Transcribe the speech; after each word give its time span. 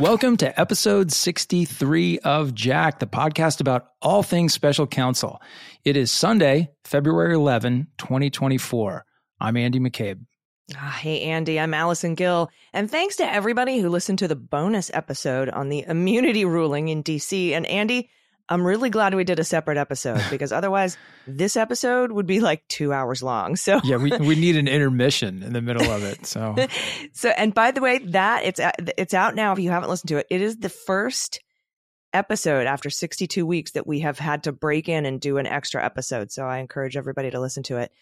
Welcome 0.00 0.36
to 0.38 0.60
episode 0.60 1.12
63 1.12 2.18
of 2.18 2.52
Jack, 2.52 2.98
the 2.98 3.06
podcast 3.06 3.60
about 3.60 3.90
all 4.02 4.24
things 4.24 4.52
special 4.52 4.88
counsel. 4.88 5.40
It 5.84 5.96
is 5.96 6.10
Sunday, 6.10 6.70
February 6.84 7.34
11, 7.34 7.86
2024. 7.98 9.04
I'm 9.40 9.56
Andy 9.56 9.78
McCabe. 9.78 10.18
Ah, 10.76 10.98
hey, 11.00 11.20
Andy, 11.22 11.60
I'm 11.60 11.74
Allison 11.74 12.16
Gill. 12.16 12.50
And 12.72 12.90
thanks 12.90 13.16
to 13.16 13.32
everybody 13.32 13.78
who 13.78 13.88
listened 13.88 14.18
to 14.18 14.28
the 14.28 14.34
bonus 14.34 14.90
episode 14.92 15.48
on 15.48 15.68
the 15.68 15.84
immunity 15.86 16.44
ruling 16.44 16.88
in 16.88 17.04
DC. 17.04 17.52
And 17.52 17.64
Andy, 17.64 18.10
I'm 18.48 18.66
really 18.66 18.90
glad 18.90 19.14
we 19.14 19.24
did 19.24 19.38
a 19.38 19.44
separate 19.44 19.78
episode 19.78 20.22
because 20.30 20.52
otherwise 20.52 20.96
this 21.26 21.56
episode 21.56 22.12
would 22.12 22.26
be 22.26 22.40
like 22.40 22.66
two 22.68 22.92
hours 22.92 23.22
long. 23.22 23.56
So 23.56 23.80
yeah, 23.84 23.96
we, 23.96 24.10
we 24.18 24.34
need 24.38 24.56
an 24.56 24.68
intermission 24.68 25.42
in 25.42 25.52
the 25.52 25.62
middle 25.62 25.90
of 25.90 26.02
it. 26.04 26.26
So 26.26 26.54
so 27.12 27.30
and 27.30 27.54
by 27.54 27.70
the 27.70 27.80
way, 27.80 27.98
that 27.98 28.44
it's 28.44 28.60
it's 28.98 29.14
out 29.14 29.34
now. 29.34 29.52
If 29.52 29.58
you 29.58 29.70
haven't 29.70 29.88
listened 29.88 30.08
to 30.08 30.18
it, 30.18 30.26
it 30.30 30.42
is 30.42 30.56
the 30.58 30.68
first 30.68 31.40
episode 32.12 32.66
after 32.66 32.90
62 32.90 33.44
weeks 33.44 33.72
that 33.72 33.86
we 33.86 34.00
have 34.00 34.18
had 34.18 34.44
to 34.44 34.52
break 34.52 34.88
in 34.88 35.04
and 35.04 35.20
do 35.20 35.38
an 35.38 35.46
extra 35.46 35.84
episode. 35.84 36.30
So 36.30 36.44
I 36.44 36.58
encourage 36.58 36.96
everybody 36.96 37.30
to 37.30 37.40
listen 37.40 37.64
to 37.64 37.78
it. 37.78 37.92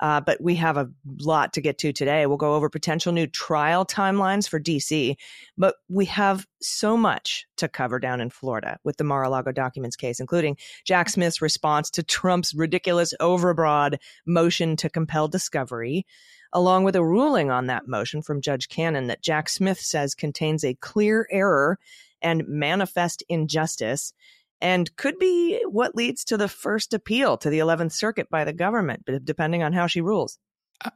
Uh, 0.00 0.20
but 0.20 0.40
we 0.40 0.54
have 0.54 0.76
a 0.76 0.88
lot 1.20 1.52
to 1.52 1.60
get 1.60 1.78
to 1.78 1.92
today. 1.92 2.26
We'll 2.26 2.36
go 2.36 2.54
over 2.54 2.68
potential 2.68 3.12
new 3.12 3.26
trial 3.26 3.84
timelines 3.84 4.48
for 4.48 4.60
DC, 4.60 5.16
but 5.56 5.76
we 5.88 6.04
have 6.06 6.46
so 6.60 6.96
much 6.96 7.46
to 7.56 7.68
cover 7.68 7.98
down 7.98 8.20
in 8.20 8.30
Florida 8.30 8.78
with 8.84 8.96
the 8.96 9.04
Mar 9.04 9.24
a 9.24 9.28
Lago 9.28 9.52
documents 9.52 9.96
case, 9.96 10.20
including 10.20 10.56
Jack 10.84 11.08
Smith's 11.08 11.42
response 11.42 11.90
to 11.90 12.02
Trump's 12.02 12.54
ridiculous 12.54 13.12
overbroad 13.20 13.96
motion 14.26 14.76
to 14.76 14.88
compel 14.88 15.28
discovery, 15.28 16.06
along 16.52 16.84
with 16.84 16.96
a 16.96 17.04
ruling 17.04 17.50
on 17.50 17.66
that 17.66 17.88
motion 17.88 18.22
from 18.22 18.40
Judge 18.40 18.68
Cannon 18.68 19.08
that 19.08 19.22
Jack 19.22 19.48
Smith 19.48 19.80
says 19.80 20.14
contains 20.14 20.64
a 20.64 20.74
clear 20.74 21.26
error 21.30 21.78
and 22.22 22.46
manifest 22.48 23.22
injustice 23.28 24.12
and 24.60 24.94
could 24.96 25.18
be 25.18 25.62
what 25.68 25.94
leads 25.94 26.24
to 26.24 26.36
the 26.36 26.48
first 26.48 26.94
appeal 26.94 27.36
to 27.38 27.50
the 27.50 27.58
11th 27.58 27.92
Circuit 27.92 28.28
by 28.30 28.44
the 28.44 28.52
government, 28.52 29.08
depending 29.24 29.62
on 29.62 29.72
how 29.72 29.86
she 29.86 30.00
rules. 30.00 30.38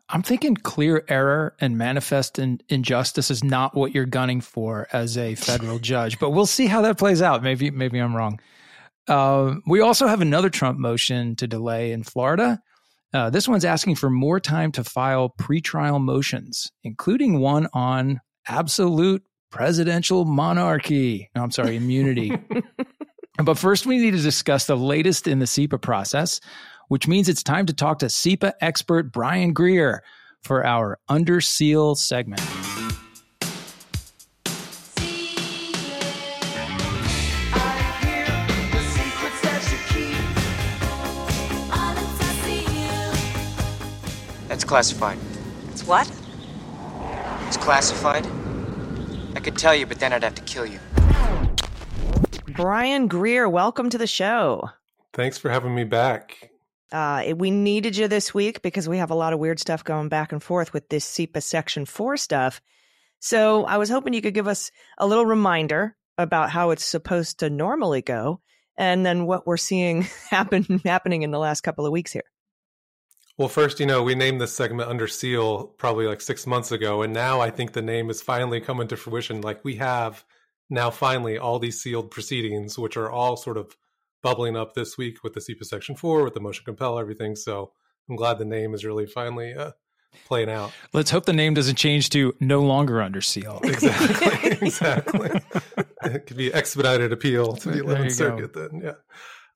I'm 0.09 0.23
thinking 0.23 0.55
clear 0.55 1.05
error 1.09 1.57
and 1.61 1.77
manifest 1.77 2.39
in, 2.39 2.61
injustice 2.69 3.31
is 3.31 3.43
not 3.43 3.75
what 3.75 3.93
you're 3.93 4.07
gunning 4.07 4.41
for 4.41 4.87
as 4.93 5.19
a 5.19 5.35
federal 5.35 5.79
judge, 5.81 6.19
but 6.19 6.31
we'll 6.31 6.47
see 6.47 6.67
how 6.67 6.83
that 6.83 6.99
plays 6.99 7.21
out. 7.21 7.43
Maybe, 7.43 7.71
maybe 7.71 7.99
I'm 7.99 8.15
wrong. 8.15 8.39
Uh, 9.09 9.57
we 9.67 9.81
also 9.81 10.07
have 10.07 10.21
another 10.21 10.51
Trump 10.51 10.79
motion 10.79 11.35
to 11.37 11.49
delay 11.49 11.91
in 11.91 12.05
Florida. 12.05 12.61
Uh, 13.13 13.29
this 13.31 13.49
one's 13.49 13.65
asking 13.65 13.97
for 13.97 14.09
more 14.09 14.39
time 14.39 14.73
to 14.73 14.85
file 14.85 15.35
pretrial 15.39 16.01
motions, 16.01 16.71
including 16.85 17.41
one 17.41 17.69
on 17.75 18.21
absolute 18.47 19.23
presidential 19.51 20.25
monarchy. 20.25 21.29
No, 21.35 21.43
I'm 21.43 21.51
sorry, 21.51 21.77
immunity. 21.77 22.33
But 23.38 23.56
first, 23.58 23.86
we 23.86 23.98
need 23.98 24.11
to 24.11 24.20
discuss 24.20 24.66
the 24.66 24.77
latest 24.77 25.26
in 25.26 25.38
the 25.38 25.47
CIPA 25.47 25.81
process, 25.81 26.41
which 26.88 27.09
means 27.09 27.28
it's 27.28 27.43
time 27.43 27.65
to 27.66 27.72
talk 27.72 27.98
to 28.00 28.06
CIPA 28.06 28.53
expert 28.60 29.10
Brian 29.10 29.53
Greer 29.54 30.03
for 30.43 30.66
our 30.66 30.98
Under 31.09 31.41
Seal 31.41 31.94
segment. 31.94 32.42
That's 44.48 44.65
classified. 44.65 45.19
It's 45.71 45.87
what? 45.87 46.06
It's 47.47 47.56
classified. 47.56 48.26
I 49.34 49.41
could 49.41 49.56
tell 49.56 49.75
you, 49.75 49.87
but 49.87 49.98
then 49.98 50.12
I'd 50.12 50.22
have 50.22 50.34
to 50.34 50.42
kill 50.42 50.66
you. 50.66 50.78
Brian 52.55 53.07
Greer, 53.07 53.49
welcome 53.49 53.89
to 53.91 53.99
the 53.99 54.07
show. 54.07 54.69
Thanks 55.15 55.39
for 55.39 55.49
having 55.49 55.75
me 55.75 55.85
back. 55.85 56.51
Uh, 56.91 57.33
we 57.37 57.51
needed 57.51 57.97
you 57.97 58.09
this 58.09 58.35
week 58.35 58.61
because 58.61 58.89
we 58.89 58.99
have 58.99 59.11
a 59.11 59.15
lot 59.15 59.33
of 59.33 59.39
weird 59.39 59.59
stuff 59.59 59.83
going 59.83 60.11
back 60.11 60.33
and 60.33 60.43
forth 60.43 60.75
with 60.75 60.89
this 60.91 61.07
CIPA 61.07 61.43
Section 61.43 61.87
4 61.87 62.19
stuff. 62.19 62.61
So 63.21 63.65
I 63.65 63.79
was 63.79 63.89
hoping 63.89 64.13
you 64.13 64.21
could 64.21 64.35
give 64.35 64.49
us 64.49 64.71
a 64.99 65.07
little 65.07 65.25
reminder 65.25 65.97
about 66.19 66.51
how 66.51 66.71
it's 66.71 66.85
supposed 66.85 67.39
to 67.39 67.49
normally 67.49 68.03
go 68.03 68.41
and 68.77 69.07
then 69.07 69.25
what 69.25 69.47
we're 69.47 69.57
seeing 69.57 70.03
happen 70.31 70.81
happening 70.84 71.23
in 71.23 71.31
the 71.31 71.39
last 71.39 71.63
couple 71.63 71.87
of 71.87 71.93
weeks 71.93 72.13
here. 72.13 72.25
Well, 73.39 73.49
first, 73.49 73.81
you 73.81 73.87
know, 73.87 74.03
we 74.03 74.15
named 74.15 74.43
this 74.43 74.55
segment 74.55 74.91
Under 74.91 75.09
Seal 75.09 75.69
probably 75.79 76.07
like 76.07 76.21
six 76.21 76.47
months 76.47 76.71
ago, 76.71 77.01
and 77.01 77.15
now 77.15 77.41
I 77.41 77.49
think 77.49 77.73
the 77.73 77.81
name 77.81 78.11
is 78.11 78.21
finally 78.21 78.61
coming 78.61 78.89
to 78.89 78.97
fruition. 78.97 79.41
Like 79.41 79.65
we 79.65 79.77
have 79.77 80.23
now 80.72 80.91
finally 80.91 81.38
all 81.38 81.59
these 81.59 81.81
sealed 81.81 82.10
proceedings, 82.10 82.78
which 82.78 82.97
are 82.97 83.10
all 83.10 83.37
sort 83.37 83.59
of 83.59 83.77
bubbling 84.22 84.56
up 84.56 84.75
this 84.75 84.97
week 84.97 85.22
with 85.22 85.34
the 85.34 85.41
CIPA 85.41 85.65
Section 85.65 85.94
4, 85.94 86.25
with 86.25 86.34
the 86.34 86.41
motion 86.41 86.65
compel, 86.65 86.99
everything. 86.99 87.37
So 87.37 87.72
I'm 88.09 88.16
glad 88.16 88.38
the 88.38 88.44
name 88.44 88.72
is 88.72 88.84
really 88.84 89.06
finally 89.06 89.55
uh, 89.55 89.72
playing 90.25 90.49
out. 90.50 90.72
Let's 90.93 91.10
hope 91.10 91.27
the 91.27 91.33
name 91.33 91.55
doesn't 91.55 91.77
change 91.77 92.09
to 92.10 92.34
no 92.41 92.62
longer 92.62 93.03
under 93.03 93.21
seal. 93.21 93.60
Exactly. 93.65 94.50
exactly. 94.66 95.31
it 96.05 96.27
could 96.27 96.37
be 96.37 96.53
expedited 96.53 97.12
appeal 97.12 97.54
to 97.56 97.71
the 97.71 97.81
11th 97.81 98.12
Circuit 98.12 98.53
go. 98.53 98.69
then. 98.69 98.81
Yeah. 98.81 98.93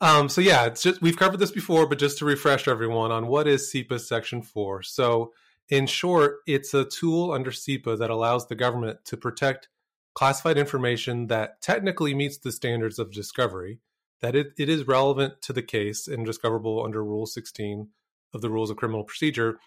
Um, 0.01 0.29
so 0.29 0.43
yeah, 0.43 0.67
it's 0.67 0.83
just 0.83 1.01
we've 1.01 1.17
covered 1.17 1.39
this 1.39 1.51
before, 1.51 1.87
but 1.87 1.99
just 1.99 2.19
to 2.19 2.27
refresh 2.27 2.69
everyone 2.69 3.11
on 3.11 3.27
what 3.29 3.49
is 3.49 3.73
CIPA 3.73 4.01
Section 4.01 4.43
4. 4.43 4.83
So 4.83 5.33
in 5.71 5.87
short, 5.87 6.41
it's 6.47 6.75
a 6.75 6.85
tool 6.85 7.33
under 7.33 7.51
CIPA 7.51 7.99
that 8.01 8.11
allows 8.11 8.47
the 8.47 8.55
government 8.55 8.99
to 9.07 9.17
protect 9.17 9.69
classified 10.17 10.57
information 10.57 11.27
that 11.27 11.61
technically 11.61 12.15
meets 12.15 12.39
the 12.39 12.51
standards 12.51 12.99
of 12.99 13.13
discovery, 13.13 13.81
that 14.23 14.35
it, 14.35 14.49
it 14.59 14.69
is 14.69 14.89
relevant 14.89 15.43
to 15.43 15.53
the 15.53 15.63
case 15.63 16.09
and 16.09 16.25
discoverable 16.25 16.83
under 16.83 17.05
Rule 17.05 17.27
16 17.27 17.89
of 18.33 18.41
the 18.41 18.49
Rules 18.49 18.71
of 18.71 18.79
Criminal 18.79 19.05
Procedure. 19.05 19.59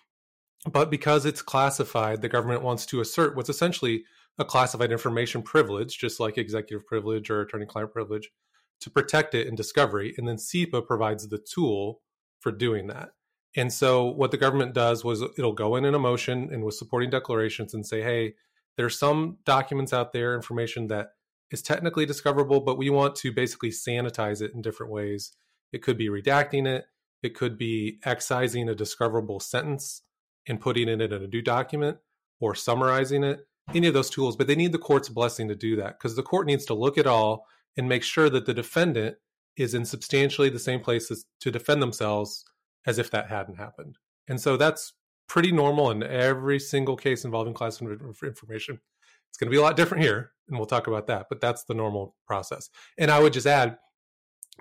But 0.69 0.89
because 0.89 1.25
it's 1.25 1.43
classified, 1.43 2.21
the 2.21 2.29
government 2.29 2.63
wants 2.63 2.87
to 2.87 2.99
assert 2.99 3.35
what's 3.35 3.49
essentially 3.49 4.03
a 4.39 4.45
classified 4.45 4.91
information 4.91 5.43
privilege, 5.43 5.99
just 5.99 6.19
like 6.19 6.37
executive 6.37 6.85
privilege 6.85 7.29
or 7.29 7.41
attorney 7.41 7.67
client 7.67 7.93
privilege, 7.93 8.31
to 8.81 8.89
protect 8.89 9.35
it 9.35 9.45
in 9.45 9.53
discovery. 9.53 10.15
And 10.17 10.27
then 10.27 10.37
CIPA 10.37 10.87
provides 10.87 11.29
the 11.29 11.37
tool 11.37 12.01
for 12.39 12.51
doing 12.51 12.87
that. 12.87 13.09
And 13.55 13.71
so 13.71 14.05
what 14.05 14.31
the 14.31 14.37
government 14.37 14.73
does 14.73 15.03
was 15.03 15.21
it'll 15.21 15.53
go 15.53 15.75
in 15.75 15.85
in 15.85 15.93
a 15.93 15.99
motion 15.99 16.49
and 16.51 16.63
with 16.63 16.75
supporting 16.75 17.11
declarations 17.11 17.73
and 17.73 17.85
say, 17.85 18.01
hey, 18.01 18.33
there's 18.79 18.97
some 18.97 19.39
documents 19.43 19.91
out 19.91 20.13
there, 20.13 20.33
information 20.33 20.87
that 20.87 21.09
is 21.51 21.61
technically 21.61 22.05
discoverable, 22.05 22.61
but 22.61 22.77
we 22.77 22.89
want 22.89 23.13
to 23.13 23.29
basically 23.29 23.71
sanitize 23.71 24.41
it 24.41 24.53
in 24.53 24.61
different 24.61 24.89
ways. 24.89 25.33
It 25.73 25.83
could 25.83 25.97
be 25.97 26.07
redacting 26.07 26.65
it, 26.65 26.85
it 27.21 27.35
could 27.35 27.57
be 27.57 27.99
excising 28.05 28.69
a 28.69 28.73
discoverable 28.73 29.41
sentence 29.41 30.03
and 30.47 30.61
putting 30.61 30.87
it 30.87 31.01
in 31.01 31.11
a 31.11 31.27
new 31.27 31.41
document 31.41 31.97
or 32.39 32.55
summarizing 32.55 33.25
it, 33.25 33.45
any 33.75 33.87
of 33.87 33.93
those 33.93 34.09
tools, 34.09 34.37
but 34.37 34.47
they 34.47 34.55
need 34.55 34.71
the 34.71 34.77
court's 34.77 35.09
blessing 35.09 35.49
to 35.49 35.55
do 35.55 35.75
that 35.75 35.99
because 35.99 36.15
the 36.15 36.23
court 36.23 36.47
needs 36.47 36.63
to 36.67 36.73
look 36.73 36.97
at 36.97 37.05
all 37.05 37.45
and 37.75 37.89
make 37.89 38.03
sure 38.03 38.29
that 38.29 38.45
the 38.45 38.53
defendant 38.53 39.17
is 39.57 39.73
in 39.73 39.83
substantially 39.83 40.47
the 40.47 40.57
same 40.57 40.79
place 40.79 41.11
to 41.41 41.51
defend 41.51 41.81
themselves 41.81 42.45
as 42.87 42.97
if 42.97 43.11
that 43.11 43.27
hadn't 43.27 43.57
happened. 43.57 43.97
And 44.29 44.39
so 44.39 44.55
that's 44.55 44.93
pretty 45.29 45.51
normal 45.51 45.91
in 45.91 46.03
every 46.03 46.59
single 46.59 46.97
case 46.97 47.23
involving 47.23 47.53
classified 47.53 47.99
information. 48.23 48.81
It's 49.29 49.37
going 49.37 49.47
to 49.47 49.51
be 49.51 49.57
a 49.57 49.61
lot 49.61 49.77
different 49.77 50.03
here, 50.03 50.31
and 50.49 50.57
we'll 50.57 50.65
talk 50.65 50.87
about 50.87 51.07
that, 51.07 51.27
but 51.29 51.39
that's 51.39 51.63
the 51.63 51.75
normal 51.75 52.15
process. 52.27 52.69
And 52.97 53.09
I 53.09 53.19
would 53.19 53.31
just 53.31 53.47
add 53.47 53.77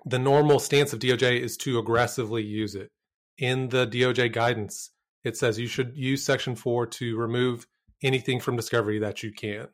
the 0.05 0.19
normal 0.19 0.61
stance 0.61 0.93
of 0.93 1.01
DOJ 1.01 1.41
is 1.41 1.57
to 1.59 1.79
aggressively 1.79 2.43
use 2.43 2.75
it. 2.75 2.91
In 3.39 3.69
the 3.71 3.87
DOJ 3.87 4.33
guidance, 4.33 4.91
it 5.25 5.37
says 5.37 5.59
you 5.59 5.67
should 5.67 5.97
use 5.97 6.25
Section 6.25 6.55
4 6.55 6.87
to 6.87 7.17
remove 7.17 7.67
anything 8.03 8.39
from 8.39 8.57
discovery 8.57 8.99
that 8.99 9.23
you 9.23 9.33
can. 9.33 9.69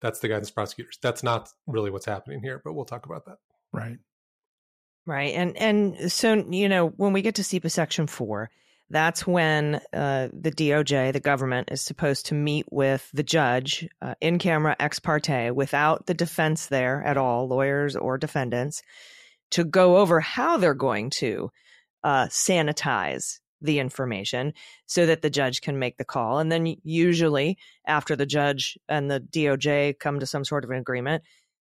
That's 0.00 0.20
the 0.20 0.28
guidance 0.28 0.50
prosecutors. 0.50 0.98
That's 1.02 1.22
not 1.22 1.48
really 1.66 1.90
what's 1.90 2.06
happening 2.06 2.40
here, 2.42 2.60
but 2.62 2.74
we'll 2.74 2.84
talk 2.84 3.06
about 3.06 3.24
that. 3.26 3.38
Right. 3.72 3.98
Right. 5.06 5.34
And 5.34 5.56
and 5.56 6.12
so, 6.12 6.34
you 6.34 6.68
know, 6.68 6.88
when 6.88 7.12
we 7.12 7.22
get 7.22 7.34
to 7.36 7.42
CIPA 7.42 7.70
Section 7.70 8.06
4, 8.06 8.50
that's 8.90 9.26
when 9.26 9.80
uh, 9.92 10.28
the 10.32 10.52
DOJ, 10.52 11.12
the 11.12 11.20
government, 11.20 11.70
is 11.72 11.80
supposed 11.80 12.26
to 12.26 12.34
meet 12.34 12.66
with 12.70 13.08
the 13.14 13.22
judge 13.22 13.88
uh, 14.02 14.14
in 14.20 14.38
camera 14.38 14.76
ex 14.78 14.98
parte 14.98 15.50
without 15.50 16.06
the 16.06 16.14
defense 16.14 16.66
there 16.66 17.02
at 17.02 17.16
all, 17.16 17.48
lawyers 17.48 17.96
or 17.96 18.18
defendants, 18.18 18.82
to 19.50 19.64
go 19.64 19.96
over 19.96 20.20
how 20.20 20.58
they're 20.58 20.74
going 20.74 21.10
to 21.10 21.50
uh, 22.02 22.26
sanitize 22.26 23.38
the 23.60 23.78
information 23.78 24.52
so 24.86 25.06
that 25.06 25.22
the 25.22 25.30
judge 25.30 25.62
can 25.62 25.78
make 25.78 25.96
the 25.96 26.04
call. 26.04 26.38
And 26.38 26.52
then 26.52 26.76
usually, 26.84 27.56
after 27.86 28.14
the 28.14 28.26
judge 28.26 28.76
and 28.88 29.10
the 29.10 29.20
DOJ 29.20 29.98
come 29.98 30.20
to 30.20 30.26
some 30.26 30.44
sort 30.44 30.64
of 30.64 30.70
an 30.70 30.76
agreement, 30.76 31.24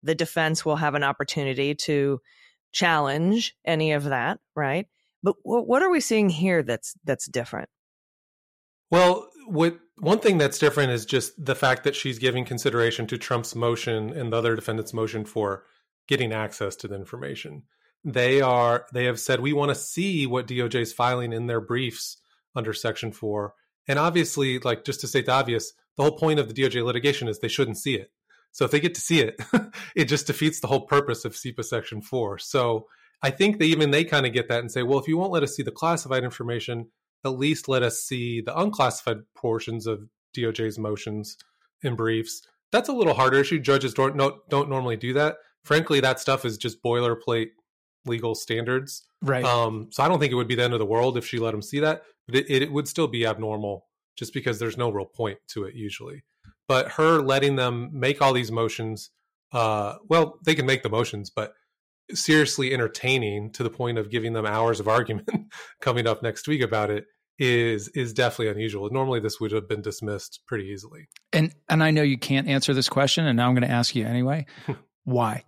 the 0.04 0.16
defense 0.16 0.64
will 0.64 0.76
have 0.76 0.94
an 0.94 1.04
opportunity 1.04 1.74
to 1.76 2.22
challenge 2.72 3.56
any 3.66 3.94
of 3.94 4.06
that, 4.06 4.40
right? 4.56 4.88
But 5.22 5.36
what 5.44 5.82
are 5.82 5.90
we 5.90 6.00
seeing 6.00 6.30
here 6.30 6.64
that's 6.64 6.96
that's 7.04 7.28
different? 7.28 7.70
Well, 8.90 9.30
what 9.48 9.78
one 9.98 10.20
thing 10.20 10.38
that's 10.38 10.60
different 10.60 10.92
is 10.92 11.06
just 11.06 11.34
the 11.44 11.56
fact 11.56 11.84
that 11.84 11.96
she's 11.96 12.20
giving 12.20 12.46
consideration 12.46 13.06
to 13.08 13.18
Trump's 13.18 13.56
motion 13.56 14.12
and 14.12 14.32
the 14.32 14.38
other 14.38 14.56
defendants' 14.56 14.94
motion 14.94 15.26
for 15.26 15.66
getting 16.08 16.32
access 16.32 16.76
to 16.78 16.88
the 16.88 16.96
information. 16.96 17.64
They 18.04 18.40
are 18.40 18.86
they 18.94 19.06
have 19.06 19.20
said 19.20 19.42
we 19.42 19.54
want 19.54 19.70
to 19.70 19.76
see 19.76 20.26
what 20.26 20.48
DOJ 20.48 20.76
is 20.76 20.94
filing 20.94 21.34
in 21.34 21.48
their 21.48 21.62
briefs 21.62 22.18
under 22.56 22.74
Section 22.74 23.12
Four, 23.12 23.54
and 23.88 24.00
obviously, 24.00 24.60
like 24.60 24.86
just 24.86 25.02
to 25.02 25.08
state 25.08 25.26
the 25.26 25.34
obvious, 25.34 25.74
the 25.98 26.04
whole 26.04 26.18
point 26.18 26.40
of 26.40 26.48
the 26.48 26.54
DOJ 26.54 26.84
litigation 26.84 27.28
is 27.28 27.40
they 27.40 27.50
shouldn't 27.50 27.78
see 27.78 27.96
it. 27.96 28.12
So 28.52 28.66
if 28.66 28.72
they 28.72 28.80
get 28.80 28.96
to 28.96 29.02
see 29.02 29.20
it, 29.22 29.40
it 29.96 30.06
just 30.06 30.28
defeats 30.28 30.60
the 30.60 30.68
whole 30.68 30.88
purpose 30.88 31.26
of 31.26 31.34
CIPA 31.34 31.66
Section 31.66 32.02
Four. 32.02 32.38
So 32.40 32.88
I 33.22 33.30
think 33.32 33.60
they 33.60 33.66
even 33.66 33.92
they 33.92 34.04
kind 34.04 34.26
of 34.26 34.34
get 34.34 34.48
that 34.50 34.60
and 34.60 34.72
say, 34.72 34.84
well, 34.84 35.00
if 35.00 35.08
you 35.08 35.18
won't 35.18 35.32
let 35.32 35.44
us 35.44 35.56
see 35.56 35.64
the 35.64 35.72
classified 35.72 36.24
information, 36.24 36.90
at 37.26 37.38
least 37.38 37.68
let 37.68 37.84
us 37.84 38.02
see 38.02 38.42
the 38.42 38.58
unclassified 38.58 39.20
portions 39.36 39.86
of 39.88 40.04
DOJ's 40.36 40.80
motions 40.80 41.38
and 41.84 41.98
briefs. 41.98 42.42
That's 42.72 42.90
a 42.90 42.94
little 42.94 43.14
harder 43.14 43.40
issue. 43.40 43.60
Judges 43.60 43.94
don't 43.94 44.18
don't 44.50 44.70
normally 44.70 44.98
do 44.98 45.14
that. 45.14 45.38
Frankly, 45.64 46.00
that 46.00 46.20
stuff 46.20 46.46
is 46.46 46.58
just 46.58 46.82
boilerplate 46.84 47.50
legal 48.06 48.36
standards. 48.36 49.04
Right. 49.22 49.44
Um, 49.44 49.88
so 49.92 50.04
I 50.04 50.08
don't 50.08 50.20
think 50.20 50.32
it 50.32 50.36
would 50.36 50.48
be 50.48 50.56
the 50.56 50.64
end 50.64 50.74
of 50.74 50.80
the 50.80 50.86
world 50.86 51.18
if 51.18 51.26
she 51.26 51.40
let 51.40 51.52
them 51.52 51.62
see 51.62 51.80
that, 51.80 52.04
but 52.28 52.36
it, 52.36 52.50
it 52.50 52.72
would 52.72 52.88
still 52.88 53.08
be 53.08 53.26
abnormal 53.26 53.86
just 54.18 54.34
because 54.34 54.60
there's 54.60 54.78
no 54.78 54.90
real 54.90 55.06
point 55.06 55.40
to 55.50 55.66
it 55.66 55.76
usually. 55.76 56.24
But 56.68 56.92
her 56.94 57.20
letting 57.20 57.56
them 57.56 57.90
make 57.92 58.22
all 58.22 58.34
these 58.34 58.52
motions, 58.52 59.10
uh, 59.52 59.96
well, 60.08 60.38
they 60.46 60.56
can 60.56 60.66
make 60.66 60.84
the 60.84 60.90
motions, 60.90 61.30
but 61.30 61.54
seriously 62.14 62.74
entertaining 62.74 63.52
to 63.54 63.64
the 63.64 63.70
point 63.70 63.98
of 63.98 64.10
giving 64.10 64.34
them 64.34 64.46
hours 64.46 64.80
of 64.80 64.88
argument 64.88 65.30
coming 65.82 66.08
up 66.08 66.24
next 66.24 66.48
week 66.48 66.62
about 66.62 66.90
it 66.90 67.06
is 67.38 67.88
is 67.90 68.14
definitely 68.14 68.50
unusual. 68.50 68.90
Normally 68.90 69.20
this 69.20 69.40
would 69.40 69.52
have 69.52 69.68
been 69.68 69.82
dismissed 69.82 70.42
pretty 70.46 70.66
easily. 70.66 71.08
And 71.32 71.54
and 71.70 71.84
I 71.84 71.92
know 71.92 72.02
you 72.02 72.18
can't 72.18 72.48
answer 72.48 72.74
this 72.74 72.90
question 72.90 73.26
and 73.26 73.38
now 73.38 73.48
I'm 73.48 73.56
going 73.56 73.68
to 73.68 73.74
ask 73.74 73.96
you 73.96 74.06
anyway. 74.06 74.46
Why? 75.04 75.46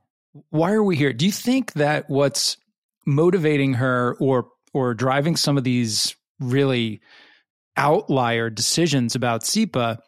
Why 0.49 0.71
are 0.71 0.83
we 0.83 0.95
here? 0.95 1.11
Do 1.11 1.25
you 1.25 1.31
think 1.31 1.73
that 1.73 2.09
what's 2.09 2.57
motivating 3.05 3.73
her 3.75 4.15
or 4.19 4.47
or 4.73 4.93
driving 4.93 5.35
some 5.35 5.57
of 5.57 5.63
these 5.63 6.15
really 6.39 7.01
outlier 7.77 8.49
decisions 8.49 9.15
about 9.15 9.41
CIPA 9.41 9.99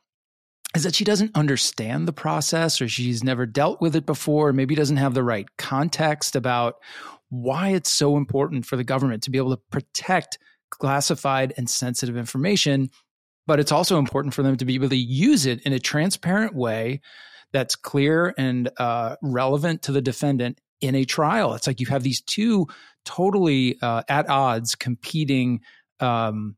is 0.76 0.84
that 0.84 0.96
she 0.96 1.04
doesn't 1.04 1.36
understand 1.36 2.08
the 2.08 2.14
process 2.14 2.82
or 2.82 2.88
she's 2.88 3.24
never 3.24 3.46
dealt 3.46 3.80
with 3.80 3.96
it 3.96 4.06
before, 4.06 4.50
or 4.50 4.54
maybe 4.54 4.76
doesn't 4.76 4.98
have 4.98 5.14
the 5.14 5.24
right 5.24 5.46
context 5.58 6.36
about 6.36 6.76
why 7.30 7.70
it's 7.70 7.92
so 7.92 8.18
important 8.18 8.66
for 8.66 8.76
the 8.76 8.84
government 8.84 9.24
to 9.24 9.32
be 9.32 9.38
able 9.38 9.56
to 9.56 9.62
protect 9.72 10.40
classified 10.72 11.54
and 11.58 11.70
sensitive 11.70 12.18
information. 12.18 12.90
But 13.46 13.60
it's 13.60 13.72
also 13.72 14.00
important 14.00 14.34
for 14.34 14.42
them 14.42 14.58
to 14.58 14.66
be 14.66 14.76
able 14.76 14.90
to 14.90 14.98
use 14.98 15.46
it 15.46 15.62
in 15.62 15.74
a 15.74 15.80
transparent 15.80 16.56
way 16.56 17.02
that's 17.52 17.76
clear 17.76 18.34
and 18.38 18.70
uh, 18.78 19.18
relevant 19.22 19.84
to 19.84 19.92
the 19.92 20.02
defendant 20.02 20.60
in 20.82 20.96
a 20.96 21.06
trial. 21.06 21.54
It's 21.54 21.68
like 21.68 21.80
you 21.80 21.88
have 21.88 22.04
these 22.04 22.22
two 22.22 22.68
totally 23.06 23.78
uh, 23.82 24.04
at 24.10 24.30
odds 24.30 24.76
competing 24.76 25.62
um, 26.00 26.56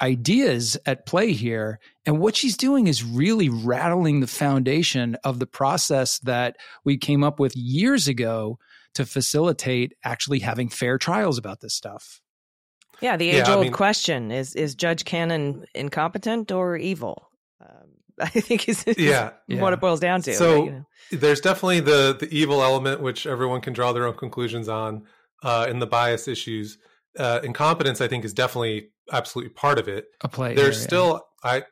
ideas 0.00 0.76
at 0.86 1.06
play 1.06 1.32
here. 1.32 1.78
And 2.06 2.18
what 2.18 2.36
she's 2.36 2.56
doing 2.56 2.86
is 2.86 3.04
really 3.04 3.48
rattling 3.48 4.20
the 4.20 4.26
foundation 4.26 5.16
of 5.24 5.38
the 5.38 5.46
process 5.46 6.18
that 6.20 6.56
we 6.84 6.96
came 6.96 7.22
up 7.22 7.38
with 7.38 7.56
years 7.56 8.08
ago 8.08 8.58
to 8.94 9.04
facilitate 9.04 9.94
actually 10.04 10.40
having 10.40 10.68
fair 10.68 10.98
trials 10.98 11.38
about 11.38 11.60
this 11.60 11.74
stuff. 11.74 12.20
Yeah, 13.00 13.16
the 13.16 13.30
age 13.30 13.48
old 13.48 13.58
I 13.58 13.62
mean, 13.62 13.72
question 13.72 14.30
is 14.30 14.54
is 14.54 14.74
Judge 14.74 15.04
Cannon 15.04 15.64
incompetent 15.74 16.52
or 16.52 16.76
evil? 16.76 17.28
Um, 17.60 17.88
I 18.20 18.28
think 18.28 18.68
is, 18.68 18.84
is 18.84 18.98
yeah, 18.98 19.30
what 19.48 19.58
yeah. 19.58 19.72
it 19.72 19.80
boils 19.80 20.00
down 20.00 20.22
to. 20.22 20.34
So 20.34 20.60
but, 20.60 20.64
you 20.64 20.70
know. 20.70 20.86
there's 21.10 21.40
definitely 21.40 21.80
the 21.80 22.16
the 22.18 22.32
evil 22.32 22.62
element, 22.62 23.00
which 23.00 23.26
everyone 23.26 23.60
can 23.60 23.72
draw 23.72 23.92
their 23.92 24.06
own 24.06 24.14
conclusions 24.14 24.68
on, 24.68 25.06
uh, 25.42 25.66
in 25.68 25.80
the 25.80 25.86
bias 25.86 26.28
issues. 26.28 26.78
Uh, 27.18 27.40
incompetence, 27.42 28.00
I 28.00 28.08
think, 28.08 28.24
is 28.24 28.32
definitely 28.32 28.90
absolutely 29.12 29.50
part 29.50 29.78
of 29.78 29.88
it. 29.88 30.06
A 30.22 30.28
play. 30.28 30.54
There's 30.54 30.80
still 30.80 31.26
I 31.42 31.64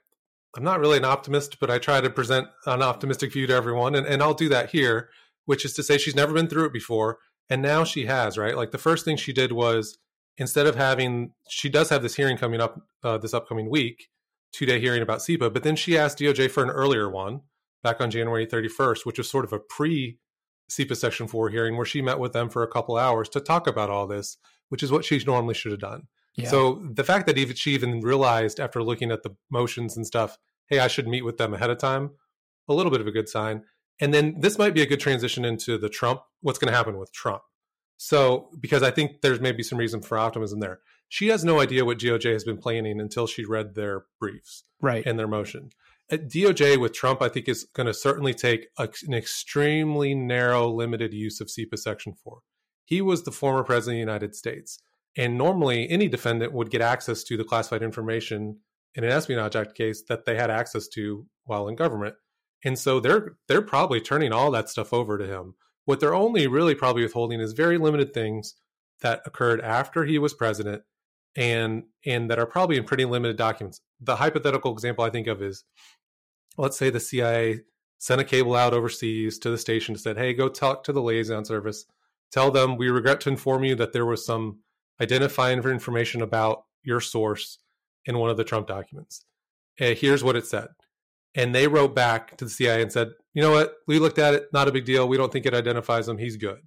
I'm 0.57 0.65
not 0.65 0.81
really 0.81 0.99
an 0.99 1.05
optimist, 1.05 1.59
but 1.61 1.71
I 1.71 1.79
try 1.79 2.01
to 2.01 2.11
present 2.11 2.49
an 2.67 2.83
optimistic 2.83 3.33
view 3.33 3.47
to 3.47 3.55
everyone, 3.55 3.95
and, 3.95 4.07
and 4.07 4.23
I'll 4.23 4.35
do 4.35 4.51
that 4.51 4.71
here, 4.71 5.09
which 5.47 5.65
is 5.65 5.73
to 5.75 5.83
say 5.83 5.97
she's 5.97 6.17
never 6.17 6.35
been 6.35 6.49
through 6.49 6.67
it 6.67 6.73
before, 6.73 7.19
and 7.49 7.63
now 7.63 7.85
she 7.85 8.07
has, 8.07 8.37
right? 8.37 8.57
Like 8.57 8.71
the 8.71 8.79
first 8.79 9.05
thing 9.05 9.17
she 9.17 9.33
did 9.33 9.53
was 9.53 9.99
instead 10.37 10.67
of 10.67 10.77
having, 10.77 11.33
she 11.49 11.69
does 11.69 11.89
have 11.89 12.03
this 12.03 12.17
hearing 12.17 12.37
coming 12.37 12.61
up 12.61 12.81
uh, 13.03 13.17
this 13.19 13.33
upcoming 13.33 13.71
week, 13.71 14.09
two 14.53 14.67
day 14.67 14.79
hearing 14.79 15.03
about 15.03 15.21
CIPA, 15.21 15.53
but 15.53 15.63
then 15.63 15.77
she 15.77 15.97
asked 15.97 16.19
DOJ 16.19 16.51
for 16.51 16.63
an 16.63 16.71
earlier 16.71 17.09
one 17.09 17.41
back 17.83 18.01
on 18.01 18.11
January 18.11 18.47
31st, 18.47 19.05
which 19.07 19.19
was 19.19 19.31
sort 19.31 19.45
of 19.45 19.53
a 19.53 19.59
pre 19.59 20.19
CIPA 20.71 20.97
Section 20.97 21.29
4 21.29 21.51
hearing 21.51 21.77
where 21.77 21.87
she 21.87 22.03
met 22.03 22.19
with 22.19 22.33
them 22.33 22.49
for 22.49 22.63
a 22.63 22.69
couple 22.69 22.97
hours 22.97 23.29
to 23.31 23.41
talk 23.41 23.67
about 23.67 23.91
all 23.91 24.07
this, 24.07 24.37
which 24.69 24.83
is 24.83 24.91
what 24.91 25.05
she 25.05 25.23
normally 25.25 25.55
should 25.55 25.73
have 25.73 25.81
done. 25.81 26.09
Yeah. 26.37 26.49
So 26.49 26.83
the 26.91 27.05
fact 27.05 27.27
that 27.27 27.59
she 27.59 27.73
even 27.75 28.01
realized 28.01 28.59
after 28.59 28.83
looking 28.83 29.11
at 29.11 29.23
the 29.23 29.37
motions 29.51 29.97
and 29.97 30.07
stuff, 30.07 30.39
hey, 30.69 30.79
I 30.79 30.89
should 30.89 31.07
meet 31.07 31.23
with 31.23 31.37
them 31.37 31.53
ahead 31.53 31.71
of 31.71 31.79
time, 31.79 32.11
a 32.69 32.75
little 32.75 32.91
bit 32.91 33.01
of 33.01 33.07
a 33.07 33.13
good 33.13 33.29
sign. 33.29 33.65
And 34.01 34.15
then 34.15 34.37
this 34.41 34.59
might 34.59 34.75
be 34.75 34.83
a 34.83 34.87
good 34.87 35.01
transition 35.01 35.45
into 35.45 35.77
the 35.79 35.89
Trump, 35.89 36.23
what's 36.41 36.59
going 36.59 36.71
to 36.71 36.77
happen 36.77 36.99
with 36.99 37.13
Trump. 37.13 37.43
So, 37.99 38.49
because 38.59 38.83
I 38.83 38.91
think 38.91 39.21
there's 39.21 39.41
maybe 39.41 39.63
some 39.63 39.79
reason 39.79 40.03
for 40.03 40.19
optimism 40.19 40.61
there. 40.61 40.81
She 41.09 41.29
has 41.29 41.45
no 41.45 41.61
idea 41.61 41.85
what 41.85 41.99
DOJ 41.99 42.33
has 42.33 42.43
been 42.43 42.57
planning 42.57 43.01
until 43.01 43.27
she 43.27 43.45
read 43.45 43.75
their 43.75 44.07
briefs 44.19 44.65
right. 44.81 45.05
and 45.07 45.19
their 45.19 45.29
motion. 45.29 45.71
Uh, 46.11 46.15
at 46.15 46.29
DOJ 46.29 46.81
with 46.81 46.93
Trump, 46.93 47.23
I 47.23 47.29
think 47.29 47.49
is 47.49 47.65
going 47.65 47.87
to 47.87 47.95
certainly 47.95 48.35
take 48.35 48.69
a, 48.79 48.89
an 49.07 49.15
extremely 49.15 50.15
narrow, 50.15 50.69
limited 50.69 51.15
use 51.15 51.41
of 51.41 51.49
CIPA 51.49 51.79
Section 51.79 52.15
4. 52.15 52.41
He 52.85 53.01
was 53.01 53.23
the 53.23 53.31
former 53.31 53.63
president 53.63 53.97
of 53.97 54.07
the 54.07 54.13
United 54.13 54.35
States. 54.35 54.79
And 55.17 55.37
normally, 55.37 55.89
any 55.91 56.09
defendant 56.09 56.53
would 56.53 56.71
get 56.71 56.81
access 56.81 57.23
to 57.25 57.37
the 57.37 57.45
classified 57.45 57.83
information 57.83 58.59
in 58.95 59.05
an 59.05 59.11
Espionage 59.11 59.57
Act 59.57 59.75
case 59.75 60.03
that 60.09 60.25
they 60.25 60.37
had 60.37 60.51
access 60.51 60.89
to 60.89 61.27
while 61.45 61.69
in 61.69 61.77
government. 61.77 62.15
And 62.65 62.79
so 62.79 63.01
they're 63.01 63.37
they're 63.49 63.63
probably 63.63 64.01
turning 64.01 64.33
all 64.33 64.51
that 64.53 64.69
stuff 64.69 64.93
over 64.93 65.19
to 65.19 65.27
him. 65.27 65.55
What 65.85 66.01
they're 66.01 66.15
only 66.15 66.47
really 66.47 66.75
probably 66.75 67.03
withholding 67.03 67.41
is 67.41 67.53
very 67.53 67.77
limited 67.77 68.15
things 68.15 68.55
that 69.01 69.21
occurred 69.27 69.61
after 69.61 70.05
he 70.05 70.19
was 70.19 70.33
president 70.33 70.83
and 71.35 71.85
and 72.07 72.31
that 72.31 72.39
are 72.39 72.47
probably 72.47 72.77
in 72.77 72.85
pretty 72.85 73.05
limited 73.05 73.37
documents. 73.37 73.81
The 74.01 74.17
hypothetical 74.17 74.73
example 74.73 75.05
I 75.05 75.11
think 75.11 75.27
of 75.27 75.43
is 75.43 75.65
let's 76.57 76.77
say 76.77 76.91
the 76.91 77.01
CIA 77.01 77.61
sent 77.99 78.21
a 78.21 78.25
cable 78.25 78.55
out 78.55 78.75
overseas 78.75 79.39
to 79.39 79.51
the 79.51 79.59
station 79.59 79.97
said, 79.97 80.19
Hey, 80.19 80.35
go 80.35 80.49
talk 80.49 80.85
to 80.85 80.93
the 80.93 81.03
liaison 81.03 81.45
service. 81.45 81.85
Tell 82.31 82.51
them 82.51 82.77
we 82.77 82.89
regret 82.89 83.21
to 83.23 83.29
inform 83.29 83.65
you 83.65 83.75
that 83.77 83.93
there 83.93 84.07
was 84.07 84.25
some 84.25 84.59
identifying 85.01 85.63
for 85.63 85.71
information 85.71 86.23
about 86.23 86.65
your 86.83 87.01
source 87.01 87.59
in 88.05 88.19
one 88.19 88.31
of 88.31 88.37
the 88.37 88.45
Trump 88.45 88.67
documents. 88.67 89.25
And 89.79 89.97
here's 89.97 90.25
what 90.25 90.37
it 90.37 90.47
said. 90.47 90.69
And 91.35 91.55
they 91.55 91.67
wrote 91.67 91.95
back 91.95 92.37
to 92.37 92.45
the 92.45 92.51
CIA 92.51 92.83
and 92.83 92.93
said, 92.93 93.11
you 93.33 93.43
know 93.43 93.53
what? 93.53 93.75
We 93.87 93.99
looked 93.99 94.19
at 94.19 94.35
it, 94.35 94.47
not 94.53 94.69
a 94.69 94.73
big 94.73 94.85
deal. 94.85 95.09
We 95.09 95.17
don't 95.17 95.33
think 95.33 95.47
it 95.47 95.55
identifies 95.55 96.09
him. 96.09 96.19
He's 96.19 96.37
good. 96.37 96.61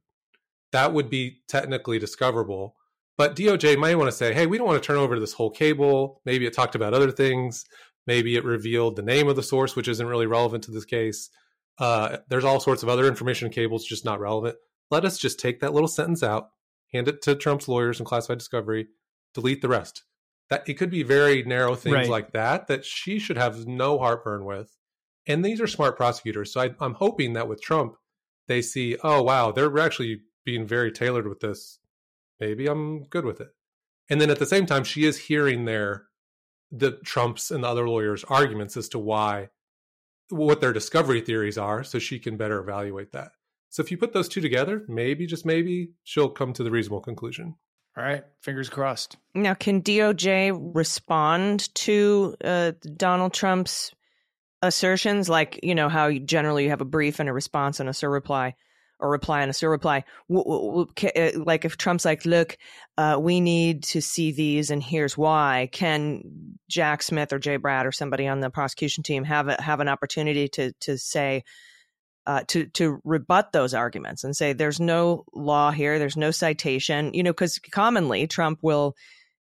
That 0.72 0.94
would 0.94 1.10
be 1.10 1.42
technically 1.48 2.00
discoverable. 2.00 2.76
But 3.18 3.36
DOJ 3.36 3.78
might 3.78 3.96
want 3.96 4.10
to 4.10 4.16
say, 4.18 4.34
hey, 4.34 4.46
we 4.46 4.58
don't 4.58 4.68
want 4.68 4.82
to 4.82 4.86
turn 4.86 4.98
over 4.98 5.20
this 5.20 5.34
whole 5.34 5.52
cable. 5.52 6.22
Maybe 6.26 6.46
it 6.46 6.54
talked 6.54 6.76
about 6.76 6.94
other 6.94 7.12
things. 7.12 7.66
Maybe 8.08 8.36
it 8.36 8.44
revealed 8.44 8.96
the 8.96 9.02
name 9.02 9.28
of 9.28 9.36
the 9.36 9.44
source, 9.44 9.76
which 9.76 9.88
isn't 9.88 10.08
really 10.08 10.26
relevant 10.26 10.64
to 10.66 10.72
this 10.72 10.86
case. 10.86 11.30
Uh, 11.78 12.18
there's 12.30 12.44
all 12.44 12.60
sorts 12.60 12.84
of 12.84 12.90
other 12.90 13.08
information 13.08 13.50
cables 13.50 13.86
just 13.86 14.06
not 14.06 14.20
relevant. 14.20 14.58
Let 14.92 15.06
us 15.06 15.18
just 15.18 15.40
take 15.40 15.60
that 15.60 15.74
little 15.74 15.88
sentence 15.88 16.24
out 16.24 16.50
hand 16.94 17.08
it 17.08 17.22
to 17.24 17.36
Trump's 17.36 17.68
lawyers 17.68 18.00
and 18.00 18.08
classified 18.08 18.38
discovery, 18.38 18.88
delete 19.34 19.62
the 19.62 19.70
rest. 19.70 20.04
That 20.50 20.68
it 20.70 20.76
could 20.76 20.92
be 20.92 21.04
very 21.04 21.44
narrow 21.44 21.76
things 21.76 21.96
right. 21.96 22.10
like 22.10 22.32
that 22.34 22.68
that 22.68 22.86
she 22.86 23.20
should 23.20 23.38
have 23.38 23.66
no 23.66 23.98
heartburn 23.98 24.46
with. 24.46 24.78
And 25.28 25.44
these 25.44 25.60
are 25.60 25.68
smart 25.68 25.98
prosecutors. 25.98 26.54
So 26.54 26.62
I, 26.62 26.76
I'm 26.80 26.94
hoping 26.94 27.34
that 27.34 27.48
with 27.48 27.62
Trump, 27.62 27.96
they 28.48 28.62
see, 28.62 28.98
oh 29.04 29.24
wow, 29.24 29.52
they're 29.52 29.80
actually 29.80 30.22
being 30.46 30.68
very 30.68 30.92
tailored 30.92 31.28
with 31.28 31.40
this. 31.40 31.80
Maybe 32.40 32.68
I'm 32.68 33.04
good 33.06 33.26
with 33.26 33.42
it. 33.42 33.50
And 34.10 34.22
then 34.22 34.30
at 34.30 34.38
the 34.38 34.46
same 34.46 34.68
time, 34.68 34.84
she 34.84 35.06
is 35.06 35.18
hearing 35.18 35.66
their 35.66 36.04
the 36.72 36.92
Trumps 37.04 37.52
and 37.52 37.64
the 37.64 37.68
other 37.68 37.88
lawyers' 37.88 38.24
arguments 38.26 38.78
as 38.78 38.90
to 38.90 39.00
why 39.00 39.50
what 40.30 40.62
their 40.62 40.74
discovery 40.74 41.22
theories 41.22 41.58
are, 41.58 41.84
so 41.84 42.00
she 42.00 42.20
can 42.20 42.38
better 42.38 42.60
evaluate 42.60 43.12
that. 43.12 43.32
So 43.76 43.84
if 43.84 43.92
you 43.92 43.98
put 43.98 44.14
those 44.14 44.30
two 44.30 44.40
together, 44.40 44.86
maybe 44.88 45.28
just 45.28 45.46
maybe 45.46 45.90
she'll 46.06 46.30
come 46.30 46.54
to 46.54 46.64
the 46.64 46.72
reasonable 46.72 47.02
conclusion. 47.02 47.56
All 47.98 48.06
right, 48.06 48.24
fingers 48.42 48.70
crossed. 48.70 49.18
Now, 49.34 49.54
can 49.54 49.82
DOJ 49.82 50.72
respond 50.74 51.76
to 51.76 52.38
uh, 52.42 52.72
Donald 52.96 53.34
Trump's 53.34 53.92
assertions, 54.62 55.28
like 55.28 55.60
you 55.62 55.76
know 55.76 55.90
how 55.90 56.10
generally 56.10 56.64
you 56.64 56.70
have 56.70 56.80
a 56.80 56.86
brief 56.86 57.20
and 57.20 57.28
a 57.28 57.34
response 57.34 57.82
and 57.82 57.90
a 57.90 57.92
surreply, 57.92 58.54
or 59.02 59.10
reply 59.10 59.42
and 59.42 59.50
a 59.50 59.54
surreply? 59.54 60.06
Uh, 60.32 61.44
like 61.44 61.66
if 61.66 61.76
Trump's 61.76 62.06
like, 62.06 62.24
"Look, 62.24 62.58
uh, 62.98 63.18
we 63.20 63.42
need 63.42 63.84
to 63.84 64.02
see 64.02 64.32
these, 64.32 64.72
and 64.72 64.82
here's 64.82 65.18
why," 65.18 65.68
can 65.74 66.22
Jack 66.70 67.04
Smith 67.04 67.34
or 67.34 67.40
Jay 67.40 67.58
Bratt 67.58 67.84
or 67.84 67.92
somebody 67.92 68.26
on 68.26 68.40
the 68.40 68.50
prosecution 68.50 69.04
team 69.04 69.26
have 69.26 69.50
a, 69.50 69.62
have 69.62 69.82
an 69.82 69.90
opportunity 69.90 70.48
to 70.48 70.72
to 70.80 70.98
say? 70.98 71.44
Uh, 72.28 72.44
to 72.48 72.66
to 72.68 73.00
rebut 73.04 73.52
those 73.52 73.74
arguments 73.74 74.24
and 74.24 74.36
say 74.36 74.54
there's 74.54 74.80
no 74.80 75.26
law 75.34 75.72
here, 75.72 76.00
there's 76.00 76.18
no 76.18 76.32
citation, 76.32 77.14
you 77.14 77.24
know, 77.24 77.32
because 77.32 77.60
commonly 77.72 78.28
Trump 78.28 78.60
will 78.62 78.96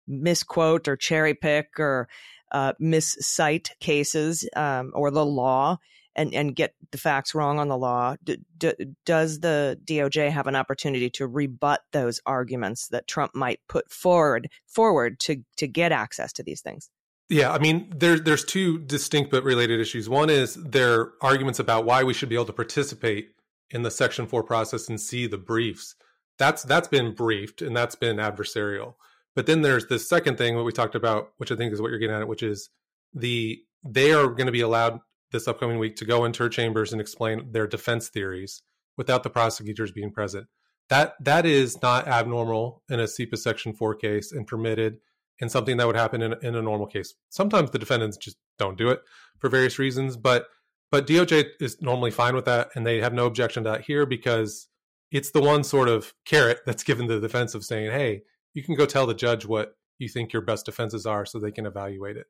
misquote 0.08 0.88
or 0.88 0.96
cherry 0.96 1.34
pick 1.34 1.80
or 1.80 2.08
uh, 2.52 2.74
miscite 2.80 3.72
cases 3.80 4.48
um, 4.56 4.92
or 4.94 5.12
the 5.12 5.26
law 5.26 5.78
and 6.16 6.34
and 6.34 6.56
get 6.56 6.74
the 6.92 6.98
facts 6.98 7.34
wrong 7.34 7.60
on 7.60 7.68
the 7.68 7.78
law. 7.78 8.16
D- 8.24 8.40
d- 8.58 8.74
does 9.06 9.40
the 9.40 9.80
DOJ 9.86 10.30
have 10.30 10.48
an 10.48 10.56
opportunity 10.56 11.10
to 11.12 11.28
rebut 11.28 11.82
those 11.92 12.20
arguments 12.26 12.88
that 12.90 13.08
Trump 13.08 13.34
might 13.34 13.60
put 13.68 13.90
forward 13.92 14.50
forward 14.68 15.20
to 15.22 15.44
to 15.58 15.68
get 15.68 15.92
access 15.92 16.34
to 16.34 16.44
these 16.44 16.62
things? 16.62 16.90
Yeah, 17.32 17.54
I 17.54 17.60
mean, 17.60 17.88
there's 17.96 18.24
there's 18.24 18.44
two 18.44 18.78
distinct 18.78 19.32
but 19.32 19.46
related 19.46 19.80
issues. 19.80 20.10
One 20.10 20.30
is 20.30 20.56
their 20.56 21.14
arguments 21.22 21.60
about 21.60 21.86
why 21.86 22.04
we 22.04 22.14
should 22.14 22.28
be 22.28 22.36
able 22.36 22.48
to 22.48 22.54
participate 22.54 23.30
in 23.70 23.84
the 23.84 23.90
Section 23.90 24.28
Four 24.28 24.44
process 24.44 24.90
and 24.90 25.00
see 25.00 25.28
the 25.28 25.38
briefs. 25.38 25.96
That's 26.38 26.62
that's 26.64 26.90
been 26.90 27.16
briefed 27.16 27.62
and 27.62 27.74
that's 27.74 27.96
been 27.96 28.18
adversarial. 28.18 28.96
But 29.34 29.46
then 29.46 29.62
there's 29.62 29.88
this 29.88 30.10
second 30.10 30.38
thing 30.38 30.58
what 30.58 30.66
we 30.66 30.74
talked 30.74 30.94
about, 30.94 31.30
which 31.38 31.54
I 31.54 31.56
think 31.56 31.72
is 31.72 31.82
what 31.82 31.90
you're 31.90 32.00
getting 32.00 32.18
at, 32.18 32.28
which 32.28 32.44
is 32.44 32.70
the 33.14 33.62
they 33.82 34.12
are 34.12 34.28
going 34.28 34.48
to 34.48 34.52
be 34.52 34.60
allowed 34.60 35.00
this 35.32 35.48
upcoming 35.48 35.80
week 35.80 35.96
to 35.96 36.06
go 36.06 36.26
into 36.26 36.44
her 36.44 36.50
chambers 36.50 36.92
and 36.92 37.00
explain 37.00 37.54
their 37.54 37.66
defense 37.66 38.10
theories 38.10 38.62
without 38.98 39.24
the 39.24 39.30
prosecutors 39.30 39.94
being 39.94 40.12
present. 40.12 40.48
That 40.90 41.14
that 41.22 41.46
is 41.46 41.82
not 41.82 42.10
abnormal 42.10 42.84
in 42.90 43.00
a 43.00 43.06
CIPA 43.06 43.38
Section 43.38 43.72
Four 43.72 43.96
case 43.96 44.34
and 44.34 44.46
permitted 44.46 44.98
and 45.40 45.52
something 45.52 45.78
that 45.78 45.88
would 45.88 45.96
happen 45.96 46.22
in, 46.22 46.34
in 46.44 46.56
a 46.56 46.62
normal 46.62 46.88
case. 46.88 47.14
Sometimes 47.30 47.72
the 47.72 47.80
defendants 47.80 48.18
just 48.18 48.38
don't 48.60 48.78
do 48.78 48.90
it 48.90 49.02
for 49.40 49.50
various 49.50 49.80
reasons, 49.80 50.18
but 50.18 50.48
but 50.92 51.08
DOJ 51.08 51.46
is 51.62 51.82
normally 51.82 52.12
fine 52.12 52.36
with 52.36 52.46
that, 52.46 52.70
and 52.76 52.86
they 52.86 53.00
have 53.00 53.14
no 53.14 53.26
objection 53.26 53.64
to 53.64 53.70
that 53.70 53.82
here 53.82 54.06
because 54.06 54.68
it's 55.10 55.32
the 55.32 55.42
one 55.42 55.64
sort 55.64 55.88
of 55.88 56.14
carrot 56.26 56.60
that's 56.66 56.84
given 56.84 57.08
to 57.08 57.16
the 57.16 57.22
defense 57.22 57.56
of 57.56 57.64
saying, 57.64 57.92
"Hey, 57.92 58.24
you 58.54 58.64
can 58.64 58.76
go 58.76 58.86
tell 58.86 59.08
the 59.08 59.14
judge 59.14 59.46
what 59.46 59.76
you 60.00 60.10
think 60.10 60.34
your 60.34 60.42
best 60.42 60.66
defenses 60.66 61.06
are, 61.06 61.26
so 61.26 61.40
they 61.40 61.52
can 61.52 61.66
evaluate 61.66 62.18
it." 62.18 62.28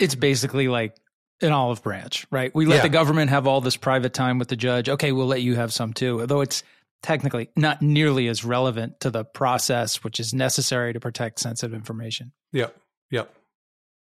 It's 0.00 0.14
basically 0.14 0.68
like 0.68 0.96
an 1.40 1.52
olive 1.52 1.82
branch, 1.82 2.26
right? 2.30 2.54
We 2.54 2.64
let 2.66 2.76
Yeah. 2.76 2.82
the 2.82 2.88
government 2.88 3.30
have 3.30 3.46
all 3.46 3.60
this 3.60 3.76
private 3.76 4.14
time 4.14 4.38
with 4.38 4.48
the 4.48 4.56
judge. 4.56 4.88
Okay, 4.88 5.12
we'll 5.12 5.26
let 5.26 5.42
you 5.42 5.56
have 5.56 5.72
some 5.72 5.92
too. 5.92 6.20
Although 6.20 6.40
it's 6.40 6.62
technically 7.02 7.50
not 7.56 7.82
nearly 7.82 8.28
as 8.28 8.44
relevant 8.44 9.00
to 9.00 9.10
the 9.10 9.24
process, 9.24 10.02
which 10.02 10.20
is 10.20 10.32
necessary 10.32 10.92
to 10.92 11.00
protect 11.00 11.40
sensitive 11.40 11.74
information. 11.74 12.32
Yep, 12.52 12.76
yep, 13.10 13.34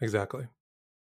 exactly. 0.02 0.48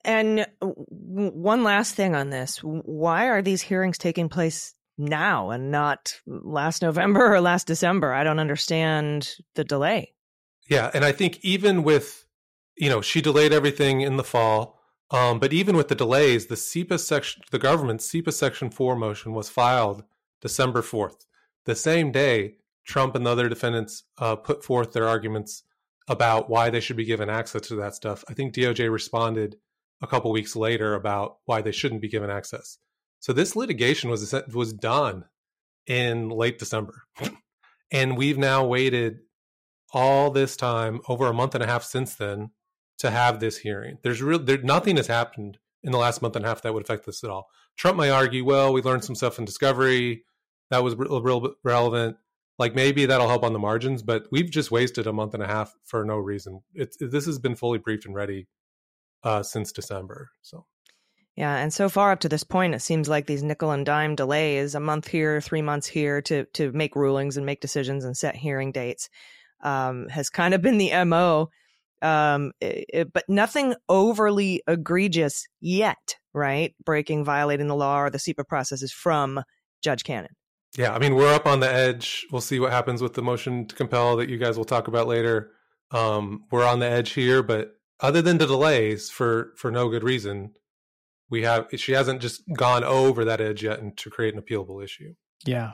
And 0.04 0.47
w- 0.61 1.33
one 1.33 1.64
last 1.64 1.95
thing 1.95 2.14
on 2.14 2.30
this: 2.30 2.59
why 2.62 3.28
are 3.28 3.42
these 3.42 3.62
hearings 3.62 3.99
taking 3.99 4.28
place 4.28 4.75
now 4.99 5.50
and 5.50 5.71
not 5.71 6.21
last 6.26 6.83
November 6.83 7.35
or 7.35 7.40
last 7.40 7.66
December? 7.66 8.12
I 8.12 8.25
don't 8.25 8.38
understand 8.38 9.35
the 9.54 9.64
delay. 9.64 10.14
Yeah, 10.68 10.90
and 10.95 11.04
I 11.04 11.12
think 11.12 11.38
even 11.42 11.83
with 11.83 12.25
you 12.76 12.88
know 12.88 13.00
she 13.00 13.21
delayed 13.21 13.52
everything 13.52 14.00
in 14.00 14.16
the 14.16 14.25
fall, 14.25 14.80
um, 15.11 15.38
but 15.38 15.52
even 15.52 15.76
with 15.76 15.88
the 15.88 15.95
delays, 15.95 16.47
the 16.47 16.56
CIPA 16.56 16.99
section, 16.99 17.42
the 17.50 17.59
government 17.59 18.00
CIPA 18.00 18.33
Section 18.33 18.71
Four 18.71 18.97
motion 18.97 19.33
was 19.33 19.49
filed 19.49 20.04
December 20.40 20.83
fourth, 20.83 21.26
the 21.66 21.76
same 21.76 22.11
day 22.11 22.56
Trump 22.85 23.14
and 23.14 23.26
the 23.26 23.30
other 23.30 23.49
defendants 23.49 24.04
uh, 24.18 24.37
put 24.37 24.64
forth 24.64 24.92
their 24.92 25.08
arguments 25.08 25.64
about 26.08 26.49
why 26.49 26.70
they 26.70 26.80
should 26.80 26.96
be 26.96 27.04
given 27.04 27.28
access 27.28 27.62
to 27.62 27.76
that 27.76 27.94
stuff. 27.94 28.25
I 28.28 28.35
think 28.35 28.54
DOJ 28.54 28.90
responded 28.90 29.56
a 30.00 30.06
couple 30.06 30.30
weeks 30.30 30.54
later 30.54 30.94
about 30.94 31.38
why 31.46 31.62
they 31.62 31.73
shouldn't 31.73 32.00
be 32.00 32.08
given 32.08 32.30
access. 32.30 32.78
So 33.18 33.32
this 33.32 33.56
litigation 33.56 34.08
was 34.08 34.35
was 34.52 34.73
done 34.73 35.25
in 35.87 36.28
late 36.28 36.58
December, 36.58 37.02
and 37.90 38.16
we've 38.16 38.38
now 38.38 38.64
waited 38.64 39.18
all 39.92 40.30
this 40.30 40.56
time, 40.56 41.00
over 41.08 41.26
a 41.26 41.35
month 41.35 41.54
and 41.54 41.64
a 41.64 41.66
half 41.66 41.82
since 41.82 42.14
then, 42.14 42.50
to 42.99 43.11
have 43.11 43.40
this 43.40 43.58
hearing. 43.58 43.99
There's 44.02 44.23
real 44.23 44.38
there 44.38 44.58
nothing 44.58 44.96
has 44.96 45.06
happened 45.06 45.58
in 45.82 45.92
the 45.92 45.99
last 45.99 46.23
month 46.23 46.37
and 46.37 46.44
a 46.44 46.49
half 46.49 46.62
that 46.62 46.75
would 46.75 46.82
affect 46.82 47.06
this 47.06 47.25
at 47.25 47.30
all. 47.30 47.49
Trump 47.76 47.99
may 47.99 48.11
argue, 48.11 48.44
well, 48.44 48.73
we 48.73 48.82
learned 48.82 49.04
some 49.04 49.14
stuff 49.14 49.38
in 49.38 49.44
discovery 49.44 50.25
that 50.70 50.82
was 50.82 50.96
real, 50.96 51.23
real 51.23 51.54
relevant. 51.64 52.16
Like 52.58 52.75
maybe 52.75 53.06
that'll 53.06 53.28
help 53.28 53.44
on 53.44 53.52
the 53.52 53.58
margins, 53.58 54.02
but 54.02 54.26
we've 54.32 54.50
just 54.50 54.70
wasted 54.70 55.06
a 55.06 55.12
month 55.12 55.35
and 55.35 55.42
a 55.42 55.46
half 55.46 55.75
for 55.85 56.04
no 56.04 56.16
reason. 56.16 56.62
It's 56.75 56.96
this 56.99 57.26
has 57.26 57.38
been 57.38 57.54
fully 57.54 57.78
briefed 57.78 58.06
and 58.06 58.14
ready 58.14 58.46
uh, 59.23 59.42
since 59.42 59.73
December. 59.73 60.30
So 60.40 60.64
Yeah, 61.37 61.54
and 61.56 61.73
so 61.73 61.90
far 61.90 62.12
up 62.12 62.20
to 62.20 62.30
this 62.30 62.44
point, 62.44 62.75
it 62.75 62.80
seems 62.80 63.08
like 63.11 63.26
these 63.26 63.42
nickel 63.42 63.73
and 63.73 63.85
dime 63.85 64.14
delays, 64.14 64.75
a 64.75 64.80
month 64.80 65.06
here, 65.08 65.40
three 65.42 65.61
months 65.62 65.87
here, 65.87 66.23
to 66.23 66.46
to 66.54 66.73
make 66.73 66.96
rulings 66.96 67.37
and 67.37 67.44
make 67.44 67.61
decisions 67.61 68.04
and 68.04 68.16
set 68.16 68.37
hearing 68.37 68.73
dates, 68.73 69.11
um, 69.62 70.08
has 70.08 70.30
kind 70.30 70.54
of 70.54 70.62
been 70.62 70.78
the 70.78 71.04
mo. 71.04 71.50
Um, 72.02 72.52
it- 72.61 72.85
it- 72.88 73.12
but 73.12 73.25
nothing 73.28 73.75
overly 73.88 74.62
egregious 74.66 75.46
yet, 75.61 76.16
right? 76.32 76.75
Breaking, 76.85 77.25
violating 77.25 77.68
the 77.68 77.75
law, 77.76 78.00
or 78.00 78.11
the 78.11 78.18
CIPA 78.18 78.46
processes 78.49 78.92
from 78.92 79.42
Judge 79.82 80.04
Cannon. 80.04 80.35
Yeah, 80.76 80.92
I 80.92 80.99
mean, 80.99 81.14
we're 81.14 81.32
up 81.32 81.46
on 81.46 81.61
the 81.61 81.73
edge. 81.73 82.26
We'll 82.30 82.40
see 82.40 82.61
what 82.61 82.73
happens 82.73 83.00
with 83.00 83.14
the 83.14 83.23
motion 83.23 83.66
to 83.66 83.75
compel 83.75 84.16
that 84.16 84.28
you 84.28 84.37
guys 84.37 84.56
will 84.56 84.64
talk 84.64 84.88
about 84.88 85.06
later. 85.06 85.52
Um, 85.90 86.44
we're 86.50 86.66
on 86.66 86.80
the 86.80 86.87
edge 86.87 87.12
here, 87.12 87.42
but 87.42 87.76
other 88.00 88.20
than 88.20 88.38
the 88.38 88.46
delays 88.46 89.11
for 89.11 89.52
for 89.56 89.70
no 89.70 89.88
good 89.88 90.04
reason, 90.04 90.52
we 91.30 91.42
have 91.42 91.68
she 91.76 91.92
hasn't 91.92 92.20
just 92.20 92.42
gone 92.54 92.85
over 92.85 93.25
that 93.25 93.40
edge 93.40 93.62
yet 93.62 93.78
and 93.78 93.96
to 93.99 94.11
create 94.11 94.35
an 94.35 94.42
appealable 94.42 94.82
issue. 94.82 95.14
Yeah. 95.44 95.73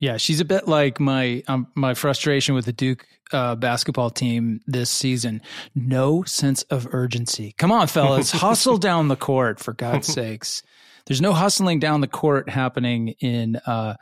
Yeah, 0.00 0.16
she's 0.16 0.38
a 0.38 0.44
bit 0.44 0.68
like 0.68 1.00
my 1.00 1.42
um, 1.48 1.66
my 1.74 1.94
frustration 1.94 2.54
with 2.54 2.66
the 2.66 2.72
Duke 2.72 3.04
uh, 3.32 3.56
basketball 3.56 4.10
team 4.10 4.60
this 4.64 4.90
season. 4.90 5.42
No 5.74 6.22
sense 6.22 6.62
of 6.64 6.86
urgency. 6.94 7.52
Come 7.58 7.72
on, 7.72 7.88
fellas, 7.88 8.30
hustle 8.32 8.78
down 8.78 9.08
the 9.08 9.16
court 9.16 9.58
for 9.58 9.72
God's 9.72 10.06
sakes. 10.06 10.62
There's 11.06 11.20
no 11.20 11.32
hustling 11.32 11.80
down 11.80 12.00
the 12.00 12.06
court 12.06 12.48
happening 12.48 13.08
in 13.20 13.56
uh, 13.66 13.94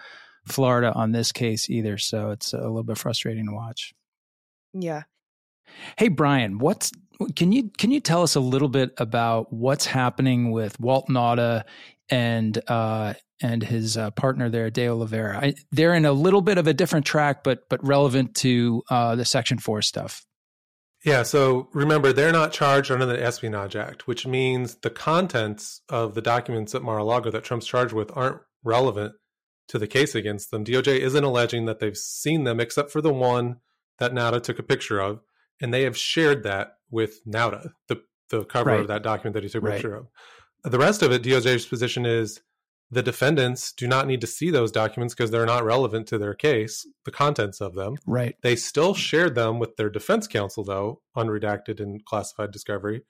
Florida 0.46 0.92
on 0.92 1.12
this 1.12 1.32
case 1.32 1.68
either, 1.68 1.98
so 1.98 2.30
it's 2.30 2.52
a 2.52 2.58
little 2.58 2.82
bit 2.82 2.98
frustrating 2.98 3.46
to 3.46 3.52
watch. 3.52 3.94
Yeah. 4.72 5.02
Hey 5.96 6.08
Brian, 6.08 6.58
what's 6.58 6.92
can 7.34 7.52
you 7.52 7.70
can 7.76 7.90
you 7.90 8.00
tell 8.00 8.22
us 8.22 8.34
a 8.34 8.40
little 8.40 8.68
bit 8.68 8.92
about 8.98 9.52
what's 9.52 9.86
happening 9.86 10.50
with 10.50 10.78
Walt 10.78 11.08
Nauta 11.08 11.64
and 12.08 12.58
uh, 12.68 13.14
and 13.42 13.62
his 13.62 13.96
uh, 13.96 14.10
partner 14.12 14.48
there, 14.48 14.70
De 14.70 14.88
Oliveira? 14.88 15.38
I, 15.38 15.54
they're 15.72 15.94
in 15.94 16.04
a 16.04 16.12
little 16.12 16.42
bit 16.42 16.58
of 16.58 16.66
a 16.66 16.74
different 16.74 17.06
track, 17.06 17.42
but 17.42 17.68
but 17.68 17.84
relevant 17.84 18.34
to 18.36 18.82
uh, 18.90 19.16
the 19.16 19.24
Section 19.24 19.58
Four 19.58 19.82
stuff. 19.82 20.24
Yeah, 21.04 21.22
so 21.22 21.68
remember 21.72 22.12
they're 22.12 22.32
not 22.32 22.52
charged 22.52 22.90
under 22.90 23.06
the 23.06 23.22
Espionage 23.22 23.76
Act, 23.76 24.08
which 24.08 24.26
means 24.26 24.76
the 24.76 24.90
contents 24.90 25.80
of 25.88 26.14
the 26.14 26.22
documents 26.22 26.74
at 26.74 26.82
Mar-a-Lago 26.82 27.30
that 27.30 27.44
Trump's 27.44 27.66
charged 27.66 27.92
with 27.92 28.10
aren't 28.16 28.40
relevant 28.64 29.14
to 29.68 29.78
the 29.78 29.86
case 29.86 30.14
against 30.14 30.50
them. 30.50 30.64
DOJ 30.64 30.98
isn't 31.00 31.24
alleging 31.24 31.66
that 31.66 31.78
they've 31.80 31.96
seen 31.96 32.44
them 32.44 32.60
except 32.60 32.90
for 32.90 33.00
the 33.00 33.12
one 33.12 33.56
that 33.98 34.12
Nauta 34.12 34.42
took 34.42 34.58
a 34.58 34.62
picture 34.62 35.00
of, 35.00 35.20
and 35.60 35.72
they 35.72 35.82
have 35.82 35.96
shared 35.96 36.42
that 36.44 36.78
with 36.90 37.24
Nauta, 37.26 37.72
the 37.88 38.02
the 38.28 38.44
cover 38.44 38.70
Right. 38.70 38.80
of 38.80 38.88
that 38.88 39.04
document 39.04 39.34
that 39.34 39.44
he 39.44 39.48
took 39.48 39.62
a 39.62 39.66
Right. 39.66 39.74
picture 39.74 39.94
of. 39.94 40.08
The 40.64 40.78
rest 40.80 41.00
of 41.02 41.12
it, 41.12 41.22
DOJ's 41.22 41.64
position 41.64 42.04
is 42.04 42.40
the 42.90 43.02
defendants 43.02 43.72
do 43.72 43.86
not 43.86 44.08
need 44.08 44.20
to 44.20 44.26
see 44.26 44.50
those 44.50 44.72
documents 44.72 45.14
because 45.14 45.30
they're 45.30 45.46
not 45.46 45.64
relevant 45.64 46.08
to 46.08 46.18
their 46.18 46.34
case, 46.34 46.84
the 47.04 47.12
contents 47.12 47.60
of 47.60 47.74
them. 47.76 47.94
Right. 48.04 48.34
They 48.42 48.56
still 48.56 48.94
shared 48.94 49.36
them 49.36 49.60
with 49.60 49.76
their 49.76 49.88
defense 49.90 50.26
counsel, 50.26 50.64
though, 50.64 51.02
unredacted 51.16 51.78
and 51.78 52.04
classified 52.04 52.50
discovery. 52.50 53.02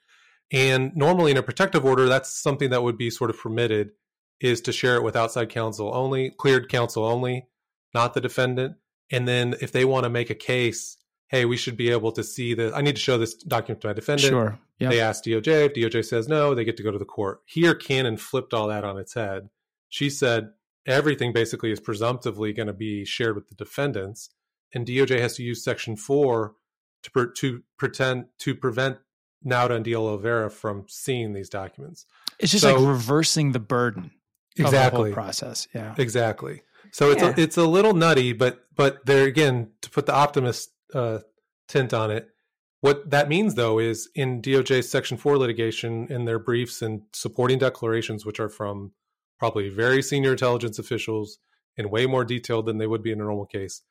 And 0.53 0.95
normally 0.95 1.31
in 1.31 1.39
a 1.39 1.43
protective 1.43 1.85
order, 1.85 2.07
that's 2.07 2.31
something 2.31 2.69
that 2.71 2.83
would 2.83 2.99
be 2.99 3.09
sort 3.11 3.31
of 3.31 3.39
permitted 3.39 3.93
is 4.41 4.61
to 4.63 4.73
share 4.73 4.97
it 4.97 5.03
with 5.03 5.17
outside 5.17 5.49
counsel 5.49 5.91
only, 5.95 6.31
cleared 6.31 6.69
counsel 6.69 7.05
only, 7.05 7.47
not 7.95 8.15
the 8.15 8.21
defendant. 8.21 8.77
And 9.11 9.27
then 9.27 9.55
if 9.61 9.73
they 9.73 9.85
want 9.85 10.05
to 10.05 10.11
make 10.11 10.31
a 10.31 10.35
case 10.35 10.99
hey, 11.29 11.45
we 11.45 11.57
should 11.57 11.77
be 11.77 11.91
able 11.91 12.13
to 12.13 12.23
see 12.23 12.55
this. 12.55 12.73
I 12.75 12.81
need 12.83 12.97
to 12.97 13.03
show 13.03 13.19
this 13.19 13.35
document 13.35 13.81
to 13.83 13.89
my 13.89 13.93
defendant. 13.93 14.29
Sure. 14.31 14.59
Yep. 14.79 14.91
They 14.91 15.01
ask 15.01 15.25
DOJ. 15.25 15.67
If 15.67 15.75
DOJ 15.75 16.05
says 16.05 16.29
no, 16.29 16.55
they 16.55 16.65
get 16.65 16.77
to 16.77 16.83
go 16.83 16.91
to 16.91 16.99
the 16.99 17.05
court. 17.05 17.41
Here, 17.47 17.75
Cannon 17.75 18.17
flipped 18.17 18.55
all 18.55 18.69
that 18.69 18.85
on 18.85 18.99
its 18.99 19.15
head. 19.15 19.49
She 19.89 20.11
said 20.11 20.51
everything 20.87 21.33
basically 21.33 21.73
is 21.73 21.81
presumptively 21.81 22.53
going 22.53 22.67
to 22.69 22.73
be 22.73 23.05
shared 23.05 23.35
with 23.35 23.49
the 23.49 23.55
defendants, 23.55 24.31
and 24.75 24.87
DOJ 24.87 25.21
has 25.21 25.35
to 25.37 25.43
use 25.43 25.65
Section 25.65 25.97
Four 25.97 26.55
to 27.03 27.11
per, 27.11 27.27
to 27.33 27.63
pretend 27.79 28.27
to 28.39 28.55
prevent 28.55 28.99
Nauta 29.45 29.71
and 29.71 29.85
De 29.85 29.95
Oliveira 29.95 30.51
from 30.51 30.85
seeing 30.89 31.33
these 31.33 31.49
documents. 31.49 32.07
It's 32.39 32.53
just 32.53 32.63
So- 32.63 32.77
like 32.77 32.87
reversing 32.87 33.53
the 33.53 33.61
burden 33.61 34.11
Exactly. 34.59 35.11
whole 35.11 35.15
process. 35.15 35.69
Yeah. 35.75 35.95
Exactly. 35.99 36.63
So 36.93 37.11
it's 37.11 37.23
Yeah. 37.23 37.35
a, 37.37 37.41
it's 37.41 37.57
a 37.57 37.65
little 37.67 37.95
nutty, 37.95 38.33
but 38.33 38.65
but 38.75 39.05
there 39.07 39.25
again 39.27 39.71
to 39.83 39.91
put 39.91 40.07
the 40.07 40.15
optimist 40.15 40.71
uh, 40.95 41.21
tint 41.69 41.93
on 41.93 42.11
it. 42.11 42.29
What 42.81 43.11
that 43.11 43.29
means 43.29 43.55
though 43.55 43.79
is 43.79 44.09
in 44.15 44.41
DOJ's 44.43 44.89
Section 44.89 45.17
Four 45.17 45.39
litigation, 45.39 46.07
in 46.11 46.25
their 46.25 46.39
briefs 46.39 46.83
and 46.83 47.03
supporting 47.13 47.59
declarations, 47.59 48.25
which 48.25 48.39
are 48.41 48.49
from 48.49 48.93
probably 49.39 49.69
very 49.69 50.03
senior 50.03 50.33
intelligence 50.33 50.79
officials 50.79 51.39
and 51.77 51.91
way 51.91 52.07
more 52.07 52.25
detailed 52.25 52.67
than 52.67 52.79
they 52.79 52.87
would 52.87 53.03
be 53.03 53.13
in 53.13 53.21
a 53.21 53.25
normal 53.25 53.47
case, 53.47 53.83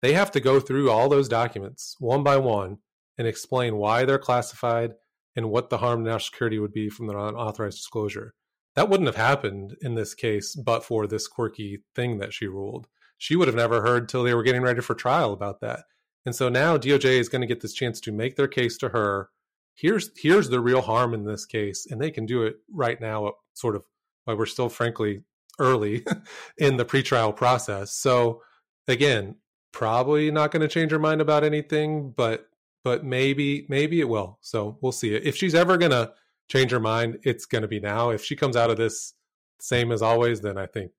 they 0.00 0.12
have 0.14 0.30
to 0.30 0.40
go 0.40 0.60
through 0.60 0.90
all 0.90 1.08
those 1.08 1.28
documents 1.28 1.96
one 1.98 2.22
by 2.22 2.36
one 2.36 2.78
and 3.18 3.26
explain 3.26 3.76
why 3.76 4.04
they're 4.04 4.18
classified 4.18 4.94
and 5.36 5.50
what 5.50 5.68
the 5.68 5.78
harm 5.78 6.04
to 6.04 6.10
national 6.10 6.20
security 6.20 6.58
would 6.58 6.72
be 6.72 6.88
from 6.88 7.06
their 7.06 7.18
unauthorized 7.18 7.76
disclosure 7.76 8.34
that 8.76 8.88
wouldn't 8.88 9.06
have 9.06 9.16
happened 9.16 9.76
in 9.80 9.94
this 9.94 10.14
case 10.14 10.54
but 10.54 10.84
for 10.84 11.06
this 11.06 11.28
quirky 11.28 11.82
thing 11.94 12.18
that 12.18 12.32
she 12.32 12.46
ruled. 12.46 12.88
She 13.18 13.36
would 13.36 13.48
have 13.48 13.54
never 13.56 13.82
heard 13.82 14.08
till 14.08 14.24
they 14.24 14.34
were 14.34 14.42
getting 14.42 14.62
ready 14.62 14.80
for 14.80 14.94
trial 14.94 15.32
about 15.32 15.60
that. 15.60 15.84
And 16.26 16.34
so 16.34 16.48
now 16.48 16.76
DOJ 16.76 17.18
is 17.18 17.28
going 17.28 17.42
to 17.42 17.46
get 17.46 17.60
this 17.60 17.74
chance 17.74 18.00
to 18.00 18.12
make 18.12 18.36
their 18.36 18.48
case 18.48 18.76
to 18.78 18.88
her. 18.90 19.30
Here's 19.74 20.10
here's 20.16 20.48
the 20.48 20.60
real 20.60 20.82
harm 20.82 21.14
in 21.14 21.24
this 21.24 21.46
case, 21.46 21.86
and 21.88 22.00
they 22.00 22.10
can 22.10 22.26
do 22.26 22.42
it 22.42 22.56
right 22.72 23.00
now, 23.00 23.26
uh, 23.26 23.32
sort 23.54 23.76
of 23.76 23.84
while 24.24 24.36
we're 24.36 24.46
still 24.46 24.68
frankly 24.68 25.22
early 25.58 26.04
in 26.58 26.76
the 26.76 26.84
pretrial 26.84 27.34
process. 27.34 27.92
So 27.92 28.42
again, 28.88 29.36
probably 29.72 30.30
not 30.30 30.50
going 30.50 30.62
to 30.62 30.68
change 30.68 30.92
her 30.92 30.98
mind 30.98 31.20
about 31.20 31.44
anything, 31.44 32.12
but 32.16 32.48
but 32.84 33.04
maybe 33.04 33.66
maybe 33.68 34.00
it 34.00 34.08
will. 34.08 34.38
So 34.40 34.78
we'll 34.80 34.92
see. 34.92 35.14
If 35.14 35.36
she's 35.36 35.54
ever 35.54 35.76
going 35.76 35.90
to 35.92 36.12
change 36.48 36.70
her 36.70 36.80
mind, 36.80 37.18
it's 37.22 37.46
going 37.46 37.62
to 37.62 37.68
be 37.68 37.80
now. 37.80 38.10
If 38.10 38.24
she 38.24 38.36
comes 38.36 38.56
out 38.56 38.70
of 38.70 38.76
this 38.76 39.14
same 39.60 39.90
as 39.92 40.02
always, 40.02 40.40
then 40.40 40.58
I 40.58 40.66
think 40.66 40.92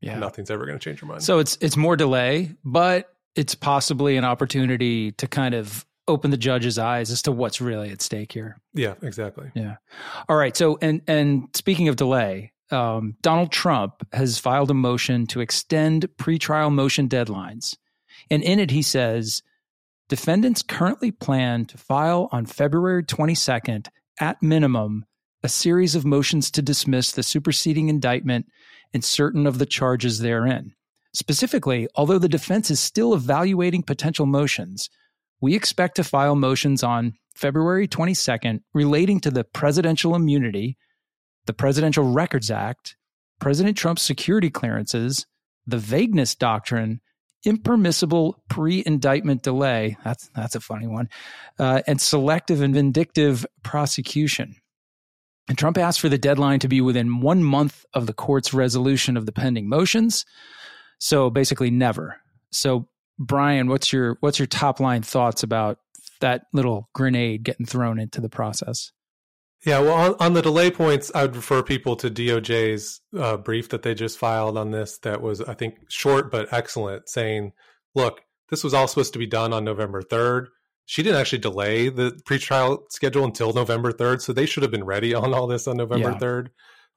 Yeah. 0.00 0.18
nothing's 0.18 0.50
ever 0.50 0.66
going 0.66 0.78
to 0.78 0.82
change 0.84 1.00
her 1.00 1.06
mind. 1.06 1.22
So 1.22 1.38
it's 1.38 1.56
it's 1.60 1.76
more 1.76 1.96
delay, 1.96 2.54
but 2.64 3.08
it's 3.36 3.54
possibly 3.54 4.16
an 4.16 4.24
opportunity 4.24 5.12
to 5.12 5.26
kind 5.28 5.54
of 5.54 5.86
open 6.08 6.30
the 6.32 6.36
judge's 6.36 6.76
eyes 6.78 7.10
as 7.10 7.22
to 7.22 7.30
what's 7.32 7.60
really 7.60 7.90
at 7.90 8.02
stake 8.02 8.32
here. 8.32 8.58
yeah, 8.74 8.94
exactly. 9.02 9.50
Yeah. 9.54 9.76
All 10.28 10.36
right. 10.36 10.56
So 10.56 10.78
and 10.82 11.00
and 11.06 11.48
speaking 11.54 11.88
of 11.88 11.96
delay, 11.96 12.52
um, 12.72 13.16
Donald 13.22 13.52
Trump 13.52 14.06
has 14.12 14.38
filed 14.38 14.70
a 14.70 14.74
motion 14.74 15.26
to 15.28 15.40
extend 15.40 16.08
pretrial 16.18 16.72
motion 16.72 17.08
deadlines, 17.08 17.76
and 18.30 18.42
in 18.42 18.58
it 18.58 18.70
he 18.72 18.82
says 18.82 19.42
defendants 20.08 20.62
currently 20.62 21.10
plan 21.12 21.64
to 21.66 21.78
file 21.78 22.28
on 22.32 22.44
February 22.46 23.04
twenty 23.04 23.34
second 23.34 23.88
at 24.20 24.42
minimum 24.42 25.04
a 25.42 25.48
series 25.48 25.94
of 25.94 26.04
motions 26.04 26.50
to 26.50 26.62
dismiss 26.62 27.12
the 27.12 27.22
superseding 27.22 27.88
indictment 27.88 28.46
and 28.92 29.04
certain 29.04 29.46
of 29.46 29.58
the 29.58 29.66
charges 29.66 30.18
therein. 30.18 30.74
Specifically, 31.12 31.88
although 31.94 32.18
the 32.18 32.28
defense 32.28 32.70
is 32.70 32.78
still 32.78 33.14
evaluating 33.14 33.82
potential 33.82 34.26
motions, 34.26 34.90
we 35.40 35.54
expect 35.54 35.96
to 35.96 36.04
file 36.04 36.36
motions 36.36 36.82
on 36.82 37.14
February 37.34 37.88
22nd 37.88 38.60
relating 38.74 39.18
to 39.20 39.30
the 39.30 39.44
presidential 39.44 40.14
immunity, 40.14 40.76
the 41.46 41.54
Presidential 41.54 42.04
Records 42.04 42.50
Act, 42.50 42.96
President 43.40 43.76
Trump's 43.76 44.02
security 44.02 44.50
clearances, 44.50 45.26
the 45.66 45.78
vagueness 45.78 46.34
doctrine, 46.34 47.00
impermissible 47.44 48.42
pre-indictment 48.48 49.42
delay. 49.42 49.96
That's 50.04 50.28
that's 50.34 50.54
a 50.54 50.60
funny 50.60 50.86
one, 50.86 51.08
uh, 51.58 51.82
and 51.86 52.00
selective 52.00 52.60
and 52.60 52.74
vindictive 52.74 53.46
prosecution. 53.62 54.56
And 55.48 55.58
Trump 55.58 55.78
asked 55.78 56.00
for 56.00 56.08
the 56.08 56.18
deadline 56.18 56.60
to 56.60 56.68
be 56.68 56.80
within 56.80 57.20
one 57.20 57.42
month 57.42 57.84
of 57.92 58.06
the 58.06 58.12
court's 58.12 58.54
resolution 58.54 59.16
of 59.16 59.26
the 59.26 59.32
pending 59.32 59.68
motions. 59.68 60.24
So 60.98 61.28
basically, 61.28 61.70
never. 61.70 62.20
So, 62.52 62.86
Brian, 63.18 63.68
what's 63.68 63.92
your 63.92 64.16
what's 64.20 64.38
your 64.38 64.46
top 64.46 64.78
line 64.78 65.02
thoughts 65.02 65.42
about 65.42 65.78
that 66.20 66.44
little 66.52 66.88
grenade 66.94 67.42
getting 67.42 67.66
thrown 67.66 67.98
into 67.98 68.20
the 68.20 68.28
process? 68.28 68.92
Yeah, 69.66 69.80
well, 69.80 69.92
on, 69.94 70.16
on 70.20 70.32
the 70.32 70.40
delay 70.42 70.70
points, 70.70 71.12
I 71.14 71.22
would 71.22 71.36
refer 71.36 71.62
people 71.62 71.94
to 71.96 72.10
DOJ's 72.10 73.00
uh, 73.18 73.36
brief 73.36 73.68
that 73.70 73.82
they 73.82 73.94
just 73.94 74.18
filed 74.18 74.56
on 74.56 74.70
this. 74.70 74.98
That 74.98 75.20
was, 75.20 75.42
I 75.42 75.52
think, 75.54 75.74
short 75.88 76.30
but 76.30 76.50
excellent, 76.52 77.08
saying, 77.10 77.52
"Look, 77.94 78.22
this 78.48 78.64
was 78.64 78.72
all 78.72 78.88
supposed 78.88 79.12
to 79.12 79.18
be 79.18 79.26
done 79.26 79.52
on 79.52 79.64
November 79.64 80.00
third. 80.02 80.48
She 80.86 81.02
didn't 81.02 81.20
actually 81.20 81.38
delay 81.38 81.88
the 81.88 82.20
pretrial 82.28 82.80
schedule 82.90 83.24
until 83.24 83.52
November 83.52 83.92
third, 83.92 84.22
so 84.22 84.32
they 84.32 84.46
should 84.46 84.62
have 84.62 84.72
been 84.72 84.84
ready 84.84 85.14
on 85.14 85.32
all 85.34 85.46
this 85.46 85.68
on 85.68 85.76
November 85.76 86.10
Yeah. 86.10 86.18
third. 86.18 86.50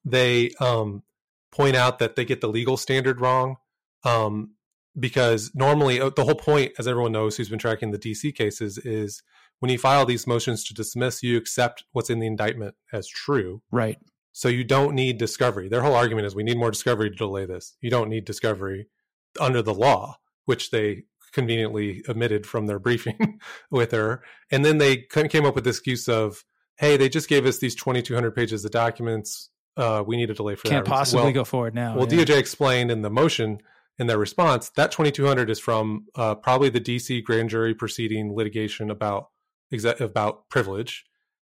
They 0.05 0.51
um, 0.59 1.03
point 1.51 1.75
out 1.75 1.99
that 1.99 2.15
they 2.15 2.25
get 2.25 2.41
the 2.41 2.47
legal 2.49 2.77
standard 2.77 3.21
wrong 3.21 3.57
um, 4.03 4.55
because 4.99 5.51
normally 5.53 6.01
uh, 6.01 6.09
the 6.09 6.23
whole 6.23 6.35
point, 6.35 6.71
as 6.79 6.87
everyone 6.87 7.11
knows 7.11 7.37
who's 7.37 7.49
been 7.49 7.59
tracking 7.59 7.91
the 7.91 7.99
DC 7.99 8.33
cases, 8.35 8.77
is 8.79 9.21
when 9.63 9.69
you 9.69 9.77
file 9.77 10.05
these 10.05 10.27
motions 10.27 10.61
to 10.65 10.73
dismiss, 10.73 11.23
you 11.23 11.37
accept 11.37 11.85
what's 11.93 12.09
in 12.09 12.19
the 12.19 12.27
indictment 12.27 12.75
as 12.91 13.07
true. 13.07 13.61
Right. 13.71 13.97
So 14.33 14.49
you 14.49 14.65
don't 14.65 14.93
need 14.93 15.17
discovery. 15.17 15.69
Their 15.69 15.81
whole 15.81 15.95
argument 15.95 16.27
is 16.27 16.35
we 16.35 16.43
need 16.43 16.57
more 16.57 16.69
discovery 16.69 17.09
to 17.09 17.15
delay 17.15 17.45
this. 17.45 17.77
You 17.79 17.89
don't 17.89 18.09
need 18.09 18.25
discovery 18.25 18.87
under 19.39 19.61
the 19.61 19.73
law, 19.73 20.17
which 20.43 20.71
they 20.71 21.03
conveniently 21.31 22.03
omitted 22.09 22.45
from 22.45 22.67
their 22.67 22.77
briefing 22.87 23.39
with 23.71 23.93
her. 23.93 24.21
And 24.51 24.65
then 24.65 24.79
they 24.79 24.97
came 24.97 25.45
up 25.45 25.55
with 25.55 25.63
this 25.63 25.77
excuse 25.77 26.09
of, 26.09 26.43
hey, 26.75 26.97
they 26.97 27.07
just 27.07 27.29
gave 27.29 27.45
us 27.45 27.59
these 27.59 27.73
2,200 27.73 28.31
pages 28.35 28.65
of 28.65 28.71
documents. 28.71 29.49
Uh, 29.77 30.03
we 30.05 30.17
need 30.17 30.29
a 30.29 30.33
delay 30.33 30.55
for 30.55 30.67
that. 30.67 30.73
Can't 30.73 30.85
possibly 30.85 31.23
Well, 31.23 31.31
go 31.31 31.45
forward 31.45 31.73
now. 31.73 31.95
well, 31.95 32.13
yeah. 32.13 32.25
DOJ 32.25 32.37
explained 32.37 32.91
in 32.91 33.01
the 33.01 33.09
motion 33.09 33.59
in 33.97 34.07
their 34.07 34.17
response 34.17 34.71
that 34.71 34.91
2200 34.91 35.49
is 35.49 35.57
from 35.57 36.07
uh, 36.15 36.35
probably 36.35 36.67
the 36.67 36.81
DC 36.81 37.23
grand 37.23 37.49
jury 37.49 37.73
proceeding 37.73 38.35
litigation 38.35 38.91
about 38.91 39.27
exa- 39.73 39.99
about 39.99 40.49
privilege. 40.49 41.03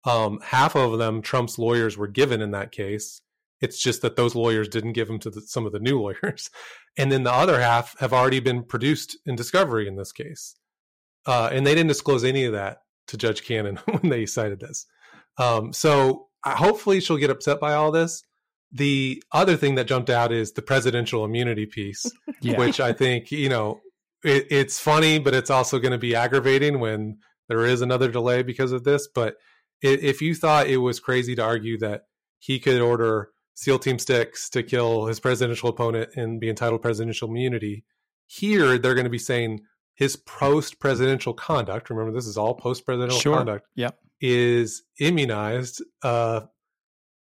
Um, 0.06 0.40
half 0.44 0.76
of 0.76 0.98
them 1.00 1.22
Trump's 1.22 1.58
lawyers 1.58 1.98
were 1.98 2.08
given 2.08 2.42
in 2.42 2.52
that 2.52 2.72
case. 2.72 3.22
It's 3.62 3.82
just 3.82 4.02
that 4.04 4.16
those 4.16 4.36
lawyers 4.36 4.70
didn't 4.70 4.94
give 4.94 5.08
them 5.08 5.20
to 5.20 5.30
the, 5.30 5.42
some 5.42 5.66
of 5.66 5.74
the 5.74 5.80
new 5.80 6.00
lawyers, 6.00 6.50
and 6.98 7.12
then 7.12 7.24
the 7.24 7.34
other 7.34 7.60
half 7.60 7.98
have 8.00 8.14
already 8.14 8.40
been 8.40 8.64
produced 8.64 9.18
in 9.26 9.36
discovery 9.36 9.88
in 9.88 9.96
this 9.98 10.12
case, 10.12 10.56
uh, 11.26 11.50
and 11.52 11.66
they 11.68 11.76
didn't 11.76 11.90
disclose 11.90 12.24
any 12.24 12.46
of 12.46 12.54
that 12.54 12.78
to 13.08 13.18
Judge 13.18 13.44
Cannon 13.44 13.76
when 13.86 14.10
they 14.10 14.26
cited 14.26 14.60
this. 14.60 14.86
Um, 15.38 15.74
so 15.74 16.28
hopefully 16.46 17.00
she'll 17.02 17.18
get 17.18 17.30
upset 17.30 17.60
by 17.60 17.74
all 17.74 17.92
this. 17.92 18.24
The 18.72 19.22
other 19.32 19.58
thing 19.58 19.76
that 19.76 19.88
jumped 19.88 20.10
out 20.12 20.32
is 20.32 20.52
the 20.54 20.62
presidential 20.62 21.26
immunity 21.26 21.66
piece, 21.66 22.06
Yeah. 22.42 22.58
which 22.58 22.80
I 22.80 22.94
think, 22.94 23.32
you 23.32 23.50
know, 23.50 23.82
it, 24.24 24.48
it's 24.52 24.80
funny, 24.80 25.18
but 25.20 25.34
it's 25.34 25.50
also 25.50 25.80
going 25.80 25.92
to 25.92 25.98
be 25.98 26.16
aggravating 26.16 26.80
when 26.80 27.18
there 27.50 27.66
is 27.66 27.82
another 27.82 28.10
delay 28.10 28.42
because 28.44 28.72
of 28.72 28.86
this. 28.86 29.08
But 29.14 29.36
if 29.82 30.22
you 30.22 30.34
thought 30.36 30.68
it 30.68 30.78
was 30.78 31.00
crazy 31.02 31.36
to 31.36 31.44
argue 31.44 31.78
that 31.80 32.04
he 32.38 32.60
could 32.60 32.80
order 32.82 33.32
SEAL 33.56 33.80
Team 33.80 34.00
Six 34.00 34.50
to 34.52 34.64
kill 34.64 35.08
his 35.08 35.20
presidential 35.20 35.68
opponent 35.70 36.12
and 36.16 36.40
be 36.40 36.50
entitled 36.50 36.82
presidential 36.82 37.28
immunity, 37.28 37.84
here 38.28 38.78
they're 38.78 38.94
going 38.96 39.04
to 39.04 39.10
be 39.10 39.18
saying 39.18 39.60
his 39.96 40.16
post 40.16 40.80
presidential 40.80 41.34
conduct. 41.34 41.90
Remember, 41.90 42.14
this 42.14 42.28
is 42.28 42.38
all 42.38 42.54
post 42.54 42.86
presidential 42.86 43.20
Sure. 43.20 43.36
conduct 43.38 43.68
Yep. 43.76 44.00
is 44.22 44.84
immunized 45.00 45.84
uh, 46.04 46.42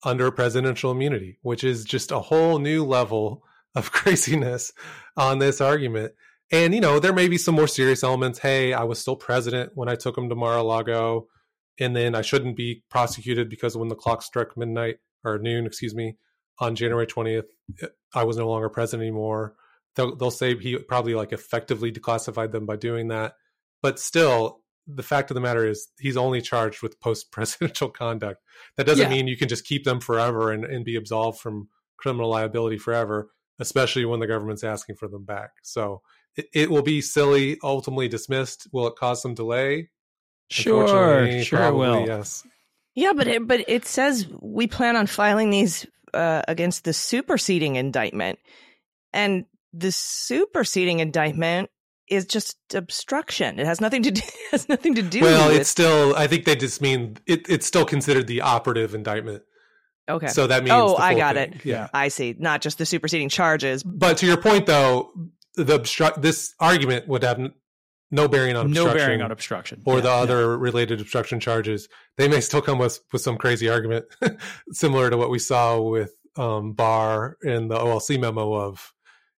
under 0.05 0.31
presidential 0.31 0.93
immunity, 0.93 1.39
which 1.43 1.65
is 1.65 1.85
just 1.85 2.13
a 2.13 2.21
whole 2.21 2.59
new 2.61 2.85
level 2.85 3.43
of 3.75 3.91
craziness 3.93 4.73
on 5.17 5.39
this 5.41 5.61
argument. 5.61 6.13
And, 6.51 6.75
you 6.75 6.81
know, 6.81 6.99
there 6.99 7.13
may 7.13 7.29
be 7.29 7.37
some 7.39 7.55
more 7.55 7.67
serious 7.69 8.03
elements. 8.03 8.39
Hey, 8.39 8.73
I 8.73 8.85
was 8.85 8.99
still 8.99 9.17
president 9.17 9.73
when 9.75 9.89
I 9.89 9.97
took 9.97 10.17
him 10.17 10.29
to 10.29 10.35
Mar 10.35 10.57
a 10.57 10.63
Lago, 10.63 11.27
and 11.79 11.95
then 11.95 12.15
I 12.15 12.23
shouldn't 12.23 12.57
be 12.57 12.85
prosecuted 12.91 13.51
because 13.51 13.77
when 13.77 13.89
the 13.89 13.95
clock 13.95 14.23
struck 14.23 14.57
midnight 14.57 14.97
or 15.25 15.39
noon, 15.39 15.67
excuse 15.67 15.95
me, 15.95 16.17
on 16.59 16.75
January 16.75 17.07
20th, 17.07 17.45
I 18.15 18.25
was 18.25 18.37
no 18.37 18.49
longer 18.49 18.69
president 18.69 19.07
anymore. 19.07 19.55
They'll, 19.95 20.17
they'll 20.17 20.31
say 20.31 20.57
he 20.57 20.79
probably 20.79 21.15
like 21.15 21.33
effectively 21.33 21.93
declassified 21.93 22.53
them 22.53 22.67
by 22.67 22.77
doing 22.77 23.09
that. 23.09 23.35
But 23.83 23.99
still, 23.99 24.61
the 24.87 25.03
fact 25.03 25.31
of 25.31 25.35
the 25.35 25.41
matter 25.41 25.67
is 25.67 25.89
he's 25.99 26.17
only 26.17 26.41
charged 26.41 26.83
with 26.83 26.99
post 27.01 27.31
presidential 27.31 27.89
conduct. 27.91 28.41
That 28.77 28.87
doesn't 28.87 29.11
Yeah. 29.11 29.17
mean 29.17 29.29
you 29.29 29.37
can 29.37 29.49
just 29.49 29.67
keep 29.67 29.85
them 29.85 30.01
forever 30.01 30.51
and, 30.51 30.65
and 30.65 30.85
be 30.85 30.97
absolved 30.97 31.41
from 31.41 31.69
criminal 31.99 32.31
liability 32.31 32.79
forever, 32.79 33.31
especially 33.61 34.05
when 34.07 34.21
the 34.21 34.27
government's 34.27 34.65
asking 34.65 34.97
for 34.97 35.09
them 35.09 35.25
back. 35.25 35.51
So 35.63 36.01
it, 36.39 36.47
it 36.55 36.71
will 36.71 36.83
be 36.83 37.01
silly, 37.01 37.59
ultimately 37.63 38.09
dismissed. 38.09 38.69
Will 38.73 38.87
it 38.87 38.97
cause 38.97 39.21
some 39.21 39.35
delay? 39.35 39.91
Sure, 40.51 40.87
sure 40.89 41.25
it 41.25 41.49
probably, 41.51 41.79
will. 41.79 42.07
Yes. 42.07 42.47
Yeah, 42.95 43.13
but 43.13 43.29
it, 43.29 43.47
but 43.47 43.65
it 43.69 43.85
says 43.85 44.27
we 44.41 44.67
plan 44.67 44.97
on 44.97 45.07
filing 45.07 45.51
these 45.51 45.87
uh, 46.15 46.43
against 46.49 46.85
the 46.85 46.93
superseding 46.93 47.77
indictment, 47.77 48.39
and 49.13 49.45
the 49.73 49.93
superseding 49.93 51.01
indictment 51.01 51.71
is 52.09 52.25
just 52.25 52.57
obstruction. 52.73 53.59
It 53.61 53.67
has 53.67 53.81
nothing 53.81 54.05
to 54.05 54.11
do 54.11 54.23
has 54.53 54.69
nothing 54.69 54.95
to 54.95 55.03
do. 55.03 55.21
Well, 55.21 55.49
with, 55.49 55.61
it's 55.61 55.69
still. 55.69 56.15
I 56.17 56.27
think 56.29 56.45
they 56.45 56.57
just 56.57 56.81
mean 56.81 57.19
it, 57.27 57.49
it's 57.49 57.67
still 57.67 57.85
considered 57.85 58.27
the 58.27 58.41
operative 58.41 58.95
indictment. 58.95 59.43
okay. 60.09 60.29
So 60.29 60.47
that 60.47 60.63
means. 60.65 60.73
oh, 60.75 60.97
the 60.97 61.03
I 61.03 61.15
got 61.15 61.35
thing. 61.35 61.53
it. 61.53 61.65
Yeah. 61.65 61.89
I 61.93 62.09
see. 62.09 62.35
Not 62.39 62.63
just 62.63 62.79
the 62.79 62.87
superseding 62.87 63.29
charges. 63.29 63.83
But 63.83 64.19
to 64.19 64.27
your 64.27 64.39
point, 64.39 64.67
though, 64.67 65.13
the 65.65 65.75
obstruct 65.75 66.23
this 66.23 66.55
argument 66.61 67.09
would 67.09 67.23
have 67.23 67.39
no 68.11 68.27
bearing 68.29 68.57
on 68.57 68.71
No 68.71 68.83
obstruction 68.85 69.07
bearing 69.07 69.23
on 69.23 69.31
obstruction. 69.31 69.83
or 69.85 69.97
Yeah, 69.97 70.01
the 70.03 70.09
yeah. 70.09 70.15
other 70.15 70.59
related 70.59 71.01
obstruction 71.01 71.41
charges. 71.41 71.89
They 72.17 72.27
may 72.29 72.41
still 72.41 72.63
come 72.63 72.79
with 72.79 73.01
with 73.13 73.23
some 73.23 73.37
crazy 73.37 73.69
argument, 73.69 74.07
similar 74.73 75.11
to 75.11 75.17
what 75.17 75.31
we 75.31 75.39
saw 75.39 75.81
with 75.81 76.13
um, 76.37 76.73
Barr 76.73 77.37
in 77.43 77.69
the 77.69 77.77
OLC 77.77 78.19
memo 78.21 78.55
of 78.55 78.93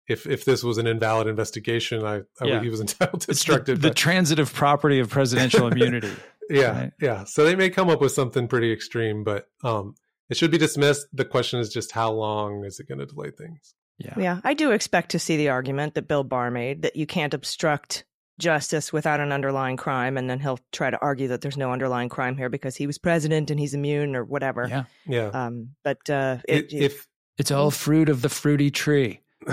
if 0.08 0.26
if 0.28 0.46
this 0.46 0.64
was 0.64 0.78
an 0.78 0.88
invalid 0.88 1.28
investigation, 1.28 2.04
I, 2.04 2.18
I 2.42 2.46
Yeah. 2.46 2.62
he 2.62 2.70
was 2.70 2.80
entitled 2.88 3.22
to 3.22 3.32
It's 3.32 3.42
obstruct 3.42 3.66
the, 3.68 3.76
the 3.76 3.94
transitive 3.94 4.54
property 4.54 5.00
of 5.00 5.10
presidential 5.10 5.68
immunity. 5.72 6.12
yeah, 6.50 6.72
right? 6.82 6.92
yeah. 7.02 7.24
So 7.26 7.44
they 7.46 7.56
may 7.56 7.70
come 7.70 7.90
up 7.90 8.02
with 8.02 8.12
something 8.12 8.48
pretty 8.48 8.72
extreme, 8.72 9.24
but 9.24 9.48
um, 9.64 9.96
it 10.30 10.38
should 10.38 10.52
be 10.52 10.58
dismissed. 10.60 11.08
The 11.14 11.26
question 11.26 11.60
is 11.60 11.70
just 11.70 11.92
how 11.92 12.12
long 12.12 12.66
is 12.66 12.80
it 12.80 12.88
going 12.88 13.00
to 13.00 13.06
delay 13.08 13.32
things? 13.32 13.74
Yeah. 14.00 14.14
Yeah, 14.18 14.42
I 14.44 14.54
do 14.54 14.72
expect 14.72 15.12
to 15.12 15.20
see 15.20 15.38
the 15.38 15.50
argument 15.50 15.94
that 15.96 16.08
Bill 16.08 16.24
Barr 16.24 16.50
made 16.50 16.82
that 16.84 16.96
you 16.96 17.06
can't 17.06 17.34
obstruct 17.34 18.06
justice 18.40 18.94
without 18.94 19.20
an 19.20 19.34
underlying 19.34 19.76
crime, 19.76 20.18
and 20.18 20.30
then 20.30 20.40
he'll 20.40 20.60
try 20.72 20.90
to 20.90 20.98
argue 21.02 21.28
that 21.28 21.42
there's 21.42 21.58
no 21.58 21.72
underlying 21.74 22.08
crime 22.08 22.38
here 22.38 22.48
because 22.50 22.78
he 22.78 22.88
was 22.88 22.98
president 22.98 23.52
and 23.52 23.60
he's 23.60 23.74
immune 23.74 24.16
or 24.16 24.24
whatever. 24.24 24.66
Yeah. 24.70 24.84
Yeah. 25.06 25.26
Um, 25.28 25.72
but 25.84 26.10
uh, 26.10 26.38
It- 26.48 26.72
it, 26.72 26.82
if 26.82 27.08
It's 27.38 27.52
all 27.52 27.72
fruit 27.72 28.08
of 28.10 28.22
the 28.22 28.30
fruity 28.30 28.72
tree. 28.72 29.20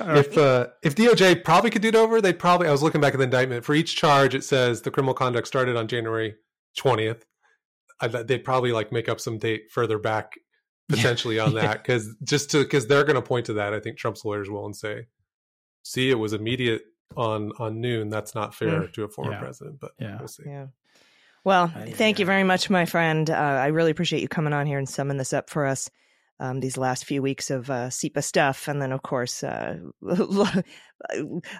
if 0.00 0.38
uh, 0.38 0.68
if 0.82 0.94
DOJ 0.94 1.44
probably 1.44 1.70
could 1.70 1.82
do 1.82 1.88
it 1.88 1.94
over, 1.96 2.20
they'd 2.20 2.38
probably. 2.38 2.68
I 2.68 2.72
was 2.72 2.82
looking 2.82 3.00
back 3.00 3.14
at 3.14 3.18
the 3.18 3.24
indictment 3.24 3.64
for 3.64 3.74
each 3.74 3.96
charge. 3.96 4.34
It 4.34 4.44
says 4.44 4.82
the 4.82 4.90
criminal 4.90 5.14
conduct 5.14 5.46
started 5.46 5.76
on 5.76 5.88
January 5.88 6.34
twentieth. 6.76 7.24
They'd 8.24 8.44
probably 8.44 8.72
like 8.72 8.92
make 8.92 9.08
up 9.08 9.20
some 9.20 9.38
date 9.38 9.70
further 9.72 9.98
back 9.98 10.34
potentially 10.88 11.38
on 11.38 11.54
that 11.54 11.82
because 11.82 12.14
just 12.24 12.50
to 12.52 12.62
because 12.62 12.86
they're 12.86 13.04
going 13.04 13.16
to 13.16 13.22
point 13.22 13.46
to 13.46 13.54
that. 13.54 13.74
I 13.74 13.80
think 13.80 13.98
Trump's 13.98 14.24
lawyers 14.24 14.48
will 14.50 14.66
and 14.66 14.76
say, 14.76 15.06
"See, 15.82 16.10
it 16.10 16.14
was 16.18 16.32
immediate 16.32 16.82
on 17.16 17.52
on 17.58 17.80
noon. 17.80 18.08
That's 18.10 18.34
not 18.34 18.54
fair 18.54 18.86
to 18.88 19.04
a 19.04 19.08
former 19.08 19.32
Yeah. 19.32 19.40
president." 19.40 19.80
But 19.80 19.92
Yeah. 19.98 20.18
we'll 20.18 20.28
see. 20.28 20.44
yeah. 20.46 20.66
Well, 21.44 21.72
I- 21.74 21.90
thank 21.92 22.18
you 22.18 22.26
very 22.26 22.44
much, 22.44 22.68
my 22.68 22.84
friend. 22.84 23.30
Uh, 23.30 23.34
I 23.34 23.68
really 23.68 23.90
appreciate 23.90 24.20
you 24.22 24.28
coming 24.28 24.52
on 24.52 24.66
here 24.66 24.78
and 24.78 24.88
summing 24.88 25.16
this 25.16 25.32
up 25.32 25.48
for 25.50 25.66
us. 25.66 25.88
Um, 26.40 26.60
these 26.60 26.76
last 26.76 27.04
few 27.04 27.20
weeks 27.20 27.50
of 27.50 27.68
uh, 27.68 27.88
CIPA 27.90 28.22
stuff, 28.22 28.68
and 28.68 28.80
then 28.80 28.92
of 28.92 29.02
course, 29.02 29.42
uh, 29.42 29.78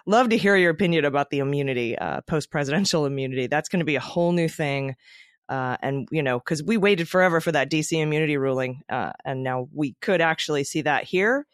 love 0.07 0.29
to 0.29 0.37
hear 0.37 0.57
your 0.57 0.71
opinion 0.71 1.05
about 1.05 1.31
the 1.31 1.38
immunity, 1.41 1.97
uh, 1.99 2.21
post 2.23 2.51
presidential 2.51 3.07
immunity. 3.07 3.47
That's 3.47 3.69
going 3.69 3.81
to 3.81 3.85
be 3.87 3.97
a 3.97 4.01
whole 4.01 4.33
new 4.33 4.49
thing. 4.49 4.95
Uh, 5.48 5.76
and 5.80 6.08
you 6.11 6.22
know, 6.22 6.38
because 6.38 6.62
we 6.62 6.76
waited 6.76 7.08
forever 7.08 7.40
for 7.40 7.52
that 7.52 7.70
DC 7.70 7.92
immunity 7.92 8.37
ruling, 8.37 8.82
uh, 8.88 9.12
and 9.24 9.42
now 9.42 9.68
we 9.72 9.94
could 10.00 10.20
actually 10.20 10.64
see 10.64 10.82
that 10.82 11.04
here. 11.04 11.46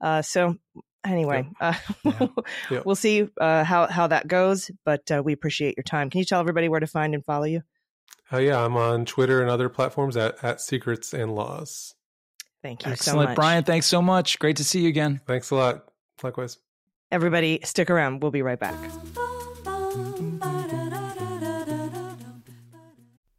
Uh, 0.00 0.22
so 0.22 0.56
anyway, 1.04 1.48
uh, 1.60 1.74
Yeah. 2.04 2.28
we'll 2.84 2.94
see 2.94 3.28
uh, 3.40 3.64
how 3.64 3.86
how 3.86 4.06
that 4.08 4.28
goes. 4.28 4.70
But 4.84 5.10
uh, 5.10 5.22
we 5.24 5.32
appreciate 5.32 5.76
your 5.76 5.84
time. 5.84 6.10
Can 6.10 6.18
you 6.18 6.24
tell 6.24 6.40
everybody 6.40 6.68
where 6.68 6.80
to 6.80 6.86
find 6.86 7.14
and 7.14 7.24
follow 7.24 7.44
you? 7.44 7.62
Oh 8.30 8.38
yeah, 8.38 8.62
I'm 8.62 8.76
on 8.76 9.06
Twitter 9.06 9.40
and 9.40 9.50
other 9.50 9.68
platforms 9.68 10.16
at 10.16 10.42
at 10.44 10.60
Secrets 10.60 11.14
and 11.14 11.34
Laws. 11.34 11.94
Thank 12.62 12.82
you 12.84 12.88
so 12.88 12.92
Excellent. 12.92 13.28
much, 13.30 13.36
Brian, 13.36 13.64
thanks 13.64 13.86
so 13.86 14.02
much. 14.02 14.38
Great 14.40 14.56
to 14.56 14.64
see 14.64 14.80
you 14.80 14.88
again. 14.88 15.20
Thanks 15.26 15.50
a 15.50 15.54
lot. 15.54 15.84
Likewise. 16.22 16.58
Everybody, 17.10 17.60
stick 17.64 17.88
around. 17.88 18.20
We'll 18.20 18.32
be 18.32 18.42
right 18.42 18.58
back. 18.58 18.74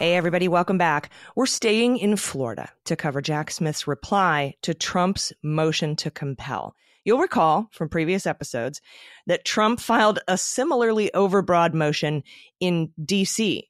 Hey, 0.00 0.14
everybody, 0.14 0.48
welcome 0.48 0.78
back. 0.78 1.10
We're 1.36 1.44
staying 1.44 1.98
in 1.98 2.16
Florida 2.16 2.70
to 2.86 2.96
cover 2.96 3.20
Jack 3.20 3.50
Smith's 3.50 3.86
reply 3.86 4.54
to 4.62 4.72
Trump's 4.72 5.30
motion 5.42 5.94
to 5.96 6.10
compel. 6.10 6.74
You'll 7.04 7.18
recall 7.18 7.68
from 7.70 7.90
previous 7.90 8.26
episodes 8.26 8.80
that 9.26 9.44
Trump 9.44 9.78
filed 9.78 10.18
a 10.26 10.38
similarly 10.38 11.10
overbroad 11.14 11.74
motion 11.74 12.22
in 12.60 12.92
DC. 12.98 13.64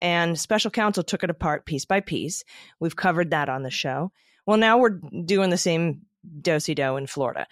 and 0.00 0.40
special 0.40 0.70
counsel 0.70 1.02
took 1.02 1.22
it 1.22 1.28
apart 1.28 1.66
piece 1.66 1.84
by 1.84 2.00
piece. 2.00 2.44
We've 2.80 2.96
covered 2.96 3.32
that 3.32 3.50
on 3.50 3.62
the 3.62 3.70
show. 3.70 4.10
Well, 4.46 4.56
now 4.56 4.78
we're 4.78 4.98
doing 5.26 5.50
the 5.50 5.58
same 5.58 6.06
dosey 6.40 6.74
do 6.74 6.96
in 6.96 7.06
Florida. 7.06 7.46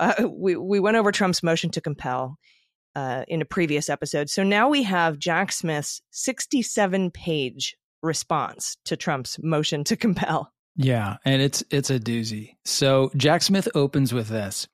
Uh, 0.00 0.26
we 0.28 0.56
we 0.56 0.80
went 0.80 0.96
over 0.96 1.12
Trump's 1.12 1.44
motion 1.44 1.70
to 1.70 1.80
compel 1.80 2.36
uh, 2.96 3.24
in 3.28 3.40
a 3.40 3.44
previous 3.44 3.88
episode, 3.88 4.28
so 4.28 4.42
now 4.42 4.68
we 4.68 4.82
have 4.82 5.18
Jack 5.18 5.52
Smith's 5.52 6.02
67 6.10 7.12
page 7.12 7.76
response 8.02 8.76
to 8.86 8.96
Trump's 8.96 9.38
motion 9.42 9.84
to 9.84 9.96
compel. 10.06 10.52
Yeah, 10.76 11.16
and 11.24 11.40
it's 11.40 11.62
it's 11.70 11.90
a 11.90 11.98
doozy. 11.98 12.56
So 12.64 13.10
Jack 13.16 13.42
Smith 13.42 13.68
opens 13.74 14.12
with 14.12 14.28
this. 14.28 14.66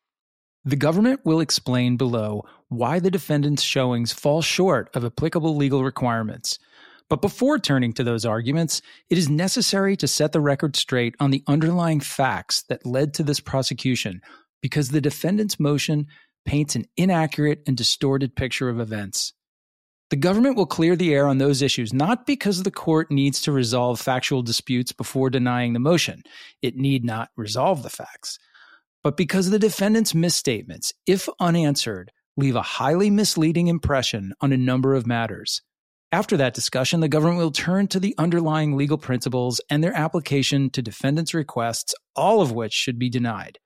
The 0.64 0.76
government 0.76 1.20
will 1.24 1.40
explain 1.40 1.96
below 1.96 2.44
why 2.68 3.00
the 3.00 3.10
defendant's 3.10 3.62
showings 3.62 4.12
fall 4.12 4.42
short 4.42 4.90
of 4.94 5.04
applicable 5.04 5.56
legal 5.56 5.82
requirements. 5.82 6.58
But 7.08 7.20
before 7.20 7.58
turning 7.58 7.92
to 7.94 8.04
those 8.04 8.24
arguments, 8.24 8.80
it 9.10 9.18
is 9.18 9.28
necessary 9.28 9.96
to 9.96 10.08
set 10.08 10.32
the 10.32 10.40
record 10.40 10.76
straight 10.76 11.14
on 11.20 11.30
the 11.30 11.44
underlying 11.46 12.00
facts 12.00 12.62
that 12.68 12.86
led 12.86 13.12
to 13.14 13.22
this 13.22 13.40
prosecution, 13.40 14.22
because 14.62 14.88
the 14.88 15.00
defendant's 15.00 15.60
motion 15.60 16.06
paints 16.44 16.76
an 16.76 16.86
inaccurate 16.96 17.62
and 17.66 17.76
distorted 17.76 18.36
picture 18.36 18.68
of 18.68 18.80
events. 18.80 19.32
The 20.10 20.16
government 20.16 20.56
will 20.56 20.66
clear 20.66 20.94
the 20.94 21.14
air 21.14 21.26
on 21.26 21.38
those 21.38 21.62
issues 21.62 21.92
not 21.92 22.26
because 22.26 22.62
the 22.62 22.70
court 22.70 23.10
needs 23.10 23.42
to 23.42 23.52
resolve 23.52 24.00
factual 24.00 24.42
disputes 24.42 24.92
before 24.92 25.30
denying 25.30 25.72
the 25.72 25.78
motion. 25.78 26.22
It 26.60 26.76
need 26.76 27.04
not 27.04 27.30
resolve 27.36 27.82
the 27.82 27.90
facts 27.90 28.38
but 29.02 29.16
because 29.16 29.50
the 29.50 29.58
defendant's 29.58 30.14
misstatements, 30.14 30.92
if 31.06 31.28
unanswered, 31.40 32.12
leave 32.36 32.56
a 32.56 32.62
highly 32.62 33.10
misleading 33.10 33.66
impression 33.66 34.32
on 34.40 34.52
a 34.52 34.56
number 34.56 34.94
of 34.94 35.06
matters. 35.06 35.60
After 36.12 36.36
that 36.36 36.54
discussion, 36.54 37.00
the 37.00 37.08
government 37.08 37.38
will 37.38 37.50
turn 37.50 37.88
to 37.88 38.00
the 38.00 38.14
underlying 38.18 38.76
legal 38.76 38.98
principles 38.98 39.60
and 39.70 39.82
their 39.82 39.96
application 39.96 40.70
to 40.70 40.82
defendants' 40.82 41.34
requests, 41.34 41.94
all 42.14 42.40
of 42.40 42.52
which 42.52 42.72
should 42.72 42.98
be 42.98 43.08
denied. 43.08 43.58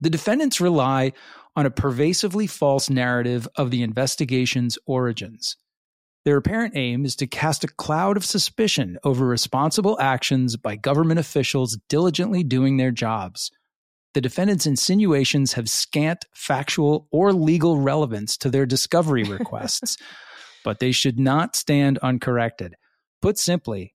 The 0.00 0.10
defendants 0.10 0.60
rely 0.60 1.12
on 1.58 1.66
a 1.66 1.70
pervasively 1.70 2.46
false 2.46 2.88
narrative 2.88 3.48
of 3.56 3.70
the 3.70 3.82
investigation's 3.82 4.78
origins. 4.86 5.56
Their 6.24 6.36
apparent 6.36 6.76
aim 6.76 7.04
is 7.04 7.16
to 7.16 7.26
cast 7.26 7.64
a 7.64 7.68
cloud 7.68 8.16
of 8.16 8.24
suspicion 8.24 8.98
over 9.02 9.26
responsible 9.26 9.98
actions 10.00 10.56
by 10.56 10.76
government 10.76 11.20
officials 11.20 11.78
diligently 11.88 12.42
doing 12.42 12.76
their 12.76 12.90
jobs 12.90 13.50
the 14.14 14.20
defendant's 14.20 14.66
insinuations 14.66 15.52
have 15.52 15.68
scant 15.68 16.24
factual 16.34 17.06
or 17.12 17.32
legal 17.32 17.78
relevance 17.78 18.36
to 18.38 18.50
their 18.50 18.66
discovery 18.66 19.22
requests, 19.38 19.96
but 20.64 20.78
they 20.80 20.92
should 20.92 21.18
not 21.18 21.54
stand 21.54 21.98
uncorrected. 21.98 22.74
Put 23.20 23.38
simply, 23.38 23.94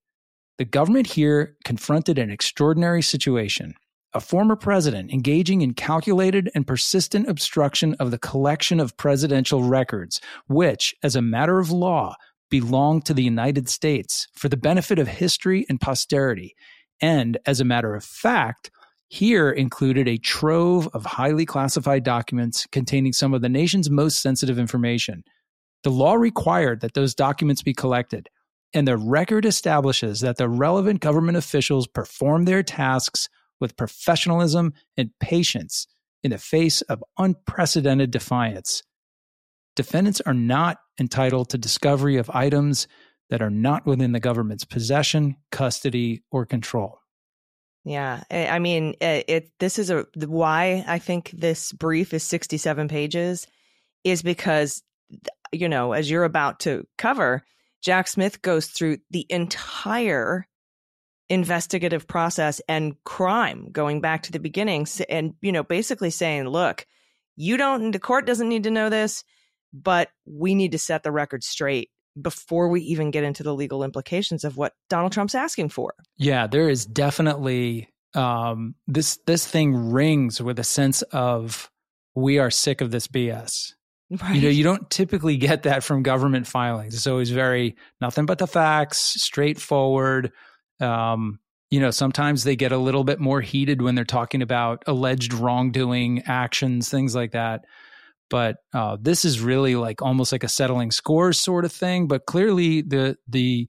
the 0.58 0.66
government 0.66 1.08
here 1.08 1.58
confronted 1.66 2.18
an 2.18 2.30
extraordinary 2.30 3.02
situation. 3.02 3.74
A 4.16 4.22
former 4.22 4.56
president 4.56 5.12
engaging 5.12 5.62
in 5.62 5.74
calculated 5.74 6.52
and 6.54 6.68
persistent 6.68 7.28
obstruction 7.28 7.96
of 7.96 8.12
the 8.12 8.20
collection 8.20 8.80
of 8.80 8.96
presidential 8.96 9.64
records, 9.64 10.22
which, 10.48 10.94
as 11.02 11.16
a 11.16 11.22
matter 11.22 11.58
of 11.58 11.72
law, 11.72 12.16
belong 12.52 13.02
to 13.02 13.14
the 13.16 13.24
United 13.24 13.68
States 13.68 14.28
for 14.36 14.50
the 14.50 14.58
benefit 14.58 15.00
of 15.00 15.08
history 15.08 15.66
and 15.68 15.82
posterity, 15.82 16.56
and, 17.02 17.40
as 17.48 17.60
a 17.60 17.66
matter 17.66 17.96
of 17.96 18.04
fact, 18.04 18.70
here 19.08 19.50
included 19.50 20.08
a 20.08 20.20
trove 20.20 20.88
of 20.94 21.06
highly 21.06 21.46
classified 21.46 22.04
documents 22.04 22.68
containing 22.72 23.14
some 23.14 23.34
of 23.34 23.42
the 23.42 23.50
nation's 23.50 23.90
most 23.90 24.20
sensitive 24.20 24.60
information. 24.60 25.24
The 25.82 25.90
law 25.90 26.14
required 26.14 26.82
that 26.82 26.94
those 26.94 27.16
documents 27.16 27.64
be 27.64 27.74
collected, 27.74 28.30
and 28.76 28.88
the 28.88 28.98
record 28.98 29.46
establishes 29.46 30.20
that 30.20 30.38
the 30.38 30.48
relevant 30.48 31.00
government 31.00 31.38
officials 31.38 31.88
performed 31.88 32.48
their 32.48 32.62
tasks 32.62 33.28
with 33.64 33.76
professionalism 33.76 34.74
and 34.96 35.10
patience 35.20 35.88
in 36.22 36.30
the 36.30 36.38
face 36.38 36.84
of 36.84 37.04
unprecedented 37.18 38.12
defiance. 38.12 38.84
Defendants 39.76 40.22
are 40.22 40.36
not 40.36 40.78
entitled 41.00 41.50
to 41.50 41.58
discovery 41.58 42.18
of 42.18 42.30
items 42.30 42.88
that 43.32 43.42
are 43.42 43.50
not 43.50 43.88
within 43.88 44.12
the 44.12 44.20
government's 44.20 44.66
possession, 44.66 45.36
custody, 45.52 46.22
or 46.30 46.46
control. 46.46 47.00
Yeah, 47.84 48.24
I 48.30 48.60
mean, 48.60 48.94
it, 49.02 49.26
it, 49.28 49.52
This 49.60 49.80
is 49.80 49.90
a 49.90 50.06
why 50.16 50.86
I 50.88 51.00
think 51.00 51.32
this 51.32 51.74
brief 51.74 52.14
is 52.14 52.24
sixty-seven 52.24 52.88
pages, 52.88 53.48
is 54.04 54.22
because 54.22 54.84
you 55.52 55.70
know, 55.70 55.94
as 55.94 56.10
you're 56.10 56.24
about 56.24 56.60
to 56.62 56.86
cover, 56.98 57.44
Jack 57.82 58.08
Smith 58.08 58.42
goes 58.42 58.68
through 58.68 58.98
the 59.12 59.26
entire 59.30 60.48
investigative 61.30 62.08
process 62.08 62.62
and 62.68 62.96
crime 63.04 63.70
going 63.72 64.02
back 64.02 64.24
to 64.24 64.32
the 64.32 64.40
beginning, 64.40 64.88
and 65.10 65.34
you 65.42 65.52
know, 65.52 65.64
basically 65.64 66.10
saying, 66.10 66.48
look, 66.48 66.86
you 67.36 67.58
don't, 67.58 67.92
the 67.92 68.00
court 68.00 68.26
doesn't 68.26 68.50
need 68.50 68.64
to 68.64 68.72
know 68.72 68.90
this, 68.90 69.24
but 69.74 70.10
we 70.26 70.56
need 70.56 70.72
to 70.74 70.80
set 70.80 71.04
the 71.04 71.12
record 71.12 71.44
straight 71.44 71.90
before 72.22 72.70
we 72.70 72.82
even 72.82 73.12
get 73.12 73.24
into 73.24 73.42
the 73.42 73.56
legal 73.56 73.84
implications 73.84 74.44
of 74.44 74.56
what 74.56 74.74
Donald 74.90 75.12
Trump's 75.12 75.36
asking 75.36 75.70
for. 75.70 75.94
Yeah, 76.18 76.46
there 76.46 76.70
is 76.70 76.86
definitely 76.86 77.90
um, 78.14 78.76
this 78.88 79.18
this 79.26 79.48
thing 79.48 79.92
rings 79.92 80.42
with 80.42 80.60
a 80.60 80.64
sense 80.64 81.02
of 81.04 81.72
we 82.16 82.38
are 82.38 82.52
sick 82.52 82.82
of 82.82 82.92
this 82.92 83.08
BS. 83.08 83.74
Right. 84.22 84.36
You 84.36 84.42
know, 84.42 84.50
you 84.50 84.64
don't 84.64 84.88
typically 84.92 85.38
get 85.38 85.64
that 85.64 85.84
from 85.84 86.04
government 86.04 86.46
filings. 86.46 86.94
It's 86.94 87.08
always 87.08 87.32
very 87.32 87.76
nothing 88.00 88.28
but 88.28 88.38
the 88.38 88.46
facts, 88.46 89.00
straightforward. 89.22 90.32
Um, 90.80 91.40
you 91.70 91.80
know, 91.80 91.92
sometimes 91.92 92.44
they 92.44 92.56
get 92.56 92.72
a 92.72 92.78
little 92.78 93.04
bit 93.04 93.20
more 93.20 93.42
heated 93.42 93.82
when 93.82 93.96
they're 93.96 94.06
talking 94.06 94.42
about 94.42 94.84
alleged 94.86 95.34
wrongdoing, 95.34 96.24
actions, 96.28 96.90
things 96.90 97.16
like 97.16 97.32
that. 97.32 97.66
But 98.30 98.58
uh, 98.74 98.98
this 99.02 99.26
is 99.26 99.40
really 99.42 99.76
like 99.76 100.02
almost 100.02 100.32
like 100.32 100.44
a 100.44 100.50
settling 100.50 100.92
scores 100.92 101.40
sort 101.40 101.66
of 101.66 101.72
thing. 101.72 102.08
But 102.08 102.26
clearly, 102.26 102.82
the 102.82 103.18
the 103.28 103.68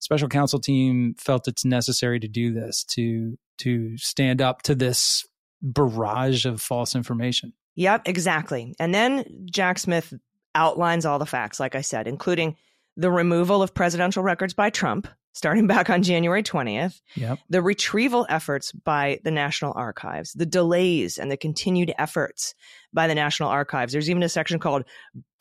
special 0.00 0.28
counsel 0.28 0.60
team 0.60 1.14
felt 1.18 1.48
it's 1.48 1.64
necessary 1.64 2.20
to 2.20 2.28
do 2.28 2.52
this 2.52 2.84
to 2.84 3.38
to 3.58 3.96
stand 3.96 4.42
up 4.42 4.62
to 4.62 4.74
this 4.74 5.26
barrage 5.62 6.44
of 6.44 6.60
false 6.60 6.94
information. 6.94 7.52
Yep, 7.74 8.02
exactly. 8.06 8.74
And 8.78 8.94
then 8.94 9.46
Jack 9.50 9.78
Smith 9.78 10.12
outlines 10.54 11.04
all 11.04 11.18
the 11.18 11.26
facts, 11.26 11.60
like 11.60 11.74
I 11.74 11.82
said, 11.82 12.06
including 12.06 12.56
the 12.96 13.10
removal 13.10 13.62
of 13.62 13.74
presidential 13.74 14.22
records 14.22 14.54
by 14.54 14.70
Trump, 14.70 15.08
starting 15.36 15.66
back 15.66 15.90
on 15.90 16.02
January 16.02 16.42
20th, 16.42 17.02
yep. 17.14 17.38
the 17.50 17.60
retrieval 17.60 18.26
efforts 18.30 18.72
by 18.72 19.20
the 19.22 19.30
National 19.30 19.74
Archives, 19.76 20.32
the 20.32 20.46
delays 20.46 21.18
and 21.18 21.30
the 21.30 21.36
continued 21.36 21.92
efforts 21.98 22.54
by 22.94 23.06
the 23.06 23.14
National 23.14 23.50
Archives. 23.50 23.92
There's 23.92 24.08
even 24.08 24.22
a 24.22 24.30
section 24.30 24.58
called 24.58 24.84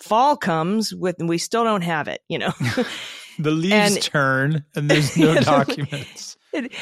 Fall 0.04 0.36
Comes 0.36 0.94
with, 0.94 1.16
we 1.22 1.38
still 1.38 1.64
don't 1.64 1.84
have 1.84 2.10
it, 2.10 2.22
you 2.28 2.38
know. 2.38 2.52
the 3.40 3.52
leaves 3.52 3.96
and, 3.96 4.02
turn 4.02 4.66
and 4.76 4.92
there's 4.92 5.18
no 5.18 5.36
documents. 5.40 6.36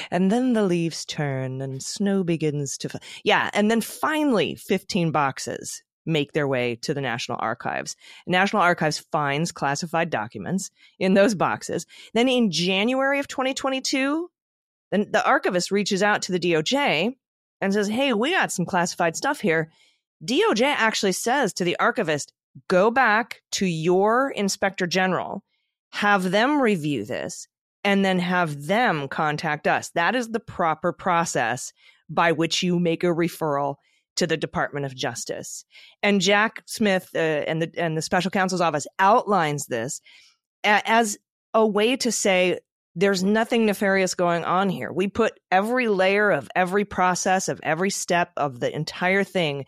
And 0.10 0.32
then 0.32 0.54
the 0.54 0.63
leaves 0.63 1.06
turn 1.06 1.62
and 1.62 1.84
snow 1.84 2.23
begins 2.23 2.80
to. 2.80 2.89
Fall. 2.89 3.02
Yeah. 3.23 3.52
And 3.54 3.69
then 3.69 3.82
finally, 3.82 4.56
15 4.56 5.12
boxes 5.12 5.84
make 6.06 6.34
their 6.34 6.48
way 6.48 6.76
to 6.78 6.94
the 6.94 7.02
National 7.02 7.38
Archives. 7.42 7.96
National 8.28 8.62
Archives 8.62 9.00
finds 9.12 9.52
classified 9.52 10.10
documents 10.10 10.72
in 11.00 11.13
those 11.13 11.36
boxes. 11.36 11.86
Then 12.13 12.28
in 12.28 12.52
January 12.52 13.20
of 13.20 13.28
2022, 13.28 14.30
then 14.92 15.08
the 15.12 15.26
archivist 15.26 15.72
reaches 15.72 16.04
out 16.04 16.22
to 16.24 16.32
the 16.32 16.39
DOJ 16.39 17.16
and 17.62 17.74
says, 17.74 17.88
Hey, 17.88 18.13
we 18.13 18.32
got 18.32 18.52
some 18.52 18.66
classified 18.66 19.16
stuff 19.16 19.39
here. 19.39 19.72
DOJ 20.24 20.63
actually 20.63 21.13
says 21.13 21.54
to 21.54 21.63
the 21.63 21.78
archivist, 21.80 22.34
Go 22.68 22.92
back 22.92 23.42
to 23.54 23.66
your 23.66 24.30
inspector 24.30 24.86
general, 24.86 25.44
have 25.92 26.30
them 26.30 26.62
review 26.62 27.04
this, 27.04 27.48
and 27.84 28.06
then 28.06 28.20
have 28.20 28.68
them 28.68 29.08
contact 29.08 29.68
us. 29.68 29.89
That 29.96 30.16
is 30.16 30.30
the 30.30 30.39
proper 30.39 30.94
process 30.94 31.74
by 32.10 32.32
which 32.32 32.62
you 32.62 32.80
make 32.80 33.04
a 33.04 33.08
referral 33.08 33.76
to 34.15 34.28
the 34.28 34.38
Department 34.38 34.86
of 34.86 34.95
Justice. 34.95 35.65
And 36.02 36.21
Jack 36.21 36.63
Smith 36.65 37.10
uh, 37.15 37.17
and 37.17 37.62
the 37.62 37.71
and 37.78 37.97
the 37.97 38.02
special 38.02 38.32
counsel's 38.32 38.62
office 38.62 38.88
outlines 38.99 39.67
this 39.67 40.02
as 40.63 41.17
a 41.54 41.65
way 41.65 41.95
to 41.97 42.12
say 42.12 42.60
there's 42.95 43.23
nothing 43.23 43.65
nefarious 43.65 44.13
going 44.13 44.43
on 44.43 44.69
here. 44.69 44.91
We 44.91 45.08
put 45.08 45.39
every 45.52 45.88
layer 45.88 46.30
of 46.30 46.49
every 46.56 46.86
process 46.86 47.49
of 47.49 47.60
every 47.63 47.89
step 47.89 48.32
of 48.38 48.60
the 48.60 48.73
entire 48.73 49.23
thing 49.23 49.65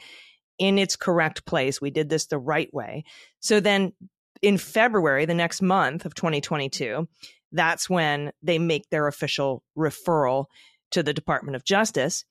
in 0.60 0.78
its 0.78 0.96
correct 0.96 1.46
place. 1.46 1.82
We 1.82 1.90
did 1.90 2.10
this 2.10 2.28
the 2.28 2.38
right 2.38 2.72
way. 2.74 3.04
So 3.40 3.60
then 3.60 3.94
in 4.42 4.58
February, 4.58 5.26
the 5.26 5.34
next 5.34 5.62
month 5.62 6.06
of 6.06 6.14
2022, 6.14 7.08
that's 7.52 7.90
when 7.90 8.32
they 8.44 8.60
make 8.60 8.90
their 8.90 9.08
official 9.08 9.64
referral 9.78 10.46
to 10.92 11.02
the 11.02 11.14
Department 11.14 11.56
of 11.56 11.64
Justice. 11.64 12.26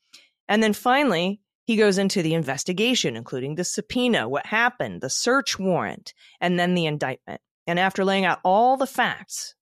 And 0.49 0.63
then 0.63 0.75
finally, 0.75 1.41
he 1.65 1.77
goes 1.77 1.99
into 1.99 2.23
the 2.23 2.35
investigation, 2.35 3.17
including 3.17 3.55
the 3.55 3.65
subpoena, 3.65 4.29
what 4.29 4.47
happened, 4.47 5.01
the 5.01 5.11
search 5.11 5.59
warrant, 5.59 6.13
and 6.41 6.59
then 6.59 6.75
the 6.75 6.87
indictment. 6.87 7.41
And 7.67 7.79
after 7.79 8.05
laying 8.05 8.25
out 8.25 8.41
all 8.45 8.77
the 8.77 8.87
facts 8.87 9.55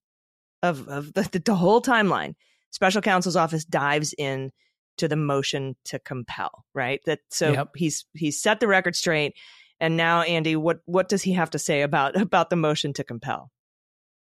of, 0.62 0.88
of 0.88 1.14
the, 1.14 1.42
the 1.44 1.54
whole 1.54 1.80
timeline, 1.80 2.34
special 2.70 3.02
counsel's 3.02 3.36
office 3.36 3.64
dives 3.64 4.14
in 4.18 4.50
to 4.98 5.08
the 5.08 5.16
motion 5.16 5.76
to 5.84 5.98
compel, 5.98 6.64
right? 6.74 7.00
That 7.06 7.20
so 7.30 7.52
yep. 7.52 7.68
he's 7.74 8.04
he's 8.14 8.40
set 8.42 8.60
the 8.60 8.68
record 8.68 8.94
straight. 8.94 9.34
And 9.80 9.96
now, 9.96 10.22
Andy, 10.22 10.54
what 10.54 10.80
what 10.84 11.08
does 11.08 11.22
he 11.22 11.32
have 11.32 11.50
to 11.50 11.58
say 11.58 11.82
about 11.82 12.16
about 12.20 12.50
the 12.50 12.56
motion 12.56 12.92
to 12.94 13.04
compel? 13.04 13.50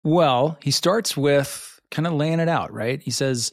Well, 0.04 0.58
he 0.62 0.72
starts 0.72 1.16
with 1.18 1.80
kind 1.92 2.08
of 2.08 2.14
laying 2.14 2.40
it 2.40 2.50
out, 2.50 2.74
right? 2.74 3.02
He 3.02 3.12
says 3.12 3.52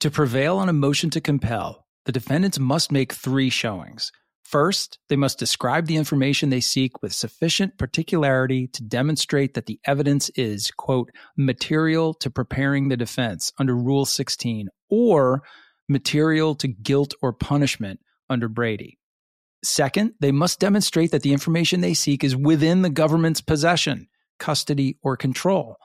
to 0.00 0.10
prevail 0.10 0.58
on 0.58 0.68
a 0.68 0.72
motion 0.72 1.10
to 1.10 1.20
compel, 1.20 1.81
the 2.04 2.12
defendants 2.12 2.58
must 2.58 2.92
make 2.92 3.12
three 3.12 3.50
showings. 3.50 4.10
First, 4.42 4.98
they 5.08 5.16
must 5.16 5.38
describe 5.38 5.86
the 5.86 5.96
information 5.96 6.50
they 6.50 6.60
seek 6.60 7.00
with 7.00 7.14
sufficient 7.14 7.78
particularity 7.78 8.66
to 8.68 8.82
demonstrate 8.82 9.54
that 9.54 9.64
the 9.64 9.80
evidence 9.86 10.28
is, 10.30 10.70
quote, 10.70 11.10
material 11.38 12.12
to 12.14 12.28
preparing 12.28 12.88
the 12.88 12.96
defense 12.96 13.52
under 13.58 13.74
Rule 13.74 14.04
16 14.04 14.68
or 14.90 15.42
material 15.88 16.54
to 16.56 16.68
guilt 16.68 17.14
or 17.22 17.32
punishment 17.32 18.00
under 18.28 18.48
Brady. 18.48 18.98
Second, 19.64 20.12
they 20.20 20.32
must 20.32 20.60
demonstrate 20.60 21.12
that 21.12 21.22
the 21.22 21.32
information 21.32 21.80
they 21.80 21.94
seek 21.94 22.24
is 22.24 22.36
within 22.36 22.82
the 22.82 22.90
government's 22.90 23.40
possession, 23.40 24.08
custody, 24.38 24.98
or 25.02 25.16
control. 25.16 25.76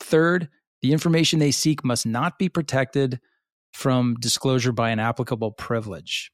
Third, 0.00 0.48
the 0.82 0.92
information 0.92 1.38
they 1.38 1.50
seek 1.50 1.82
must 1.82 2.06
not 2.06 2.38
be 2.38 2.48
protected 2.48 3.18
from 3.76 4.14
disclosure 4.18 4.72
by 4.72 4.88
an 4.88 4.98
applicable 4.98 5.52
privilege. 5.52 6.32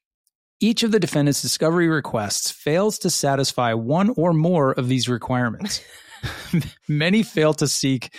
Each 0.61 0.85
of 0.85 0.93
the 0.93 1.01
defendant's 1.01 1.43
discovery 1.43 1.89
requests 1.89 2.53
fails 2.53 3.01
to 3.01 3.11
satisfy 3.11 3.75
one 3.75 4.11
or 4.11 4.33
more 4.33 4.71
of 4.71 4.87
these 4.87 5.09
requirements. 5.09 5.81
Many 6.89 7.25
fail 7.25 7.53
to 7.55 7.67
seek 7.67 8.15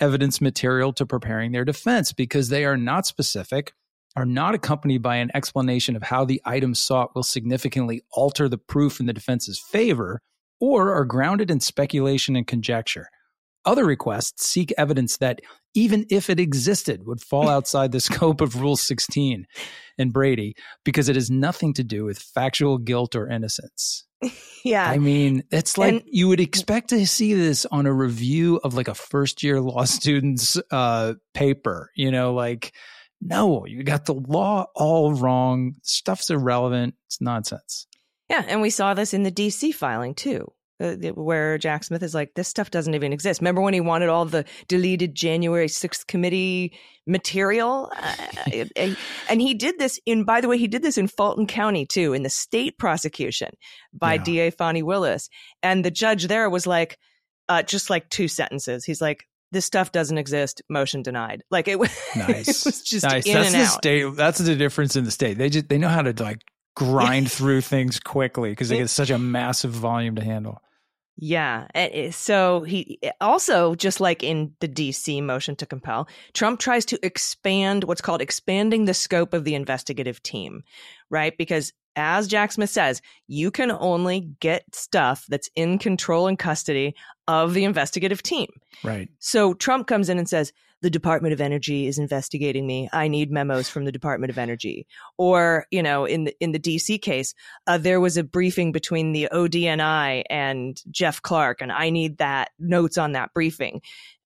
evidence 0.00 0.40
material 0.40 0.94
to 0.94 1.04
preparing 1.04 1.52
their 1.52 1.66
defense 1.66 2.14
because 2.14 2.48
they 2.48 2.64
are 2.64 2.78
not 2.78 3.04
specific, 3.04 3.74
are 4.16 4.24
not 4.24 4.54
accompanied 4.54 5.02
by 5.02 5.16
an 5.16 5.30
explanation 5.34 5.94
of 5.94 6.04
how 6.04 6.24
the 6.24 6.40
item 6.46 6.74
sought 6.74 7.14
will 7.14 7.22
significantly 7.22 8.02
alter 8.10 8.48
the 8.48 8.56
proof 8.56 9.00
in 9.00 9.04
the 9.04 9.12
defense's 9.12 9.60
favor, 9.60 10.22
or 10.60 10.94
are 10.94 11.04
grounded 11.04 11.50
in 11.50 11.60
speculation 11.60 12.36
and 12.36 12.46
conjecture. 12.46 13.08
Other 13.64 13.84
requests 13.84 14.46
seek 14.46 14.72
evidence 14.76 15.18
that, 15.18 15.40
even 15.74 16.06
if 16.10 16.28
it 16.28 16.40
existed, 16.40 17.06
would 17.06 17.20
fall 17.20 17.48
outside 17.48 17.92
the 17.92 18.00
scope 18.00 18.40
of 18.40 18.60
Rule 18.60 18.76
16 18.76 19.46
and 19.98 20.12
Brady 20.12 20.54
because 20.84 21.08
it 21.08 21.16
has 21.16 21.30
nothing 21.30 21.74
to 21.74 21.84
do 21.84 22.04
with 22.04 22.18
factual 22.18 22.78
guilt 22.78 23.14
or 23.14 23.28
innocence. 23.28 24.04
Yeah. 24.64 24.88
I 24.88 24.98
mean, 24.98 25.42
it's 25.50 25.76
like 25.76 25.94
and, 25.94 26.02
you 26.06 26.28
would 26.28 26.40
expect 26.40 26.90
to 26.90 27.06
see 27.06 27.34
this 27.34 27.66
on 27.66 27.86
a 27.86 27.92
review 27.92 28.60
of 28.62 28.74
like 28.74 28.86
a 28.86 28.94
first 28.94 29.42
year 29.42 29.60
law 29.60 29.84
student's 29.84 30.56
uh, 30.70 31.14
paper, 31.34 31.90
you 31.96 32.12
know, 32.12 32.32
like, 32.32 32.72
no, 33.20 33.66
you 33.66 33.82
got 33.82 34.04
the 34.04 34.14
law 34.14 34.66
all 34.74 35.14
wrong. 35.14 35.74
Stuff's 35.82 36.30
irrelevant. 36.30 36.94
It's 37.06 37.20
nonsense. 37.20 37.86
Yeah. 38.28 38.44
And 38.46 38.62
we 38.62 38.70
saw 38.70 38.94
this 38.94 39.14
in 39.14 39.24
the 39.24 39.32
DC 39.32 39.74
filing 39.74 40.14
too 40.14 40.52
uh, 40.82 40.96
where 41.12 41.58
Jack 41.58 41.84
Smith 41.84 42.02
is 42.02 42.14
like, 42.14 42.34
this 42.34 42.48
stuff 42.48 42.70
doesn't 42.70 42.94
even 42.94 43.12
exist. 43.12 43.40
Remember 43.40 43.60
when 43.60 43.74
he 43.74 43.80
wanted 43.80 44.08
all 44.08 44.24
the 44.24 44.44
deleted 44.68 45.14
January 45.14 45.68
6th 45.68 46.06
committee 46.06 46.72
material? 47.06 47.90
Uh, 47.96 48.64
and 49.28 49.40
he 49.40 49.54
did 49.54 49.78
this 49.78 50.00
in, 50.06 50.24
by 50.24 50.40
the 50.40 50.48
way, 50.48 50.58
he 50.58 50.68
did 50.68 50.82
this 50.82 50.98
in 50.98 51.08
Fulton 51.08 51.46
County 51.46 51.86
too, 51.86 52.12
in 52.12 52.22
the 52.22 52.30
state 52.30 52.78
prosecution 52.78 53.50
by 53.92 54.14
yeah. 54.14 54.22
DA 54.22 54.50
Fani 54.50 54.82
Willis. 54.82 55.28
And 55.62 55.84
the 55.84 55.90
judge 55.90 56.26
there 56.26 56.50
was 56.50 56.66
like, 56.66 56.98
uh, 57.48 57.62
just 57.62 57.90
like 57.90 58.08
two 58.08 58.28
sentences. 58.28 58.84
He's 58.84 59.00
like, 59.00 59.24
this 59.52 59.66
stuff 59.66 59.92
doesn't 59.92 60.18
exist. 60.18 60.62
Motion 60.68 61.02
denied. 61.02 61.44
Like 61.50 61.68
it, 61.68 61.78
nice. 62.16 62.48
it 62.48 62.66
was 62.66 62.82
just 62.82 63.04
nice. 63.04 63.26
in 63.26 63.34
that's 63.34 63.46
and 63.46 63.54
the 63.54 63.66
out. 63.66 63.72
State. 63.72 64.16
That's 64.16 64.38
the 64.38 64.56
difference 64.56 64.96
in 64.96 65.04
the 65.04 65.10
state. 65.10 65.38
They 65.38 65.50
just 65.50 65.68
they 65.68 65.78
know 65.78 65.88
how 65.88 66.02
to 66.02 66.22
like 66.22 66.42
grind 66.74 67.30
through 67.32 67.60
things 67.60 68.00
quickly 68.00 68.50
because 68.50 68.70
they 68.70 68.78
get 68.78 68.90
such 68.90 69.10
a 69.10 69.18
massive 69.18 69.70
volume 69.70 70.16
to 70.16 70.24
handle. 70.24 70.60
Yeah. 71.24 71.68
Eh, 71.72 71.88
eh, 71.92 72.10
so 72.10 72.62
he 72.62 72.98
eh, 73.00 73.12
also, 73.20 73.76
just 73.76 74.00
like 74.00 74.24
in 74.24 74.54
the 74.58 74.66
DC 74.66 75.22
motion 75.22 75.54
to 75.54 75.66
compel, 75.66 76.08
Trump 76.34 76.58
tries 76.58 76.84
to 76.86 76.98
expand 77.06 77.84
what's 77.84 78.00
called 78.00 78.20
expanding 78.20 78.86
the 78.86 78.92
scope 78.92 79.32
of 79.32 79.44
the 79.44 79.54
investigative 79.54 80.20
team, 80.24 80.64
right? 81.10 81.38
Because 81.38 81.72
as 81.94 82.26
Jack 82.26 82.50
Smith 82.50 82.70
says, 82.70 83.02
you 83.28 83.52
can 83.52 83.70
only 83.70 84.32
get 84.40 84.64
stuff 84.74 85.24
that's 85.28 85.48
in 85.54 85.78
control 85.78 86.26
and 86.26 86.40
custody 86.40 86.92
of 87.28 87.54
the 87.54 87.62
investigative 87.62 88.24
team. 88.24 88.48
Right. 88.82 89.08
So 89.20 89.54
Trump 89.54 89.86
comes 89.86 90.08
in 90.08 90.18
and 90.18 90.28
says, 90.28 90.52
the 90.82 90.90
Department 90.90 91.32
of 91.32 91.40
Energy 91.40 91.86
is 91.86 91.98
investigating 91.98 92.66
me. 92.66 92.88
I 92.92 93.06
need 93.06 93.30
memos 93.30 93.68
from 93.68 93.84
the 93.84 93.92
Department 93.92 94.30
of 94.30 94.36
Energy. 94.36 94.86
Or, 95.16 95.66
you 95.70 95.82
know, 95.82 96.04
in 96.04 96.24
the, 96.24 96.34
in 96.40 96.50
the 96.50 96.58
DC 96.58 97.00
case, 97.00 97.34
uh, 97.68 97.78
there 97.78 98.00
was 98.00 98.16
a 98.16 98.24
briefing 98.24 98.72
between 98.72 99.12
the 99.12 99.28
ODNI 99.32 100.24
and 100.28 100.82
Jeff 100.90 101.22
Clark, 101.22 101.62
and 101.62 101.70
I 101.70 101.90
need 101.90 102.18
that 102.18 102.50
notes 102.58 102.98
on 102.98 103.12
that 103.12 103.32
briefing. 103.32 103.80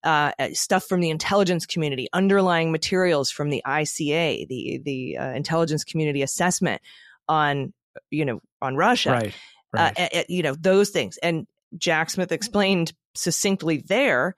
Uh, 0.04 0.30
uh 0.38 0.48
stuff 0.52 0.84
from 0.84 1.00
the 1.00 1.10
intelligence 1.10 1.66
community, 1.66 2.06
underlying 2.12 2.70
materials 2.70 3.30
from 3.30 3.50
the 3.50 3.62
ICA, 3.66 4.46
the 4.46 4.80
the 4.84 5.18
uh, 5.18 5.30
intelligence 5.32 5.82
community 5.82 6.22
assessment 6.22 6.80
on 7.28 7.72
you 8.10 8.24
know 8.24 8.40
on 8.62 8.76
Russia, 8.76 9.10
right? 9.10 9.34
Uh, 9.76 9.90
right. 9.98 10.14
Uh, 10.14 10.22
you 10.28 10.42
know 10.42 10.54
those 10.54 10.90
things. 10.90 11.16
And 11.18 11.46
Jack 11.76 12.10
Smith 12.10 12.30
explained 12.30 12.92
succinctly 13.14 13.78
there 13.78 14.36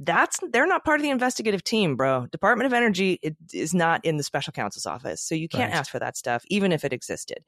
that's 0.00 0.38
they're 0.50 0.66
not 0.66 0.84
part 0.84 0.98
of 0.98 1.02
the 1.02 1.10
investigative 1.10 1.62
team, 1.62 1.94
bro. 1.94 2.26
Department 2.26 2.66
of 2.66 2.72
Energy 2.72 3.20
is 3.52 3.74
not 3.74 4.04
in 4.04 4.16
the 4.16 4.22
special 4.22 4.52
counsel's 4.52 4.86
office, 4.86 5.20
so 5.20 5.34
you 5.34 5.48
can't 5.48 5.70
right. 5.70 5.78
ask 5.78 5.90
for 5.90 5.98
that 5.98 6.16
stuff, 6.16 6.42
even 6.48 6.72
if 6.72 6.84
it 6.84 6.92
existed. 6.92 7.44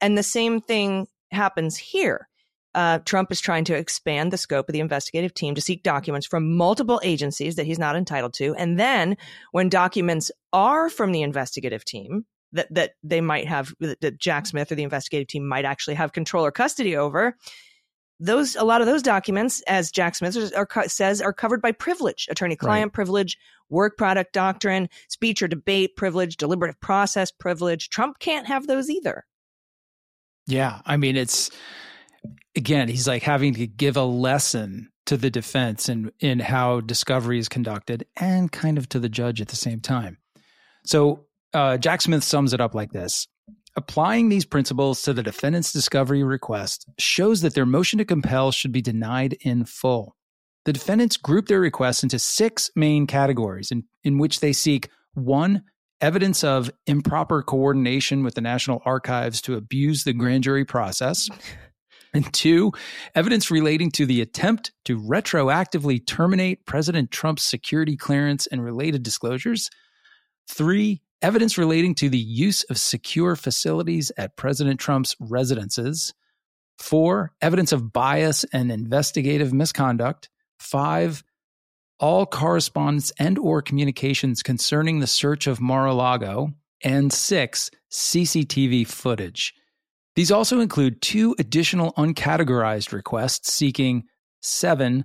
And 0.00 0.16
the 0.16 0.22
same 0.22 0.60
thing 0.60 1.06
happens 1.30 1.76
here. 1.76 2.26
Uh, 2.74 3.00
Trump 3.00 3.30
is 3.30 3.40
trying 3.40 3.64
to 3.64 3.74
expand 3.74 4.32
the 4.32 4.38
scope 4.38 4.68
of 4.68 4.72
the 4.72 4.80
investigative 4.80 5.34
team 5.34 5.54
to 5.56 5.60
seek 5.60 5.82
documents 5.82 6.26
from 6.26 6.56
multiple 6.56 7.00
agencies 7.04 7.56
that 7.56 7.66
he's 7.66 7.80
not 7.80 7.96
entitled 7.96 8.32
to, 8.34 8.54
and 8.54 8.80
then 8.80 9.16
when 9.52 9.68
documents 9.68 10.30
are 10.52 10.88
from 10.88 11.12
the 11.12 11.22
investigative 11.22 11.84
team 11.84 12.24
that 12.52 12.72
that 12.72 12.92
they 13.02 13.20
might 13.20 13.46
have 13.46 13.74
that 13.80 14.18
Jack 14.18 14.46
Smith 14.46 14.72
or 14.72 14.74
the 14.74 14.82
investigative 14.82 15.28
team 15.28 15.46
might 15.46 15.64
actually 15.64 15.94
have 15.94 16.12
control 16.12 16.46
or 16.46 16.50
custody 16.50 16.96
over, 16.96 17.36
those 18.20 18.54
a 18.54 18.62
lot 18.64 18.80
of 18.82 18.86
those 18.86 19.02
documents, 19.02 19.62
as 19.62 19.90
Jack 19.90 20.14
Smith 20.14 20.36
are, 20.54 20.88
says, 20.88 21.20
are 21.22 21.32
covered 21.32 21.62
by 21.62 21.72
privilege, 21.72 22.28
attorney-client 22.30 22.88
right. 22.88 22.92
privilege, 22.92 23.38
work 23.70 23.96
product 23.96 24.32
doctrine, 24.32 24.88
speech 25.08 25.42
or 25.42 25.48
debate 25.48 25.96
privilege, 25.96 26.36
deliberative 26.36 26.80
process 26.80 27.32
privilege. 27.32 27.88
Trump 27.88 28.18
can't 28.18 28.46
have 28.46 28.66
those 28.66 28.90
either. 28.90 29.24
Yeah, 30.46 30.80
I 30.84 30.96
mean, 30.96 31.16
it's 31.16 31.50
again, 32.54 32.88
he's 32.88 33.08
like 33.08 33.22
having 33.22 33.54
to 33.54 33.66
give 33.66 33.96
a 33.96 34.04
lesson 34.04 34.90
to 35.06 35.16
the 35.16 35.30
defense 35.30 35.88
in 35.88 36.12
in 36.20 36.40
how 36.40 36.80
discovery 36.80 37.38
is 37.38 37.48
conducted, 37.48 38.06
and 38.16 38.52
kind 38.52 38.76
of 38.76 38.88
to 38.90 38.98
the 38.98 39.08
judge 39.08 39.40
at 39.40 39.48
the 39.48 39.56
same 39.56 39.80
time. 39.80 40.18
So 40.84 41.26
uh, 41.54 41.78
Jack 41.78 42.02
Smith 42.02 42.22
sums 42.22 42.52
it 42.52 42.60
up 42.60 42.74
like 42.74 42.92
this: 42.92 43.26
Applying 43.76 44.28
these 44.28 44.44
principles 44.44 45.02
to 45.02 45.12
the 45.12 45.22
defendant's 45.22 45.72
discovery 45.72 46.24
request 46.24 46.86
shows 46.98 47.42
that 47.42 47.54
their 47.54 47.66
motion 47.66 47.98
to 47.98 48.04
compel 48.04 48.50
should 48.50 48.72
be 48.72 48.82
denied 48.82 49.36
in 49.40 49.64
full. 49.64 50.16
The 50.64 50.72
defendants 50.72 51.16
group 51.16 51.46
their 51.46 51.60
requests 51.60 52.02
into 52.02 52.18
six 52.18 52.70
main 52.74 53.06
categories 53.06 53.70
in, 53.70 53.84
in 54.02 54.18
which 54.18 54.40
they 54.40 54.52
seek 54.52 54.90
one, 55.14 55.62
evidence 56.00 56.42
of 56.42 56.70
improper 56.86 57.42
coordination 57.42 58.24
with 58.24 58.34
the 58.34 58.40
National 58.40 58.82
Archives 58.84 59.40
to 59.42 59.54
abuse 59.54 60.04
the 60.04 60.12
grand 60.12 60.44
jury 60.44 60.64
process. 60.64 61.28
And 62.12 62.32
two, 62.32 62.72
evidence 63.14 63.52
relating 63.52 63.92
to 63.92 64.04
the 64.04 64.20
attempt 64.20 64.72
to 64.86 64.98
retroactively 64.98 66.04
terminate 66.04 66.66
President 66.66 67.12
Trump's 67.12 67.44
security 67.44 67.96
clearance 67.96 68.48
and 68.48 68.64
related 68.64 69.04
disclosures. 69.04 69.70
Three, 70.48 71.02
evidence 71.22 71.58
relating 71.58 71.94
to 71.96 72.08
the 72.08 72.18
use 72.18 72.64
of 72.64 72.78
secure 72.78 73.36
facilities 73.36 74.10
at 74.16 74.36
President 74.36 74.80
Trump's 74.80 75.16
residences. 75.20 76.14
Four, 76.78 77.32
evidence 77.42 77.72
of 77.72 77.92
bias 77.92 78.44
and 78.52 78.72
investigative 78.72 79.52
misconduct. 79.52 80.30
Five, 80.58 81.22
all 81.98 82.24
correspondence 82.26 83.12
and 83.18 83.38
or 83.38 83.60
communications 83.60 84.42
concerning 84.42 85.00
the 85.00 85.06
search 85.06 85.46
of 85.46 85.60
Mar-a-Lago. 85.60 86.52
And 86.82 87.12
six, 87.12 87.70
CCTV 87.92 88.86
footage. 88.86 89.52
These 90.16 90.32
also 90.32 90.60
include 90.60 91.02
two 91.02 91.36
additional 91.38 91.92
uncategorized 91.92 92.92
requests 92.92 93.52
seeking 93.52 94.04
seven, 94.42 95.04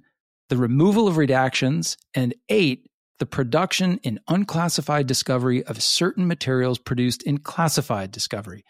the 0.50 0.58
removal 0.58 1.08
of 1.08 1.16
redactions, 1.16 1.98
and 2.14 2.34
eight, 2.50 2.90
the 3.20 3.26
production 3.26 4.00
in 4.04 4.20
unclassified 4.28 5.08
discovery 5.08 5.64
of 5.64 5.82
certain 5.82 6.28
materials 6.28 6.80
produced 6.80 7.24
in 7.24 7.38
classified 7.38 8.12
discovery. 8.12 8.64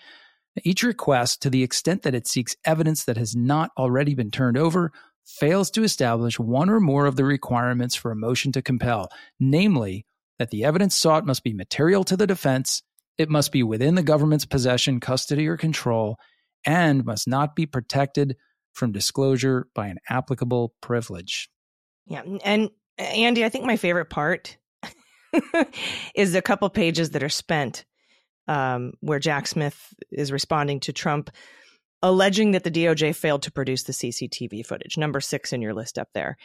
Each 0.63 0.83
request, 0.83 1.41
to 1.41 1.49
the 1.49 1.63
extent 1.63 2.03
that 2.03 2.15
it 2.15 2.27
seeks 2.27 2.55
evidence 2.63 3.03
that 3.05 3.17
has 3.17 3.35
not 3.35 3.71
already 3.77 4.15
been 4.15 4.31
turned 4.31 4.57
over, 4.57 4.91
fails 5.25 5.71
to 5.71 5.83
establish 5.83 6.39
one 6.39 6.69
or 6.69 6.79
more 6.79 7.07
of 7.07 7.15
the 7.15 7.25
requirements 7.25 7.95
for 7.95 8.11
a 8.11 8.15
motion 8.15 8.51
to 8.53 8.61
compel, 8.61 9.09
namely, 9.39 10.05
that 10.37 10.51
the 10.51 10.63
evidence 10.63 10.95
sought 10.95 11.25
must 11.25 11.43
be 11.43 11.53
material 11.53 12.03
to 12.03 12.15
the 12.15 12.27
defense, 12.27 12.83
it 13.17 13.29
must 13.29 13.51
be 13.51 13.63
within 13.63 13.95
the 13.95 14.03
government's 14.03 14.45
possession, 14.45 14.99
custody, 14.99 15.47
or 15.47 15.57
control, 15.57 16.17
and 16.65 17.05
must 17.05 17.27
not 17.27 17.55
be 17.55 17.65
protected 17.65 18.35
from 18.73 18.91
disclosure 18.91 19.67
by 19.73 19.87
an 19.87 19.97
applicable 20.09 20.73
privilege. 20.81 21.49
Yeah. 22.05 22.23
And 22.43 22.69
Andy, 22.97 23.43
I 23.43 23.49
think 23.49 23.65
my 23.65 23.77
favorite 23.77 24.09
part 24.09 24.57
is 26.15 26.35
a 26.35 26.41
couple 26.41 26.69
pages 26.69 27.11
that 27.11 27.23
are 27.23 27.29
spent 27.29 27.85
um, 28.47 28.93
where 29.01 29.19
Jack 29.19 29.47
Smith 29.47 29.93
is 30.11 30.31
responding 30.31 30.79
to 30.81 30.93
Trump, 30.93 31.29
alleging 32.01 32.51
that 32.51 32.63
the 32.63 32.71
DOJ 32.71 33.15
failed 33.15 33.41
to 33.43 33.51
produce 33.51 33.83
the 33.83 33.93
CCTV 33.93 34.65
footage, 34.65 34.97
number 34.97 35.19
six 35.19 35.51
in 35.51 35.61
your 35.61 35.73
list 35.73 35.97
up 35.97 36.09
there, 36.13 36.37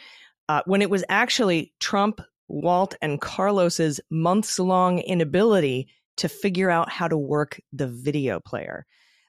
uh, 0.49 0.61
when 0.65 0.81
it 0.81 0.89
was 0.89 1.03
actually 1.09 1.73
Trump, 1.79 2.21
Walt, 2.47 2.95
and 3.01 3.21
Carlos's 3.21 4.01
months 4.09 4.59
long 4.59 4.99
inability 4.99 5.87
to 6.17 6.27
figure 6.27 6.69
out 6.69 6.89
how 6.89 7.07
to 7.07 7.17
work 7.17 7.61
the 7.71 7.87
video 7.87 8.39
player. 8.39 8.85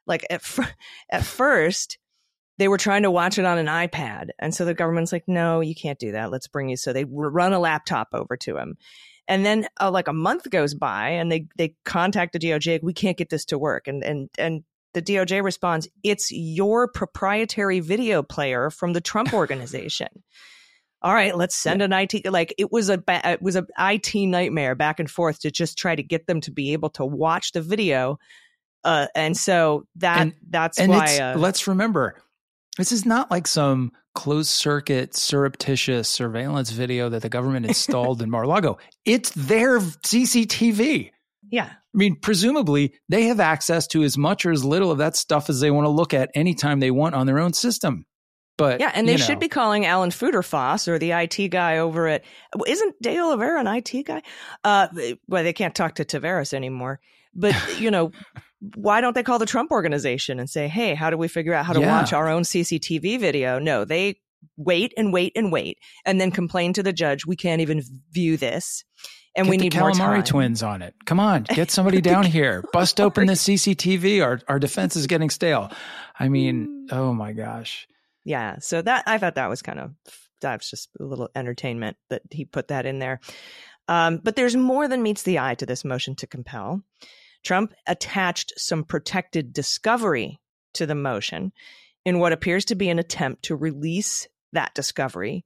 Like 0.07 0.25
at, 0.31 0.41
f- 0.41 0.75
at 1.11 1.25
first, 1.25 1.99
they 2.59 2.68
were 2.68 2.78
trying 2.78 3.03
to 3.03 3.11
watch 3.11 3.38
it 3.38 3.44
on 3.44 3.59
an 3.59 3.66
iPad. 3.66 4.28
And 4.38 4.55
so 4.55 4.64
the 4.64 4.74
government's 4.74 5.12
like, 5.12 5.24
no, 5.26 5.61
you 5.61 5.74
can't 5.74 5.98
do 5.98 6.12
that. 6.12 6.30
Let's 6.30 6.46
bring 6.46 6.68
you. 6.68 6.76
So 6.76 6.92
they 6.92 7.05
run 7.05 7.53
a 7.53 7.59
laptop 7.59 8.09
over 8.12 8.36
to 8.38 8.57
him. 8.57 8.76
And 9.28 9.46
then 9.46 9.66
uh, 9.80 9.90
like 9.90 10.09
a 10.09 10.12
month 10.12 10.50
goes 10.50 10.74
by 10.74 11.11
and 11.11 11.30
they, 11.30 11.48
they 11.57 11.76
contact 11.84 12.32
the 12.32 12.38
DOJ. 12.38 12.82
We 12.82 12.92
can't 12.92 13.16
get 13.16 13.30
this 13.30 13.44
to 13.46 13.59
work. 13.59 13.88
And, 13.88 14.03
and, 14.05 14.28
and 14.36 14.64
the 14.94 15.03
DOJ 15.03 15.42
responds, 15.42 15.88
it's 16.03 16.30
your 16.30 16.88
proprietary 16.88 17.80
video 17.80 18.22
player 18.22 18.70
from 18.70 18.92
the 18.92 19.00
Trump 19.00 19.32
organization. 19.34 20.09
All 21.03 21.12
right, 21.12 21.36
let's 21.36 21.57
send 21.57 21.82
an 21.82 21.92
IT. 21.92 22.30
Like 22.30 22.55
it 22.59 22.70
was 22.70 22.88
a 22.88 23.03
it 23.09 23.42
was 23.42 23.57
a 23.57 23.66
IT 23.76 24.14
nightmare 24.14 24.76
back 24.76 25.00
and 25.00 25.11
forth 25.11 25.40
to 25.40 25.50
just 25.50 25.76
try 25.76 25.96
to 25.96 26.03
get 26.03 26.28
them 26.28 26.40
to 26.42 26.53
be 26.53 26.74
able 26.74 26.90
to 26.90 27.05
watch 27.05 27.50
the 27.50 27.61
video, 27.61 28.20
uh, 28.84 29.09
and 29.16 29.36
so 29.36 29.84
that 29.96 30.20
and, 30.20 30.34
that's 30.48 30.78
and 30.78 30.90
why. 30.90 31.18
Uh, 31.18 31.36
let's 31.36 31.66
remember, 31.66 32.22
this 32.79 32.93
is 32.93 33.05
not 33.05 33.31
like 33.31 33.47
some 33.47 33.93
closed 34.14 34.51
circuit 34.51 35.14
surreptitious 35.14 36.09
surveillance 36.09 36.70
video 36.70 37.09
that 37.09 37.23
the 37.23 37.29
government 37.29 37.66
installed 37.66 38.23
in 38.23 38.31
Mar-a-Lago. 38.31 38.79
It's 39.05 39.31
their 39.31 39.81
CCTV. 39.81 41.11
Yeah. 41.51 41.68
I 41.70 41.99
mean, 41.99 42.16
presumably 42.20 42.95
they 43.09 43.25
have 43.25 43.41
access 43.41 43.87
to 43.89 44.03
as 44.03 44.16
much 44.16 44.47
or 44.47 44.53
as 44.53 44.64
little 44.64 44.91
of 44.91 44.99
that 44.99 45.16
stuff 45.16 45.51
as 45.51 45.61
they 45.61 45.70
want 45.70 45.85
to 45.85 45.91
look 45.91 46.14
at 46.14 46.31
anytime 46.35 46.81
they 46.81 46.91
want 46.91 47.14
on 47.14 47.27
their 47.27 47.39
own 47.39 47.53
system. 47.53 48.07
But 48.59 48.81
yeah, 48.81 48.93
and 48.95 49.09
they 49.09 49.16
know. 49.16 49.25
should 49.25 49.41
be 49.41 49.49
calling 49.49 49.87
Alan 49.87 50.11
Futerfas 50.11 50.87
or 50.87 50.99
the 50.99 51.12
IT 51.12 51.49
guy 51.49 51.79
over 51.79 52.07
at 52.07 52.25
isn't 52.66 53.01
De 53.03 53.18
Oliveira 53.18 53.61
an 53.61 53.66
IT 53.66 54.07
guy? 54.07 54.23
Uh, 54.62 54.89
well, 55.27 55.43
they 55.43 55.55
can't 55.55 55.75
talk 55.75 55.97
to 55.97 56.05
Taveras 56.05 56.53
anymore. 56.53 57.01
But 57.35 57.81
you 57.81 57.91
know, 57.91 58.12
why 58.74 59.00
don't 59.00 59.14
they 59.14 59.22
call 59.22 59.38
the 59.38 59.46
Trump 59.46 59.70
organization 59.70 60.38
and 60.38 60.48
say, 60.48 60.68
"Hey, 60.68 60.94
how 60.94 61.10
do 61.10 61.16
we 61.16 61.28
figure 61.28 61.54
out 61.54 61.66
how 61.66 61.72
to 61.72 61.80
yeah. 61.80 62.00
watch 62.00 62.12
our 62.12 62.28
own 62.28 62.42
CCTV 62.42 63.18
video?" 63.18 63.58
No, 63.58 63.84
they 63.84 64.20
wait 64.56 64.92
and 64.96 65.12
wait 65.12 65.32
and 65.36 65.52
wait, 65.52 65.78
and 66.04 66.20
then 66.20 66.30
complain 66.30 66.72
to 66.74 66.82
the 66.82 66.92
judge, 66.92 67.26
"We 67.26 67.36
can't 67.36 67.60
even 67.60 67.82
view 68.10 68.36
this." 68.36 68.84
and 69.34 69.46
get 69.46 69.50
we 69.50 69.56
need 69.56 69.72
the 69.72 69.78
more 69.78 69.92
calamari 69.92 70.24
twins 70.24 70.62
on 70.62 70.82
it. 70.82 70.94
Come 71.06 71.20
on, 71.20 71.44
get 71.44 71.70
somebody 71.70 72.00
down 72.00 72.24
here. 72.24 72.62
Bust 72.72 73.00
open 73.00 73.26
the 73.26 73.34
CCTV. 73.34 74.22
Our 74.22 74.40
our 74.48 74.58
defense 74.58 74.96
is 74.96 75.06
getting 75.06 75.30
stale. 75.30 75.70
I 76.18 76.28
mean, 76.28 76.86
mm. 76.90 76.92
oh 76.92 77.12
my 77.14 77.32
gosh. 77.32 77.86
Yeah. 78.24 78.58
So 78.58 78.82
that 78.82 79.04
I 79.06 79.18
thought 79.18 79.36
that 79.36 79.48
was 79.48 79.62
kind 79.62 79.80
of 79.80 79.92
that's 80.40 80.70
just 80.70 80.90
a 81.00 81.04
little 81.04 81.30
entertainment 81.34 81.96
that 82.10 82.22
he 82.30 82.44
put 82.44 82.68
that 82.68 82.86
in 82.86 82.98
there. 82.98 83.20
Um, 83.88 84.18
but 84.22 84.36
there's 84.36 84.56
more 84.56 84.86
than 84.86 85.02
meets 85.02 85.22
the 85.22 85.38
eye 85.38 85.54
to 85.56 85.66
this 85.66 85.84
motion 85.84 86.14
to 86.16 86.26
compel. 86.26 86.82
Trump 87.43 87.74
attached 87.86 88.53
some 88.57 88.84
protected 88.84 89.53
discovery 89.53 90.40
to 90.74 90.86
the 90.86 90.95
motion 90.95 91.53
in 92.05 92.18
what 92.18 92.32
appears 92.32 92.64
to 92.66 92.74
be 92.74 92.88
an 92.88 92.99
attempt 92.99 93.45
to 93.45 93.57
release 93.57 94.28
that 94.53 94.74
discovery 94.74 95.45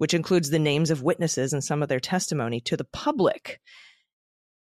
which 0.00 0.14
includes 0.14 0.48
the 0.48 0.58
names 0.58 0.90
of 0.90 1.02
witnesses 1.02 1.52
and 1.52 1.62
some 1.62 1.82
of 1.82 1.90
their 1.90 2.00
testimony 2.00 2.58
to 2.58 2.74
the 2.74 2.86
public. 2.86 3.60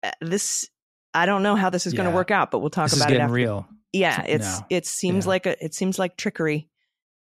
Uh, 0.02 0.10
this, 0.22 0.68
I 1.14 1.28
don't 1.28 1.44
know 1.44 1.56
how 1.56 1.70
this 1.70 1.86
is 1.86 1.94
yeah. 1.94 1.98
going 1.98 2.10
to 2.10 2.16
work 2.16 2.32
out, 2.32 2.50
but 2.50 2.60
we'll 2.60 2.72
talk 2.72 2.90
this 2.90 3.00
about 3.00 3.12
it. 3.12 3.20
After. 3.20 3.32
real. 3.32 3.68
Yeah, 3.94 4.24
it's 4.24 4.60
no. 4.60 4.66
it 4.72 4.88
seems 4.88 5.26
yeah. 5.26 5.30
like 5.30 5.46
a 5.46 5.64
it 5.64 5.76
seems 5.76 6.00
like 6.00 6.18
trickery, 6.18 6.68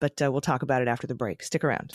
but 0.03 0.21
uh, 0.21 0.31
we'll 0.31 0.43
talk 0.43 0.61
about 0.61 0.83
it 0.83 0.89
after 0.89 1.07
the 1.07 1.15
break. 1.15 1.43
Stick 1.43 1.65
around. 1.65 1.95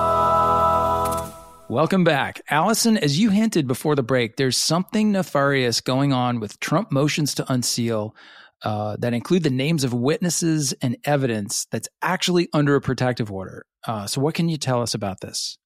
Welcome 1.71 2.03
back. 2.03 2.41
Allison, 2.49 2.97
as 2.97 3.17
you 3.17 3.29
hinted 3.29 3.65
before 3.65 3.95
the 3.95 4.03
break, 4.03 4.35
there's 4.35 4.57
something 4.57 5.13
nefarious 5.13 5.79
going 5.79 6.11
on 6.11 6.41
with 6.41 6.59
Trump 6.59 6.91
motions 6.91 7.33
to 7.35 7.49
unseal 7.49 8.13
uh, 8.61 8.97
that 8.99 9.13
include 9.13 9.43
the 9.43 9.51
names 9.51 9.85
of 9.85 9.93
witnesses 9.93 10.73
and 10.81 10.97
evidence 11.05 11.67
that's 11.71 11.87
actually 12.01 12.49
under 12.51 12.75
a 12.75 12.81
protective 12.81 13.31
order. 13.31 13.65
Uh, 13.87 14.05
so, 14.05 14.19
what 14.19 14.35
can 14.35 14.49
you 14.49 14.57
tell 14.57 14.81
us 14.81 14.95
about 14.95 15.21
this? 15.21 15.57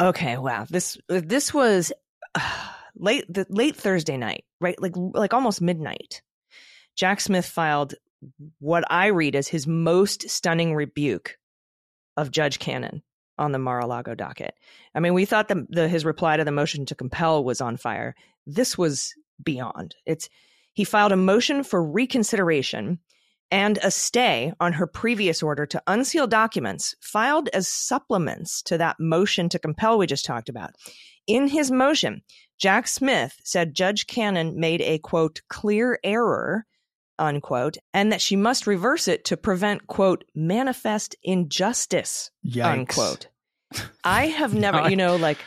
Okay, 0.00 0.38
wow. 0.38 0.64
This 0.70 0.96
this 1.06 1.52
was 1.52 1.92
uh, 2.34 2.40
late 2.96 3.26
the, 3.28 3.44
late 3.50 3.76
Thursday 3.76 4.16
night, 4.16 4.44
right? 4.58 4.80
Like 4.80 4.94
like 4.96 5.34
almost 5.34 5.60
midnight. 5.60 6.22
Jack 6.96 7.20
Smith 7.20 7.44
filed 7.44 7.92
what 8.58 8.84
I 8.88 9.08
read 9.08 9.36
as 9.36 9.48
his 9.48 9.66
most 9.66 10.30
stunning 10.30 10.74
rebuke 10.74 11.36
of 12.16 12.30
Judge 12.30 12.58
Cannon 12.58 13.02
on 13.42 13.52
the 13.52 13.58
Mar-a-Lago 13.58 14.14
docket. 14.14 14.54
I 14.94 15.00
mean, 15.00 15.14
we 15.14 15.24
thought 15.24 15.48
the, 15.48 15.66
the 15.68 15.88
his 15.88 16.04
reply 16.04 16.36
to 16.36 16.44
the 16.44 16.52
motion 16.52 16.86
to 16.86 16.94
compel 16.94 17.44
was 17.44 17.60
on 17.60 17.76
fire. 17.76 18.14
This 18.46 18.78
was 18.78 19.14
beyond. 19.42 19.96
It's 20.06 20.28
he 20.72 20.84
filed 20.84 21.12
a 21.12 21.16
motion 21.16 21.64
for 21.64 21.82
reconsideration 21.82 22.98
and 23.50 23.78
a 23.82 23.90
stay 23.90 24.54
on 24.60 24.72
her 24.72 24.86
previous 24.86 25.42
order 25.42 25.66
to 25.66 25.82
unseal 25.86 26.26
documents 26.26 26.94
filed 27.00 27.50
as 27.52 27.68
supplements 27.68 28.62
to 28.62 28.78
that 28.78 28.96
motion 28.98 29.50
to 29.50 29.58
compel 29.58 29.98
we 29.98 30.06
just 30.06 30.24
talked 30.24 30.48
about. 30.48 30.70
In 31.26 31.48
his 31.48 31.70
motion, 31.70 32.22
Jack 32.58 32.88
Smith 32.88 33.36
said 33.44 33.74
Judge 33.74 34.06
Cannon 34.06 34.58
made 34.58 34.80
a 34.80 34.98
quote 34.98 35.42
clear 35.48 35.98
error 36.02 36.66
unquote, 37.18 37.76
and 37.94 38.12
that 38.12 38.20
she 38.20 38.36
must 38.36 38.66
reverse 38.66 39.08
it 39.08 39.24
to 39.26 39.36
prevent, 39.36 39.86
quote, 39.86 40.24
manifest 40.34 41.16
injustice, 41.22 42.30
Yikes. 42.44 42.64
unquote. 42.64 43.28
I 44.04 44.26
have 44.26 44.54
never, 44.54 44.88
you 44.88 44.96
know, 44.96 45.16
like 45.28 45.38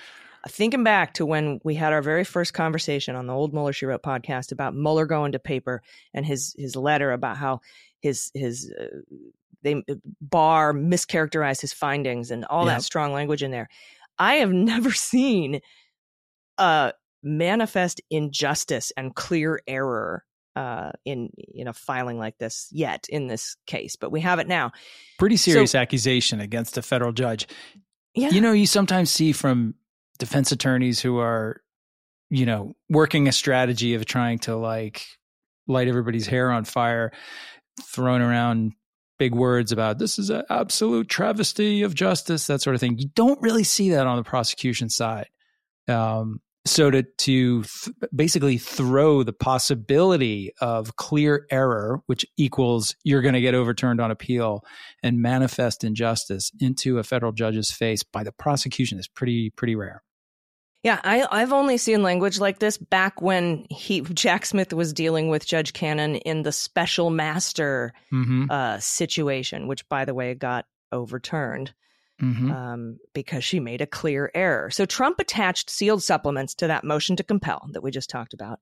thinking 0.47 0.83
back 0.83 1.13
to 1.15 1.25
when 1.25 1.59
we 1.63 1.75
had 1.75 1.93
our 1.93 2.01
very 2.01 2.23
first 2.23 2.53
conversation 2.53 3.15
on 3.15 3.27
the 3.27 3.33
old 3.33 3.53
Mueller 3.53 3.73
She 3.73 3.85
Wrote 3.85 4.03
podcast 4.03 4.51
about 4.51 4.75
Mueller 4.75 5.05
going 5.05 5.31
to 5.31 5.39
paper 5.39 5.81
and 6.13 6.25
his 6.25 6.55
his 6.57 6.75
letter 6.75 7.11
about 7.11 7.37
how 7.37 7.61
his 8.01 8.31
his 8.33 8.71
uh, 8.79 8.85
they 9.63 9.83
Barr 10.21 10.73
mischaracterized 10.73 11.61
his 11.61 11.73
findings 11.73 12.31
and 12.31 12.45
all 12.45 12.65
yep. 12.65 12.77
that 12.77 12.83
strong 12.83 13.13
language 13.13 13.43
in 13.43 13.51
there. 13.51 13.67
I 14.17 14.35
have 14.35 14.51
never 14.51 14.91
seen 14.91 15.61
a 16.57 16.93
manifest 17.23 18.01
injustice 18.09 18.91
and 18.95 19.15
clear 19.15 19.59
error 19.67 20.23
uh, 20.55 20.91
in 21.03 21.31
in 21.53 21.67
a 21.67 21.73
filing 21.73 22.17
like 22.17 22.37
this 22.37 22.69
yet 22.71 23.07
in 23.09 23.27
this 23.27 23.57
case, 23.65 23.95
but 23.95 24.11
we 24.11 24.21
have 24.21 24.39
it 24.39 24.47
now. 24.47 24.71
Pretty 25.19 25.37
serious 25.37 25.71
so, 25.71 25.79
accusation 25.79 26.39
against 26.39 26.77
a 26.77 26.81
federal 26.81 27.11
judge. 27.11 27.47
Yeah. 28.15 28.29
You 28.29 28.41
know, 28.41 28.53
you 28.53 28.65
sometimes 28.65 29.11
see 29.11 29.31
from 29.31 29.75
defense 30.19 30.51
attorneys 30.51 30.99
who 31.01 31.19
are, 31.19 31.61
you 32.29 32.45
know, 32.45 32.75
working 32.89 33.27
a 33.27 33.31
strategy 33.31 33.93
of 33.93 34.05
trying 34.05 34.39
to 34.39 34.55
like 34.55 35.05
light 35.67 35.87
everybody's 35.87 36.27
hair 36.27 36.51
on 36.51 36.63
fire, 36.63 37.11
throwing 37.81 38.21
around 38.21 38.73
big 39.17 39.33
words 39.33 39.71
about 39.71 39.97
this 39.97 40.19
is 40.19 40.29
an 40.29 40.43
absolute 40.49 41.07
travesty 41.07 41.83
of 41.83 41.93
justice, 41.93 42.47
that 42.47 42.61
sort 42.61 42.73
of 42.73 42.79
thing. 42.79 42.97
You 42.97 43.09
don't 43.15 43.41
really 43.41 43.63
see 43.63 43.91
that 43.91 44.07
on 44.07 44.17
the 44.17 44.23
prosecution 44.23 44.89
side. 44.89 45.27
Um, 45.87 46.41
so 46.65 46.89
to 46.89 47.03
to 47.03 47.63
th- 47.63 47.95
basically 48.13 48.57
throw 48.57 49.23
the 49.23 49.33
possibility 49.33 50.51
of 50.59 50.95
clear 50.95 51.45
error 51.51 52.01
which 52.07 52.25
equals 52.37 52.95
you're 53.03 53.21
going 53.21 53.33
to 53.33 53.41
get 53.41 53.55
overturned 53.55 54.01
on 54.01 54.11
appeal 54.11 54.63
and 55.03 55.21
manifest 55.21 55.83
injustice 55.83 56.51
into 56.59 56.97
a 56.97 57.03
federal 57.03 57.31
judge's 57.31 57.71
face 57.71 58.03
by 58.03 58.23
the 58.23 58.31
prosecution 58.31 58.99
is 58.99 59.07
pretty 59.07 59.51
pretty 59.51 59.75
rare 59.75 60.01
yeah 60.83 60.99
I, 61.03 61.27
i've 61.31 61.53
only 61.53 61.77
seen 61.77 62.03
language 62.03 62.39
like 62.39 62.59
this 62.59 62.77
back 62.77 63.21
when 63.21 63.65
he 63.69 64.01
jack 64.01 64.45
smith 64.45 64.73
was 64.73 64.91
dealing 64.91 65.29
with 65.29 65.45
judge 65.45 65.73
cannon 65.73 66.15
in 66.17 66.43
the 66.43 66.51
special 66.51 67.09
master 67.09 67.93
mm-hmm. 68.11 68.45
uh, 68.49 68.79
situation 68.79 69.67
which 69.67 69.87
by 69.87 70.05
the 70.05 70.13
way 70.13 70.33
got 70.33 70.65
overturned 70.91 71.73
Mm-hmm. 72.21 72.49
Um, 72.49 72.97
because 73.13 73.43
she 73.43 73.59
made 73.59 73.81
a 73.81 73.85
clear 73.85 74.31
error. 74.33 74.69
So 74.69 74.85
Trump 74.85 75.19
attached 75.19 75.69
sealed 75.69 76.01
supplements 76.01 76.55
to 76.55 76.67
that 76.67 76.85
motion 76.85 77.17
to 77.17 77.23
compel 77.23 77.67
that 77.73 77.83
we 77.83 77.91
just 77.91 78.09
talked 78.09 78.33
about 78.33 78.61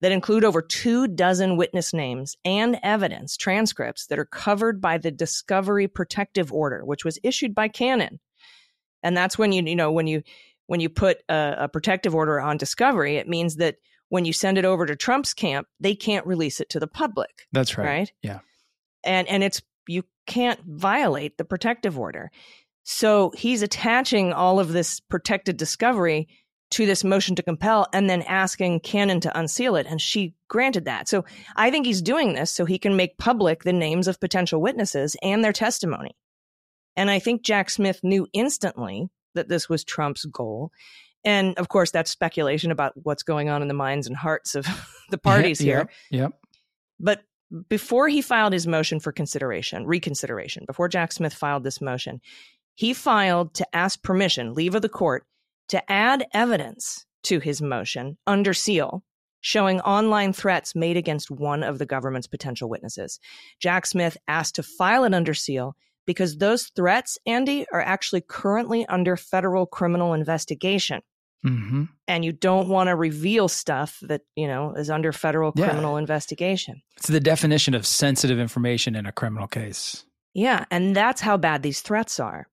that 0.00 0.12
include 0.12 0.44
over 0.44 0.62
two 0.62 1.08
dozen 1.08 1.56
witness 1.56 1.92
names 1.92 2.36
and 2.44 2.78
evidence 2.82 3.36
transcripts 3.36 4.06
that 4.06 4.18
are 4.18 4.24
covered 4.24 4.80
by 4.80 4.98
the 4.98 5.10
discovery 5.10 5.88
protective 5.88 6.52
order, 6.52 6.84
which 6.84 7.04
was 7.04 7.18
issued 7.22 7.54
by 7.54 7.68
Cannon. 7.68 8.20
And 9.02 9.16
that's 9.16 9.38
when 9.38 9.52
you, 9.52 9.62
you 9.62 9.76
know, 9.76 9.92
when 9.92 10.06
you, 10.06 10.22
when 10.66 10.80
you 10.80 10.88
put 10.88 11.18
a, 11.28 11.54
a 11.58 11.68
protective 11.68 12.14
order 12.14 12.40
on 12.40 12.56
discovery, 12.56 13.16
it 13.16 13.28
means 13.28 13.56
that 13.56 13.76
when 14.08 14.24
you 14.24 14.32
send 14.32 14.58
it 14.58 14.64
over 14.64 14.86
to 14.86 14.96
Trump's 14.96 15.34
camp, 15.34 15.66
they 15.80 15.94
can't 15.94 16.26
release 16.26 16.60
it 16.60 16.70
to 16.70 16.80
the 16.80 16.86
public. 16.86 17.46
That's 17.52 17.76
right. 17.76 17.86
Right. 17.86 18.12
Yeah. 18.22 18.40
And, 19.04 19.28
and 19.28 19.42
it's, 19.42 19.62
you 19.86 20.04
can't 20.26 20.60
violate 20.66 21.38
the 21.38 21.44
protective 21.44 21.98
order. 21.98 22.30
So 22.90 23.32
he's 23.36 23.60
attaching 23.60 24.32
all 24.32 24.58
of 24.58 24.72
this 24.72 24.98
protected 24.98 25.58
discovery 25.58 26.26
to 26.70 26.86
this 26.86 27.04
motion 27.04 27.36
to 27.36 27.42
compel 27.42 27.86
and 27.92 28.08
then 28.08 28.22
asking 28.22 28.80
Cannon 28.80 29.20
to 29.20 29.38
unseal 29.38 29.76
it. 29.76 29.86
And 29.86 30.00
she 30.00 30.34
granted 30.48 30.86
that. 30.86 31.06
So 31.06 31.26
I 31.54 31.70
think 31.70 31.84
he's 31.84 32.00
doing 32.00 32.32
this 32.32 32.50
so 32.50 32.64
he 32.64 32.78
can 32.78 32.96
make 32.96 33.18
public 33.18 33.62
the 33.62 33.74
names 33.74 34.08
of 34.08 34.18
potential 34.18 34.62
witnesses 34.62 35.16
and 35.22 35.44
their 35.44 35.52
testimony. 35.52 36.16
And 36.96 37.10
I 37.10 37.18
think 37.18 37.42
Jack 37.42 37.68
Smith 37.68 38.00
knew 38.02 38.26
instantly 38.32 39.10
that 39.34 39.50
this 39.50 39.68
was 39.68 39.84
Trump's 39.84 40.24
goal. 40.24 40.72
And 41.24 41.58
of 41.58 41.68
course, 41.68 41.90
that's 41.90 42.10
speculation 42.10 42.70
about 42.70 42.94
what's 42.96 43.22
going 43.22 43.50
on 43.50 43.60
in 43.60 43.68
the 43.68 43.74
minds 43.74 44.06
and 44.06 44.16
hearts 44.16 44.54
of 44.54 44.66
the 45.10 45.18
parties 45.18 45.58
here. 45.58 45.90
Yep. 46.10 46.20
yep. 46.22 46.32
But 46.98 47.20
before 47.68 48.08
he 48.08 48.22
filed 48.22 48.54
his 48.54 48.66
motion 48.66 48.98
for 48.98 49.12
consideration, 49.12 49.86
reconsideration, 49.86 50.64
before 50.66 50.88
Jack 50.88 51.12
Smith 51.12 51.34
filed 51.34 51.64
this 51.64 51.82
motion, 51.82 52.22
he 52.78 52.94
filed 52.94 53.54
to 53.54 53.66
ask 53.74 54.00
permission, 54.04 54.54
leave 54.54 54.76
of 54.76 54.82
the 54.82 54.88
court, 54.88 55.26
to 55.66 55.90
add 55.90 56.24
evidence 56.32 57.04
to 57.24 57.40
his 57.40 57.60
motion 57.60 58.16
under 58.24 58.54
seal 58.54 59.02
showing 59.40 59.80
online 59.80 60.32
threats 60.32 60.76
made 60.76 60.96
against 60.96 61.28
one 61.28 61.64
of 61.64 61.78
the 61.78 61.86
government's 61.86 62.28
potential 62.28 62.68
witnesses. 62.68 63.18
Jack 63.58 63.84
Smith 63.84 64.16
asked 64.28 64.54
to 64.54 64.62
file 64.62 65.02
it 65.02 65.12
under 65.12 65.34
seal 65.34 65.74
because 66.06 66.38
those 66.38 66.68
threats, 66.76 67.18
Andy, 67.26 67.66
are 67.72 67.80
actually 67.82 68.20
currently 68.20 68.86
under 68.86 69.16
federal 69.16 69.66
criminal 69.66 70.14
investigation. 70.14 71.02
Mm-hmm. 71.44 71.84
And 72.06 72.24
you 72.24 72.30
don't 72.30 72.68
want 72.68 72.88
to 72.90 72.94
reveal 72.94 73.48
stuff 73.48 73.98
that, 74.02 74.20
you 74.36 74.46
know, 74.46 74.74
is 74.74 74.88
under 74.88 75.12
federal 75.12 75.52
Yeah. 75.56 75.66
criminal 75.66 75.96
investigation. 75.96 76.80
it's 76.96 77.08
the 77.08 77.18
definition 77.20 77.74
of 77.74 77.84
sensitive 77.86 78.38
information 78.38 78.94
in 78.94 79.04
a 79.04 79.12
criminal 79.12 79.48
case 79.48 80.04
Yeah. 80.34 80.64
And 80.70 80.94
that's 80.94 81.20
how 81.20 81.36
bad 81.36 81.64
these 81.64 81.80
threats 81.80 82.20
are. 82.20 82.46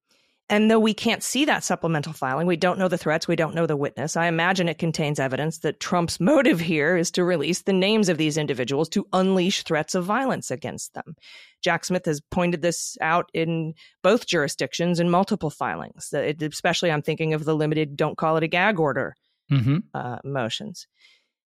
And 0.48 0.70
though 0.70 0.80
we 0.80 0.93
can't 0.93 1.24
see 1.24 1.46
that 1.46 1.64
supplemental 1.64 2.14
filing, 2.14 2.46
we 2.46 2.56
don't 2.56 2.78
know 2.78 2.88
the 2.88 3.00
threats, 3.00 3.28
we 3.28 3.36
don't 3.36 3.56
know 3.56 3.66
the 3.66 3.76
witness. 3.76 4.16
I 4.16 4.28
imagine 4.28 4.70
it 4.70 4.78
contains 4.78 5.20
evidence 5.20 5.60
that 5.60 5.80
Trump's 5.80 6.20
motive 6.20 6.60
here 6.60 6.96
is 6.96 7.10
to 7.12 7.24
release 7.24 7.64
the 7.64 7.74
names 7.74 8.10
of 8.10 8.18
these 8.18 8.38
individuals 8.38 8.88
to 8.89 9.08
unleash 9.12 9.64
threats 9.64 9.96
of 9.96 10.06
violence 10.06 10.52
against 10.52 10.93
them. 10.93 11.16
Jack 11.64 11.84
Smith 11.84 12.06
has 12.06 12.22
pointed 12.22 12.62
this 12.62 12.96
out 13.02 13.30
in 13.34 13.74
both 14.04 14.28
jurisdictions 14.28 15.00
in 15.00 15.10
multiple 15.10 15.50
filings, 15.50 16.14
It- 16.14 16.41
especially 16.43 16.91
I'm 16.91 17.02
thinking 17.02 17.34
of 17.34 17.43
the 17.43 17.56
limited 17.56 17.96
don't 17.96 18.18
call 18.18 18.38
it 18.38 18.43
a 18.43 18.48
gag 18.48 18.80
order 18.80 19.16
mm-hmm. 19.52 19.78
uh, 19.96 20.20
motions. 20.24 20.88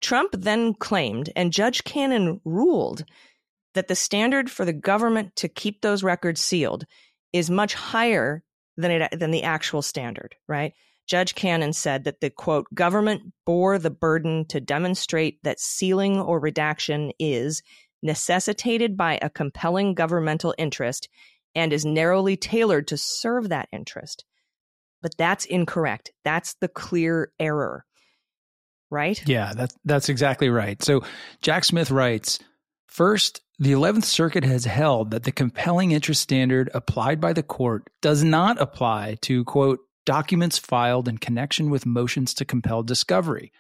Trump 0.02 0.32
then 0.34 0.74
claimed, 0.74 1.30
and 1.36 1.54
Judge 1.54 1.84
Cannon 1.84 2.42
ruled, 2.44 3.06
that 3.74 3.88
the 3.88 3.96
standard 3.96 4.52
for 4.52 4.66
the 4.66 4.74
government 4.74 5.36
to 5.38 5.48
keep 5.48 5.80
those 5.82 6.04
records 6.04 6.42
sealed 6.42 6.86
is 7.32 7.50
much 7.50 7.74
higher 7.74 8.44
than 8.82 8.92
it 8.92 9.20
than 9.20 9.32
the 9.32 9.44
actual 9.44 9.82
standard, 9.82 10.36
right? 10.48 10.74
Judge 11.08 11.36
Cannon 11.36 11.74
said 11.74 12.04
that 12.06 12.22
the 12.22 12.30
quote 12.30 12.68
government 12.74 13.34
bore 13.46 13.78
the 13.78 13.90
burden 13.90 14.46
to 14.46 14.62
demonstrate 14.62 15.44
that 15.44 15.60
sealing 15.60 16.20
or 16.20 16.40
redaction 16.40 17.12
is 17.20 17.64
necessitated 18.04 18.98
by 18.98 19.20
a 19.22 19.30
compelling 19.30 19.94
governmental 19.94 20.56
interest 20.58 21.10
and 21.54 21.74
is 21.74 21.86
narrowly 21.86 22.38
tailored 22.38 22.88
to 22.88 22.98
serve 22.98 23.50
that 23.50 23.68
interest. 23.72 24.26
But 25.02 25.18
that's 25.18 25.46
incorrect. 25.46 26.12
That's 26.24 26.56
the 26.56 26.68
clear 26.68 27.32
error. 27.40 27.86
Right? 28.90 29.22
Yeah, 29.26 29.54
that, 29.54 29.74
that's 29.86 30.10
exactly 30.10 30.50
right. 30.50 30.82
So 30.84 31.04
Jack 31.42 31.64
Smith 31.64 31.92
writes 31.92 32.40
First, 32.92 33.40
the 33.58 33.72
11th 33.72 34.04
Circuit 34.04 34.44
has 34.44 34.66
held 34.66 35.12
that 35.12 35.24
the 35.24 35.32
compelling 35.32 35.92
interest 35.92 36.22
standard 36.22 36.70
applied 36.74 37.22
by 37.22 37.32
the 37.32 37.42
court 37.42 37.88
does 38.02 38.22
not 38.22 38.62
apply 38.62 39.18
to, 39.22 39.46
quote, 39.46 39.80
documents 40.06 40.58
filed 40.58 41.08
in 41.08 41.18
connection 41.18 41.70
with 41.70 41.86
motions 41.86 42.34
to 42.34 42.44
compel 42.44 42.84
discovery, 42.84 43.54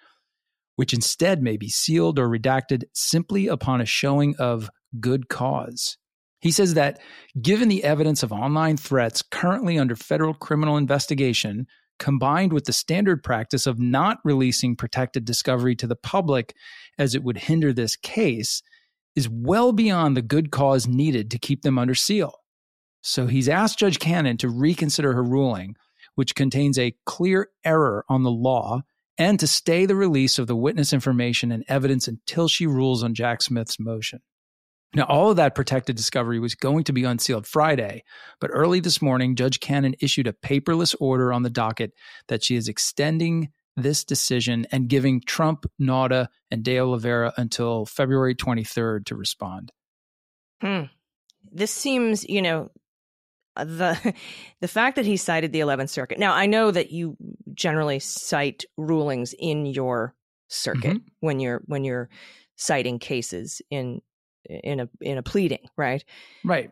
which 0.76 0.94
instead 0.94 1.42
may 1.42 1.56
be 1.56 1.70
sealed 1.70 2.20
or 2.20 2.28
redacted 2.28 2.84
simply 2.94 3.48
upon 3.48 3.80
a 3.80 3.86
showing 3.86 4.36
of 4.36 4.70
good 5.00 5.30
cause. 5.30 5.98
He 6.42 6.52
says 6.52 6.74
that 6.74 7.00
given 7.42 7.70
the 7.70 7.86
evidence 7.86 8.24
of 8.24 8.34
online 8.34 8.76
threats 8.76 9.22
currently 9.22 9.80
under 9.80 9.96
federal 9.96 10.34
criminal 10.34 10.76
investigation, 10.76 11.68
combined 12.00 12.52
with 12.52 12.66
the 12.66 12.74
standard 12.74 13.24
practice 13.24 13.66
of 13.66 13.80
not 13.80 14.18
releasing 14.26 14.76
protected 14.76 15.24
discovery 15.24 15.76
to 15.78 15.88
the 15.88 15.96
public 15.96 16.54
as 16.98 17.16
it 17.16 17.24
would 17.24 17.38
hinder 17.38 17.72
this 17.72 17.96
case, 17.96 18.62
is 19.16 19.30
well 19.30 19.72
beyond 19.72 20.16
the 20.16 20.22
good 20.22 20.52
cause 20.52 20.88
needed 20.88 21.32
to 21.32 21.40
keep 21.40 21.62
them 21.62 21.78
under 21.78 21.96
seal. 21.96 22.34
So 23.02 23.28
he's 23.28 23.50
asked 23.50 23.80
Judge 23.80 24.00
Cannon 24.00 24.38
to 24.38 24.50
reconsider 24.50 25.14
her 25.14 25.24
ruling, 25.24 25.76
which 26.16 26.36
contains 26.36 26.78
a 26.78 26.96
clear 27.06 27.50
error 27.66 28.06
on 28.10 28.24
the 28.24 28.32
law, 28.32 28.82
and 29.18 29.40
to 29.40 29.48
stay 29.48 29.86
the 29.86 29.96
release 29.96 30.40
of 30.40 30.48
the 30.48 30.56
witness 30.56 30.94
information 30.94 31.52
and 31.52 31.64
evidence 31.68 32.08
until 32.08 32.48
she 32.48 32.68
rules 32.68 33.04
on 33.04 33.14
Jack 33.14 33.42
Smith's 33.42 33.80
motion. 33.80 34.20
Now, 34.94 35.04
all 35.06 35.30
of 35.30 35.38
that 35.38 35.56
protected 35.56 35.96
discovery 35.96 36.40
was 36.40 36.54
going 36.54 36.84
to 36.84 36.94
be 36.94 37.06
unsealed 37.06 37.48
Friday, 37.48 38.04
but 38.42 38.50
early 38.54 38.82
this 38.82 39.02
morning, 39.02 39.36
Judge 39.36 39.62
Cannon 39.62 39.96
issued 40.02 40.28
a 40.28 40.34
paperless 40.34 40.94
order 41.00 41.32
on 41.32 41.44
the 41.44 41.50
docket 41.50 41.94
that 42.28 42.44
she 42.44 42.56
is 42.58 42.68
extending 42.68 43.50
this 43.76 44.04
decision 44.04 44.68
and 44.72 44.88
giving 44.88 45.22
Trump, 45.22 45.66
Nauta, 45.80 46.28
and 46.50 46.64
De 46.64 46.80
Oliveira 46.80 47.34
until 47.38 47.86
February 47.86 48.36
23rd 48.36 49.06
to 49.06 49.16
respond. 49.16 49.72
Hmm. 50.62 50.84
This 51.52 51.72
seems, 51.72 52.28
you 52.28 52.42
know, 52.42 52.70
the 53.56 54.14
the 54.62 54.68
fact 54.68 54.96
that 54.96 55.06
he 55.06 55.18
cited 55.18 55.52
the 55.52 55.62
11th 55.62 55.90
circuit. 55.90 56.20
Now, 56.20 56.34
I 56.34 56.46
know 56.46 56.72
that 56.72 56.92
you 56.92 57.18
generally 57.54 58.00
cite 58.00 58.66
rulings 58.78 59.34
in 59.38 59.66
your 59.66 60.16
circuit 60.48 60.98
mm-hmm. 60.98 61.08
when 61.20 61.40
you're 61.40 61.62
when 61.66 61.84
you're 61.84 62.10
citing 62.56 63.00
cases 63.00 63.62
in 63.70 64.02
in 64.46 64.82
a 64.82 64.90
in 65.00 65.18
a 65.18 65.24
pleading, 65.24 65.66
right? 65.78 66.04
Right. 66.44 66.72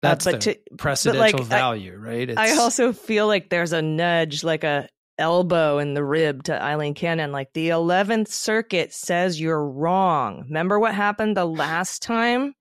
That's 0.00 0.26
uh, 0.26 0.32
but 0.32 0.40
the 0.40 0.54
to, 0.54 0.60
precedential 0.76 1.18
like, 1.18 1.40
value, 1.40 1.96
right? 1.96 2.30
It's... 2.30 2.38
I 2.38 2.56
also 2.56 2.92
feel 2.92 3.26
like 3.26 3.50
there's 3.50 3.72
a 3.72 3.82
nudge, 3.82 4.44
like 4.44 4.62
a 4.62 4.88
elbow 5.18 5.78
in 5.78 5.94
the 5.94 6.04
rib 6.04 6.44
to 6.44 6.62
Aileen 6.62 6.94
Cannon. 6.94 7.32
Like 7.32 7.52
the 7.52 7.70
11th 7.70 8.28
Circuit 8.28 8.92
says 8.92 9.40
you're 9.40 9.64
wrong. 9.64 10.44
Remember 10.46 10.78
what 10.78 10.94
happened 10.94 11.36
the 11.36 11.44
last 11.44 12.02
time 12.02 12.54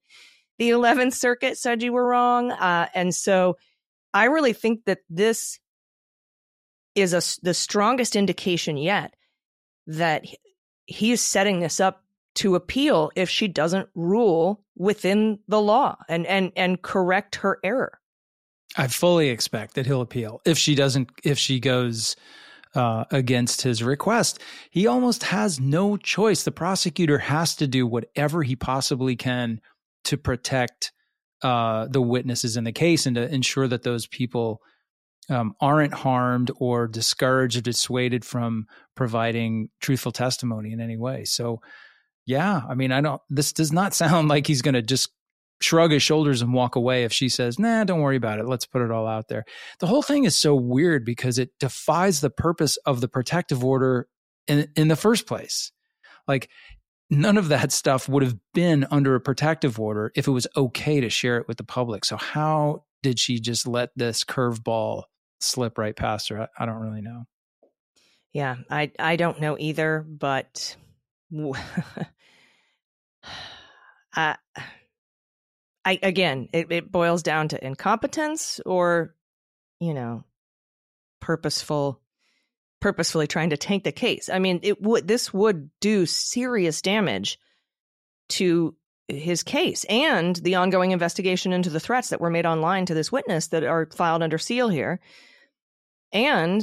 the 0.58 0.72
11th 0.72 1.14
Circuit 1.14 1.58
said 1.58 1.84
you 1.84 1.94
were 1.94 2.08
wrong? 2.08 2.52
Uh, 2.52 2.88
and 2.94 3.14
so 3.14 3.58
I 4.14 4.26
really 4.26 4.54
think 4.54 4.86
that 4.86 5.00
this 5.10 5.60
is 6.96 7.14
a, 7.14 7.22
the 7.44 7.54
strongest 7.54 8.16
indication 8.16 8.78
yet 8.78 9.14
that 9.86 10.26
he 10.86 11.12
is 11.12 11.22
setting 11.22 11.60
this 11.60 11.80
up 11.80 12.04
to 12.36 12.56
appeal 12.56 13.12
if 13.16 13.30
she 13.30 13.48
doesn't 13.48 13.90
rule 13.96 14.64
within 14.76 15.40
the 15.48 15.62
law 15.62 15.96
and 16.08 16.26
and 16.28 16.52
and 16.56 16.82
correct 16.82 17.38
her 17.38 17.60
error. 17.64 18.00
I 18.76 18.88
fully 18.88 19.30
expect 19.30 19.76
that 19.76 19.86
he'll 19.86 20.02
appeal 20.02 20.42
if 20.46 20.58
she 20.58 20.76
doesn't 20.76 21.10
if 21.24 21.38
she 21.38 21.60
goes 21.60 22.16
uh, 22.78 23.06
against 23.10 23.64
his 23.64 23.82
request. 23.82 24.40
He 24.70 24.86
almost 24.86 25.24
has 25.24 25.60
no 25.60 25.98
choice. 25.98 26.44
The 26.44 26.52
prosecutor 26.52 27.18
has 27.18 27.56
to 27.56 27.68
do 27.68 27.88
whatever 27.88 28.44
he 28.44 28.56
possibly 28.56 29.16
can 29.16 29.60
to 30.04 30.16
protect 30.16 30.92
uh, 31.42 31.88
the 31.88 32.02
witnesses 32.02 32.56
in 32.56 32.66
the 32.66 32.72
case 32.72 33.08
and 33.08 33.16
to 33.16 33.34
ensure 33.34 33.68
that 33.68 33.82
those 33.82 34.06
people 34.06 34.62
um, 35.28 35.56
aren't 35.60 35.94
harmed 35.94 36.52
or 36.60 36.88
discouraged 36.88 37.58
or 37.58 37.62
dissuaded 37.62 38.24
from 38.24 38.68
providing 38.96 39.70
truthful 39.82 40.12
testimony 40.12 40.72
in 40.72 40.80
any 40.80 40.98
way. 40.98 41.26
So 41.26 41.62
yeah, 42.28 42.62
I 42.70 42.76
mean, 42.76 42.92
I 42.92 43.02
don't, 43.02 43.22
this 43.28 43.54
does 43.54 43.72
not 43.72 43.94
sound 43.96 44.28
like 44.28 44.46
he's 44.46 44.62
going 44.62 44.76
to 44.76 44.84
just 44.84 45.10
shrug 45.62 45.92
his 45.92 46.04
shoulders 46.04 46.42
and 46.42 46.54
walk 46.54 46.76
away 46.76 47.04
if 47.04 47.12
she 47.12 47.30
says, 47.30 47.58
nah, 47.58 47.84
don't 47.84 48.02
worry 48.02 48.16
about 48.16 48.40
it. 48.40 48.48
Let's 48.48 48.66
put 48.66 48.82
it 48.82 48.92
all 48.92 49.08
out 49.08 49.28
there. 49.28 49.46
The 49.80 49.88
whole 49.88 50.02
thing 50.02 50.24
is 50.26 50.38
so 50.38 50.56
weird 50.56 51.06
because 51.06 51.40
it 51.40 51.52
defies 51.60 52.22
the 52.22 52.30
purpose 52.30 52.78
of 52.86 53.02
the 53.02 53.08
protective 53.08 53.64
order 53.64 54.08
in, 54.48 54.68
in 54.76 54.88
the 54.88 54.96
first 54.96 55.28
place. 55.28 55.72
Like, 56.28 56.50
none 57.10 57.38
of 57.38 57.50
that 57.50 57.72
stuff 57.72 58.10
would 58.10 58.24
have 58.24 58.36
been 58.54 58.86
under 58.92 59.16
a 59.16 59.22
protective 59.22 59.80
order 59.80 60.12
if 60.16 60.28
it 60.28 60.32
was 60.32 60.48
okay 60.56 61.02
to 61.02 61.10
share 61.10 61.38
it 61.38 61.48
with 61.48 61.58
the 61.58 61.64
public. 61.64 62.06
So, 62.06 62.18
how 62.18 62.84
did 63.04 63.20
she 63.20 63.40
just 63.40 63.68
let 63.68 63.90
this 63.96 64.24
curveball 64.24 65.04
slip 65.40 65.78
right 65.78 65.96
past 65.96 66.30
her? 66.30 66.42
I, 66.42 66.48
I 66.64 66.66
don't 66.66 66.80
really 66.80 67.02
know. 67.02 67.26
Yeah, 68.34 68.58
I 68.70 68.92
I 69.00 69.16
don't 69.16 69.40
know 69.40 69.58
either, 69.58 70.06
but 70.08 70.76
uh, 74.16 74.36
I 75.88 75.98
again, 76.04 76.50
it, 76.52 76.70
it 76.70 76.92
boils 76.92 77.24
down 77.24 77.48
to 77.48 77.66
incompetence 77.66 78.60
or, 78.66 79.16
you 79.80 79.94
know, 79.94 80.26
purposeful, 81.22 82.02
purposefully 82.82 83.26
trying 83.26 83.52
to 83.52 83.58
tank 83.58 83.86
the 83.86 83.94
case. 83.94 84.28
I 84.28 84.40
mean, 84.40 84.60
it 84.64 84.82
would 84.82 85.08
this 85.08 85.34
would 85.34 85.70
do 85.80 86.06
serious 86.06 86.82
damage 86.82 87.40
to 88.32 88.76
his 89.08 89.44
case 89.44 89.86
and 89.86 90.36
the 90.36 90.56
ongoing 90.56 90.92
investigation 90.92 91.54
into 91.54 91.70
the 91.70 91.80
threats 91.80 92.10
that 92.10 92.20
were 92.20 92.30
made 92.30 92.46
online 92.46 92.86
to 92.88 92.94
this 92.94 93.10
witness 93.10 93.48
that 93.48 93.64
are 93.64 93.88
filed 93.96 94.22
under 94.22 94.38
seal 94.38 94.68
here. 94.68 95.00
And 96.12 96.62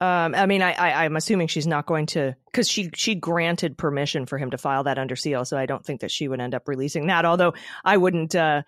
um, 0.00 0.34
I 0.34 0.46
mean, 0.46 0.60
I, 0.60 0.72
I 0.72 1.04
am 1.04 1.16
assuming 1.16 1.46
she's 1.48 1.66
not 1.66 1.86
going 1.86 2.06
to 2.06 2.34
because 2.46 2.68
she 2.68 2.90
she 2.94 3.14
granted 3.14 3.78
permission 3.78 4.26
for 4.26 4.38
him 4.38 4.50
to 4.50 4.58
file 4.58 4.84
that 4.84 4.98
under 4.98 5.16
seal, 5.16 5.44
so 5.44 5.56
I 5.56 5.66
don't 5.66 5.84
think 5.84 6.00
that 6.00 6.10
she 6.10 6.28
would 6.28 6.40
end 6.40 6.54
up 6.54 6.68
releasing 6.68 7.06
that. 7.06 7.24
Although 7.24 7.54
I 7.84 7.96
wouldn't 7.96 8.34
uh, 8.34 8.62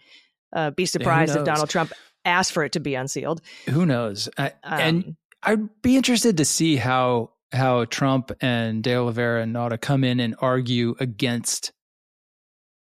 uh, 0.55 0.71
be 0.71 0.87
surprised 0.87 1.37
if 1.37 1.45
Donald 1.45 1.69
Trump 1.69 1.93
asked 2.25 2.53
for 2.53 2.65
it 2.65 2.73
to 2.73 2.81
be 2.81 2.95
unsealed. 2.95 3.43
Who 3.69 3.87
knows? 3.87 4.29
I, 4.39 4.47
um, 4.63 4.81
and 4.81 5.17
I'd 5.43 5.83
be 5.83 5.97
interested 5.97 6.37
to 6.37 6.45
see 6.45 6.77
how 6.77 7.31
how 7.53 7.85
Trump 7.87 8.33
and 8.41 8.83
De 8.83 8.95
Oliveira 8.95 9.43
and 9.43 9.55
Nauta 9.55 9.81
come 9.81 10.05
in 10.05 10.21
and 10.21 10.37
argue 10.41 10.95
against 11.01 11.73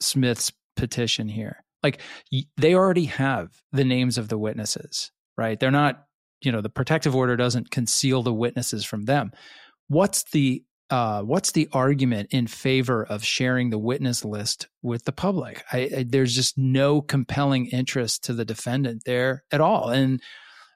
Smith's 0.01 0.53
petition 0.77 1.29
here. 1.29 1.65
Like 1.83 2.01
they 2.57 2.75
already 2.75 3.07
have 3.07 3.51
the 3.73 3.85
names 3.85 4.19
of 4.19 4.29
the 4.29 4.39
witnesses, 4.39 5.11
right? 5.37 5.59
They're 5.59 5.71
not 5.71 6.07
you 6.43 6.53
know 6.53 6.61
the 6.61 6.69
protective 6.69 7.15
order 7.15 7.37
doesn't 7.37 7.71
conceal 7.71 8.23
the 8.23 8.33
witnesses 8.33 8.85
from 8.85 9.05
them. 9.05 9.33
What's 9.89 10.25
the 10.31 10.63
uh, 10.89 11.23
what's 11.23 11.53
the 11.53 11.69
argument 11.73 12.29
in 12.31 12.47
favor 12.47 13.05
of 13.05 13.25
sharing 13.25 13.71
the 13.71 13.79
witness 13.79 14.25
list 14.25 14.69
with 14.83 15.05
the 15.05 15.13
public? 15.13 15.65
I, 15.73 15.91
I, 15.97 16.07
there's 16.09 16.35
just 16.35 16.57
no 16.57 17.01
compelling 17.01 17.67
interest 17.67 18.25
to 18.25 18.33
the 18.33 18.45
defendant 18.45 19.03
there 19.05 19.45
at 19.51 19.61
all. 19.61 19.91
And 19.91 20.21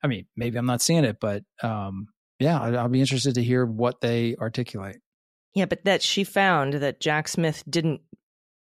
i 0.02 0.06
mean 0.06 0.26
maybe 0.36 0.56
i'm 0.56 0.66
not 0.66 0.82
seeing 0.82 1.04
it 1.04 1.18
but 1.20 1.42
um, 1.62 2.08
yeah 2.38 2.60
I'll, 2.60 2.78
I'll 2.78 2.88
be 2.88 3.00
interested 3.00 3.34
to 3.34 3.42
hear 3.42 3.64
what 3.64 4.00
they 4.00 4.36
articulate. 4.36 4.96
Yeah 5.54 5.66
but 5.66 5.84
that 5.84 6.02
she 6.02 6.24
found 6.24 6.74
that 6.74 7.00
jack 7.00 7.28
smith 7.28 7.62
didn't 7.68 8.00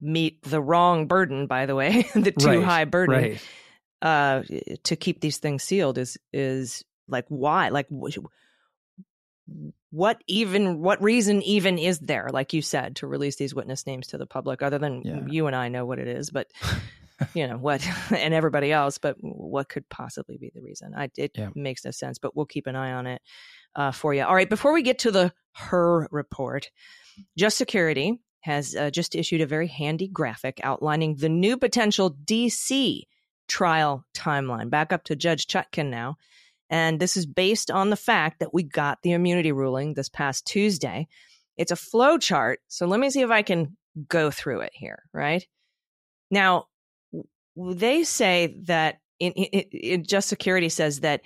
meet 0.01 0.43
the 0.43 0.61
wrong 0.61 1.07
burden 1.07 1.47
by 1.47 1.67
the 1.67 1.75
way 1.75 2.07
the 2.15 2.33
too 2.33 2.47
right, 2.47 2.63
high 2.63 2.85
burden. 2.85 3.15
right. 3.15 3.43
Uh, 4.05 4.43
to 4.83 4.97
keep 4.97 5.23
these 5.23 5.39
things 5.39 5.63
sealed 5.63 5.97
is 5.97 6.19
is 6.31 6.85
like 7.09 7.25
why 7.29 7.71
like 7.71 7.87
what 9.91 10.21
even 10.27 10.81
what 10.81 11.03
reason 11.03 11.41
even 11.41 11.79
is 11.79 11.99
there 12.01 12.29
like 12.31 12.53
you 12.53 12.61
said 12.61 12.97
to 12.97 13.07
release 13.07 13.37
these 13.37 13.55
witness 13.55 13.87
names 13.87 14.09
to 14.09 14.19
the 14.19 14.27
public 14.27 14.63
other 14.63 14.79
than 14.79 15.01
yeah. 15.03 15.21
you 15.27 15.47
and 15.47 15.57
i 15.57 15.69
know 15.69 15.87
what 15.87 15.99
it 15.99 16.07
is 16.07 16.31
but 16.31 16.49
you 17.35 17.47
know 17.47 17.57
what 17.57 17.87
and 18.11 18.35
everybody 18.35 18.73
else 18.73 18.99
but 18.99 19.17
what 19.21 19.71
could 19.71 19.89
possibly 19.89 20.37
be 20.37 20.51
the 20.55 20.61
reason 20.61 20.93
I, 20.95 21.11
it 21.17 21.33
yeah. 21.35 21.49
makes 21.55 21.85
no 21.85 21.91
sense 21.91 22.19
but 22.19 22.37
we'll 22.37 22.45
keep 22.45 22.67
an 22.67 22.77
eye 22.77 22.93
on 22.93 23.07
it 23.07 23.23
uh, 23.75 23.91
for 23.91 24.13
you 24.13 24.25
all 24.25 24.35
right 24.35 24.51
before 24.51 24.75
we 24.75 24.83
get 24.83 24.99
to 25.01 25.11
the 25.11 25.33
Hur 25.53 26.09
report 26.11 26.71
just 27.39 27.57
security 27.57 28.21
has 28.41 28.75
uh, 28.75 28.91
just 28.91 29.15
issued 29.15 29.41
a 29.41 29.47
very 29.47 29.69
handy 29.69 30.09
graphic 30.09 30.61
outlining 30.63 31.17
the 31.17 31.31
new 31.31 31.57
potential 31.57 32.15
dc 32.25 33.03
trial 33.49 34.05
timeline 34.15 34.71
back 34.71 34.93
up 34.93 35.05
to 35.05 35.17
judge 35.17 35.47
Chutkan 35.47 35.91
now 35.91 36.17
and 36.71 36.99
this 36.99 37.17
is 37.17 37.27
based 37.27 37.71
on 37.71 37.91
the 37.91 37.97
fact 37.97 38.41
that 38.41 38.55
we 38.55 38.63
got 38.63 38.99
the 39.03 39.13
immunity 39.13 39.53
ruling 39.53 39.95
this 39.95 40.09
past 40.09 40.47
Tuesday. 40.47 41.07
It's 41.57 41.71
a 41.71 41.77
flow 41.77 42.19
chart. 42.19 42.61
So 42.69 42.87
let 42.87 43.01
me 43.01 43.11
see 43.11 43.21
if 43.21 43.31
I 43.31 43.43
can 43.43 43.77
go 44.09 44.31
through 44.31 44.63
it 44.63 44.73
here, 44.75 45.03
right? 45.13 45.47
Now, 46.31 46.65
they 47.57 48.03
say 48.03 48.57
that 48.65 48.97
in, 49.21 49.33
in, 49.33 49.61
in 49.71 50.05
Just 50.05 50.29
Security 50.29 50.69
says 50.69 51.01
that 51.01 51.21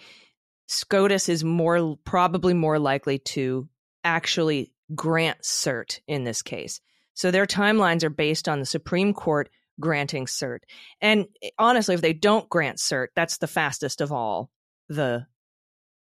SCOTUS 0.66 1.30
is 1.30 1.44
more 1.44 1.96
probably 2.04 2.52
more 2.52 2.78
likely 2.78 3.18
to 3.18 3.68
actually 4.04 4.70
grant 4.94 5.40
cert 5.42 6.00
in 6.06 6.24
this 6.24 6.42
case. 6.42 6.80
So 7.14 7.30
their 7.30 7.46
timelines 7.46 8.04
are 8.04 8.10
based 8.10 8.48
on 8.48 8.60
the 8.60 8.66
Supreme 8.66 9.14
Court 9.14 9.48
granting 9.80 10.26
cert. 10.26 10.60
And 11.00 11.26
eh, 11.42 11.50
honestly, 11.58 11.94
if 11.94 12.00
they 12.00 12.12
don't 12.12 12.48
grant 12.48 12.78
cert, 12.78 13.08
that's 13.14 13.38
the 13.38 13.46
fastest 13.46 14.00
of 14.00 14.12
all 14.12 14.50
the 14.88 15.26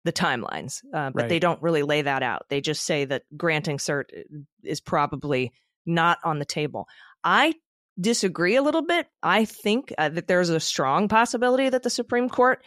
the 0.04 0.12
timelines, 0.12 0.84
uh, 0.94 1.10
but 1.10 1.22
right. 1.22 1.28
they 1.28 1.40
don't 1.40 1.60
really 1.60 1.82
lay 1.82 2.02
that 2.02 2.22
out. 2.22 2.46
They 2.48 2.60
just 2.60 2.84
say 2.84 3.06
that 3.06 3.24
granting 3.36 3.78
cert 3.78 4.04
uh, 4.16 4.38
is 4.62 4.80
probably 4.80 5.52
not 5.84 6.18
on 6.24 6.38
the 6.38 6.44
table. 6.44 6.86
I 7.24 7.54
disagree 8.00 8.54
a 8.54 8.62
little 8.62 8.82
bit. 8.82 9.08
I 9.22 9.44
think 9.44 9.92
uh, 9.98 10.10
that 10.10 10.28
there's 10.28 10.50
a 10.50 10.60
strong 10.60 11.08
possibility 11.08 11.68
that 11.68 11.82
the 11.82 11.90
Supreme 11.90 12.28
Court 12.28 12.62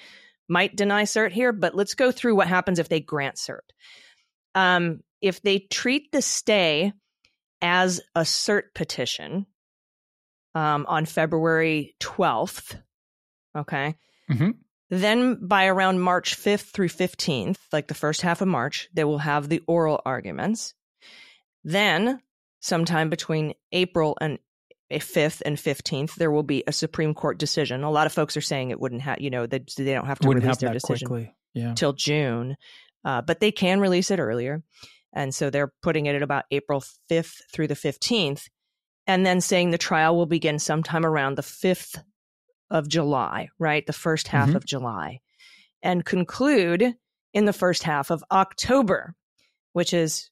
might 0.50 0.76
deny 0.76 1.04
cert 1.04 1.32
here, 1.32 1.54
but 1.54 1.76
let's 1.76 1.94
go 1.94 2.12
through 2.12 2.36
what 2.36 2.48
happens 2.48 2.80
if 2.80 2.90
they 2.90 3.00
grant 3.00 3.36
cert. 3.36 3.60
Um, 4.54 5.00
if 5.22 5.42
they 5.42 5.60
treat 5.60 6.12
the 6.12 6.22
stay 6.22 6.92
as 7.62 8.02
a 8.16 8.22
cert 8.22 8.74
petition 8.74 9.46
um, 10.56 10.86
on 10.88 11.06
February 11.06 11.96
12th, 12.00 12.80
okay, 13.56 13.96
mm-hmm. 14.30 14.52
then 14.90 15.46
by 15.46 15.68
around 15.68 16.00
March 16.00 16.38
5th 16.38 16.72
through 16.72 16.90
15th, 16.90 17.58
like 17.72 17.88
the 17.88 17.94
first 17.94 18.22
half 18.22 18.42
of 18.42 18.48
March, 18.48 18.90
they 18.94 19.04
will 19.04 19.20
have 19.20 19.50
the 19.50 19.62
oral 19.68 20.02
arguments. 20.06 20.74
Then, 21.64 22.22
sometime 22.62 23.10
between 23.10 23.54
April 23.72 24.18
and 24.20 24.40
a 24.92 25.00
5th 25.00 25.42
and 25.46 25.58
15th, 25.58 26.16
there 26.16 26.32
will 26.32 26.44
be 26.44 26.64
a 26.66 26.72
Supreme 26.72 27.14
Court 27.14 27.38
decision. 27.38 27.84
A 27.84 27.92
lot 27.92 28.08
of 28.08 28.14
folks 28.14 28.36
are 28.38 28.42
saying 28.42 28.72
it 28.72 28.80
wouldn't 28.80 29.02
have, 29.02 29.22
you 29.22 29.30
know, 29.30 29.46
they, 29.46 29.60
they 29.78 29.94
don't 29.94 30.08
have 30.08 30.20
to 30.20 30.28
wouldn't 30.28 30.44
release 30.44 30.58
their 30.58 30.74
decision 30.74 31.08
quickly. 31.08 31.36
Yeah. 31.54 31.74
till 31.76 31.94
June, 31.94 32.58
uh, 33.06 33.22
but 33.22 33.40
they 33.40 33.52
can 33.52 33.80
release 33.80 34.12
it 34.12 34.20
earlier. 34.20 34.64
And 35.14 35.34
so 35.34 35.50
they're 35.50 35.74
putting 35.82 36.06
it 36.06 36.16
at 36.16 36.22
about 36.22 36.46
April 36.52 36.84
5th 37.10 37.42
through 37.52 37.68
the 37.68 37.76
15th, 37.76 38.44
and 39.10 39.26
then 39.26 39.42
saying 39.42 39.72
the 39.72 39.78
trial 39.80 40.16
will 40.16 40.28
begin 40.28 40.60
sometime 40.60 41.04
around 41.04 41.36
the 41.36 41.42
5th 41.42 42.04
of 42.70 42.88
July, 42.88 43.50
right? 43.58 43.84
The 43.88 43.92
first 43.94 44.28
half 44.28 44.50
Mhm. 44.50 44.56
of 44.56 44.66
July, 44.68 45.20
and 45.82 46.06
conclude 46.06 46.94
in 47.34 47.46
the 47.46 47.54
first 47.54 47.82
half 47.82 48.12
of 48.12 48.24
October, 48.32 49.16
which 49.74 49.94
is, 49.96 50.30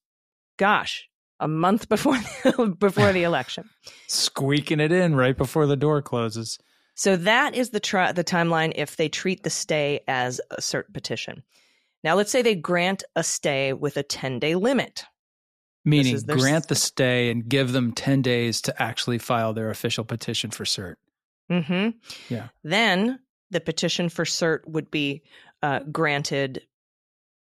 gosh, 0.58 1.10
a 1.40 1.48
month 1.48 1.90
before 1.96 2.18
the, 2.44 2.76
before 2.80 3.14
the 3.14 3.24
election. 3.24 3.68
Squeaking 4.08 4.80
it 4.80 4.92
in 4.92 5.16
right 5.16 5.36
before 5.36 5.66
the 5.66 5.76
door 5.76 6.04
closes. 6.04 6.60
So 6.94 7.16
that 7.16 7.56
is 7.56 7.72
the 7.72 7.80
tri- 7.80 8.12
the 8.12 8.24
timeline 8.24 8.74
if 8.76 8.96
they 8.96 9.10
treat 9.10 9.42
the 9.42 9.50
stay 9.50 10.02
as 10.08 10.40
a 10.52 10.62
cert 10.62 10.94
petition. 10.94 11.42
Now, 12.04 12.14
let's 12.16 12.32
say 12.32 12.44
they 12.44 12.54
grant 12.56 13.04
a 13.16 13.24
stay 13.24 13.74
with 13.74 13.98
a 13.98 14.04
10 14.04 14.38
day 14.38 14.54
limit. 14.54 15.04
Meaning, 15.88 16.20
grant 16.28 16.68
the 16.68 16.76
stay 16.76 17.30
and 17.30 17.48
give 17.48 17.72
them 17.72 17.94
10 17.94 18.22
days 18.22 18.62
to 18.62 18.82
actually 18.82 19.18
file 19.18 19.54
their 19.54 19.70
official 19.70 20.04
petition 20.04 20.52
for 20.52 20.66
cert. 20.66 20.96
hmm 21.50 21.90
Yeah. 22.30 22.50
Then 22.64 23.20
the 23.52 23.62
petition 23.62 24.10
for 24.10 24.26
cert 24.26 24.68
would 24.68 24.92
be 24.92 25.24
uh, 25.64 25.80
granted 25.92 26.64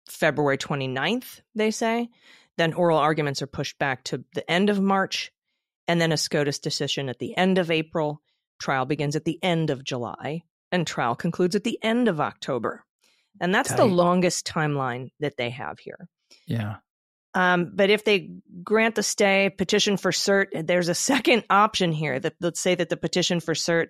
February 0.07 0.57
29th, 0.57 1.41
they 1.55 1.71
say. 1.71 2.09
Then 2.57 2.73
oral 2.73 2.97
arguments 2.97 3.41
are 3.41 3.47
pushed 3.47 3.77
back 3.79 4.03
to 4.05 4.23
the 4.33 4.49
end 4.49 4.69
of 4.69 4.79
March, 4.79 5.31
and 5.87 5.99
then 5.99 6.11
a 6.11 6.17
SCOTUS 6.17 6.59
decision 6.59 7.09
at 7.09 7.19
the 7.19 7.35
end 7.37 7.57
of 7.57 7.71
April. 7.71 8.21
Trial 8.59 8.85
begins 8.85 9.15
at 9.15 9.25
the 9.25 9.39
end 9.41 9.69
of 9.69 9.83
July, 9.83 10.43
and 10.71 10.85
trial 10.85 11.15
concludes 11.15 11.55
at 11.55 11.63
the 11.63 11.79
end 11.81 12.07
of 12.07 12.19
October. 12.19 12.83
And 13.39 13.53
that's 13.55 13.73
the 13.73 13.85
longest 13.85 14.45
timeline 14.45 15.11
that 15.19 15.37
they 15.37 15.49
have 15.49 15.79
here. 15.79 16.09
Yeah. 16.45 16.77
Um, 17.39 17.71
but 17.73 17.89
if 17.89 18.03
they 18.03 18.31
grant 18.63 18.95
the 18.95 19.03
stay, 19.03 19.49
petition 19.49 19.95
for 19.95 20.11
cert, 20.11 20.47
there's 20.67 20.89
a 20.89 20.93
second 20.93 21.45
option 21.49 21.93
here. 21.93 22.19
That 22.19 22.33
let's 22.41 22.59
say 22.59 22.75
that 22.75 22.89
the 22.89 22.97
petition 22.97 23.39
for 23.39 23.53
cert 23.53 23.87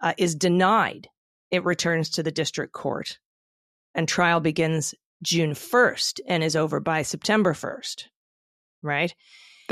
uh, 0.00 0.12
is 0.18 0.36
denied, 0.36 1.08
it 1.50 1.64
returns 1.64 2.10
to 2.10 2.22
the 2.22 2.30
district 2.30 2.72
court, 2.72 3.18
and 3.92 4.06
trial 4.06 4.38
begins 4.38 4.94
June 5.20 5.50
1st 5.50 6.20
and 6.28 6.44
is 6.44 6.54
over 6.54 6.78
by 6.78 7.02
September 7.02 7.54
1st. 7.54 8.04
Right? 8.84 9.12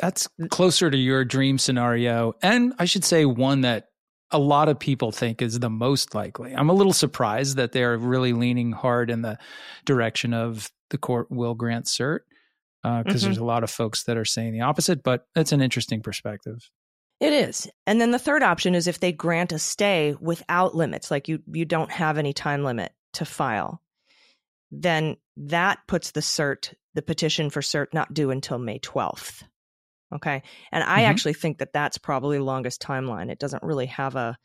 That's 0.03 0.28
closer 0.49 0.91
to 0.91 0.99
your 0.99 1.24
dream 1.24 1.59
scenario. 1.59 2.35
And 2.43 2.74
I 2.81 2.85
should 2.85 3.05
say 3.05 3.26
one 3.26 3.61
that 3.61 3.87
a 4.33 4.41
lot 4.41 4.68
of 4.68 4.81
people 4.81 5.12
think 5.12 5.41
is 5.41 5.61
the 5.61 5.70
most 5.70 6.16
likely. 6.16 6.53
I'm 6.53 6.68
a 6.68 6.74
little 6.74 6.93
surprised 6.93 7.59
that 7.59 7.70
they're 7.70 7.97
really 7.97 8.33
leaning 8.33 8.72
hard 8.72 9.09
in 9.09 9.22
the 9.22 9.39
direction 9.85 10.35
of 10.35 10.68
the 10.91 10.99
court 10.99 11.31
will 11.31 11.55
grant 11.55 11.85
cert 11.85 12.20
because 12.83 13.22
Mhm. 13.22 13.26
there's 13.26 13.39
a 13.39 13.45
lot 13.45 13.62
of 13.64 13.70
folks 13.70 14.05
that 14.05 14.16
are 14.16 14.24
saying 14.24 14.53
the 14.53 14.61
opposite, 14.62 15.03
but 15.03 15.26
it's 15.37 15.53
an 15.53 15.61
interesting 15.61 16.01
perspective. 16.03 16.70
It 17.20 17.33
is. 17.35 17.68
And 17.87 18.01
then 18.01 18.12
the 18.12 18.18
third 18.18 18.43
option 18.43 18.74
is 18.74 18.87
if 18.87 19.01
they 19.01 19.12
grant 19.12 19.53
a 19.53 19.59
stay 19.59 20.14
without 20.20 20.74
limits, 20.74 21.11
like 21.11 21.28
you 21.28 21.43
you 21.53 21.64
don't 21.66 21.91
have 21.91 22.16
any 22.16 22.33
time 22.33 22.64
limit 22.64 22.93
to 23.14 23.24
file, 23.26 23.83
then 24.70 25.16
that 25.37 25.81
puts 25.87 26.12
the 26.12 26.20
cert, 26.20 26.74
the 26.95 27.03
petition 27.03 27.51
for 27.51 27.61
cert 27.61 27.89
not 27.93 28.14
due 28.14 28.31
until 28.31 28.59
May 28.59 28.78
12th. 28.78 29.43
Okay? 30.14 30.43
And 30.72 30.83
I 30.83 31.03
Mhm. 31.03 31.07
actually 31.07 31.35
think 31.35 31.59
that 31.59 31.72
that's 31.72 31.99
probably 31.99 32.39
the 32.39 32.45
longest 32.45 32.81
timeline. 32.83 33.31
It 33.31 33.39
doesn't 33.39 33.62
really 33.62 33.87
have 33.87 34.16
a 34.16 34.39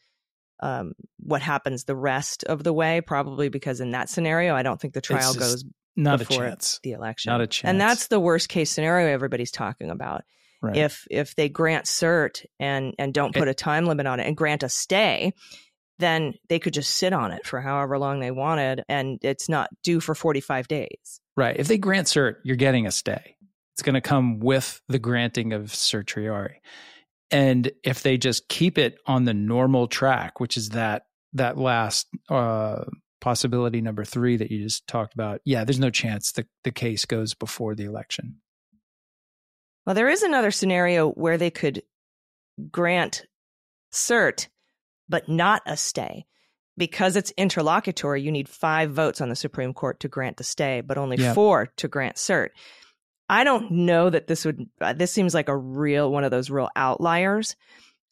um, 0.62 0.94
what 1.20 1.42
happens 1.42 1.84
the 1.84 1.98
rest 1.98 2.46
of 2.46 2.64
the 2.64 2.72
way, 2.72 3.02
probably 3.02 3.50
because 3.50 3.82
in 3.82 3.92
that 3.92 4.10
scenario, 4.10 4.56
I 4.56 4.64
don't 4.64 4.80
think 4.80 4.94
the 4.94 5.02
trial 5.02 5.34
just 5.34 5.40
goes 5.40 5.66
not 5.96 6.22
a 6.22 6.26
chance. 6.26 6.80
the 6.84 6.92
election. 6.92 7.32
Not 7.32 7.42
a 7.42 7.48
chance. 7.48 7.70
And 7.70 7.80
that's 7.80 8.08
the 8.08 8.20
worst 8.20 8.50
case 8.50 8.72
scenario 8.72 9.08
everybody's 9.08 9.52
talking 9.52 9.90
about. 9.90 10.24
Right. 10.62 10.78
If 10.78 11.08
if 11.12 11.36
they 11.36 11.50
grant 11.50 11.86
cert 11.86 12.46
and 12.60 12.96
and 12.98 13.14
don't 13.14 13.36
put 13.36 13.48
a 13.48 13.54
time 13.54 13.86
limit 13.86 14.08
on 14.08 14.20
it 14.20 14.28
and 14.28 14.36
grant 14.36 14.64
a 14.64 14.70
stay, 14.70 15.34
then 16.00 16.34
they 16.50 16.60
could 16.60 16.74
just 16.74 16.98
sit 16.98 17.14
on 17.14 17.32
it 17.32 17.46
for 17.46 17.62
however 17.62 17.98
long 17.98 18.20
they 18.20 18.32
wanted 18.32 18.84
and 18.90 19.20
it's 19.22 19.48
not 19.48 19.70
due 19.84 20.00
for 20.00 20.16
45 20.16 20.68
days. 20.68 21.22
Right. 21.38 21.56
If 21.58 21.68
they 21.68 21.78
grant 21.78 22.08
cert, 22.08 22.36
you're 22.44 22.56
getting 22.56 22.88
a 22.88 22.92
stay. 22.92 23.36
It's 23.74 23.82
going 23.82 23.96
to 23.96 24.02
come 24.02 24.40
with 24.40 24.82
the 24.88 25.00
granting 25.00 25.54
of 25.54 25.74
certiorari. 25.74 26.62
And 27.32 27.72
if 27.84 28.04
they 28.04 28.18
just 28.18 28.48
keep 28.48 28.78
it 28.78 28.98
on 29.06 29.26
the 29.26 29.34
normal 29.34 29.88
track, 29.88 30.40
which 30.40 30.58
is 30.58 30.70
that 30.70 31.06
that 31.34 31.58
last 31.58 32.08
uh, 32.30 32.86
possibility 33.26 33.82
number 33.82 34.06
three 34.06 34.38
that 34.38 34.52
you 34.52 34.62
just 34.62 34.86
talked 34.86 35.16
about, 35.16 35.42
yeah, 35.46 35.64
there's 35.64 35.80
no 35.80 35.90
chance 35.90 36.32
the, 36.32 36.46
the 36.64 36.72
case 36.72 37.06
goes 37.06 37.34
before 37.34 37.74
the 37.74 37.86
election. 37.86 38.36
Well, 39.86 39.96
there 39.96 40.10
is 40.10 40.22
another 40.22 40.52
scenario 40.52 41.10
where 41.10 41.38
they 41.38 41.50
could 41.50 41.82
grant 42.72 43.26
cert 43.92 44.48
but 45.10 45.28
not 45.28 45.62
a 45.66 45.76
stay. 45.76 46.26
Because 46.78 47.16
it's 47.16 47.32
interlocutory, 47.38 48.22
you 48.22 48.32
need 48.32 48.50
five 48.50 48.92
votes 48.92 49.22
on 49.22 49.30
the 49.30 49.36
Supreme 49.36 49.74
Court 49.74 50.02
to 50.02 50.10
grant 50.10 50.38
the 50.38 50.44
stay, 50.44 50.82
but 50.82 50.98
only 50.98 51.18
Yep. 51.18 51.34
four 51.34 51.68
to 51.78 51.88
grant 51.88 52.18
cert. 52.18 52.50
I 53.30 53.44
don't 53.44 53.72
know 53.72 54.10
that 54.10 54.28
this 54.28 54.44
would, 54.46 54.70
uh, 54.82 54.94
this 54.94 55.12
seems 55.12 55.34
like 55.34 55.48
a 55.48 55.56
real, 55.56 56.12
one 56.12 56.26
of 56.26 56.32
those 56.32 56.50
real 56.50 56.70
outliers, 56.76 57.56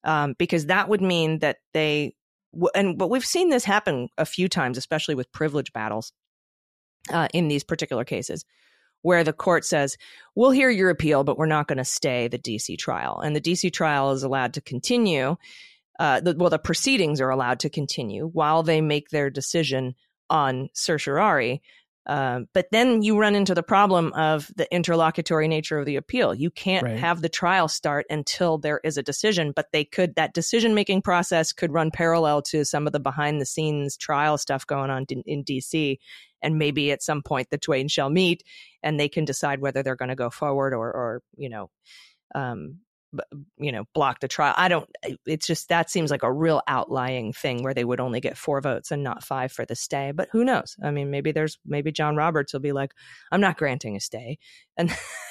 um, 0.06 0.34
because 0.40 0.68
that 0.68 0.88
would 0.88 1.02
mean 1.02 1.40
that 1.40 1.58
they, 1.74 2.16
and 2.76 2.98
but 2.98 3.10
we've 3.10 3.26
seen 3.26 3.50
this 3.50 3.64
happen 3.64 4.10
a 4.18 4.26
few 4.26 4.48
times, 4.48 4.78
especially 4.78 5.16
with 5.16 5.32
privilege 5.32 5.74
battles 5.74 6.14
uh, 7.10 7.28
in 7.34 7.48
these 7.48 7.64
particular 7.64 8.04
cases, 8.06 8.46
where 9.02 9.24
the 9.24 9.34
court 9.34 9.66
says, 9.66 9.98
we'll 10.36 10.52
hear 10.52 10.70
your 10.70 10.90
appeal, 10.90 11.24
but 11.24 11.38
we're 11.38 11.46
not 11.46 11.68
going 11.68 11.78
to 11.78 11.86
stay 11.86 12.28
the 12.28 12.40
DC 12.40 12.78
trial. 12.78 13.20
And 13.20 13.36
the 13.36 13.42
DC 13.42 13.72
trial 13.72 14.12
is 14.12 14.24
allowed 14.24 14.54
to 14.54 14.62
continue. 14.62 15.36
Uh, 16.00 16.22
the, 16.22 16.36
well, 16.38 16.50
the 16.50 16.60
proceedings 16.60 17.22
are 17.22 17.30
allowed 17.30 17.60
to 17.60 17.70
continue 17.70 18.28
while 18.28 18.64
they 18.64 18.82
make 18.82 19.10
their 19.10 19.30
decision 19.30 19.96
on 20.30 20.70
certiorari. 20.74 21.62
Um, 22.06 22.48
but 22.54 22.68
then 22.72 23.02
you 23.02 23.18
run 23.18 23.34
into 23.34 23.56
the 23.56 23.64
problem 23.64 24.12
of 24.14 24.52
the 24.56 24.72
interlocutory 24.74 25.48
nature 25.48 25.80
of 25.80 25.86
the 25.86 25.96
appeal. 25.96 26.34
You 26.34 26.52
can't 26.52 26.84
Right. 26.84 26.98
have 27.00 27.22
the 27.22 27.30
trial 27.30 27.68
start 27.68 28.06
until 28.10 28.58
there 28.58 28.82
is 28.84 28.98
a 28.98 29.04
decision, 29.04 29.54
but 29.56 29.72
they 29.72 29.86
could, 29.86 30.16
that 30.16 30.34
decision 30.34 30.74
making 30.76 31.02
process 31.02 31.54
could 31.54 31.72
run 31.72 31.92
parallel 31.92 32.42
to 32.44 32.66
some 32.66 32.88
of 32.88 32.94
the 32.94 33.00
behind 33.00 33.40
the 33.40 33.46
scenes 33.46 33.96
trial 33.96 34.38
stuff 34.38 34.68
going 34.68 34.90
on 34.90 35.06
in, 35.10 35.24
in 35.26 35.44
DC. 35.44 35.98
And 36.42 36.58
maybe 36.58 36.92
at 36.92 37.02
some 37.02 37.22
point 37.22 37.50
the 37.50 37.58
twain 37.58 37.88
shall 37.88 38.10
meet 38.10 38.44
and 38.82 39.00
they 39.00 39.08
can 39.08 39.24
decide 39.24 39.62
whether 39.62 39.82
they're 39.82 39.96
going 39.96 40.10
to 40.10 40.16
go 40.16 40.30
forward 40.30 40.74
or, 40.74 40.92
or, 40.92 41.22
you 41.38 41.48
know, 41.48 41.70
um, 42.36 42.80
you 43.58 43.72
know, 43.72 43.84
block 43.94 44.20
the 44.20 44.28
trial. 44.28 44.54
I 44.58 44.68
don't, 44.68 44.90
it's 45.26 45.46
just, 45.48 45.70
that 45.70 45.90
seems 45.90 46.10
like 46.12 46.24
a 46.24 46.32
real 46.32 46.62
outlying 46.68 47.32
thing 47.34 47.64
where 47.64 47.74
they 47.74 47.84
would 47.84 48.00
only 48.00 48.20
get 48.20 48.38
four 48.38 48.60
votes 48.62 48.92
and 48.92 49.04
not 49.04 49.24
five 49.24 49.52
for 49.52 49.66
the 49.66 49.76
stay. 49.76 50.12
But 50.12 50.30
who 50.32 50.44
knows? 50.44 50.76
I 50.84 50.92
mean, 50.92 51.12
maybe 51.12 51.32
there's, 51.32 51.58
maybe 51.66 51.92
John 51.92 52.16
Roberts 52.16 52.54
will 52.54 52.60
be 52.60 52.72
like, 52.72 52.94
I'm 53.32 53.42
not 53.42 53.58
granting 53.58 53.96
a 53.96 54.00
stay. 54.00 54.38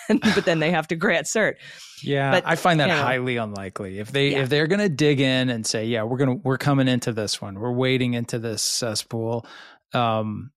And, 0.08 0.20
but 0.20 0.44
then 0.44 0.58
they 0.58 0.72
have 0.72 0.88
to 0.88 0.96
grant 0.96 1.26
cert. 1.26 1.54
Yeah, 2.02 2.32
But, 2.32 2.42
I 2.46 2.56
find 2.56 2.80
that 2.80 2.88
you 2.88 2.94
know. 2.94 3.02
highly 3.02 3.36
unlikely. 3.36 4.00
If 4.00 4.10
they 4.10 4.30
Yeah. 4.30 4.42
if 4.42 4.48
they're 4.48 4.66
going 4.66 4.80
to 4.80 4.88
dig 4.88 5.20
in 5.20 5.48
and 5.48 5.64
say, 5.64 5.86
"Yeah, 5.86 6.02
we're 6.02 6.16
going 6.16 6.30
to 6.38 6.42
we're 6.44 6.58
coming 6.58 6.88
into 6.88 7.12
this 7.12 7.40
one. 7.40 7.58
We're 7.60 7.70
wading 7.72 8.14
into 8.14 8.40
this 8.40 8.62
cesspool," 8.62 9.46
um, 9.94 10.50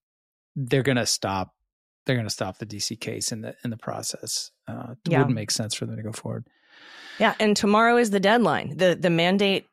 they're 0.56 0.82
going 0.82 0.98
to 0.98 1.06
stop. 1.06 1.54
They're 2.06 2.16
going 2.16 2.28
to 2.28 2.34
stop 2.34 2.58
the 2.58 2.66
DC 2.66 3.00
case 3.00 3.32
in 3.32 3.42
the 3.42 3.56
in 3.64 3.70
the 3.70 3.78
process. 3.78 4.50
Uh, 4.68 4.94
it 5.06 5.12
Yeah. 5.12 5.20
wouldn't 5.20 5.36
make 5.36 5.52
sense 5.52 5.76
for 5.76 5.86
them 5.86 5.96
to 5.98 6.04
go 6.04 6.12
forward. 6.12 6.48
Yeah, 7.20 7.34
and 7.40 7.56
tomorrow 7.56 7.98
is 7.98 8.10
the 8.12 8.20
deadline. 8.20 8.78
the 8.78 8.96
The 8.96 9.10
mandate 9.10 9.68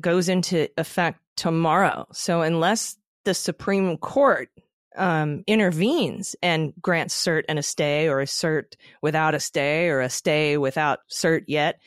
goes 0.00 0.28
into 0.28 0.68
effect 0.78 1.20
tomorrow. 1.36 2.06
So 2.12 2.42
unless 2.42 2.96
the 3.24 3.34
Supreme 3.34 3.96
Court 3.96 4.48
um, 4.96 5.42
intervenes 5.46 6.36
and 6.42 6.72
grants 6.80 7.14
cert 7.14 7.44
and 7.48 7.58
a 7.58 7.62
stay, 7.62 8.08
or 8.08 8.20
a 8.20 8.26
cert 8.26 8.74
without 9.02 9.34
a 9.34 9.40
stay, 9.40 9.88
or 9.88 10.00
a 10.00 10.10
stay 10.10 10.56
without 10.56 11.00
cert 11.10 11.44
yet, 11.48 11.80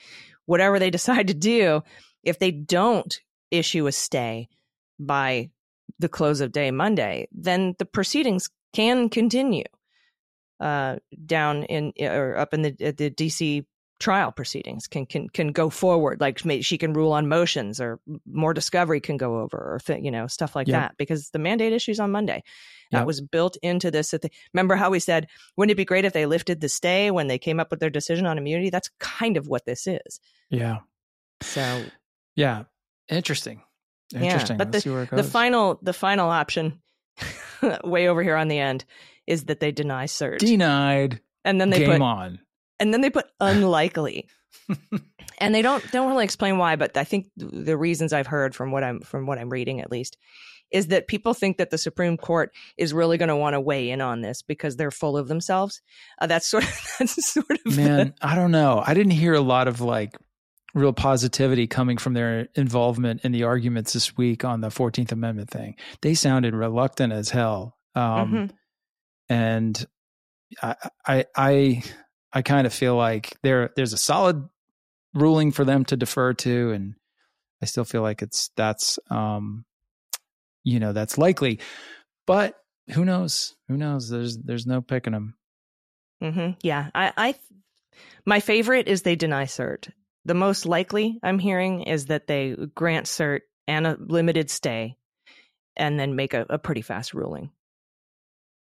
whatever 0.45 0.79
they 0.79 0.89
decide 0.97 1.27
to 1.27 1.33
do, 1.33 1.83
if 2.23 2.39
they 2.39 2.51
don't 2.51 3.19
issue 3.51 3.87
a 3.87 3.91
stay 3.91 4.49
by 4.99 5.49
the 5.99 6.09
close 6.09 6.41
of 6.41 6.51
day 6.51 6.71
Monday, 6.71 7.27
then 7.31 7.75
the 7.79 7.85
proceedings 7.85 8.49
can 8.73 9.09
continue 9.09 9.63
uh, 10.59 10.97
down 11.25 11.63
in 11.63 11.93
or 11.99 12.37
up 12.37 12.53
in 12.53 12.61
the 12.61 12.71
the 12.71 13.09
DC 13.09 13.65
trial 13.99 14.31
proceedings 14.31 14.87
can 14.87 15.05
can 15.05 15.27
can 15.29 15.51
go 15.51 15.69
forward. 15.69 16.21
Like 16.21 16.39
she 16.61 16.77
can 16.77 16.93
rule 16.93 17.11
on 17.11 17.27
motions 17.27 17.81
or 17.81 17.99
more 18.31 18.53
discovery 18.53 18.99
can 18.99 19.17
go 19.17 19.39
over 19.39 19.57
or 19.57 19.79
th- 19.83 20.03
you 20.03 20.11
know 20.11 20.27
stuff 20.27 20.55
like 20.55 20.67
that 20.67 20.95
because 20.97 21.29
the 21.31 21.39
mandate 21.39 21.73
issues 21.73 21.99
on 21.99 22.11
monday. 22.11 22.43
That 22.91 23.05
was 23.05 23.19
built 23.19 23.57
into 23.61 23.91
this 23.91 24.11
they, 24.11 24.29
remember 24.53 24.75
how 24.75 24.89
we 24.89 24.99
said 24.99 25.27
wouldn't 25.57 25.71
it 25.71 25.75
be 25.75 25.83
great 25.83 26.05
if 26.05 26.13
they 26.13 26.25
lifted 26.25 26.61
the 26.61 26.69
stay 26.69 27.11
when 27.11 27.27
they 27.27 27.37
came 27.37 27.59
up 27.59 27.69
with 27.69 27.81
their 27.81 27.89
decision 27.89 28.25
on 28.25 28.37
immunity? 28.37 28.69
That's 28.69 28.89
kind 28.99 29.35
of 29.35 29.47
what 29.47 29.65
this 29.65 29.87
is. 29.87 30.21
Yeah. 30.49 30.77
So 31.41 31.83
yeah. 32.35 32.63
Interesting. 33.09 33.61
Interesting. 34.13 34.57
yeah, 34.57 34.63
but 34.63 34.71
the, 34.71 35.07
the 35.11 35.23
final 35.23 35.79
the 35.81 35.91
final 35.91 36.29
option 36.29 36.79
way 37.83 38.07
over 38.07 38.23
here 38.23 38.37
on 38.37 38.47
the 38.47 38.59
end 38.59 38.85
is 39.25 39.45
that 39.45 39.59
they 39.59 39.71
deny 39.71 40.05
cert. 40.05 40.37
Denied. 40.37 41.19
And 41.43 41.59
then 41.59 41.69
they 41.69 41.79
Game 41.79 41.91
put 41.91 42.01
on 42.01 42.39
and 42.79 42.93
then 42.93 43.01
they 43.01 43.09
put 43.09 43.27
unlikely. 43.39 44.27
And 45.39 45.53
they 45.53 45.61
don't 45.61 45.83
don't 45.91 46.09
really 46.09 46.23
explain 46.23 46.57
why 46.57 46.77
but 46.77 46.97
i 46.97 47.03
think 47.03 47.27
the 47.37 47.77
reasons 47.77 48.11
i've 48.11 48.25
heard 48.25 48.55
from 48.55 48.71
what 48.71 48.83
i'm 48.83 49.01
from 49.01 49.27
what 49.27 49.37
i'm 49.37 49.51
reading 49.51 49.81
at 49.81 49.91
least 49.91 50.17
is 50.71 50.87
that 50.87 51.07
people 51.07 51.35
think 51.35 51.57
that 51.57 51.69
the 51.69 51.77
supreme 51.77 52.17
court 52.17 52.51
is 52.75 52.91
really 52.91 53.19
going 53.19 53.29
to 53.29 53.35
want 53.35 53.53
to 53.53 53.61
weigh 53.61 53.91
in 53.91 54.01
on 54.01 54.21
this 54.21 54.41
because 54.41 54.75
they're 54.75 54.89
full 54.89 55.15
of 55.15 55.27
themselves. 55.27 55.81
Uh, 56.19 56.25
that's 56.25 56.47
sort 56.47 56.63
of 56.63 56.91
that's 56.99 57.31
sort 57.31 57.51
of 57.51 57.77
man 57.77 58.15
i 58.21 58.33
don't 58.33 58.51
know. 58.51 58.83
I 58.83 58.95
didn't 58.95 59.11
hear 59.11 59.33
a 59.33 59.41
lot 59.41 59.67
of 59.67 59.79
like 59.79 60.17
real 60.73 60.93
positivity 60.93 61.67
coming 61.67 61.97
from 61.97 62.13
their 62.13 62.49
involvement 62.55 63.21
in 63.23 63.31
the 63.31 63.43
arguments 63.43 63.93
this 63.93 64.15
week 64.15 64.45
on 64.45 64.61
the 64.61 64.69
14th 64.69 65.11
amendment 65.11 65.49
thing. 65.49 65.75
They 66.01 66.13
sounded 66.13 66.53
reluctant 66.53 67.13
as 67.13 67.29
hell. 67.29 67.77
Um, 67.95 68.03
mm-hmm. 68.03 68.45
and 69.29 69.85
I, 70.61 70.75
I 71.05 71.25
i 71.35 71.83
I 72.37 72.43
kind 72.43 72.67
of 72.67 72.73
feel 72.73 72.95
like 72.95 73.35
there 73.41 73.71
there's 73.75 73.93
a 73.93 73.97
solid 73.97 74.47
ruling 75.15 75.51
for 75.51 75.65
them 75.65 75.85
to 75.85 75.97
defer 75.97 76.35
to, 76.35 76.69
and 76.69 76.93
I 77.63 77.65
still 77.65 77.83
feel 77.83 78.03
like 78.03 78.21
it's 78.21 78.51
that's 78.55 78.99
um, 79.09 79.65
you 80.63 80.79
know 80.79 80.93
that's 80.93 81.17
likely, 81.17 81.61
but 82.27 82.53
who 82.91 83.05
knows? 83.05 83.55
Who 83.69 83.75
knows? 83.75 84.07
There's 84.07 84.37
there's 84.37 84.67
no 84.67 84.81
picking 84.81 85.13
them. 85.13 85.33
Mm-hmm. 86.21 86.59
Yeah, 86.61 86.91
I, 86.93 87.11
I 87.17 87.35
my 88.23 88.39
favorite 88.39 88.87
is 88.87 89.01
they 89.01 89.15
deny 89.15 89.45
cert. 89.45 89.89
The 90.25 90.35
most 90.35 90.67
likely 90.67 91.19
I'm 91.23 91.39
hearing 91.39 91.81
is 91.81 92.05
that 92.05 92.27
they 92.27 92.55
grant 92.75 93.07
cert 93.07 93.41
and 93.67 93.87
a 93.87 93.97
limited 93.99 94.51
stay, 94.51 94.95
and 95.75 95.99
then 95.99 96.15
make 96.15 96.35
a, 96.35 96.45
a 96.51 96.59
pretty 96.59 96.83
fast 96.83 97.15
ruling 97.15 97.49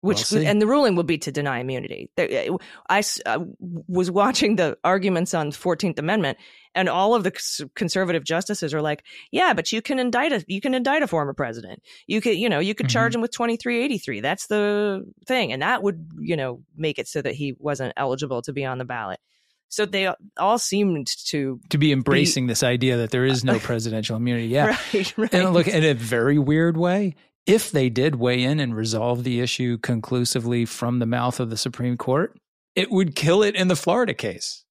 which 0.02 0.32
we'll 0.32 0.46
and 0.46 0.60
the 0.60 0.66
ruling 0.66 0.96
will 0.96 1.04
be 1.04 1.16
to 1.16 1.32
deny 1.32 1.60
immunity. 1.60 2.10
Eh, 2.18 2.50
I, 2.90 3.02
I 3.24 3.38
was 3.86 4.10
watching 4.10 4.56
the 4.56 4.76
arguments 4.82 5.32
on 5.32 5.52
Fourteenth 5.52 5.98
Amendment, 5.98 6.38
and 6.74 6.88
all 6.88 7.14
of 7.14 7.22
the 7.22 7.68
conservative 7.76 8.24
justices 8.24 8.74
are 8.74 8.82
like, 8.82 9.04
"Yeah, 9.30 9.54
but 9.54 9.72
you 9.72 9.80
can 9.80 10.00
indict 10.00 10.32
a 10.32 10.44
you 10.48 10.60
can 10.60 10.74
indict 10.74 11.02
a 11.02 11.06
former 11.06 11.32
president. 11.34 11.82
You 12.08 12.20
could 12.20 12.36
you 12.36 12.48
know 12.48 12.58
you 12.58 12.74
could 12.74 12.86
mm-hmm. 12.86 12.92
charge 12.92 13.14
him 13.14 13.20
with 13.20 13.30
twenty 13.30 13.56
three 13.56 13.82
eighty 13.82 13.96
three. 13.96 14.20
That's 14.20 14.48
the 14.48 15.04
thing, 15.26 15.52
and 15.52 15.62
that 15.62 15.84
would 15.84 16.10
you 16.18 16.36
know 16.36 16.62
make 16.76 16.98
it 16.98 17.06
so 17.06 17.22
that 17.22 17.34
he 17.34 17.54
wasn't 17.58 17.92
eligible 17.96 18.42
to 18.42 18.52
be 18.52 18.64
on 18.64 18.78
the 18.78 18.84
ballot." 18.84 19.20
So 19.68 19.86
they 19.86 20.12
all 20.36 20.58
seemed 20.58 21.06
to 21.28 21.60
to 21.70 21.78
be 21.78 21.92
embracing 21.92 22.46
be, 22.46 22.50
this 22.50 22.64
idea 22.64 22.96
that 22.98 23.10
there 23.10 23.24
is 23.24 23.44
no 23.44 23.58
presidential 23.60 24.16
immunity. 24.16 24.48
Yeah, 24.48 24.76
right, 24.92 25.16
right. 25.16 25.34
And 25.34 25.54
look, 25.54 25.68
in 25.68 25.84
a 25.84 25.94
very 25.94 26.38
weird 26.38 26.76
way, 26.76 27.14
if 27.46 27.70
they 27.70 27.88
did 27.88 28.16
weigh 28.16 28.42
in 28.42 28.60
and 28.60 28.76
resolve 28.76 29.24
the 29.24 29.40
issue 29.40 29.78
conclusively 29.78 30.64
from 30.64 30.98
the 30.98 31.06
mouth 31.06 31.40
of 31.40 31.50
the 31.50 31.56
Supreme 31.56 31.96
Court, 31.96 32.38
it 32.74 32.90
would 32.90 33.14
kill 33.14 33.42
it 33.42 33.54
in 33.54 33.68
the 33.68 33.76
Florida 33.76 34.14
case. 34.14 34.64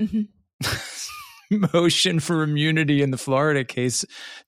Mm-hmm. 0.00 0.22
Motion 1.72 2.18
for 2.18 2.42
immunity 2.42 3.02
in 3.02 3.10
the 3.10 3.18
Florida 3.18 3.64
case 3.64 4.04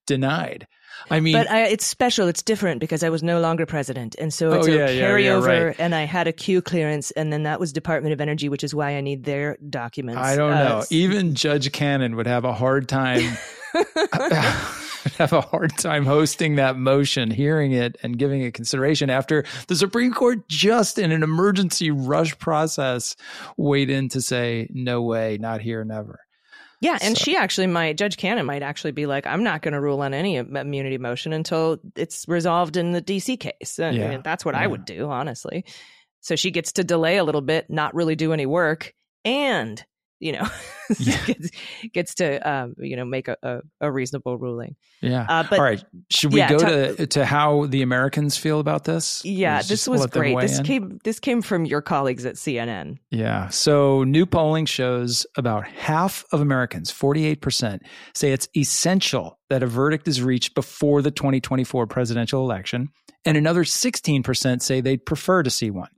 denied. 0.06 0.66
I 1.10 1.20
mean, 1.20 1.34
but 1.34 1.48
I, 1.48 1.66
it's 1.66 1.86
special. 1.86 2.26
It's 2.26 2.42
different 2.42 2.80
because 2.80 3.02
I 3.02 3.08
was 3.08 3.22
no 3.22 3.40
longer 3.40 3.66
president, 3.66 4.16
and 4.18 4.34
so 4.34 4.52
it's 4.52 4.66
oh, 4.66 4.72
a 4.72 4.74
yeah, 4.74 4.88
carryover. 4.88 5.46
Yeah, 5.46 5.52
yeah, 5.52 5.62
right. 5.62 5.76
And 5.78 5.94
I 5.94 6.02
had 6.02 6.26
a 6.26 6.32
Q 6.32 6.60
clearance, 6.60 7.10
and 7.12 7.32
then 7.32 7.44
that 7.44 7.60
was 7.60 7.72
Department 7.72 8.12
of 8.12 8.20
Energy, 8.20 8.48
which 8.48 8.64
is 8.64 8.74
why 8.74 8.96
I 8.96 9.00
need 9.00 9.24
their 9.24 9.56
documents. 9.70 10.20
I 10.20 10.34
don't 10.34 10.52
uh, 10.52 10.68
know. 10.68 10.84
Even 10.90 11.34
Judge 11.34 11.70
Cannon 11.72 12.16
would 12.16 12.26
have 12.26 12.44
a 12.44 12.52
hard 12.52 12.88
time. 12.88 13.38
have 15.18 15.32
a 15.32 15.40
hard 15.40 15.76
time 15.78 16.04
hosting 16.04 16.56
that 16.56 16.76
motion, 16.76 17.30
hearing 17.30 17.72
it, 17.72 17.96
and 18.02 18.18
giving 18.18 18.42
it 18.42 18.54
consideration 18.54 19.10
after 19.10 19.44
the 19.66 19.76
Supreme 19.76 20.12
Court 20.12 20.48
just 20.48 20.98
in 20.98 21.12
an 21.12 21.22
emergency 21.22 21.90
rush 21.90 22.38
process 22.38 23.16
weighed 23.56 23.90
in 23.90 24.08
to 24.10 24.20
say, 24.20 24.68
no 24.70 25.02
way, 25.02 25.38
not 25.40 25.60
here, 25.60 25.84
never. 25.84 26.20
Yeah, 26.80 26.98
and 27.02 27.18
so. 27.18 27.24
she 27.24 27.36
actually 27.36 27.66
might, 27.66 27.96
Judge 27.96 28.16
Cannon 28.16 28.46
might 28.46 28.62
actually 28.62 28.92
be 28.92 29.06
like, 29.06 29.26
I'm 29.26 29.42
not 29.42 29.62
going 29.62 29.74
to 29.74 29.80
rule 29.80 30.00
on 30.00 30.14
any 30.14 30.36
immunity 30.36 30.98
motion 30.98 31.32
until 31.32 31.78
it's 31.96 32.24
resolved 32.28 32.76
in 32.76 32.92
the 32.92 33.02
DC 33.02 33.40
case. 33.40 33.80
I 33.80 33.90
yeah. 33.90 34.10
mean, 34.10 34.22
that's 34.22 34.44
what 34.44 34.54
yeah. 34.54 34.62
I 34.62 34.66
would 34.66 34.84
do, 34.84 35.10
honestly. 35.10 35.64
So 36.20 36.36
she 36.36 36.50
gets 36.50 36.72
to 36.72 36.84
delay 36.84 37.16
a 37.16 37.24
little 37.24 37.40
bit, 37.40 37.68
not 37.68 37.94
really 37.94 38.14
do 38.14 38.32
any 38.32 38.46
work, 38.46 38.94
and 39.24 39.84
you 40.20 40.32
know 40.32 40.46
yeah. 40.98 41.24
gets, 41.26 41.50
gets 41.92 42.14
to 42.16 42.50
um, 42.50 42.74
you 42.78 42.96
know 42.96 43.04
make 43.04 43.28
a, 43.28 43.36
a, 43.42 43.60
a 43.80 43.92
reasonable 43.92 44.38
ruling. 44.38 44.76
Yeah. 45.00 45.26
Uh, 45.28 45.44
but 45.48 45.58
all 45.58 45.64
right. 45.64 45.84
Should 46.10 46.32
we 46.32 46.40
yeah, 46.40 46.50
go 46.50 46.58
t- 46.58 46.96
to 46.96 47.06
to 47.06 47.24
how 47.24 47.66
the 47.66 47.82
americans 47.82 48.36
feel 48.36 48.60
about 48.60 48.84
this? 48.84 49.24
Yeah 49.24 49.62
this 49.62 49.86
was 49.86 50.06
great. 50.06 50.38
this 50.40 50.58
in? 50.58 50.64
came 50.64 50.98
this 51.04 51.20
came 51.20 51.42
from 51.42 51.64
your 51.64 51.82
colleagues 51.82 52.24
at 52.24 52.34
cnn 52.34 52.98
yeah. 53.10 53.48
So 53.48 54.04
new 54.04 54.26
polling 54.26 54.66
shows 54.66 55.26
about 55.36 55.66
half 55.66 56.24
of 56.32 56.40
americans 56.40 56.92
48% 56.92 57.80
say 58.14 58.32
it's 58.32 58.48
essential 58.56 59.38
that 59.50 59.62
a 59.62 59.66
verdict 59.66 60.08
is 60.08 60.22
reached 60.22 60.54
before 60.54 61.02
the 61.02 61.10
2024 61.10 61.86
presidential 61.86 62.42
election 62.42 62.88
and 63.24 63.36
another 63.36 63.64
16% 63.64 64.62
say 64.62 64.80
they'd 64.80 65.04
prefer 65.04 65.42
to 65.42 65.50
see 65.50 65.70
one 65.70 65.90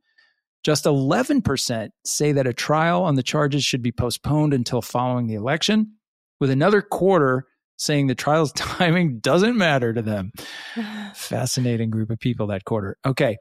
just 0.63 0.85
11% 0.85 1.89
say 2.05 2.33
that 2.33 2.47
a 2.47 2.53
trial 2.53 3.05
on 3.05 3.15
the 3.15 3.23
charges 3.23 3.65
should 3.65 3.83
be 3.83 3.93
postponed 3.93 4.55
until 4.55 4.83
following 4.83 5.27
the 5.27 5.35
election, 5.35 5.95
with 6.39 6.51
another 6.51 6.83
quarter 6.83 7.47
saying 7.77 8.07
the 8.07 8.15
trial's 8.15 8.53
timing 8.57 9.19
doesn't 9.19 9.57
matter 9.57 9.93
to 9.93 10.03
them. 10.03 10.33
Fascinating 11.15 11.91
group 11.91 12.11
of 12.11 12.19
people 12.19 12.49
that 12.49 12.65
quarter. 12.65 12.97
Okay. 13.05 13.37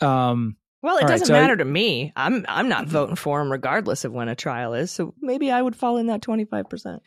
Um, 0.00 0.56
well, 0.82 0.98
it 0.98 1.02
doesn't 1.02 1.20
right, 1.20 1.26
so 1.26 1.32
matter 1.32 1.54
I, 1.54 1.56
to 1.56 1.64
me. 1.64 2.12
I'm 2.14 2.44
I'm 2.46 2.68
not 2.68 2.86
voting 2.86 3.16
for 3.16 3.40
him 3.40 3.50
regardless 3.50 4.04
of 4.04 4.12
when 4.12 4.28
a 4.28 4.34
trial 4.34 4.74
is. 4.74 4.90
So 4.90 5.14
maybe 5.18 5.50
I 5.50 5.62
would 5.62 5.74
fall 5.74 5.96
in 5.96 6.08
that 6.08 6.20
25%. 6.20 6.98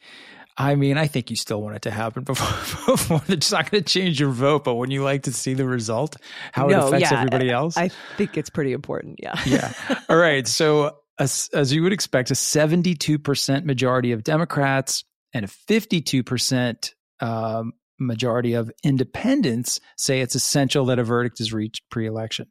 I 0.57 0.75
mean, 0.75 0.97
I 0.97 1.07
think 1.07 1.29
you 1.29 1.35
still 1.35 1.61
want 1.61 1.75
it 1.75 1.83
to 1.83 1.91
happen 1.91 2.23
before. 2.25 2.95
before 2.95 3.21
it's 3.27 3.51
not 3.51 3.69
going 3.69 3.83
to 3.83 3.89
change 3.89 4.19
your 4.19 4.31
vote, 4.31 4.63
but 4.63 4.75
when 4.75 4.91
you 4.91 5.03
like 5.03 5.23
to 5.23 5.33
see 5.33 5.53
the 5.53 5.65
result, 5.65 6.15
how 6.51 6.67
no, 6.67 6.79
it 6.79 6.87
affects 6.87 7.11
yeah, 7.11 7.17
everybody 7.19 7.49
else, 7.49 7.77
I 7.77 7.89
think 8.17 8.37
it's 8.37 8.49
pretty 8.49 8.73
important. 8.73 9.19
Yeah. 9.21 9.35
yeah. 9.45 9.73
All 10.09 10.17
right. 10.17 10.47
So, 10.47 10.97
as, 11.19 11.49
as 11.53 11.73
you 11.73 11.83
would 11.83 11.93
expect, 11.93 12.31
a 12.31 12.35
seventy-two 12.35 13.19
percent 13.19 13.65
majority 13.65 14.11
of 14.11 14.23
Democrats 14.23 15.03
and 15.33 15.45
a 15.45 15.47
fifty-two 15.47 16.23
percent 16.23 16.93
um, 17.19 17.73
majority 17.99 18.53
of 18.53 18.71
independents 18.83 19.79
say 19.97 20.21
it's 20.21 20.35
essential 20.35 20.85
that 20.85 20.99
a 20.99 21.03
verdict 21.03 21.39
is 21.39 21.53
reached 21.53 21.89
pre-election. 21.89 22.47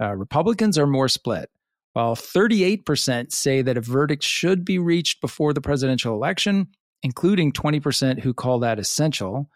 Uh, 0.00 0.14
Republicans 0.14 0.78
are 0.78 0.86
more 0.86 1.08
split. 1.08 1.50
While 1.92 2.14
38% 2.14 3.32
say 3.32 3.62
that 3.62 3.78
a 3.78 3.80
verdict 3.80 4.22
should 4.22 4.66
be 4.66 4.78
reached 4.78 5.22
before 5.22 5.54
the 5.54 5.62
presidential 5.62 6.14
election, 6.14 6.68
including 7.06 7.52
20% 7.52 8.18
who 8.18 8.34
call 8.34 8.58
that 8.58 8.80
essential. 8.80 9.48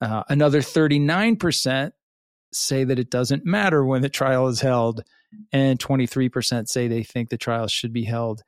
Uh, 0.00 0.22
another 0.28 0.60
39% 0.60 1.90
say 2.52 2.84
that 2.84 3.00
it 3.00 3.10
doesn't 3.10 3.44
matter 3.44 3.84
when 3.84 4.00
the 4.00 4.08
trial 4.08 4.46
is 4.46 4.60
held, 4.60 5.02
and 5.52 5.80
23% 5.80 6.68
say 6.68 6.86
they 6.86 7.02
think 7.02 7.30
the 7.30 7.36
trial 7.36 7.66
should 7.66 7.92
be 7.92 8.04
held 8.04 8.44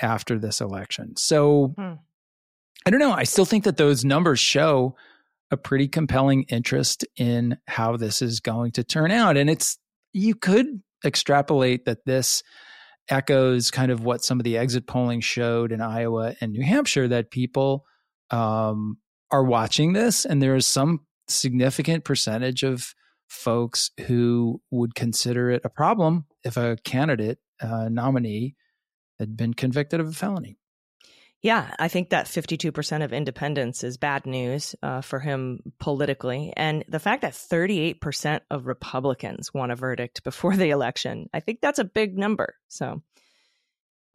after 0.00 0.38
this 0.38 0.60
election. 0.60 1.16
So 1.16 1.74
hmm. 1.76 1.94
I 2.86 2.90
don't 2.90 3.00
know. 3.00 3.10
I 3.10 3.24
still 3.24 3.44
think 3.44 3.64
that 3.64 3.78
those 3.78 4.04
numbers 4.04 4.38
show 4.38 4.94
a 5.50 5.56
pretty 5.56 5.88
compelling 5.88 6.44
interest 6.44 7.04
in 7.16 7.58
how 7.66 7.96
this 7.96 8.22
is 8.22 8.38
going 8.38 8.70
to 8.72 8.84
turn 8.84 9.10
out. 9.10 9.36
And 9.36 9.50
it's, 9.50 9.76
you 10.12 10.36
could 10.36 10.82
extrapolate 11.04 11.84
that 11.86 12.04
this 12.06 12.44
echoes 13.10 13.70
kind 13.70 13.90
of 13.90 14.04
what 14.04 14.24
some 14.24 14.40
of 14.40 14.44
the 14.44 14.58
exit 14.58 14.86
polling 14.86 15.20
showed 15.20 15.72
in 15.72 15.80
Iowa 15.80 16.34
and 16.40 16.52
New 16.52 16.64
Hampshire 16.64 17.08
that 17.08 17.30
people 17.30 17.84
um, 18.30 18.98
are 19.30 19.44
watching 19.44 19.92
this, 19.92 20.24
and 20.24 20.42
there 20.42 20.56
is 20.56 20.66
some 20.66 21.00
significant 21.28 22.04
percentage 22.04 22.62
of 22.62 22.94
folks 23.28 23.90
who 24.06 24.60
would 24.70 24.94
consider 24.94 25.50
it 25.50 25.62
a 25.64 25.68
problem 25.68 26.26
if 26.44 26.56
a 26.56 26.78
candidate 26.84 27.38
uh, 27.60 27.88
nominee 27.88 28.54
had 29.18 29.36
been 29.36 29.54
convicted 29.54 30.00
of 30.00 30.08
a 30.08 30.12
felony. 30.12 30.57
Yeah, 31.40 31.72
I 31.78 31.86
think 31.86 32.10
that 32.10 32.26
52% 32.26 33.04
of 33.04 33.12
independents 33.12 33.84
is 33.84 33.96
bad 33.96 34.26
news 34.26 34.74
uh, 34.82 35.02
for 35.02 35.20
him 35.20 35.60
politically. 35.78 36.52
And 36.56 36.84
the 36.88 36.98
fact 36.98 37.22
that 37.22 37.32
38% 37.32 38.40
of 38.50 38.66
Republicans 38.66 39.54
want 39.54 39.70
a 39.70 39.76
verdict 39.76 40.24
before 40.24 40.56
the 40.56 40.70
election, 40.70 41.28
I 41.32 41.40
think 41.40 41.60
that's 41.60 41.78
a 41.78 41.84
big 41.84 42.18
number. 42.18 42.54
So, 42.66 43.02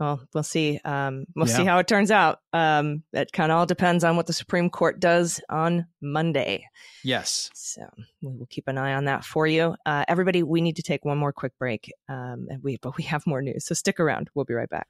well, 0.02 0.22
we'll 0.34 0.44
see. 0.44 0.82
Um, 0.84 1.26
we'll 1.34 1.48
yeah. 1.48 1.56
see 1.56 1.64
how 1.64 1.78
it 1.78 1.88
turns 1.88 2.12
out. 2.12 2.40
Um, 2.52 3.04
it 3.14 3.32
kind 3.32 3.54
of 3.54 3.58
all 3.58 3.66
depends 3.66 4.04
on 4.04 4.18
what 4.18 4.28
the 4.28 4.34
Supreme 4.34 4.70
Court 4.70 5.00
does 5.00 5.40
on 5.50 5.86
Monday. 6.02 6.66
Yes. 7.06 7.50
So 7.54 7.84
we 8.22 8.36
will 8.36 8.48
keep 8.48 8.68
an 8.68 8.78
eye 8.78 8.96
on 8.96 9.06
that 9.06 9.24
for 9.24 9.48
you. 9.48 9.76
Uh, 9.86 10.04
everybody, 10.10 10.44
we 10.44 10.60
need 10.60 10.76
to 10.76 10.84
take 10.84 11.06
one 11.06 11.20
more 11.20 11.32
quick 11.32 11.58
break. 11.58 11.90
Um, 12.10 12.48
and 12.50 12.62
we, 12.62 12.80
but 12.82 12.98
we 12.98 13.06
have 13.06 13.26
more 13.26 13.42
news. 13.42 13.66
So 13.66 13.76
stick 13.76 14.02
around. 14.02 14.30
We'll 14.36 14.44
be 14.44 14.56
right 14.56 14.70
back. 14.70 14.90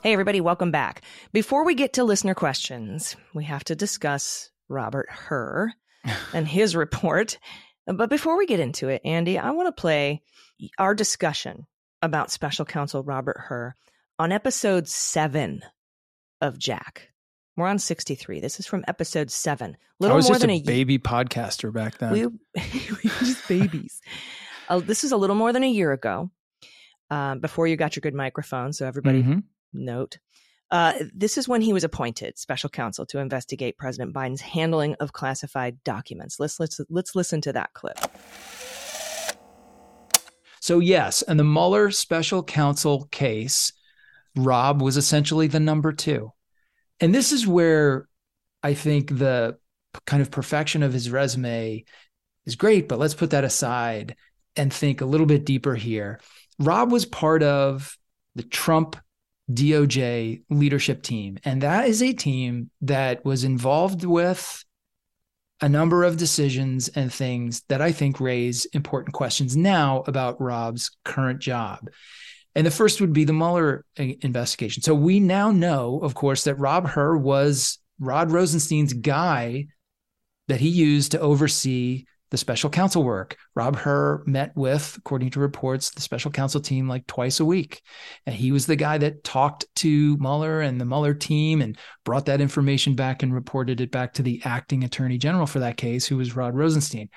Hey, 0.00 0.12
everybody, 0.12 0.40
welcome 0.40 0.70
back. 0.70 1.02
Before 1.32 1.64
we 1.64 1.74
get 1.74 1.94
to 1.94 2.04
listener 2.04 2.34
questions, 2.34 3.16
we 3.34 3.42
have 3.46 3.64
to 3.64 3.74
discuss 3.74 4.48
Robert 4.68 5.08
Hur 5.10 5.72
and 6.32 6.46
his 6.46 6.76
report. 6.76 7.40
But 7.84 8.08
before 8.08 8.38
we 8.38 8.46
get 8.46 8.60
into 8.60 8.88
it, 8.88 9.02
Andy, 9.04 9.38
I 9.38 9.50
want 9.50 9.66
to 9.66 9.80
play 9.80 10.22
our 10.78 10.94
discussion 10.94 11.66
about 12.00 12.30
special 12.30 12.64
counsel 12.64 13.02
Robert 13.02 13.38
Hur 13.48 13.74
on 14.20 14.30
episode 14.30 14.86
seven 14.86 15.62
of 16.40 16.60
Jack. 16.60 17.08
We're 17.56 17.66
on 17.66 17.80
63. 17.80 18.38
This 18.38 18.60
is 18.60 18.66
from 18.68 18.84
episode 18.86 19.32
seven. 19.32 19.76
Little 19.98 20.14
I 20.14 20.16
was 20.16 20.26
more 20.26 20.34
just 20.34 20.42
than 20.42 20.50
a, 20.50 20.58
a 20.58 20.62
baby 20.62 21.00
podcaster 21.00 21.72
back 21.72 21.98
then. 21.98 22.12
We, 22.12 22.26
we 22.26 22.90
were 22.92 23.10
just 23.18 23.48
babies. 23.48 24.00
uh, 24.68 24.78
this 24.78 25.02
is 25.02 25.10
a 25.10 25.16
little 25.16 25.34
more 25.34 25.52
than 25.52 25.64
a 25.64 25.68
year 25.68 25.90
ago. 25.90 26.30
Uh, 27.10 27.34
before 27.34 27.66
you 27.66 27.74
got 27.76 27.96
your 27.96 28.02
good 28.02 28.14
microphone. 28.14 28.72
So 28.72 28.86
everybody 28.86 29.22
mm-hmm 29.22 29.38
note. 29.72 30.18
Uh, 30.70 30.92
this 31.14 31.38
is 31.38 31.48
when 31.48 31.62
he 31.62 31.72
was 31.72 31.84
appointed 31.84 32.38
special 32.38 32.68
counsel 32.68 33.06
to 33.06 33.18
investigate 33.18 33.78
President 33.78 34.14
Biden's 34.14 34.42
handling 34.42 34.94
of 35.00 35.12
classified 35.12 35.82
documents. 35.82 36.38
Let's 36.38 36.60
let's 36.60 36.80
let's 36.90 37.14
listen 37.14 37.40
to 37.42 37.52
that 37.54 37.72
clip. 37.72 37.98
So 40.60 40.80
yes, 40.80 41.22
and 41.22 41.40
the 41.40 41.44
Mueller 41.44 41.90
special 41.90 42.42
counsel 42.42 43.08
case, 43.10 43.72
Rob 44.36 44.82
was 44.82 44.98
essentially 44.98 45.46
the 45.46 45.60
number 45.60 45.92
two, 45.92 46.32
and 47.00 47.14
this 47.14 47.32
is 47.32 47.46
where 47.46 48.06
I 48.62 48.74
think 48.74 49.16
the 49.16 49.56
kind 50.04 50.20
of 50.20 50.30
perfection 50.30 50.82
of 50.82 50.92
his 50.92 51.10
resume 51.10 51.84
is 52.44 52.56
great. 52.56 52.88
But 52.88 52.98
let's 52.98 53.14
put 53.14 53.30
that 53.30 53.44
aside 53.44 54.16
and 54.54 54.70
think 54.72 55.00
a 55.00 55.06
little 55.06 55.26
bit 55.26 55.46
deeper 55.46 55.74
here. 55.74 56.20
Rob 56.58 56.92
was 56.92 57.06
part 57.06 57.42
of 57.42 57.96
the 58.34 58.42
Trump 58.42 58.96
DOJ 59.50 60.42
leadership 60.50 61.02
team. 61.02 61.38
And 61.44 61.62
that 61.62 61.88
is 61.88 62.02
a 62.02 62.12
team 62.12 62.70
that 62.82 63.24
was 63.24 63.44
involved 63.44 64.04
with 64.04 64.64
a 65.60 65.68
number 65.68 66.04
of 66.04 66.16
decisions 66.16 66.88
and 66.88 67.12
things 67.12 67.62
that 67.68 67.80
I 67.80 67.92
think 67.92 68.20
raise 68.20 68.64
important 68.66 69.14
questions 69.14 69.56
now 69.56 70.04
about 70.06 70.40
Rob's 70.40 70.90
current 71.04 71.40
job. 71.40 71.90
And 72.54 72.66
the 72.66 72.70
first 72.70 73.00
would 73.00 73.12
be 73.12 73.24
the 73.24 73.32
Mueller 73.32 73.84
investigation. 73.96 74.82
So 74.82 74.94
we 74.94 75.20
now 75.20 75.50
know, 75.50 76.00
of 76.00 76.14
course, 76.14 76.44
that 76.44 76.56
Rob 76.56 76.88
Hur 76.88 77.16
was 77.16 77.78
Rod 77.98 78.30
Rosenstein's 78.30 78.92
guy 78.92 79.66
that 80.48 80.60
he 80.60 80.68
used 80.68 81.12
to 81.12 81.20
oversee 81.20 82.06
the 82.30 82.36
special 82.36 82.70
counsel 82.70 83.02
work. 83.02 83.36
Rob 83.54 83.76
Hur 83.76 84.22
met 84.26 84.52
with, 84.54 84.96
according 84.98 85.30
to 85.30 85.40
reports, 85.40 85.90
the 85.90 86.00
special 86.00 86.30
counsel 86.30 86.60
team 86.60 86.88
like 86.88 87.06
twice 87.06 87.40
a 87.40 87.44
week. 87.44 87.80
And 88.26 88.34
he 88.34 88.52
was 88.52 88.66
the 88.66 88.76
guy 88.76 88.98
that 88.98 89.24
talked 89.24 89.64
to 89.76 90.16
Mueller 90.18 90.60
and 90.60 90.80
the 90.80 90.84
Mueller 90.84 91.14
team 91.14 91.62
and 91.62 91.78
brought 92.04 92.26
that 92.26 92.40
information 92.40 92.94
back 92.94 93.22
and 93.22 93.34
reported 93.34 93.80
it 93.80 93.90
back 93.90 94.14
to 94.14 94.22
the 94.22 94.42
acting 94.44 94.84
attorney 94.84 95.18
general 95.18 95.46
for 95.46 95.60
that 95.60 95.76
case, 95.76 96.06
who 96.06 96.16
was 96.16 96.36
Rod 96.36 96.54
Rosenstein. 96.54 97.08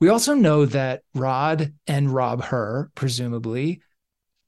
We 0.00 0.08
also 0.08 0.34
know 0.34 0.64
that 0.66 1.02
Rod 1.14 1.72
and 1.86 2.10
Rob 2.10 2.42
Hur, 2.42 2.90
presumably, 2.94 3.82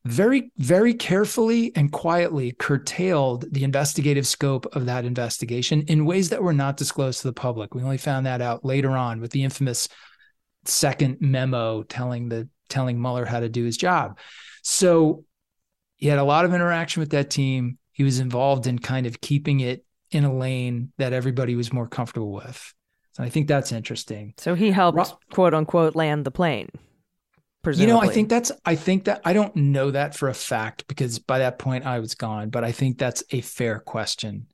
very, 0.05 0.51
very 0.57 0.95
carefully 0.95 1.73
and 1.77 1.93
quietly 1.93 2.53
curtailed 2.53 3.45
the 3.53 3.65
investigative 3.65 4.27
scope 4.27 4.67
of 4.75 4.87
that 4.87 5.05
investigation 5.05 5.83
in 5.83 6.07
ways 6.07 6.31
that 6.31 6.43
were 6.43 6.55
not 6.55 6.77
disclosed 6.77 7.21
to 7.21 7.29
the 7.29 7.33
public. 7.35 7.75
We 7.75 7.83
only 7.83 7.99
found 7.99 8.27
that 8.27 8.41
out 8.41 8.65
later 8.65 8.91
on 8.91 9.21
with 9.21 9.31
the 9.31 9.45
infamous 9.45 9.89
second 10.65 11.19
memo 11.21 11.83
telling 11.83 12.29
the 12.29 12.49
telling 12.69 13.01
Mueller 13.01 13.25
how 13.25 13.41
to 13.41 13.49
do 13.49 13.65
his 13.65 13.77
job. 13.77 14.19
So 14.63 15.25
he 15.97 16.07
had 16.07 16.19
a 16.19 16.25
lot 16.25 16.45
of 16.45 16.55
interaction 16.55 17.01
with 17.01 17.11
that 17.11 17.29
team. 17.29 17.79
He 17.93 18.05
was 18.05 18.21
involved 18.21 18.67
in 18.67 18.79
kind 18.79 19.07
of 19.07 19.21
keeping 19.21 19.61
it 19.61 19.85
in 20.11 20.25
a 20.25 20.35
lane 20.35 20.93
that 20.97 21.13
everybody 21.13 21.57
was 21.57 21.73
more 21.73 21.89
comfortable 21.89 22.33
with. 22.33 22.73
So 23.13 23.23
I 23.23 23.29
think 23.29 23.49
that's 23.49 23.73
interesting. 23.73 24.35
So 24.39 24.55
he 24.55 24.71
helped 24.71 24.97
Ro- 24.97 25.19
quote 25.31 25.53
unquote 25.53 25.95
land 25.95 26.25
the 26.25 26.31
plane. 26.31 26.71
Presumably. 27.63 27.89
You 27.89 27.95
know, 27.95 28.01
I 28.01 28.13
think 28.13 28.29
that's 28.29 28.53
I 28.65 28.75
think 28.75 29.05
that 29.05 29.21
I 29.25 29.33
don't 29.33 29.55
know 29.55 29.91
that 29.91 30.17
for 30.17 30.29
a 30.29 30.35
fact 30.35 30.87
because 30.87 31.19
by 31.19 31.41
that 31.41 31.59
point 31.59 31.85
I 31.85 31.99
was 31.99 32.15
gone, 32.15 32.49
but 32.49 32.65
I 32.65 32.73
think 32.73 32.99
that's 32.99 33.23
a 33.31 33.41
fair 33.43 33.81
question. 33.81 34.47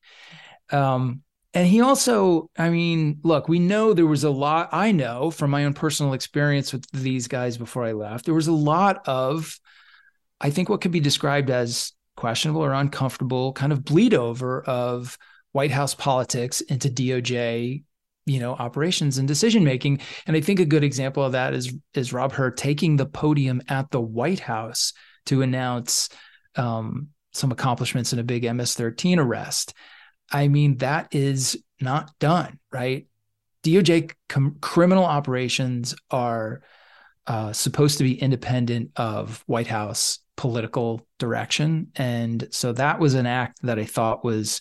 Um 0.72 1.22
and 1.54 1.66
he 1.66 1.80
also, 1.80 2.50
I 2.59 2.68
mean, 2.68 3.20
look, 3.22 3.48
we 3.48 3.61
know 3.61 3.94
there 3.94 4.07
was 4.07 4.24
a 4.24 4.30
lot 4.30 4.70
I 4.72 4.92
know 4.92 5.30
from 5.30 5.50
my 5.50 5.64
own 5.64 5.74
personal 5.74 6.12
experience 6.12 6.72
with 6.72 6.84
these 6.92 7.28
guys 7.28 7.57
before 7.57 7.84
I 7.84 7.92
left. 7.92 8.24
There 8.24 8.34
was 8.34 8.48
a 8.48 8.52
lot 8.52 9.07
of 9.07 9.59
I 10.40 10.50
think 10.50 10.68
what 10.68 10.80
could 10.80 10.92
be 10.92 11.00
described 11.00 11.48
as 11.48 11.92
questionable 12.16 12.64
or 12.64 12.72
uncomfortable 12.72 13.52
kind 13.52 13.72
of 13.72 13.84
bleed 13.84 14.14
over 14.14 14.62
of 14.62 15.16
White 15.52 15.70
House 15.70 15.94
politics 15.94 16.61
into 16.61 16.88
DOJ 16.88 17.84
you 18.26 18.40
know 18.40 18.52
operations 18.52 19.18
and 19.18 19.26
decision 19.26 19.64
making. 19.64 20.00
And 20.26 20.36
i 20.36 20.40
think 20.40 20.60
a 20.60 20.64
good 20.64 20.84
example 20.84 21.24
of 21.24 21.32
that 21.32 21.54
is 21.54 21.72
is 21.94 22.12
rob 22.12 22.32
hur 22.32 22.50
taking 22.50 22.96
the 22.96 23.06
podium 23.06 23.62
at 23.68 23.90
the 23.90 24.00
white 24.00 24.40
house 24.40 24.92
to 25.26 25.42
announce 25.42 26.08
um, 26.56 27.08
some 27.32 27.52
accomplishments 27.52 28.12
in 28.12 28.18
a 28.18 28.24
big 28.24 28.42
ms-13 28.42 29.18
arrest. 29.18 29.74
I 30.30 30.48
mean 30.48 30.78
that 30.78 31.08
is 31.14 31.62
not 31.80 32.18
done 32.18 32.58
right? 32.76 33.06
Doj 33.62 34.12
com- 34.28 34.58
criminal 34.60 35.04
operations 35.04 35.94
are 36.10 36.62
uh, 37.26 37.52
supposed 37.52 37.98
to 37.98 38.04
be 38.04 38.20
independent 38.20 38.92
of 38.96 39.42
white 39.46 39.66
house 39.66 40.20
political 40.36 41.06
direction. 41.18 41.88
And 41.96 42.46
so 42.50 42.72
that 42.72 43.00
was 43.00 43.14
an 43.14 43.26
act 43.26 43.62
that 43.62 43.78
i 43.78 43.84
thought 43.84 44.24
was 44.24 44.60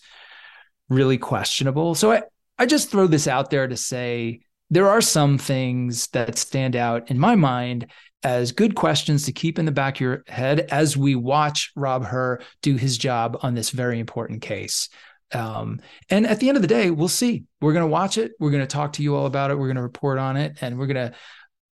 really 0.88 1.18
questionable. 1.18 1.94
So 1.94 2.12
I, 2.12 2.22
I 2.58 2.66
just 2.66 2.90
throw 2.90 3.06
this 3.06 3.26
out 3.26 3.50
there 3.50 3.66
to 3.66 3.76
say 3.76 4.40
there 4.70 4.88
are 4.88 5.00
some 5.00 5.38
things 5.38 6.08
that 6.08 6.38
stand 6.38 6.74
out 6.74 7.10
in 7.10 7.18
my 7.18 7.36
mind 7.36 7.86
as 8.22 8.50
good 8.50 8.74
questions 8.74 9.24
to 9.24 9.32
keep 9.32 9.58
in 9.58 9.66
the 9.66 9.72
back 9.72 9.96
of 9.96 10.00
your 10.00 10.24
head 10.26 10.60
as 10.70 10.96
we 10.96 11.14
watch 11.14 11.70
Rob 11.76 12.04
Hur 12.04 12.40
do 12.62 12.76
his 12.76 12.98
job 12.98 13.38
on 13.42 13.54
this 13.54 13.70
very 13.70 14.00
important 14.00 14.42
case. 14.42 14.88
Um, 15.32 15.80
and 16.08 16.26
at 16.26 16.40
the 16.40 16.48
end 16.48 16.56
of 16.56 16.62
the 16.62 16.68
day, 16.68 16.90
we'll 16.90 17.08
see. 17.08 17.44
We're 17.60 17.72
going 17.72 17.84
to 17.84 17.90
watch 17.90 18.16
it. 18.18 18.32
We're 18.40 18.50
going 18.50 18.62
to 18.62 18.66
talk 18.66 18.94
to 18.94 19.02
you 19.02 19.14
all 19.14 19.26
about 19.26 19.50
it. 19.50 19.58
We're 19.58 19.66
going 19.66 19.76
to 19.76 19.82
report 19.82 20.18
on 20.18 20.36
it, 20.36 20.58
and 20.60 20.78
we're 20.78 20.86
going 20.86 21.10
to 21.10 21.16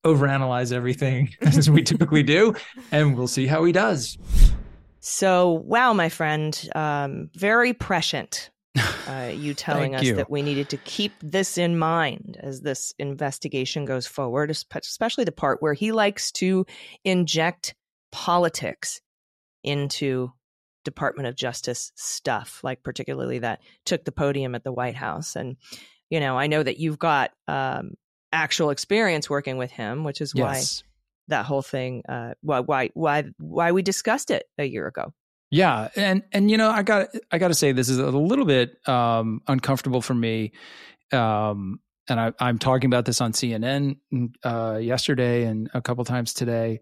overanalyze 0.05 0.73
everything 0.73 1.31
as 1.41 1.71
we 1.71 1.83
typically 1.83 2.23
do, 2.23 2.55
and 2.91 3.17
we'll 3.17 3.29
see 3.29 3.47
how 3.47 3.65
he 3.65 3.73
does. 3.73 4.19
So, 5.01 5.63
wow, 5.65 5.93
my 5.93 6.09
friend, 6.09 6.69
um, 6.75 7.31
very 7.35 7.73
prescient 7.73 8.51
uh, 8.77 9.31
you 9.35 9.55
telling 9.55 9.95
us 9.95 10.03
you. 10.03 10.17
that 10.17 10.31
we 10.31 10.43
needed 10.43 10.69
to 10.71 10.77
keep 10.79 11.13
this 11.23 11.59
in 11.59 11.79
mind 11.79 12.39
as 12.41 12.61
this 12.61 12.95
investigation 12.99 13.85
goes 13.85 14.07
forward, 14.07 14.51
especially 14.51 15.25
the 15.25 15.33
part 15.33 15.63
where 15.63 15.75
he 15.75 15.93
likes 15.93 16.33
to 16.33 16.67
inject 17.05 17.75
politics 18.11 19.01
into 19.63 20.33
Department 20.85 21.29
of 21.29 21.37
Justice 21.37 21.93
stuff, 21.95 22.61
like 22.63 22.83
particularly 22.83 23.41
that 23.41 23.61
took 23.85 24.05
the 24.05 24.13
podium 24.13 24.55
at 24.55 24.65
the 24.65 24.73
White 24.73 24.97
House. 24.97 25.37
And, 25.37 25.57
you 26.11 26.21
know, 26.21 26.37
I 26.37 26.47
know 26.47 26.63
that 26.63 26.79
you've 26.79 26.99
got 26.99 27.31
um, 27.49 27.95
actual 28.33 28.71
experience 28.71 29.31
working 29.31 29.59
with 29.59 29.71
him, 29.71 30.05
which 30.05 30.21
is 30.21 30.35
why 30.35 30.63
that 31.29 31.45
whole 31.47 31.63
thing, 31.63 32.03
uh, 32.09 32.35
why, 32.43 32.61
why, 32.61 32.91
why, 32.95 33.25
why 33.39 33.73
we 33.73 33.83
discussed 33.83 34.31
it 34.31 34.45
a 34.59 34.65
year 34.65 34.87
ago. 34.87 35.13
Yeah, 35.53 35.91
and 35.97 36.23
and 36.33 36.51
you 36.51 36.57
know, 36.57 36.71
I 36.71 36.83
got 36.83 37.09
I 37.31 37.37
got 37.37 37.49
to 37.49 37.55
say 37.55 37.73
this 37.73 37.91
is 37.91 37.99
a 37.99 38.11
little 38.11 38.47
bit 38.47 38.77
um, 38.89 39.43
uncomfortable 39.47 40.01
for 40.01 40.15
me, 40.15 40.53
um, 41.13 41.79
and 42.09 42.19
I, 42.19 42.33
I'm 42.41 42.59
talking 42.59 42.89
about 42.89 43.05
this 43.05 43.21
on 43.21 43.33
CNN 43.33 43.97
uh, 44.43 44.79
yesterday 44.81 45.45
and 45.45 45.69
a 45.75 45.83
couple 45.83 46.07
times 46.07 46.33
today, 46.33 46.81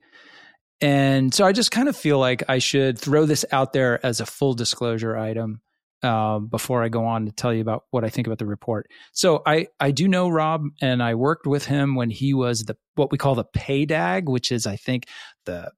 and 0.80 1.34
so 1.34 1.44
I 1.44 1.50
just 1.50 1.72
kind 1.72 1.88
of 1.88 1.96
feel 1.96 2.20
like 2.20 2.44
I 2.48 2.58
should 2.58 2.96
throw 2.96 3.26
this 3.26 3.44
out 3.50 3.72
there 3.72 4.06
as 4.06 4.20
a 4.20 4.26
full 4.26 4.54
disclosure 4.54 5.18
item 5.18 5.62
um, 6.04 6.46
before 6.46 6.84
I 6.84 6.90
go 6.90 7.06
on 7.06 7.26
to 7.26 7.32
tell 7.32 7.52
you 7.52 7.62
about 7.62 7.86
what 7.90 8.04
I 8.04 8.08
think 8.08 8.28
about 8.28 8.38
the 8.38 8.46
report. 8.46 8.86
So 9.10 9.42
I 9.44 9.66
I 9.80 9.90
do 9.90 10.06
know 10.06 10.28
Rob, 10.28 10.62
and 10.80 11.02
I 11.02 11.16
worked 11.16 11.48
with 11.48 11.64
him 11.64 11.96
when 11.96 12.08
he 12.08 12.34
was 12.34 12.66
the 12.66 12.76
what 12.94 13.10
we 13.10 13.18
call 13.18 13.34
the 13.34 13.46
PADAG, 13.46 14.26
which 14.26 14.52
is 14.52 14.64
I 14.64 14.76
think 14.76 15.08
the 15.44 15.72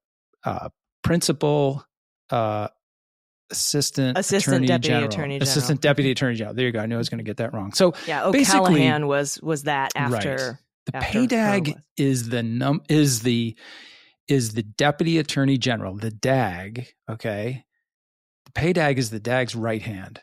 uh, 0.45 0.69
principal 1.03 1.87
uh, 2.29 2.69
assistant, 3.53 4.19
assistant 4.19 4.65
attorney 4.65 4.67
deputy 4.67 4.89
general. 4.89 5.09
attorney 5.09 5.35
general. 5.37 5.49
assistant 5.49 5.81
deputy 5.81 6.11
attorney 6.11 6.35
general. 6.35 6.55
There 6.55 6.67
you 6.67 6.73
go. 6.73 6.81
I 6.81 6.87
knew 6.87 6.97
I 6.97 6.99
was 6.99 7.09
going 7.09 7.19
to 7.19 7.25
get 7.25 7.37
that 7.39 7.55
wrong. 7.55 7.73
So 7.73 7.95
yeah, 8.07 8.25
oh, 8.25 8.31
O'Callahan 8.31 9.07
was 9.07 9.41
was 9.43 9.65
that 9.65 9.93
after 9.95 10.59
right. 10.93 11.27
the 11.27 11.37
after 11.37 11.81
is 11.97 12.29
the 12.29 12.43
num 12.43 12.83
is 12.89 13.21
the 13.21 13.57
is 14.29 14.55
the 14.55 14.63
deputy 14.63 15.19
attorney 15.19 15.59
general, 15.59 15.97
the 15.97 16.11
DAG. 16.11 16.87
Okay, 17.11 17.65
the 18.47 18.53
PADAG 18.53 18.97
is 18.97 19.11
the 19.11 19.21
DAG's 19.21 19.55
right 19.55 19.83
hand. 19.83 20.21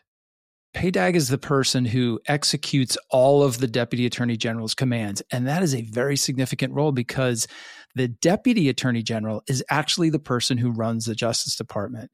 PADAG 0.74 1.14
is 1.16 1.28
the 1.28 1.38
person 1.38 1.84
who 1.84 2.20
executes 2.26 2.96
all 3.10 3.42
of 3.42 3.58
the 3.58 3.66
deputy 3.66 4.06
attorney 4.06 4.36
general's 4.36 4.74
commands, 4.74 5.22
and 5.32 5.46
that 5.46 5.62
is 5.62 5.74
a 5.74 5.82
very 5.82 6.16
significant 6.16 6.74
role 6.74 6.92
because 6.92 7.46
the 7.94 8.08
deputy 8.08 8.68
attorney 8.68 9.02
general 9.02 9.42
is 9.48 9.64
actually 9.68 10.10
the 10.10 10.18
person 10.18 10.58
who 10.58 10.70
runs 10.70 11.06
the 11.06 11.14
Justice 11.14 11.56
Department 11.56 12.10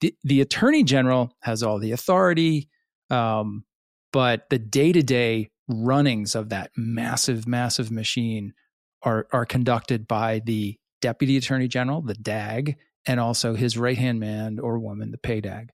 the, 0.00 0.14
the 0.24 0.40
attorney 0.40 0.84
general 0.84 1.32
has 1.40 1.62
all 1.62 1.78
the 1.78 1.92
authority, 1.92 2.68
um, 3.10 3.64
but 4.12 4.48
the 4.50 4.58
day 4.58 4.92
to 4.92 5.02
day 5.02 5.50
runnings 5.68 6.34
of 6.34 6.48
that 6.48 6.70
massive, 6.76 7.46
massive 7.46 7.90
machine 7.90 8.54
are, 9.02 9.26
are 9.32 9.46
conducted 9.46 10.08
by 10.08 10.40
the 10.44 10.76
deputy 11.00 11.36
attorney 11.36 11.68
general, 11.68 12.02
the 12.02 12.14
DAG, 12.14 12.76
and 13.06 13.20
also 13.20 13.54
his 13.54 13.78
right 13.78 13.98
hand 13.98 14.20
man 14.20 14.58
or 14.58 14.78
woman, 14.78 15.10
the 15.10 15.18
PADAG. 15.18 15.68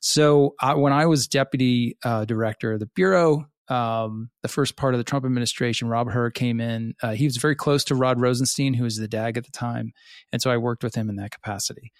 So 0.00 0.54
uh, 0.60 0.74
when 0.74 0.92
I 0.92 1.06
was 1.06 1.26
deputy 1.26 1.96
uh, 2.04 2.24
director 2.24 2.72
of 2.72 2.80
the 2.80 2.86
bureau, 2.86 3.46
um, 3.68 4.30
the 4.42 4.48
first 4.48 4.76
part 4.76 4.94
of 4.94 4.98
the 4.98 5.04
Trump 5.04 5.24
administration, 5.24 5.88
Rob 5.88 6.10
Hur 6.10 6.30
came 6.30 6.60
in. 6.60 6.94
Uh, 7.02 7.12
he 7.12 7.24
was 7.24 7.36
very 7.36 7.54
close 7.54 7.84
to 7.84 7.94
Rod 7.94 8.20
Rosenstein, 8.20 8.74
who 8.74 8.84
was 8.84 8.96
the 8.96 9.08
DAG 9.08 9.36
at 9.36 9.44
the 9.44 9.50
time, 9.50 9.92
and 10.32 10.40
so 10.40 10.50
I 10.50 10.56
worked 10.56 10.82
with 10.82 10.94
him 10.94 11.10
in 11.10 11.16
that 11.16 11.32
capacity. 11.32 11.92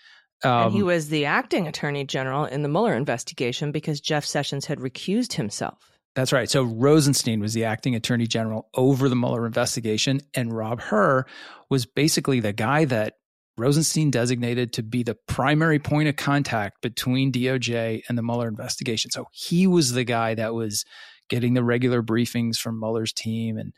Um, 0.44 0.66
and 0.66 0.72
he 0.72 0.80
Um, 0.80 0.86
was 0.86 1.08
the 1.08 1.24
acting 1.24 1.66
attorney 1.66 2.04
general 2.04 2.44
in 2.44 2.62
the 2.62 2.68
Mueller 2.68 2.94
investigation 2.94 3.72
because 3.72 4.00
Jeff 4.00 4.24
Sessions 4.24 4.66
had 4.66 4.78
recused 4.78 5.32
himself. 5.34 5.90
That's 6.14 6.32
right. 6.32 6.50
So 6.50 6.64
Rosenstein 6.64 7.40
was 7.40 7.54
the 7.54 7.64
acting 7.64 7.94
attorney 7.94 8.26
general 8.26 8.68
over 8.74 9.08
the 9.08 9.16
Mueller 9.16 9.46
investigation, 9.46 10.20
and 10.34 10.52
Rob 10.52 10.80
Hur 10.80 11.24
was 11.70 11.86
basically 11.86 12.40
the 12.40 12.52
guy 12.52 12.84
that 12.86 13.14
Rosenstein 13.56 14.10
designated 14.10 14.72
to 14.74 14.82
be 14.82 15.02
the 15.02 15.16
primary 15.26 15.78
point 15.78 16.08
of 16.08 16.16
contact 16.16 16.80
between 16.80 17.32
DOJ 17.32 18.02
and 18.08 18.16
the 18.16 18.22
Mueller 18.22 18.48
investigation. 18.48 19.10
So 19.10 19.26
he 19.32 19.66
was 19.66 19.92
the 19.92 20.04
guy 20.04 20.34
that 20.34 20.54
was 20.54 20.84
getting 21.28 21.54
the 21.54 21.64
regular 21.64 22.02
briefings 22.02 22.56
from 22.56 22.78
Mueller's 22.78 23.12
team 23.12 23.58
and 23.58 23.72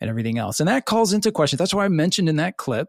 and 0.00 0.10
everything 0.10 0.36
else. 0.36 0.60
And 0.60 0.68
that 0.68 0.84
calls 0.84 1.14
into 1.14 1.32
question. 1.32 1.56
That's 1.56 1.72
why 1.72 1.86
I 1.86 1.88
mentioned 1.88 2.28
in 2.28 2.36
that 2.36 2.58
clip 2.58 2.88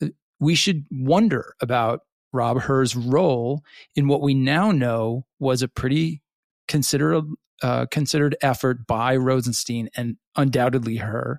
that 0.00 0.14
we 0.38 0.54
should 0.54 0.84
wonder 0.90 1.54
about 1.62 2.00
Rob 2.32 2.60
Hur's 2.60 2.96
role 2.96 3.62
in 3.94 4.08
what 4.08 4.22
we 4.22 4.34
now 4.34 4.70
know 4.70 5.26
was 5.38 5.62
a 5.62 5.68
pretty 5.68 6.22
considerable 6.68 7.34
uh, 7.62 7.86
considered 7.86 8.36
effort 8.42 8.86
by 8.86 9.16
Rosenstein 9.16 9.88
and 9.96 10.16
undoubtedly 10.36 10.96
Hur 10.96 11.38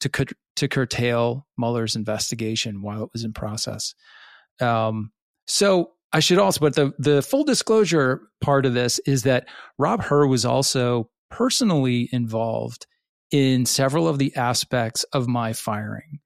to 0.00 0.08
cur- 0.08 0.24
to 0.56 0.68
curtail 0.68 1.46
Mueller's 1.56 1.96
investigation 1.96 2.82
while 2.82 3.02
it 3.02 3.10
was 3.12 3.24
in 3.24 3.32
process. 3.32 3.94
Um, 4.60 5.12
so 5.46 5.92
I 6.12 6.20
should 6.20 6.38
also, 6.38 6.60
but 6.60 6.74
the 6.74 6.92
the 6.98 7.22
full 7.22 7.44
disclosure 7.44 8.20
part 8.40 8.66
of 8.66 8.74
this 8.74 8.98
is 9.00 9.22
that 9.22 9.48
Rob 9.78 10.02
Hur 10.02 10.26
was 10.26 10.44
also 10.44 11.08
personally 11.30 12.08
involved 12.12 12.86
in 13.30 13.64
several 13.64 14.06
of 14.06 14.18
the 14.18 14.34
aspects 14.36 15.04
of 15.14 15.26
my 15.26 15.54
firing 15.54 16.20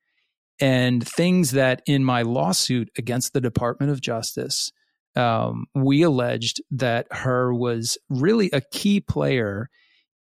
and 0.60 1.06
things 1.06 1.52
that 1.52 1.82
in 1.86 2.04
my 2.04 2.22
lawsuit 2.22 2.90
against 2.96 3.32
the 3.32 3.40
Department 3.40 3.92
of 3.92 4.00
Justice, 4.00 4.72
um, 5.14 5.66
we 5.74 6.02
alleged 6.02 6.62
that 6.70 7.06
Hur 7.10 7.52
was 7.52 7.98
really 8.08 8.50
a 8.52 8.60
key 8.60 9.00
player 9.00 9.68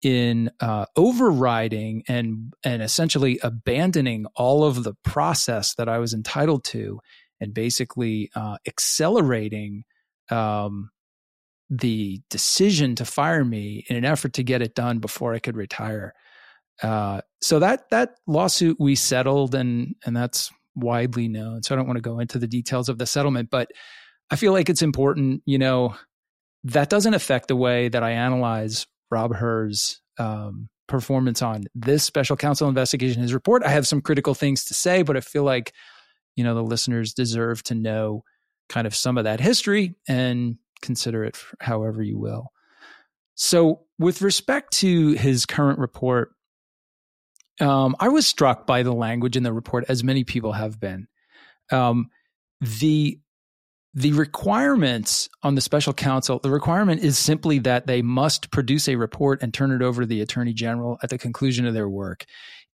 in 0.02 0.50
uh, 0.60 0.86
overriding 0.96 2.02
and 2.08 2.52
and 2.64 2.82
essentially 2.82 3.38
abandoning 3.42 4.26
all 4.34 4.64
of 4.64 4.84
the 4.84 4.94
process 5.04 5.74
that 5.76 5.88
I 5.88 5.98
was 5.98 6.12
entitled 6.12 6.64
to, 6.64 7.00
and 7.40 7.54
basically 7.54 8.30
uh, 8.34 8.56
accelerating 8.66 9.84
um, 10.30 10.90
the 11.70 12.20
decision 12.30 12.94
to 12.96 13.04
fire 13.04 13.44
me 13.44 13.84
in 13.88 13.96
an 13.96 14.04
effort 14.04 14.34
to 14.34 14.42
get 14.42 14.62
it 14.62 14.74
done 14.74 14.98
before 14.98 15.34
I 15.34 15.38
could 15.38 15.56
retire. 15.56 16.14
Uh, 16.82 17.20
so 17.40 17.58
that 17.60 17.88
that 17.90 18.16
lawsuit 18.26 18.76
we 18.80 18.94
settled, 18.94 19.54
and 19.54 19.94
and 20.04 20.16
that's 20.16 20.50
widely 20.74 21.28
known. 21.28 21.62
So 21.62 21.74
I 21.74 21.76
don't 21.76 21.86
want 21.86 21.98
to 21.98 22.02
go 22.02 22.18
into 22.18 22.38
the 22.38 22.46
details 22.46 22.88
of 22.88 22.98
the 22.98 23.06
settlement, 23.06 23.50
but 23.50 23.70
I 24.30 24.36
feel 24.36 24.52
like 24.52 24.68
it's 24.68 24.82
important. 24.82 25.42
You 25.46 25.58
know, 25.58 25.94
that 26.64 26.90
doesn't 26.90 27.14
affect 27.14 27.48
the 27.48 27.56
way 27.56 27.88
that 27.88 28.02
I 28.02 28.12
analyze 28.12 28.86
Rob 29.10 29.34
Hur's 29.34 30.00
um, 30.18 30.68
performance 30.88 31.42
on 31.42 31.64
this 31.74 32.04
special 32.04 32.36
counsel 32.36 32.68
investigation, 32.68 33.22
his 33.22 33.34
report. 33.34 33.62
I 33.64 33.70
have 33.70 33.86
some 33.86 34.00
critical 34.00 34.34
things 34.34 34.64
to 34.66 34.74
say, 34.74 35.02
but 35.02 35.16
I 35.16 35.20
feel 35.20 35.44
like, 35.44 35.72
you 36.36 36.44
know, 36.44 36.54
the 36.54 36.62
listeners 36.62 37.14
deserve 37.14 37.62
to 37.64 37.74
know 37.74 38.22
kind 38.68 38.86
of 38.86 38.94
some 38.94 39.18
of 39.18 39.24
that 39.24 39.40
history 39.40 39.94
and 40.08 40.56
consider 40.80 41.24
it 41.24 41.36
however 41.60 42.02
you 42.02 42.18
will. 42.18 42.48
So, 43.34 43.80
with 43.98 44.20
respect 44.20 44.72
to 44.78 45.12
his 45.12 45.46
current 45.46 45.78
report, 45.78 46.32
um, 47.60 47.96
I 48.00 48.08
was 48.08 48.26
struck 48.26 48.66
by 48.66 48.82
the 48.82 48.92
language 48.92 49.36
in 49.36 49.42
the 49.42 49.52
report, 49.52 49.84
as 49.88 50.02
many 50.02 50.24
people 50.24 50.52
have 50.52 50.80
been. 50.80 51.08
Um, 51.70 52.10
the 52.60 53.18
the 53.94 54.12
requirements 54.12 55.28
on 55.42 55.54
the 55.54 55.60
special 55.60 55.92
counsel, 55.92 56.38
the 56.38 56.50
requirement 56.50 57.02
is 57.02 57.18
simply 57.18 57.58
that 57.58 57.86
they 57.86 58.00
must 58.00 58.50
produce 58.50 58.88
a 58.88 58.96
report 58.96 59.42
and 59.42 59.52
turn 59.52 59.70
it 59.70 59.82
over 59.82 60.02
to 60.02 60.06
the 60.06 60.22
attorney 60.22 60.54
general 60.54 60.98
at 61.02 61.10
the 61.10 61.18
conclusion 61.18 61.66
of 61.66 61.74
their 61.74 61.88
work. 61.88 62.24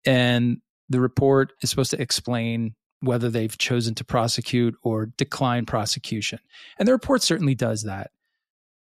And 0.06 0.62
the 0.90 1.02
report 1.02 1.54
is 1.62 1.72
supposed 1.72 1.90
to 1.92 2.02
explain 2.02 2.76
whether 3.00 3.30
they've 3.30 3.58
chosen 3.58 3.96
to 3.96 4.06
prosecute 4.06 4.76
or 4.84 5.08
decline 5.18 5.66
prosecution. 5.66 6.40
And 6.78 6.88
the 6.88 6.94
report 6.94 7.24
certainly 7.24 7.56
does 7.56 7.84
that. 7.84 8.12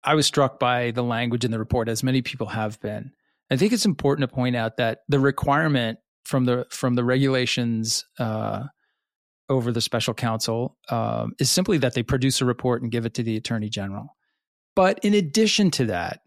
I 0.05 0.15
was 0.15 0.27
struck 0.27 0.59
by 0.59 0.93
the 0.93 1.03
language 1.03 1.45
in 1.45 1.51
the 1.51 1.59
report, 1.59 1.89
as 1.89 2.03
many 2.03 2.23
people 2.23 2.47
have 2.47 2.81
been. 2.81 3.13
I 3.51 3.57
think 3.57 3.73
it's 3.73 3.87
important 3.87 4.29
to 4.29 4.35
point 4.35 4.57
out 4.57 4.77
that 4.77 5.01
the 5.09 5.21
requirement 5.21 5.99
from 6.25 6.45
the 6.45 6.67
from 6.71 6.95
the 6.95 7.05
regulations 7.05 8.05
uh, 8.19 8.65
over 9.49 9.73
the 9.73 9.81
special 9.81 10.15
counsel 10.15 10.77
um, 10.89 11.33
is 11.39 11.51
simply 11.51 11.79
that 11.79 11.95
they 11.95 12.03
produce 12.03 12.41
a 12.41 12.45
report 12.45 12.83
and 12.83 12.93
give 12.93 13.07
it 13.07 13.15
to 13.15 13.23
the 13.23 13.37
attorney 13.37 13.69
general. 13.69 14.17
But 14.77 15.01
in 15.03 15.15
addition 15.15 15.71
to 15.73 15.87
that, 15.87 16.21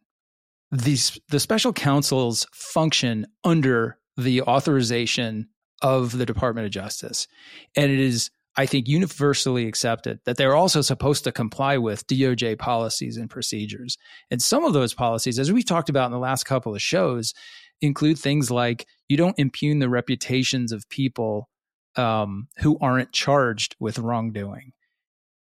these 0.71 1.19
the 1.29 1.39
special 1.39 1.71
counsel's 1.71 2.45
function 2.53 3.27
under 3.43 3.97
the 4.17 4.41
authorization 4.41 5.47
of 5.81 6.17
the 6.17 6.25
Department 6.25 6.65
of 6.65 6.71
Justice, 6.71 7.27
and 7.75 7.91
it 7.91 7.99
is 7.99 8.29
I 8.55 8.65
think 8.65 8.87
universally 8.87 9.67
accepted 9.67 10.19
that 10.25 10.37
they're 10.37 10.55
also 10.55 10.81
supposed 10.81 11.23
to 11.23 11.31
comply 11.31 11.77
with 11.77 12.05
DOJ 12.07 12.59
policies 12.59 13.17
and 13.17 13.29
procedures. 13.29 13.97
And 14.29 14.41
some 14.41 14.63
of 14.63 14.73
those 14.73 14.93
policies, 14.93 15.39
as 15.39 15.51
we've 15.51 15.65
talked 15.65 15.89
about 15.89 16.05
in 16.05 16.11
the 16.11 16.19
last 16.19 16.43
couple 16.43 16.75
of 16.75 16.81
shows, 16.81 17.33
include 17.81 18.19
things 18.19 18.51
like 18.51 18.85
you 19.09 19.17
don't 19.17 19.39
impugn 19.39 19.79
the 19.79 19.89
reputations 19.89 20.71
of 20.71 20.87
people 20.89 21.49
um, 21.95 22.47
who 22.59 22.77
aren't 22.79 23.11
charged 23.11 23.75
with 23.79 23.99
wrongdoing. 23.99 24.73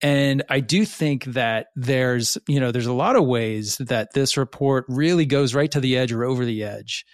And 0.01 0.43
I 0.49 0.59
do 0.59 0.85
think 0.85 1.25
that 1.25 1.67
there's, 1.75 2.37
you 2.47 2.59
know, 2.59 2.71
there's 2.71 2.85
a 2.85 2.93
lot 2.93 3.15
of 3.15 3.25
ways 3.25 3.77
that 3.77 4.13
this 4.13 4.35
report 4.35 4.85
really 4.87 5.25
goes 5.25 5.55
right 5.55 5.71
to 5.71 5.79
the 5.79 5.97
edge 5.97 6.11
or 6.11 6.23
over 6.25 6.43
the 6.43 6.63
edge 6.63 7.05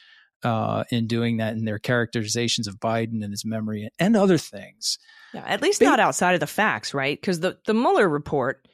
uh, 0.44 0.84
in 0.90 1.08
doing 1.08 1.38
that 1.38 1.54
in 1.54 1.66
their 1.66 1.80
characterizations 1.80 2.68
of 2.68 2.80
Biden 2.80 3.24
and 3.24 3.32
his 3.32 3.46
memory 3.46 3.90
and 4.00 4.18
other 4.18 4.38
things. 4.38 4.98
Yeah, 5.34 5.44
at 5.46 5.62
least 5.62 5.82
not 5.82 6.00
outside 6.00 6.34
of 6.34 6.40
the 6.40 6.48
facts, 6.48 6.94
right? 6.94 7.20
Because 7.20 7.40
the, 7.40 7.58
the 7.66 7.74
Mueller 7.74 8.08
report 8.08 8.68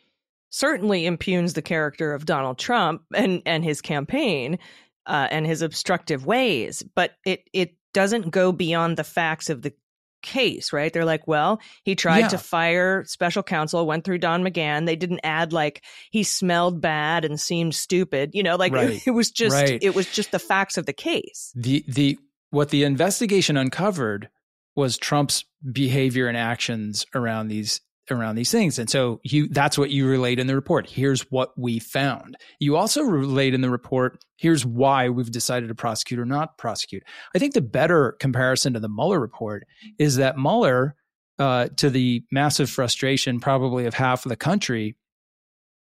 certainly 0.50 1.06
impugns 1.06 1.54
the 1.54 1.62
character 1.62 2.14
of 2.14 2.26
Donald 2.26 2.58
Trump 2.58 3.04
and, 3.14 3.42
and 3.46 3.64
his 3.64 3.82
campaign 3.82 4.60
uh, 5.06 5.28
and 5.30 5.46
his 5.46 5.62
obstructive 5.62 6.26
ways, 6.26 6.84
but 6.96 7.12
it, 7.26 7.48
it 7.54 7.76
doesn't 7.94 8.32
go 8.32 8.52
beyond 8.52 8.98
the 8.98 9.04
facts 9.04 9.50
of 9.50 9.62
the 9.62 9.74
case, 10.22 10.74
right? 10.74 10.92
They're 10.92 11.06
like, 11.06 11.28
well, 11.28 11.62
he 11.84 11.96
tried 11.96 12.20
yeah. 12.20 12.28
to 12.30 12.38
fire 12.38 13.04
special 13.06 13.44
counsel, 13.44 13.86
went 13.86 14.04
through 14.04 14.18
Don 14.18 14.44
McGahn. 14.44 14.86
They 14.86 14.96
didn't 14.96 15.22
add 15.24 15.54
like 15.54 15.84
he 16.12 16.24
smelled 16.24 16.82
bad 16.82 17.24
and 17.26 17.40
seemed 17.40 17.76
stupid, 17.76 18.32
you 18.34 18.44
know, 18.44 18.56
like 18.56 18.74
right. 18.74 18.92
it, 18.92 19.08
it, 19.08 19.12
was 19.12 19.32
just 19.32 19.56
right. 19.56 19.80
it 19.82 19.96
was 19.96 20.12
just 20.12 20.32
the 20.32 20.40
facts 20.40 20.78
of 20.78 20.86
the 20.86 20.94
case. 20.94 21.52
The 21.56 21.84
the 21.88 22.20
what 22.50 22.70
the 22.70 22.84
investigation 22.84 23.58
uncovered 23.58 24.30
was 24.78 24.96
Trump's 24.96 25.44
behavior 25.72 26.28
and 26.28 26.38
actions 26.38 27.06
around 27.14 27.50
these 27.50 27.82
around 28.10 28.36
these 28.36 28.52
things. 28.52 28.80
And 28.80 28.90
so 28.90 29.20
you 29.24 29.50
that's 29.50 29.78
what 29.78 29.90
you 29.90 30.08
relate 30.08 30.40
in 30.40 30.48
the 30.48 30.56
report. 30.56 30.88
Here's 30.88 31.22
what 31.32 31.52
we 31.58 31.80
found. 31.80 32.38
You 32.60 32.78
also 32.78 33.02
relate 33.02 33.54
in 33.54 33.62
the 33.62 33.70
report, 33.70 34.24
here's 34.38 34.66
why 34.66 35.10
we've 35.10 35.32
decided 35.32 35.68
to 35.68 35.76
prosecute 35.76 36.20
or 36.20 36.26
not 36.26 36.58
prosecute. 36.58 37.04
I 37.36 37.40
think 37.40 37.54
the 37.54 37.62
better 37.62 38.14
comparison 38.14 38.74
to 38.74 38.80
the 38.80 38.88
Mueller 38.88 39.20
report 39.20 39.66
is 40.00 40.18
that 40.18 40.38
Mueller, 40.38 40.96
uh, 41.38 41.68
to 41.78 41.90
the 41.90 42.24
massive 42.32 42.70
frustration 42.70 43.40
probably 43.40 43.86
of 43.86 43.94
half 43.94 44.26
of 44.26 44.30
the 44.30 44.38
country, 44.38 44.96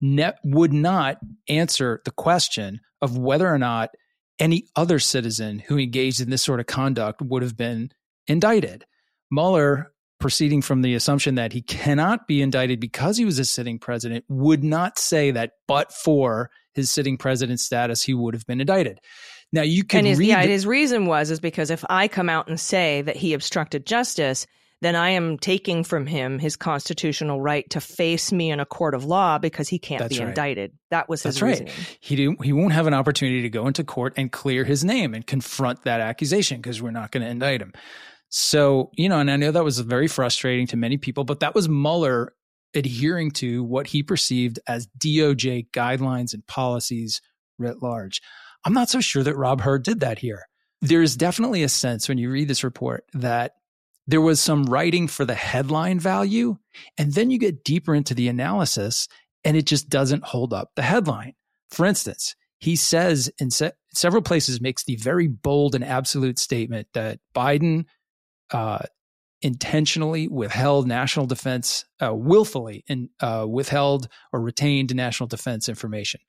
ne- 0.02 0.32
would 0.44 0.72
not 0.72 1.18
answer 1.48 2.02
the 2.04 2.10
question 2.10 2.80
of 3.00 3.16
whether 3.16 3.48
or 3.48 3.58
not 3.58 3.90
any 4.38 4.66
other 4.76 4.98
citizen 4.98 5.58
who 5.58 5.78
engaged 5.78 6.20
in 6.20 6.30
this 6.30 6.42
sort 6.42 6.60
of 6.60 6.66
conduct 6.66 7.22
would 7.22 7.42
have 7.42 7.56
been 7.56 7.90
indicted. 8.30 8.84
Mueller 9.30 9.92
proceeding 10.20 10.62
from 10.62 10.82
the 10.82 10.94
assumption 10.94 11.34
that 11.34 11.52
he 11.52 11.62
cannot 11.62 12.28
be 12.28 12.42
indicted 12.42 12.78
because 12.78 13.16
he 13.16 13.24
was 13.24 13.38
a 13.38 13.44
sitting 13.44 13.78
president, 13.78 14.24
would 14.28 14.62
not 14.62 14.98
say 14.98 15.30
that 15.32 15.52
but 15.66 15.92
for 15.92 16.50
his 16.74 16.90
sitting 16.90 17.16
president 17.16 17.58
status, 17.58 18.02
he 18.02 18.14
would 18.14 18.34
have 18.34 18.46
been 18.46 18.60
indicted. 18.60 19.00
Now 19.52 19.62
you 19.62 19.82
can 19.82 20.00
and 20.00 20.06
his, 20.06 20.18
read 20.18 20.28
yeah, 20.28 20.42
the, 20.42 20.52
his 20.52 20.66
reason 20.66 21.06
was 21.06 21.30
is 21.30 21.40
because 21.40 21.70
if 21.70 21.84
I 21.90 22.06
come 22.06 22.28
out 22.28 22.48
and 22.48 22.60
say 22.60 23.02
that 23.02 23.16
he 23.16 23.32
obstructed 23.32 23.84
justice, 23.86 24.46
then 24.82 24.94
I 24.94 25.10
am 25.10 25.38
taking 25.38 25.84
from 25.84 26.06
him 26.06 26.38
his 26.38 26.56
constitutional 26.56 27.40
right 27.40 27.68
to 27.70 27.80
face 27.80 28.32
me 28.32 28.50
in 28.50 28.60
a 28.60 28.66
court 28.66 28.94
of 28.94 29.04
law 29.04 29.38
because 29.38 29.68
he 29.68 29.78
can't 29.78 30.08
be 30.08 30.18
right. 30.20 30.28
indicted. 30.28 30.72
That 30.90 31.08
was 31.08 31.22
his 31.22 31.34
That's 31.34 31.42
reasoning. 31.42 31.72
Right. 31.76 31.98
He 32.00 32.16
do, 32.16 32.36
he 32.42 32.52
won't 32.52 32.72
have 32.72 32.86
an 32.86 32.94
opportunity 32.94 33.42
to 33.42 33.50
go 33.50 33.66
into 33.66 33.84
court 33.84 34.14
and 34.16 34.30
clear 34.30 34.64
his 34.64 34.84
name 34.84 35.14
and 35.14 35.26
confront 35.26 35.82
that 35.84 36.00
accusation 36.00 36.58
because 36.58 36.80
we're 36.80 36.92
not 36.92 37.10
going 37.10 37.24
to 37.24 37.28
indict 37.28 37.60
him. 37.60 37.72
So, 38.30 38.90
you 38.96 39.08
know, 39.08 39.18
and 39.18 39.30
I 39.30 39.36
know 39.36 39.50
that 39.50 39.64
was 39.64 39.80
very 39.80 40.06
frustrating 40.06 40.66
to 40.68 40.76
many 40.76 40.96
people, 40.96 41.24
but 41.24 41.40
that 41.40 41.54
was 41.54 41.68
Mueller 41.68 42.32
adhering 42.74 43.32
to 43.32 43.64
what 43.64 43.88
he 43.88 44.02
perceived 44.02 44.60
as 44.66 44.88
DOJ 44.98 45.70
guidelines 45.72 46.32
and 46.32 46.46
policies 46.46 47.20
writ 47.58 47.82
large. 47.82 48.22
I'm 48.64 48.72
not 48.72 48.88
so 48.88 49.00
sure 49.00 49.24
that 49.24 49.36
Rob 49.36 49.60
Hur 49.60 49.80
did 49.80 50.00
that 50.00 50.20
here. 50.20 50.46
There 50.80 51.02
is 51.02 51.16
definitely 51.16 51.62
a 51.62 51.68
sense 51.68 52.08
when 52.08 52.18
you 52.18 52.30
read 52.30 52.48
this 52.48 52.64
report 52.64 53.04
that 53.14 53.54
there 54.06 54.20
was 54.20 54.40
some 54.40 54.64
writing 54.64 55.08
for 55.08 55.24
the 55.24 55.34
headline 55.34 55.98
value, 55.98 56.56
and 56.96 57.12
then 57.12 57.30
you 57.30 57.38
get 57.38 57.64
deeper 57.64 57.94
into 57.94 58.14
the 58.14 58.28
analysis 58.28 59.08
and 59.44 59.56
it 59.56 59.66
just 59.66 59.88
doesn't 59.88 60.24
hold 60.24 60.52
up 60.52 60.70
the 60.76 60.82
headline. 60.82 61.34
For 61.70 61.86
instance, 61.86 62.34
he 62.58 62.76
says 62.76 63.30
in 63.38 63.50
se- 63.50 63.72
several 63.94 64.22
places 64.22 64.60
makes 64.60 64.84
the 64.84 64.96
very 64.96 65.28
bold 65.28 65.74
and 65.74 65.84
absolute 65.84 66.38
statement 66.38 66.88
that 66.92 67.20
Biden 67.34 67.86
uh, 68.52 68.80
intentionally 69.42 70.28
withheld 70.28 70.86
national 70.86 71.26
defense, 71.26 71.84
uh, 72.00 72.14
willfully 72.14 72.84
and 72.88 73.08
uh, 73.20 73.46
withheld 73.48 74.08
or 74.32 74.40
retained 74.40 74.94
national 74.94 75.26
defense 75.26 75.68
information. 75.68 76.20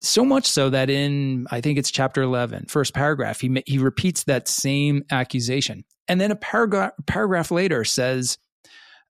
So 0.00 0.24
much 0.24 0.46
so 0.46 0.70
that 0.70 0.90
in, 0.90 1.46
I 1.50 1.60
think 1.60 1.78
it's 1.78 1.90
chapter 1.90 2.22
11, 2.22 2.66
first 2.68 2.94
paragraph, 2.94 3.40
he, 3.40 3.62
he 3.66 3.78
repeats 3.78 4.24
that 4.24 4.48
same 4.48 5.02
accusation. 5.10 5.84
And 6.06 6.20
then 6.20 6.30
a 6.30 6.36
paragraph, 6.36 6.92
paragraph 7.06 7.50
later 7.50 7.84
says, 7.84 8.38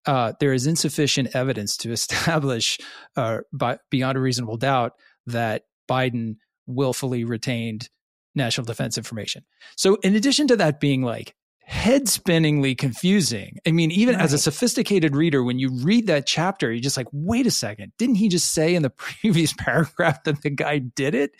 uh, 0.07 0.33
there 0.41 0.55
is 0.55 0.67
insufficient 0.67 1.35
evidence 1.35 1.77
to 1.79 1.93
establish 1.93 2.79
uh, 3.17 3.39
by, 3.53 3.79
beyond 3.91 4.17
a 4.17 4.21
reasonable 4.21 4.57
doubt 4.57 4.93
that 5.27 5.65
Biden 5.89 6.37
willfully 6.67 7.25
retained 7.25 7.89
national 8.35 8.65
defense 8.65 8.97
information. 8.97 9.45
So, 9.77 9.97
in 9.97 10.15
addition 10.15 10.47
to 10.49 10.57
that 10.57 10.81
being 10.81 11.03
like 11.03 11.35
head 11.69 12.09
spinningly 12.09 12.74
confusing. 12.74 13.59
I 13.66 13.73
mean, 13.73 13.90
even 13.90 14.15
right. 14.15 14.24
as 14.24 14.32
a 14.32 14.39
sophisticated 14.39 15.15
reader, 15.15 15.45
when 15.45 15.59
you 15.59 15.69
read 15.70 16.07
that 16.07 16.27
chapter, 16.27 16.73
you're 16.73 16.81
just 16.81 16.97
like, 16.97 17.09
wait 17.12 17.47
a 17.47 17.51
second, 17.51 17.93
didn't 17.99 18.15
he 18.15 18.28
just 18.28 18.55
say 18.55 18.74
in 18.74 18.82
the 18.82 18.90
previous 18.97 19.53
paragraph 19.53 20.24
that 20.24 20.40
the 20.40 20.49
guy 20.49 20.78
did 20.78 21.15
it? 21.15 21.32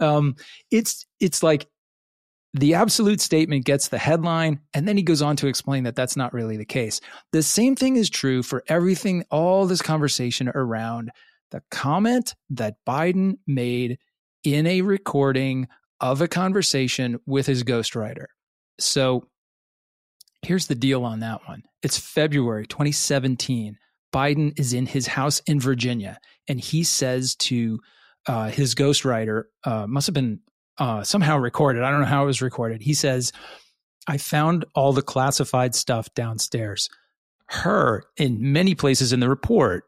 Um, 0.00 0.36
it's 0.70 1.04
it's 1.20 1.42
like 1.42 1.68
the 2.54 2.74
absolute 2.74 3.20
statement 3.20 3.66
gets 3.66 3.88
the 3.88 3.98
headline, 3.98 4.60
and 4.72 4.88
then 4.88 4.96
he 4.96 5.02
goes 5.02 5.20
on 5.20 5.36
to 5.36 5.48
explain 5.48 5.84
that 5.84 5.94
that's 5.94 6.16
not 6.16 6.32
really 6.32 6.56
the 6.56 6.64
case. 6.64 7.02
The 7.32 7.42
same 7.42 7.76
thing 7.76 7.96
is 7.96 8.08
true 8.08 8.42
for 8.42 8.64
everything, 8.68 9.26
all 9.30 9.66
this 9.66 9.82
conversation 9.82 10.48
around 10.54 11.10
the 11.50 11.62
comment 11.70 12.34
that 12.50 12.76
Biden 12.86 13.34
made 13.46 13.98
in 14.44 14.66
a 14.66 14.80
recording 14.80 15.68
of 16.00 16.22
a 16.22 16.28
conversation 16.28 17.18
with 17.26 17.46
his 17.46 17.64
ghostwriter. 17.64 18.26
So 18.80 19.28
Here's 20.42 20.66
the 20.66 20.74
deal 20.74 21.04
on 21.04 21.20
that 21.20 21.46
one 21.46 21.64
it's 21.82 21.98
February 21.98 22.66
2017. 22.66 23.78
Biden 24.12 24.58
is 24.58 24.72
in 24.72 24.86
his 24.86 25.06
house 25.06 25.40
in 25.40 25.60
Virginia, 25.60 26.18
and 26.48 26.58
he 26.58 26.82
says 26.82 27.34
to 27.36 27.78
uh, 28.26 28.48
his 28.48 28.74
ghostwriter, 28.74 29.44
uh, 29.64 29.86
must 29.86 30.06
have 30.06 30.14
been 30.14 30.40
uh, 30.78 31.02
somehow 31.02 31.36
recorded. 31.38 31.82
I 31.82 31.90
don't 31.90 32.00
know 32.00 32.06
how 32.06 32.22
it 32.22 32.26
was 32.26 32.42
recorded. 32.42 32.82
He 32.82 32.94
says, 32.94 33.32
I 34.06 34.16
found 34.16 34.64
all 34.74 34.92
the 34.92 35.02
classified 35.02 35.74
stuff 35.74 36.12
downstairs. 36.14 36.88
Hur, 37.50 38.02
in 38.16 38.52
many 38.52 38.74
places 38.74 39.12
in 39.12 39.20
the 39.20 39.28
report, 39.28 39.84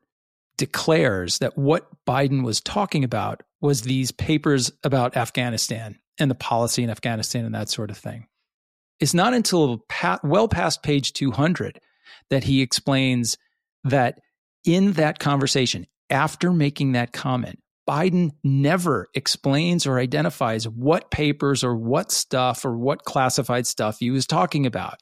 declares 0.56 1.38
that 1.38 1.56
what 1.56 1.88
Biden 2.06 2.44
was 2.44 2.60
talking 2.60 3.04
about 3.04 3.42
was 3.60 3.82
these 3.82 4.10
papers 4.10 4.72
about 4.84 5.16
Afghanistan 5.16 5.98
and 6.18 6.30
the 6.30 6.34
policy 6.34 6.82
in 6.82 6.90
Afghanistan 6.90 7.44
and 7.44 7.54
that 7.54 7.70
sort 7.70 7.90
of 7.90 7.96
thing. 7.96 8.26
It's 9.00 9.14
not 9.14 9.34
until 9.34 9.84
well 10.22 10.48
past 10.48 10.82
page 10.82 11.12
200 11.12 11.80
that 12.28 12.44
he 12.44 12.62
explains 12.62 13.36
that 13.84 14.20
in 14.64 14.92
that 14.92 15.18
conversation, 15.18 15.86
after 16.10 16.52
making 16.52 16.92
that 16.92 17.12
comment, 17.12 17.60
Biden 17.88 18.30
never 18.44 19.08
explains 19.14 19.86
or 19.86 19.98
identifies 19.98 20.68
what 20.68 21.10
papers 21.10 21.64
or 21.64 21.74
what 21.74 22.12
stuff 22.12 22.64
or 22.64 22.76
what 22.76 23.04
classified 23.04 23.66
stuff 23.66 23.98
he 23.98 24.10
was 24.10 24.26
talking 24.26 24.66
about. 24.66 25.00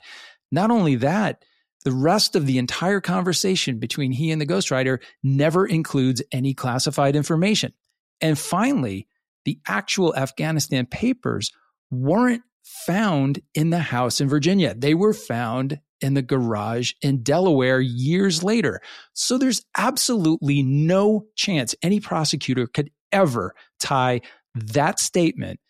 Not 0.50 0.70
only 0.70 0.94
that, 0.96 1.44
the 1.84 1.92
rest 1.92 2.36
of 2.36 2.46
the 2.46 2.58
entire 2.58 3.00
conversation 3.00 3.78
between 3.78 4.12
he 4.12 4.30
and 4.30 4.40
the 4.40 4.46
ghostwriter 4.46 5.00
never 5.22 5.66
includes 5.66 6.22
any 6.32 6.54
classified 6.54 7.16
information. 7.16 7.72
And 8.20 8.38
finally, 8.38 9.06
the 9.44 9.60
actual 9.66 10.16
Afghanistan 10.16 10.86
papers 10.86 11.52
weren't 11.90 12.42
found 12.86 13.40
in 13.54 13.70
the 13.70 13.78
house 13.78 14.20
in 14.20 14.28
Virginia. 14.28 14.74
They 14.74 14.94
were 14.94 15.14
found 15.14 15.80
in 16.00 16.14
the 16.14 16.22
garage 16.22 16.92
in 17.02 17.22
Delaware 17.22 17.80
years 17.80 18.42
later. 18.42 18.80
So 19.14 19.36
there's 19.36 19.64
absolutely 19.76 20.62
no 20.62 21.26
chance 21.34 21.74
any 21.82 22.00
prosecutor 22.00 22.66
could 22.66 22.90
ever 23.10 23.54
tie 23.80 24.20
that 24.54 25.00
statement 25.00 25.60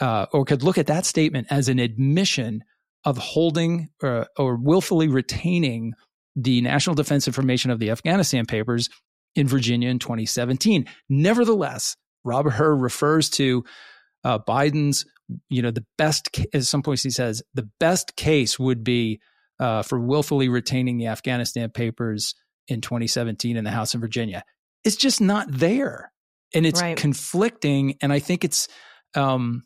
uh, 0.00 0.26
or 0.32 0.44
could 0.44 0.62
look 0.62 0.78
at 0.78 0.86
that 0.86 1.06
statement 1.06 1.46
as 1.50 1.68
an 1.68 1.78
admission 1.78 2.62
of 3.04 3.16
holding 3.18 3.88
uh, 4.02 4.24
or 4.36 4.56
willfully 4.56 5.08
retaining 5.08 5.94
the 6.34 6.60
national 6.60 6.94
defense 6.94 7.26
information 7.26 7.70
of 7.70 7.78
the 7.78 7.90
Afghanistan 7.90 8.44
papers 8.44 8.90
in 9.34 9.46
Virginia 9.46 9.88
in 9.88 9.98
2017. 9.98 10.86
Nevertheless, 11.08 11.96
Robert 12.24 12.50
Hur 12.50 12.74
refers 12.74 13.30
to 13.30 13.64
uh, 14.24 14.38
Biden's, 14.38 15.06
you 15.48 15.62
know, 15.62 15.70
the 15.70 15.84
best, 15.98 16.28
at 16.54 16.64
some 16.64 16.82
points 16.82 17.02
he 17.02 17.10
says, 17.10 17.42
the 17.54 17.68
best 17.80 18.16
case 18.16 18.58
would 18.58 18.84
be 18.84 19.20
uh, 19.58 19.82
for 19.82 19.98
willfully 19.98 20.48
retaining 20.48 20.98
the 20.98 21.06
Afghanistan 21.06 21.70
papers 21.70 22.34
in 22.68 22.80
2017 22.80 23.56
in 23.56 23.64
the 23.64 23.70
House 23.70 23.94
of 23.94 24.00
Virginia. 24.00 24.44
It's 24.84 24.96
just 24.96 25.20
not 25.20 25.46
there. 25.50 26.12
And 26.54 26.64
it's 26.64 26.80
right. 26.80 26.96
conflicting. 26.96 27.96
And 28.00 28.12
I 28.12 28.18
think 28.18 28.44
it's, 28.44 28.68
um, 29.14 29.64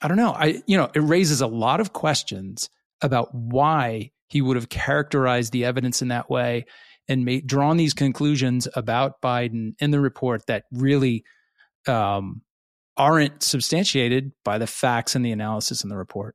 I 0.00 0.08
don't 0.08 0.16
know. 0.16 0.32
I, 0.32 0.62
you 0.66 0.76
know, 0.76 0.90
it 0.94 1.00
raises 1.00 1.40
a 1.40 1.46
lot 1.46 1.80
of 1.80 1.92
questions 1.92 2.68
about 3.00 3.34
why 3.34 4.10
he 4.28 4.42
would 4.42 4.56
have 4.56 4.68
characterized 4.68 5.52
the 5.52 5.64
evidence 5.64 6.02
in 6.02 6.08
that 6.08 6.28
way 6.28 6.66
and 7.08 7.24
made, 7.24 7.46
drawn 7.46 7.76
these 7.76 7.94
conclusions 7.94 8.68
about 8.74 9.20
Biden 9.20 9.74
in 9.78 9.90
the 9.90 10.00
report 10.00 10.46
that 10.46 10.64
really 10.72 11.24
um, 11.86 12.42
aren't 12.96 13.42
substantiated 13.42 14.32
by 14.44 14.58
the 14.58 14.66
facts 14.66 15.14
and 15.14 15.24
the 15.24 15.32
analysis 15.32 15.82
in 15.82 15.88
the 15.90 15.96
report. 15.96 16.34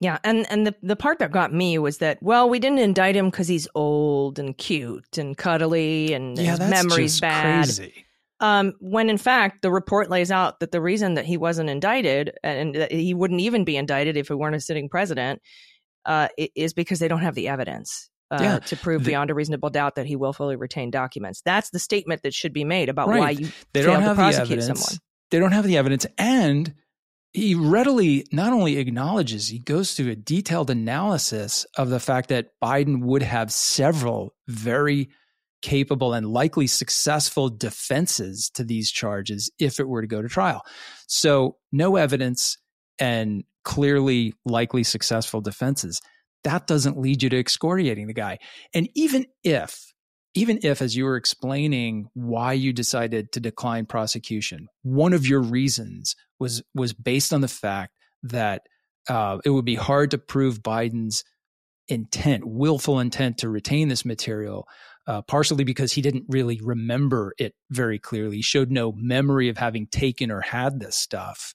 Yeah, 0.00 0.18
and 0.22 0.46
and 0.50 0.64
the 0.66 0.74
the 0.82 0.94
part 0.94 1.18
that 1.18 1.32
got 1.32 1.52
me 1.52 1.76
was 1.78 1.98
that 1.98 2.18
well, 2.22 2.48
we 2.48 2.60
didn't 2.60 2.78
indict 2.78 3.16
him 3.16 3.30
because 3.30 3.48
he's 3.48 3.66
old 3.74 4.38
and 4.38 4.56
cute 4.56 5.18
and 5.18 5.36
cuddly 5.36 6.12
and 6.12 6.38
yeah, 6.38 6.50
his 6.50 6.58
that's 6.60 6.70
memory's 6.70 7.20
bad. 7.20 7.64
Crazy. 7.64 8.04
Um, 8.40 8.74
when 8.78 9.10
in 9.10 9.18
fact 9.18 9.62
the 9.62 9.72
report 9.72 10.08
lays 10.08 10.30
out 10.30 10.60
that 10.60 10.70
the 10.70 10.80
reason 10.80 11.14
that 11.14 11.24
he 11.24 11.36
wasn't 11.36 11.68
indicted 11.68 12.30
and 12.44 12.72
that 12.76 12.92
he 12.92 13.12
wouldn't 13.12 13.40
even 13.40 13.64
be 13.64 13.76
indicted 13.76 14.16
if 14.16 14.28
he 14.28 14.34
weren't 14.34 14.54
a 14.54 14.60
sitting 14.60 14.88
president 14.88 15.42
uh, 16.04 16.28
is 16.54 16.72
because 16.72 17.00
they 17.00 17.08
don't 17.08 17.22
have 17.22 17.34
the 17.34 17.48
evidence. 17.48 18.08
Uh, 18.30 18.38
Yeah, 18.40 18.58
to 18.60 18.76
prove 18.76 19.02
the- 19.02 19.10
beyond 19.10 19.30
a 19.30 19.34
reasonable 19.34 19.70
doubt 19.70 19.96
that 19.96 20.06
he 20.06 20.14
willfully 20.14 20.54
retained 20.54 20.92
documents. 20.92 21.42
That's 21.44 21.70
the 21.70 21.80
statement 21.80 22.22
that 22.22 22.32
should 22.32 22.52
be 22.52 22.62
made 22.62 22.88
about 22.88 23.08
Right. 23.08 23.18
why 23.18 23.30
you 23.30 23.48
they 23.72 23.82
failed 23.82 23.94
don't 23.94 24.02
have 24.02 24.10
to 24.12 24.14
the 24.14 24.22
prosecute 24.22 24.58
evidence. 24.60 24.80
someone. 24.84 24.98
They 25.30 25.38
don't 25.38 25.52
have 25.52 25.66
the 25.66 25.76
evidence, 25.76 26.06
and 26.16 26.74
he 27.32 27.54
readily 27.54 28.26
not 28.32 28.52
only 28.52 28.78
acknowledges, 28.78 29.48
he 29.48 29.58
goes 29.58 29.94
through 29.94 30.10
a 30.10 30.16
detailed 30.16 30.70
analysis 30.70 31.66
of 31.76 31.90
the 31.90 32.00
fact 32.00 32.30
that 32.30 32.52
Biden 32.62 33.02
would 33.02 33.22
have 33.22 33.52
several 33.52 34.34
very 34.46 35.10
capable 35.60 36.14
and 36.14 36.26
likely 36.26 36.66
successful 36.66 37.48
defenses 37.48 38.50
to 38.54 38.64
these 38.64 38.90
charges 38.90 39.50
if 39.58 39.80
it 39.80 39.88
were 39.88 40.00
to 40.00 40.08
go 40.08 40.22
to 40.22 40.28
trial. 40.28 40.64
So, 41.06 41.56
no 41.72 41.96
evidence 41.96 42.58
and 42.98 43.44
clearly 43.64 44.34
likely 44.44 44.82
successful 44.82 45.40
defenses. 45.40 46.00
That 46.44 46.66
doesn't 46.66 46.98
lead 46.98 47.22
you 47.22 47.28
to 47.30 47.38
excoriating 47.38 48.06
the 48.06 48.14
guy. 48.14 48.38
And 48.72 48.88
even 48.94 49.26
if 49.42 49.92
even 50.38 50.60
if, 50.62 50.80
as 50.80 50.94
you 50.94 51.04
were 51.04 51.16
explaining 51.16 52.08
why 52.14 52.52
you 52.52 52.72
decided 52.72 53.32
to 53.32 53.40
decline 53.40 53.86
prosecution, 53.86 54.68
one 54.82 55.12
of 55.12 55.26
your 55.26 55.42
reasons 55.42 56.14
was 56.38 56.62
was 56.76 56.92
based 56.92 57.32
on 57.32 57.40
the 57.40 57.48
fact 57.48 57.92
that 58.22 58.62
uh, 59.08 59.38
it 59.44 59.50
would 59.50 59.64
be 59.64 59.74
hard 59.74 60.12
to 60.12 60.18
prove 60.18 60.62
Biden's 60.62 61.24
intent, 61.88 62.44
willful 62.46 63.00
intent 63.00 63.38
to 63.38 63.48
retain 63.48 63.88
this 63.88 64.04
material, 64.04 64.68
uh, 65.08 65.22
partially 65.22 65.64
because 65.64 65.92
he 65.92 66.02
didn't 66.02 66.26
really 66.28 66.60
remember 66.62 67.34
it 67.36 67.54
very 67.70 67.98
clearly. 67.98 68.36
He 68.36 68.42
showed 68.42 68.70
no 68.70 68.92
memory 68.92 69.48
of 69.48 69.58
having 69.58 69.88
taken 69.88 70.30
or 70.30 70.40
had 70.40 70.78
this 70.78 70.94
stuff. 70.94 71.52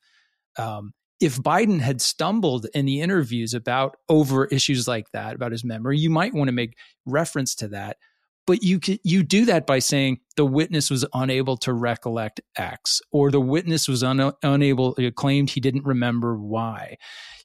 Um, 0.58 0.92
if 1.22 1.38
Biden 1.38 1.80
had 1.80 2.02
stumbled 2.02 2.68
in 2.74 2.86
the 2.86 3.00
interviews 3.00 3.54
about 3.54 3.96
over 4.10 4.44
issues 4.46 4.90
like 4.90 5.06
that, 5.14 5.36
about 5.36 5.54
his 5.54 5.64
memory, 5.64 5.98
you 6.00 6.10
might 6.10 6.34
want 6.34 6.50
to 6.50 6.54
make 6.54 6.76
reference 7.06 7.56
to 7.56 7.70
that 7.70 7.96
but 8.46 8.64
you 8.64 8.80
can, 8.80 9.00
you 9.04 9.24
do 9.24 9.46
that 9.46 9.66
by 9.66 9.80
saying 9.80 10.20
the 10.36 10.46
witness 10.46 10.90
was 10.90 11.06
unable 11.14 11.58
to 11.58 11.74
recollect 11.74 12.42
X, 12.56 13.02
or 13.12 13.32
the 13.32 13.40
witness 13.40 13.88
was 13.88 14.04
un, 14.04 14.34
unable 14.44 14.96
uh, 15.00 15.12
claimed 15.12 15.50
he 15.52 15.60
didn't 15.60 15.86
remember 15.86 16.38
Y. 16.38 16.98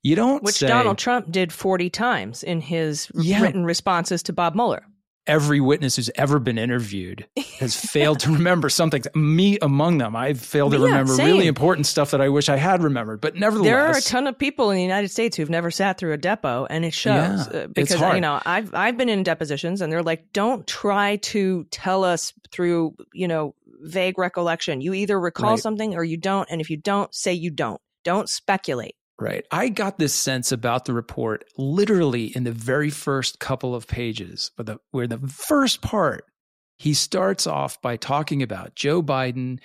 You 0.03 0.15
don't 0.17 0.43
Which 0.43 0.57
say 0.57 0.69
Donald 0.69 0.99
Trump 0.99 1.31
did 1.31 1.53
40 1.53 1.91
times 1.91 2.43
in 2.43 2.61
his 2.61 3.11
Yeah. 3.15 3.43
written 3.43 3.65
responses 3.65 4.23
to 4.25 4.33
Bob 4.33 4.55
Mueller. 4.55 4.85
Every 5.29 5.61
witness 5.61 5.95
who's 5.97 6.11
ever 6.17 6.39
been 6.41 6.59
interviewed 6.59 7.27
has 7.61 7.77
failed 7.77 8.19
to 8.21 8.33
remember 8.33 8.69
something. 8.69 9.03
Me 9.15 9.59
among 9.63 9.99
them, 9.99 10.17
I've 10.17 10.41
failed 10.41 10.73
to 10.73 10.79
Yeah, 10.79 10.87
remember 10.87 11.13
same. 11.13 11.27
really 11.27 11.47
important 11.47 11.87
stuff 11.87 12.11
that 12.11 12.21
I 12.21 12.29
wish 12.31 12.49
I 12.49 12.57
had 12.57 12.83
remembered. 12.83 13.21
But 13.21 13.37
nevertheless, 13.37 13.69
There 13.71 13.81
are 13.87 13.97
a 13.97 14.01
ton 14.01 14.27
of 14.27 14.37
people 14.39 14.71
in 14.71 14.77
the 14.77 14.83
United 14.83 15.09
States 15.11 15.37
who've 15.37 15.51
never 15.51 15.71
sat 15.71 15.99
through 15.99 16.15
a 16.15 16.19
depo, 16.19 16.67
and 16.69 16.85
it 16.85 16.95
shows 16.95 17.49
Yeah, 17.53 17.61
uh, 17.61 17.67
because 17.69 18.01
you 18.01 18.21
know 18.21 18.41
I've 18.45 18.75
I've 18.75 18.97
been 18.97 19.09
in 19.09 19.23
depositions, 19.23 19.81
and 19.81 19.93
they're 19.93 20.03
like, 20.03 20.33
"Don't 20.33 20.67
try 20.67 21.17
to 21.17 21.65
tell 21.71 22.03
us 22.05 22.33
through 22.51 22.97
you 23.13 23.29
know 23.29 23.55
vague 23.83 24.19
recollection. 24.19 24.81
You 24.81 24.95
either 24.95 25.21
recall 25.21 25.51
Right. 25.51 25.59
something 25.61 25.95
or 25.95 26.03
you 26.03 26.17
don't, 26.17 26.49
and 26.51 26.61
if 26.61 26.71
you 26.71 26.77
don't, 26.77 27.15
say 27.15 27.33
you 27.33 27.51
don't. 27.51 27.81
Don't 28.03 28.29
speculate." 28.29 28.95
Right. 29.21 29.45
I 29.51 29.69
got 29.69 29.99
this 29.99 30.15
sense 30.15 30.53
about 30.53 30.85
the 30.85 30.93
report 30.93 31.45
literally 31.57 32.27
in 32.27 32.45
the 32.45 32.53
very 32.53 32.91
first 32.91 33.41
couple 33.41 33.75
of 33.75 33.89
pages, 33.89 34.53
but 34.57 34.67
the, 34.67 34.79
where 34.93 35.09
the 35.09 35.19
first 35.19 35.83
part, 35.83 36.25
he 36.79 36.95
starts 36.95 37.47
off 37.47 37.83
by 37.83 37.97
talking 37.97 38.45
about 38.45 38.77
Joe 38.77 39.03
Biden 39.03 39.59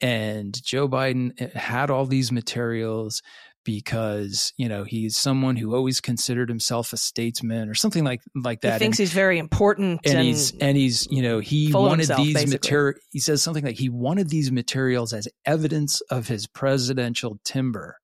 and 0.00 0.56
Joe 0.62 0.88
Biden 0.88 1.32
eh, 1.40 1.48
had 1.58 1.90
all 1.90 2.06
these 2.06 2.30
materials 2.30 3.20
because, 3.64 4.52
you 4.56 4.68
know, 4.68 4.84
he's 4.84 5.16
someone 5.16 5.56
who 5.56 5.74
always 5.74 6.00
considered 6.00 6.48
himself 6.48 6.92
a 6.92 6.96
statesman 6.96 7.68
or 7.68 7.74
something 7.74 8.04
like, 8.04 8.20
like 8.34 8.60
that. 8.60 8.74
he 8.74 8.78
thinks 8.78 8.98
And- 8.98 9.02
he's 9.02 9.12
very 9.12 9.38
important, 9.38 10.00
and, 10.04 10.18
and, 10.18 10.26
he's 10.26 10.52
and 10.58 10.76
he's 10.76 11.06
you 11.10 11.20
know 11.22 11.40
he 11.40 11.72
wanted 11.72 12.08
himself, 12.08 12.20
these 12.20 12.46
material 12.50 12.98
he 13.10 13.18
says 13.18 13.42
something 13.42 13.64
like 13.64 13.76
he 13.76 13.88
wanted 13.88 14.30
these 14.30 14.50
materials 14.50 15.12
as 15.12 15.28
evidence 15.44 16.00
of 16.02 16.28
his 16.28 16.46
presidential 16.46 17.38
timber 17.44 17.98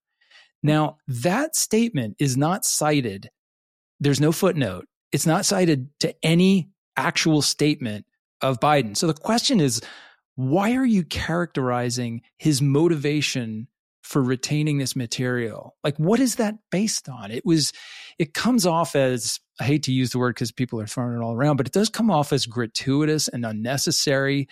now 0.67 0.99
that 1.09 1.57
statement 1.57 2.17
is 2.19 2.37
not 2.37 2.65
cited 2.65 3.31
there's 4.01 4.21
no 4.21 4.33
footnote 4.33 4.87
it's 5.13 5.27
not 5.27 5.47
cited 5.47 5.89
to 6.01 6.15
any 6.23 6.69
actual 6.97 7.43
statement 7.43 8.07
of 8.41 8.61
biden. 8.61 8.97
So 8.97 9.07
the 9.07 9.15
question 9.15 9.61
is 9.61 9.81
why 10.35 10.75
are 10.75 10.85
you 10.85 11.05
characterizing 11.05 12.21
his 12.37 12.61
motivation 12.61 13.69
for 14.03 14.23
retaining 14.23 14.79
this 14.79 14.95
material? 14.95 15.75
Like 15.83 15.97
what 15.97 16.21
is 16.21 16.37
that 16.37 16.57
based 16.71 17.09
on? 17.09 17.31
It 17.31 17.45
was 17.45 17.73
it 18.19 18.35
comes 18.35 18.67
off 18.67 18.97
as 18.97 19.41
i 19.61 19.65
hate 19.65 19.83
to 19.85 19.93
use 19.93 20.11
the 20.11 20.19
word 20.19 20.35
because 20.35 20.53
people 20.53 20.81
are 20.81 20.87
throwing 20.87 21.17
it 21.17 21.23
all 21.23 21.35
around 21.35 21.57
but 21.57 21.67
it 21.67 21.73
does 21.73 21.89
come 21.89 22.11
off 22.11 22.33
as 22.33 22.47
gratuitous 22.47 23.29
and 23.29 23.45
unnecessary 23.45 24.49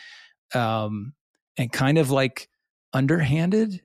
um 0.54 1.12
and 1.56 1.72
kind 1.72 1.98
of 1.98 2.10
like 2.10 2.48
underhanded 2.92 3.82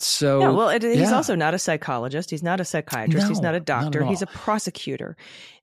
so 0.00 0.40
yeah, 0.40 0.48
well, 0.50 0.68
it, 0.70 0.82
he's 0.82 0.96
yeah. 1.10 1.14
also 1.14 1.34
not 1.34 1.54
a 1.54 1.58
psychologist. 1.58 2.30
He's 2.30 2.42
not 2.42 2.58
a 2.60 2.64
psychiatrist. 2.64 3.28
he's 3.28 3.40
not 3.40 3.54
a 3.54 3.58
not 3.58 3.66
doctor. 3.66 4.04
He's 4.04 4.22
a 4.22 4.26
prosecutor, 4.26 5.16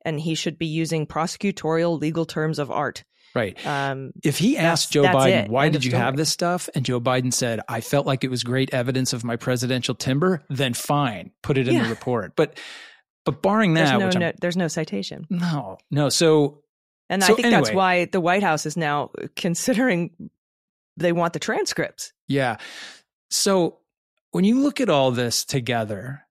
and 0.05 0.19
he 0.19 0.35
should 0.35 0.57
be 0.57 0.67
using 0.67 1.05
prosecutorial 1.07 1.99
legal 1.99 2.25
terms 2.25 2.59
of 2.59 2.69
art. 2.71 3.03
right 3.35 3.57
Um, 3.65 4.11
if 4.23 4.37
he 4.37 4.57
asked 4.57 4.91
Joe 4.91 5.03
Biden, 5.03 5.45
it. 5.45 5.49
why 5.49 5.69
did 5.69 5.83
you 5.83 5.91
have 5.95 6.15
this 6.17 6.29
stuff? 6.29 6.69
And 6.75 6.85
Joe 6.85 7.01
Biden 7.01 7.33
said, 7.33 7.59
I 7.67 7.81
felt 7.81 8.05
like 8.05 8.23
it 8.23 8.29
was 8.29 8.43
great 8.43 8.73
evidence 8.73 9.11
of 9.11 9.23
my 9.23 9.35
presidential 9.35 9.95
timber, 9.95 10.43
then 10.49 10.73
fine, 10.73 11.31
put 11.41 11.57
it 11.57 11.67
in 11.67 11.75
Yeah. 11.75 11.83
the 11.83 11.89
report. 11.89 12.33
But 12.35 12.59
but 13.25 13.41
barring 13.41 13.73
there's 13.73 13.89
that, 13.89 13.99
no, 13.99 14.05
which 14.05 14.15
no, 14.15 14.31
there's 14.39 14.55
no 14.57 14.67
citation. 14.69 15.25
No, 15.29 15.77
no. 15.91 16.09
So 16.09 16.61
And 17.09 17.23
So 17.23 17.33
I 17.33 17.35
think 17.35 17.47
anyway- 17.47 17.61
that's 17.63 17.73
why 17.75 18.05
the 18.05 18.21
White 18.21 18.43
House 18.43 18.65
is 18.65 18.77
now 18.77 19.09
considering 19.35 20.11
they 20.95 21.11
want 21.11 21.33
the 21.33 21.39
transcripts. 21.39 22.13
Yeah. 22.27 22.57
So 23.29 23.79
when 24.31 24.43
you 24.43 24.59
look 24.59 24.81
at 24.81 24.89
all 24.89 25.11
this 25.11 25.45
together, 25.45 26.23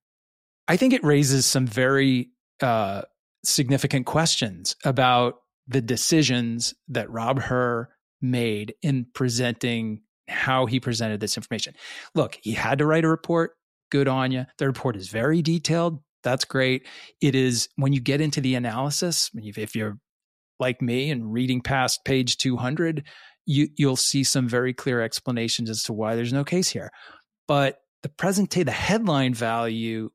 I 0.69 0.77
think 0.77 0.93
it 0.93 1.05
raises 1.05 1.47
some 1.47 1.67
very 1.67 2.31
uh, 2.61 3.03
significant 3.45 4.07
questions 4.07 4.77
about 4.85 5.37
the 5.69 5.81
decisions 5.81 6.75
that 6.89 7.11
Rob 7.11 7.41
Hur 7.41 7.89
made 8.21 8.75
in 8.83 9.07
presenting 9.15 10.03
how 10.29 10.67
he 10.67 10.81
presented 10.81 11.21
this 11.21 11.37
information. 11.37 11.75
Look, 12.15 12.39
he 12.43 12.53
had 12.53 12.79
to 12.79 12.87
write 12.87 13.05
a 13.05 13.09
report. 13.09 13.53
Good 13.91 14.09
on 14.09 14.33
you. 14.33 14.47
The 14.59 14.67
report 14.67 14.97
is 14.97 15.09
very 15.09 15.43
detailed. 15.43 16.01
That's 16.25 16.45
great. 16.45 16.87
It 17.21 17.37
is 17.37 17.69
when 17.77 17.93
you 17.93 18.01
get 18.01 18.21
into 18.21 18.41
the 18.41 18.57
analysis, 18.57 19.31
if 19.35 19.77
you're 19.77 19.99
like 20.59 20.83
me 20.83 21.11
and 21.11 21.33
reading 21.33 21.61
past 21.61 22.05
page 22.05 22.37
200, 22.39 23.05
you 23.45 23.69
you'll 23.77 23.97
see 23.97 24.25
some 24.25 24.49
very 24.49 24.75
clear 24.75 25.01
explanations 25.01 25.71
as 25.71 25.85
to 25.85 25.93
why 25.93 26.17
there's 26.17 26.33
no 26.33 26.43
case 26.43 26.69
here. 26.69 26.91
But 27.47 27.79
the 28.07 28.13
present 28.15 28.51
the 28.51 28.71
headline 28.71 29.35
value 29.35 30.11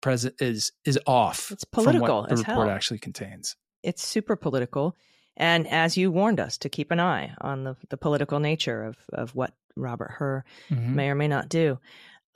present 0.00 0.34
is 0.40 0.70
is 0.84 0.98
off. 1.06 1.50
It's 1.50 1.64
from 1.72 1.84
political 1.84 2.20
what 2.20 2.28
the 2.28 2.36
report 2.36 2.68
hell. 2.68 2.70
actually 2.70 2.98
contains. 3.00 3.56
It's 3.82 4.06
super 4.06 4.36
political. 4.36 4.96
And 5.36 5.66
as 5.66 5.96
you 5.96 6.12
warned 6.12 6.38
us 6.38 6.58
to 6.58 6.68
keep 6.68 6.92
an 6.92 7.00
eye 7.00 7.34
on 7.40 7.64
the, 7.64 7.76
the 7.90 7.96
political 7.96 8.38
nature 8.38 8.84
of, 8.84 8.96
of 9.12 9.34
what 9.34 9.52
Robert 9.76 10.12
Hur 10.12 10.44
Mhm. 10.70 10.94
may 10.94 11.08
or 11.10 11.16
may 11.16 11.26
not 11.26 11.48
do. 11.48 11.80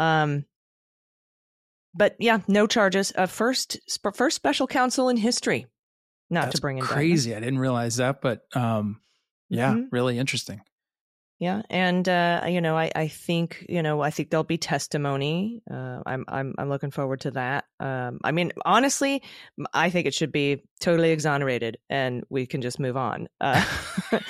Um, 0.01 0.45
but 1.95 2.17
yeah, 2.19 2.41
no 2.49 2.67
charges. 2.67 3.13
Uh, 3.15 3.27
first, 3.27 3.79
sp- 3.87 4.17
first 4.17 4.35
special 4.35 4.67
counsel 4.67 5.09
in 5.09 5.17
history, 5.17 5.67
not 6.29 6.47
That's 6.47 6.57
to 6.57 6.61
bring 6.61 6.79
in 6.79 6.85
crazy. 6.85 7.35
I 7.37 7.41
didn't 7.41 7.61
realize 7.61 7.97
that, 7.97 8.21
but 8.21 8.45
um, 8.57 9.01
yeah, 9.49 9.75
Mhm. 9.75 9.89
really 9.93 10.19
interesting. 10.19 10.61
Yeah, 11.41 11.63
and 11.71 12.09
uh, 12.09 12.47
you 12.49 12.61
know, 12.61 12.77
I, 12.77 12.91
I 12.97 13.07
think 13.07 13.65
you 13.69 13.81
know, 13.81 14.01
I 14.01 14.11
think 14.11 14.31
there'll 14.31 14.43
be 14.43 14.59
testimony. 14.59 15.63
Uh, 15.71 16.01
I'm 16.05 16.25
I'm 16.27 16.55
I'm 16.59 16.69
looking 16.69 16.91
forward 16.91 17.21
to 17.21 17.31
that. 17.33 17.65
Um, 17.79 18.19
I 18.25 18.33
mean, 18.33 18.53
honestly, 18.65 19.23
I 19.73 19.91
think 19.91 20.07
it 20.09 20.15
should 20.15 20.33
be 20.33 20.65
totally 20.81 21.11
exonerated, 21.11 21.79
and 21.89 22.25
we 22.29 22.47
can 22.47 22.61
just 22.61 22.81
move 22.81 22.97
on. 22.97 23.29
Uh, 23.41 23.65
uh, 24.13 24.21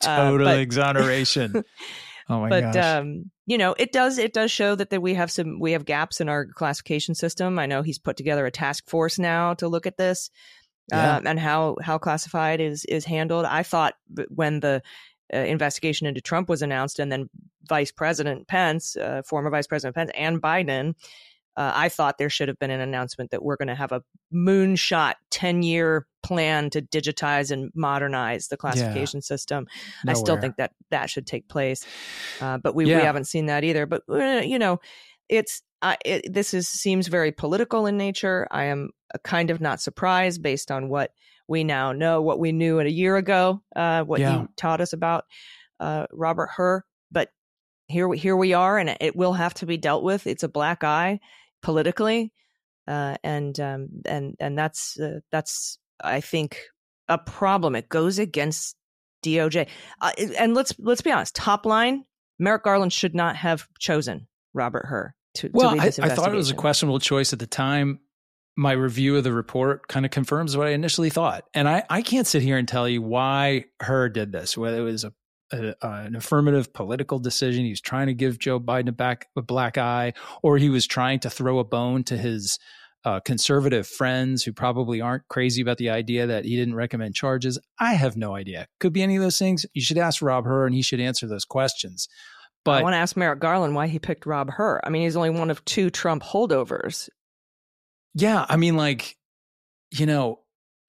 Total 0.00 0.46
but- 0.46 0.58
exoneration. 0.60 1.64
Oh 2.28 2.40
my 2.40 2.48
but 2.48 2.72
gosh. 2.72 2.76
um, 2.76 3.30
you 3.46 3.58
know, 3.58 3.74
it 3.76 3.90
does 3.90 4.16
it 4.16 4.32
does 4.32 4.50
show 4.50 4.76
that, 4.76 4.90
that 4.90 5.02
we 5.02 5.14
have 5.14 5.30
some 5.30 5.58
we 5.58 5.72
have 5.72 5.84
gaps 5.84 6.20
in 6.20 6.28
our 6.28 6.46
classification 6.46 7.16
system. 7.16 7.58
I 7.58 7.66
know 7.66 7.82
he's 7.82 7.98
put 7.98 8.16
together 8.16 8.46
a 8.46 8.50
task 8.50 8.88
force 8.88 9.18
now 9.18 9.54
to 9.54 9.66
look 9.66 9.86
at 9.86 9.98
this 9.98 10.30
Yeah. 10.90 11.16
um, 11.16 11.26
and 11.26 11.38
how 11.38 11.76
how 11.82 11.98
classified 11.98 12.60
is 12.60 12.84
is 12.84 13.04
handled. 13.04 13.44
I 13.44 13.64
thought 13.64 13.94
when 14.28 14.60
the 14.60 14.82
uh, 15.34 15.38
investigation 15.38 16.06
into 16.06 16.20
Trump 16.20 16.48
was 16.48 16.62
announced, 16.62 16.98
and 16.98 17.10
then 17.10 17.28
Vice 17.68 17.92
President 17.92 18.48
Pence, 18.48 18.96
uh, 18.96 19.22
former 19.26 19.50
Vice 19.50 19.66
President 19.66 19.94
Pence, 19.94 20.10
and 20.16 20.40
Biden. 20.42 20.94
Uh, 21.54 21.70
I 21.74 21.90
thought 21.90 22.16
there 22.16 22.30
should 22.30 22.48
have 22.48 22.58
been 22.58 22.70
an 22.70 22.80
announcement 22.80 23.30
that 23.30 23.42
we're 23.42 23.56
going 23.56 23.68
to 23.68 23.74
have 23.74 23.92
a 23.92 24.02
moonshot 24.32 25.14
10 25.30 25.62
year 25.62 26.06
plan 26.22 26.70
to 26.70 26.80
digitize 26.80 27.50
and 27.50 27.70
modernize 27.74 28.48
the 28.48 28.56
classification 28.56 29.20
system. 29.20 29.66
I 30.08 30.14
still 30.14 30.36
think 30.40 30.56
that 30.56 30.72
that 30.90 31.10
should 31.10 31.26
take 31.26 31.48
place. 31.48 31.84
Uh, 32.40 32.56
but 32.56 32.74
we, 32.74 32.86
Yeah. 32.86 32.96
we 32.96 33.02
haven't 33.02 33.24
seen 33.24 33.46
that 33.46 33.64
either. 33.64 33.84
But, 33.84 34.02
uh, 34.08 34.40
you 34.42 34.58
know, 34.58 34.80
it's, 35.28 35.62
uh, 35.82 35.96
it, 36.06 36.32
this 36.32 36.54
is 36.54 36.68
seems 36.68 37.08
very 37.08 37.32
political 37.32 37.84
in 37.86 37.98
nature. 37.98 38.48
I 38.50 38.64
am 38.64 38.88
uh, 39.14 39.18
kind 39.22 39.50
of 39.50 39.60
not 39.60 39.78
surprised 39.80 40.42
based 40.42 40.70
on 40.70 40.88
what 40.88 41.12
we 41.52 41.62
now 41.62 41.92
know, 41.92 42.20
what 42.22 42.38
we 42.40 42.50
knew 42.50 42.80
a 42.80 42.88
year 42.88 43.16
ago, 43.16 43.62
uh, 43.76 44.02
what 44.02 44.20
Yeah. 44.20 44.40
you 44.40 44.48
taught 44.56 44.80
us 44.80 44.92
about 44.92 45.24
uh, 45.78 46.06
Robert 46.10 46.48
Hur. 46.56 46.82
But 47.10 47.28
here, 47.86 48.08
we- 48.08 48.18
here 48.18 48.36
we 48.36 48.54
are, 48.54 48.78
and 48.78 48.96
it 49.00 49.14
will 49.14 49.34
have 49.34 49.54
to 49.54 49.66
be 49.66 49.76
dealt 49.76 50.02
with. 50.02 50.26
It's 50.26 50.42
a 50.42 50.48
black 50.48 50.82
eye 50.82 51.20
politically, 51.62 52.32
uh, 52.88 53.16
and 53.22 53.58
um, 53.60 53.88
and 54.06 54.34
and 54.40 54.58
that's 54.58 54.98
uh, 54.98 55.20
that's 55.30 55.78
I 56.02 56.20
think 56.20 56.58
a 57.08 57.18
problem. 57.18 57.76
It 57.76 57.88
goes 57.88 58.18
against 58.18 58.76
DOJ. 59.24 59.68
Uh, 60.00 60.12
and 60.38 60.54
let's 60.54 60.72
let's 60.78 61.02
be 61.02 61.12
honest. 61.12 61.34
Top 61.36 61.66
line, 61.66 62.04
Merrick 62.38 62.64
Garland 62.64 62.92
should 62.92 63.14
not 63.14 63.36
have 63.36 63.68
chosen 63.78 64.26
Robert 64.54 64.86
Hur 64.86 65.14
to, 65.34 65.48
to 65.48 65.52
well, 65.52 65.72
lead 65.72 65.82
I, 66.00 66.06
I 66.06 66.08
thought 66.14 66.32
it 66.32 66.36
was 66.36 66.50
a 66.50 66.54
questionable 66.54 66.98
choice 67.00 67.32
at 67.32 67.38
the 67.38 67.46
time. 67.46 68.00
My 68.56 68.72
review 68.72 69.16
of 69.16 69.24
the 69.24 69.32
report 69.32 69.88
kind 69.88 70.04
of 70.04 70.12
confirms 70.12 70.56
what 70.56 70.66
I 70.66 70.70
initially 70.70 71.10
thought, 71.10 71.44
and 71.54 71.68
I, 71.68 71.84
I 71.88 72.02
can't 72.02 72.26
sit 72.26 72.42
here 72.42 72.58
and 72.58 72.68
tell 72.68 72.88
you 72.88 73.00
why 73.00 73.64
Hur 73.80 74.10
did 74.10 74.30
this. 74.30 74.58
Whether 74.58 74.78
it 74.78 74.82
was 74.82 75.04
a, 75.04 75.12
a 75.52 75.74
an 75.82 76.16
affirmative 76.16 76.72
political 76.74 77.18
decision, 77.18 77.64
he 77.64 77.70
was 77.70 77.80
trying 77.80 78.08
to 78.08 78.14
give 78.14 78.38
Joe 78.38 78.60
Biden 78.60 78.88
a 78.88 78.92
back 78.92 79.28
a 79.36 79.42
black 79.42 79.78
eye, 79.78 80.12
or 80.42 80.58
he 80.58 80.68
was 80.68 80.86
trying 80.86 81.20
to 81.20 81.30
throw 81.30 81.60
a 81.60 81.64
bone 81.64 82.04
to 82.04 82.18
his 82.18 82.58
uh, 83.04 83.20
conservative 83.20 83.86
friends 83.86 84.44
who 84.44 84.52
probably 84.52 85.00
aren't 85.00 85.26
crazy 85.28 85.62
about 85.62 85.78
the 85.78 85.90
idea 85.90 86.26
that 86.26 86.44
he 86.44 86.56
didn't 86.56 86.74
recommend 86.74 87.14
charges. 87.14 87.58
I 87.78 87.94
have 87.94 88.16
no 88.16 88.34
idea. 88.34 88.66
Could 88.80 88.92
be 88.92 89.02
any 89.02 89.16
of 89.16 89.22
those 89.22 89.38
things. 89.38 89.66
You 89.74 89.82
should 89.82 89.98
ask 89.98 90.22
Rob 90.22 90.44
Hur, 90.44 90.66
and 90.66 90.74
he 90.74 90.82
should 90.82 91.00
answer 91.00 91.26
those 91.26 91.44
questions. 91.44 92.08
But 92.64 92.80
I 92.80 92.82
want 92.82 92.92
to 92.94 92.98
ask 92.98 93.16
Merrick 93.16 93.40
Garland 93.40 93.74
why 93.74 93.88
he 93.88 93.98
picked 93.98 94.26
Rob 94.26 94.50
Hur. 94.50 94.80
I 94.84 94.90
mean, 94.90 95.02
he's 95.02 95.16
only 95.16 95.30
one 95.30 95.50
of 95.50 95.64
two 95.64 95.90
Trump 95.90 96.22
holdovers. 96.22 97.08
Yeah, 98.14 98.44
I 98.48 98.56
mean, 98.56 98.76
like, 98.76 99.16
you 99.90 100.06
know, 100.06 100.40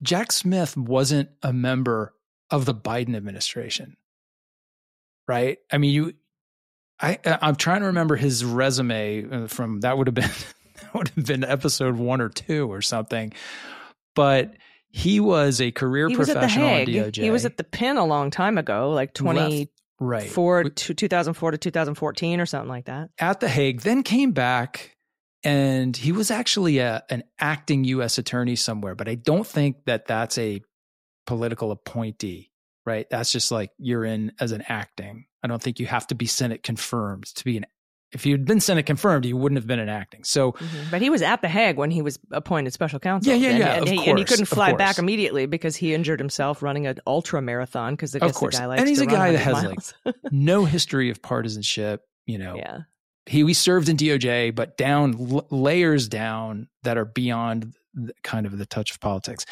Jack 0.02 0.32
Smith 0.32 0.76
wasn't 0.76 1.30
a 1.42 1.54
member 1.54 2.14
of 2.52 2.66
the 2.66 2.74
Biden 2.74 3.16
administration, 3.16 3.96
right? 5.28 5.58
I 5.72 5.78
mean, 5.78 5.92
you, 5.92 6.14
I, 7.02 7.20
I'm 7.26 7.56
trying 7.56 7.82
to 7.82 7.88
remember 7.88 8.16
his 8.16 8.44
resume 8.44 9.26
uh, 9.30 9.48
from 9.48 9.80
that 9.82 9.98
would 9.98 10.08
have 10.08 10.14
been 10.14 10.30
that 10.82 10.94
would 10.94 11.10
have 11.10 11.26
been 11.26 11.44
episode 11.44 11.96
one 11.96 12.22
or 12.22 12.30
two 12.30 12.72
or 12.72 12.82
something, 12.82 13.34
but 14.16 14.54
he 14.90 15.20
was 15.20 15.60
a 15.60 15.72
career 15.72 16.08
He 16.08 16.16
was 16.16 16.30
at 16.30 16.40
the 16.40 16.48
Hague. 16.48 17.16
He 17.16 17.32
was 17.32 17.46
at 17.46 17.58
the 17.58 17.64
Pin 17.64 17.98
a 17.98 18.06
long 18.06 18.30
time 18.30 18.58
ago, 18.58 18.92
like 18.92 19.10
Left- 19.10 19.16
twenty 19.16 19.70
right 20.00 20.30
four 20.30 20.64
to 20.64 20.94
2004 20.94 21.52
to 21.52 21.58
2014 21.58 22.40
or 22.40 22.46
something 22.46 22.70
like 22.70 22.86
that. 22.86 23.10
at 23.20 23.40
the 23.40 23.48
Hague, 23.48 23.82
then 23.82 24.04
came 24.04 24.32
back, 24.32 24.93
and 25.44 25.96
he 25.96 26.12
was 26.12 26.32
actually 26.32 26.80
a, 26.80 27.04
an 27.10 27.24
acting 27.40 27.84
U.S. 27.86 28.18
attorney 28.18 28.56
somewhere. 28.56 28.96
But 28.96 29.10
I 29.10 29.16
don't 29.16 29.46
think 29.46 29.86
that 29.86 30.06
that's 30.08 30.38
a 30.38 30.62
political 31.26 31.72
appointee, 31.72 32.52
right? 32.86 33.06
That's 33.10 33.32
just 33.32 33.52
like 33.52 33.72
you're 33.78 34.06
in 34.06 34.32
as 34.40 34.52
an 34.52 34.64
acting. 34.68 35.26
I 35.44 35.48
don't 35.48 35.62
think 35.62 35.80
you 35.80 35.86
have 35.86 36.08
to 36.08 36.16
be 36.16 36.26
Senate 36.26 36.64
confirmed 36.64 37.26
to 37.36 37.44
be 37.44 37.58
an. 37.58 37.66
If 38.14 38.28
you'd 38.28 38.46
been 38.46 38.60
Senate 38.60 38.86
confirmed, 38.86 39.26
you 39.26 39.36
wouldn't 39.36 39.58
have 39.58 39.66
been 39.66 39.80
an 39.80 39.90
acting. 39.90 40.24
So 40.24 40.52
mm-hmm. 40.52 40.92
But 40.92 41.02
he 41.02 41.10
was 41.10 41.24
at 41.24 41.42
the 41.42 41.48
Hague 41.48 41.78
when 41.78 41.90
he 41.90 42.04
was 42.04 42.20
appointed 42.32 42.72
special 42.72 43.00
counsel. 43.00 43.34
Yeah, 43.34 43.40
yeah, 43.40 43.50
and, 43.50 43.60
yeah, 43.60 43.74
And, 43.74 43.84
of 43.84 43.90
he, 43.90 44.10
and 44.10 44.20
he 44.20 44.24
couldn't 44.24 44.46
fly 44.46 44.74
back 44.74 45.00
immediately 45.00 45.48
because 45.48 45.76
he 45.76 45.96
injured 45.96 46.20
himself 46.20 46.62
running 46.62 46.86
an 46.86 47.00
ultra 47.08 47.42
marathon. 47.42 47.94
Because 47.94 48.14
of 48.14 48.22
course, 48.34 48.56
the 48.56 48.62
guy 48.62 48.66
likes 48.68 48.80
and 48.82 48.88
he's 48.88 49.02
a 49.02 49.08
guy 49.08 49.32
that 49.32 49.40
has 49.40 49.64
miles. 49.64 49.94
like 50.06 50.16
no 50.32 50.64
history 50.64 51.10
of 51.10 51.24
partisanship. 51.24 52.04
You 52.28 52.38
know, 52.38 52.56
yeah. 52.56 52.82
He 53.26 53.44
we 53.44 53.54
served 53.54 53.90
in 53.90 53.98
DOJ, 53.98 54.54
but 54.54 54.78
down 54.78 55.16
l- 55.32 55.48
layers 55.50 56.08
down 56.08 56.68
that 56.84 56.98
are 56.98 57.06
beyond 57.06 57.74
the, 57.94 58.14
kind 58.24 58.46
of 58.46 58.58
the 58.58 58.66
touch 58.66 58.92
of 58.92 59.00
politics. 59.00 59.46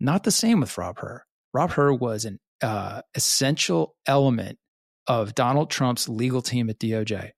Not 0.00 0.24
the 0.24 0.30
same 0.30 0.60
with 0.60 0.76
Rob 0.76 0.98
Hur. 0.98 1.22
Rob 1.52 1.70
Hur 1.72 1.92
was 1.92 2.24
an 2.24 2.40
uh, 2.62 3.02
essential 3.14 3.94
element 4.06 4.58
of 5.06 5.34
Donald 5.34 5.70
Trump's 5.70 6.08
legal 6.08 6.42
team 6.42 6.70
at 6.70 6.78
DOJ. 6.78 7.30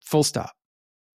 Full 0.00 0.24
stop. 0.24 0.52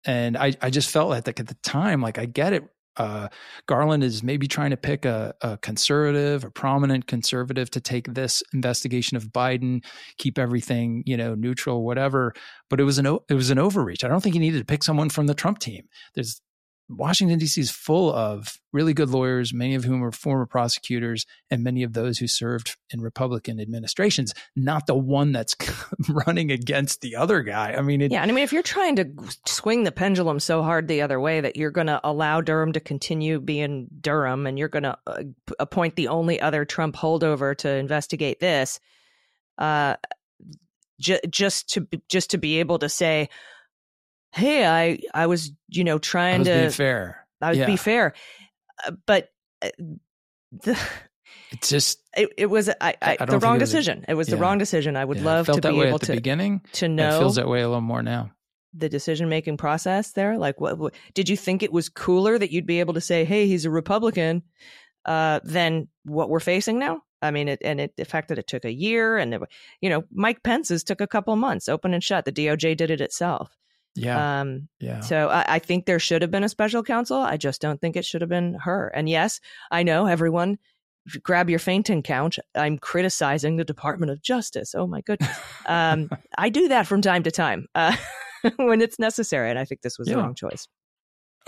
And 0.05 0.37
I, 0.37 0.55
I 0.61 0.71
just 0.71 0.91
felt 0.91 1.11
like 1.11 1.29
at 1.29 1.47
the 1.47 1.57
time, 1.63 2.01
like 2.01 2.19
I 2.19 2.27
get 2.27 2.53
it. 2.53 2.65
Uh, 2.97 3.29
Garland 3.67 4.05
is 4.05 4.23
maybe 4.23 4.47
trying 4.47 4.71
to 4.71 4.77
pick 4.77 5.05
a, 5.05 5.35
a 5.41 5.59
conservative, 5.59 6.45
a 6.45 6.51
prominent 6.51 7.07
conservative 7.07 7.71
to 7.71 7.81
take 7.81 8.13
this 8.13 8.43
investigation 8.53 9.17
of 9.17 9.27
Biden, 9.27 9.85
keep 10.19 10.39
everything, 10.39 11.03
you 11.07 11.17
know, 11.17 11.35
neutral, 11.35 11.85
whatever. 11.85 12.35
But 12.69 12.81
it 12.81 12.85
was 12.85 12.99
an 12.99 13.07
it 13.07 13.35
was 13.35 13.51
an 13.51 13.59
overreach. 13.59 14.05
I 14.05 14.09
don't 14.09 14.23
think 14.23 14.35
he 14.35 14.41
needed 14.41 14.59
to 14.59 14.65
pick 14.65 14.85
someone 14.85 15.09
from 15.09 15.27
the 15.27 15.35
Trump 15.35 15.59
team. 15.59 15.85
There's 16.15 16.41
Washington 16.89 17.39
D.C. 17.39 17.61
is 17.61 17.71
full 17.71 18.13
of 18.13 18.59
really 18.73 18.93
good 18.93 19.09
lawyers, 19.09 19.55
many 19.55 19.75
of 19.75 19.85
whom 19.85 20.03
are 20.05 20.13
former 20.13 20.47
prosecutors, 20.47 21.27
and 21.51 21.63
many 21.63 21.83
of 21.83 21.93
those 21.93 22.19
who 22.19 22.27
served 22.27 22.77
in 22.91 23.01
Republican 23.01 23.61
administrations. 23.61 24.35
Not 24.57 24.87
the 24.87 24.95
one 24.95 25.33
that's 25.33 25.57
running 26.09 26.51
against 26.51 27.01
the 27.01 27.17
other 27.17 27.43
guy. 27.43 27.75
I 27.75 27.83
mean, 27.83 28.01
it, 28.01 28.13
Yeah, 28.13 28.23
and 28.23 28.31
I 28.31 28.35
mean, 28.35 28.45
if 28.45 28.53
you're 28.53 28.63
trying 28.63 28.97
to 28.97 29.11
swing 29.47 29.85
the 29.85 29.93
pendulum 29.93 30.41
so 30.41 30.63
hard 30.63 30.89
the 30.89 31.03
other 31.03 31.21
way 31.21 31.41
that 31.41 31.57
you're 31.57 31.71
going 31.71 31.87
to 31.87 32.01
allow 32.05 32.41
Durham 32.41 32.73
to 32.73 32.81
continue 32.81 33.41
being 33.41 33.89
Durham, 34.01 34.47
and 34.47 34.59
you're 34.59 34.69
going 34.69 34.83
to 34.85 34.99
uh, 35.07 35.23
appoint 35.59 35.97
the 35.97 36.09
only 36.09 36.41
other 36.41 36.65
Trump 36.65 36.97
holdover 36.97 37.57
to 37.59 37.71
investigate 37.71 38.41
this, 38.41 38.81
uh, 39.59 39.97
j- 41.01 41.21
just 41.29 41.71
to 41.71 41.87
just 42.09 42.31
to 42.31 42.39
be 42.39 42.61
able 42.61 42.79
to 42.79 42.89
say, 42.89 43.29
"Hey, 44.33 44.67
I 44.67 44.99
I 45.15 45.27
was 45.27 45.53
you 45.69 45.85
know 45.85 45.99
trying 45.99 46.41
was 46.41 46.49
to 46.49 46.71
fair. 46.71 47.27
I 47.41 47.51
was 47.51 47.59
Yeah. 47.59 47.67
be 47.67 47.77
fair," 47.77 48.15
Uh, 48.87 48.93
but 49.07 49.29
uh, 49.63 49.71
the 50.51 50.79
It's 51.51 51.69
just 51.69 52.01
it, 52.17 52.31
it 52.37 52.47
was 52.47 52.69
I, 52.69 52.75
I, 53.03 53.17
I 53.21 53.25
the 53.27 53.39
wrong 53.39 53.57
it 53.57 53.61
was 53.61 53.73
a- 53.73 53.77
decision. 53.77 54.05
it 54.09 54.15
was 54.15 54.27
the 54.29 54.37
wrong 54.37 54.59
decision. 54.59 54.97
I 54.97 55.05
would 55.05 55.19
yeah, 55.19 55.25
love 55.25 55.49
it 55.49 55.53
to 55.55 55.61
be 55.61 55.69
able 55.81 55.95
at 55.97 56.01
the 56.01 56.07
to 56.07 56.13
beginning. 56.15 56.63
to 56.75 56.87
It 56.87 56.89
know 56.89 57.19
feels 57.21 57.37
that 57.37 57.49
way 57.49 57.61
a 57.61 57.69
little 57.69 57.81
more 57.83 58.03
now. 58.03 58.33
the 58.75 58.89
decision 58.89 59.29
making 59.29 59.59
process 59.59 60.13
there. 60.13 60.39
Like, 60.39 60.61
what, 60.61 60.79
what 60.79 60.95
did 61.15 61.29
you 61.29 61.37
think 61.37 61.63
it 61.63 61.73
was 61.73 61.89
cooler 61.91 62.39
that 62.39 62.51
you'd 62.53 62.67
be 62.67 62.81
able 62.81 62.95
to 62.95 63.01
say, 63.03 63.25
"Hey, 63.27 63.47
he's 63.47 63.67
a 63.67 63.71
Republican," 63.71 64.43
uh, 65.05 65.41
than 65.45 65.89
what 66.05 66.31
we're 66.31 66.41
facing 66.41 66.79
now? 66.79 67.03
I 67.21 67.31
mean, 67.31 67.49
it, 67.49 67.61
and 67.63 67.81
it, 67.81 67.97
the 67.97 68.05
fact 68.07 68.29
that 68.29 68.39
it 68.39 68.47
took 68.49 68.65
a 68.65 68.73
year, 68.73 69.17
and 69.19 69.35
it, 69.35 69.41
you 69.83 69.91
know, 69.91 70.05
Mike 70.11 70.43
Pence's 70.43 70.83
took 70.83 71.01
a 71.03 71.07
couple 71.07 71.37
months, 71.37 71.69
open 71.69 71.93
and 71.95 72.03
shut. 72.03 72.25
The 72.25 72.33
DOJ 72.33 72.77
did 72.79 72.91
it 72.91 73.01
itself. 73.03 73.55
Yeah. 73.95 74.41
Um, 74.41 74.69
yeah. 74.81 75.01
So 75.01 75.29
I, 75.29 75.45
I 75.49 75.59
think 75.59 75.87
there 75.87 75.99
should 75.99 76.23
have 76.23 76.31
been 76.31 76.45
a 76.45 76.49
special 76.49 76.83
counsel. 76.83 77.19
I 77.19 77.37
just 77.37 77.61
don't 77.61 77.81
think 77.81 77.97
it 77.97 78.05
should 78.05 78.21
have 78.23 78.31
been 78.31 78.55
Hur. 78.55 78.89
And 78.89 79.09
yes, 79.09 79.41
I 79.71 79.83
know 79.83 80.07
everyone. 80.07 80.59
Grab 81.23 81.51
your 81.51 81.59
fainting 81.59 82.03
couch. 82.03 82.39
I'm 82.55 82.79
criticizing 82.79 83.57
the 83.57 83.65
Department 83.65 84.13
of 84.13 84.23
Justice. 84.23 84.75
Oh 84.75 84.87
my 84.87 85.01
goodness. 85.01 85.37
Um, 85.67 86.09
I 86.39 86.49
do 86.49 86.69
that 86.69 86.87
from 86.87 87.03
time 87.03 87.25
to 87.25 87.31
time 87.31 87.67
uh, 87.75 87.97
when 88.57 88.81
it's 88.81 88.99
necessary, 88.99 89.51
and 89.51 89.59
I 89.59 89.65
think 89.65 89.83
this 89.83 89.99
was 89.99 90.09
the 90.09 90.17
wrong 90.17 90.35
choice. 90.35 90.69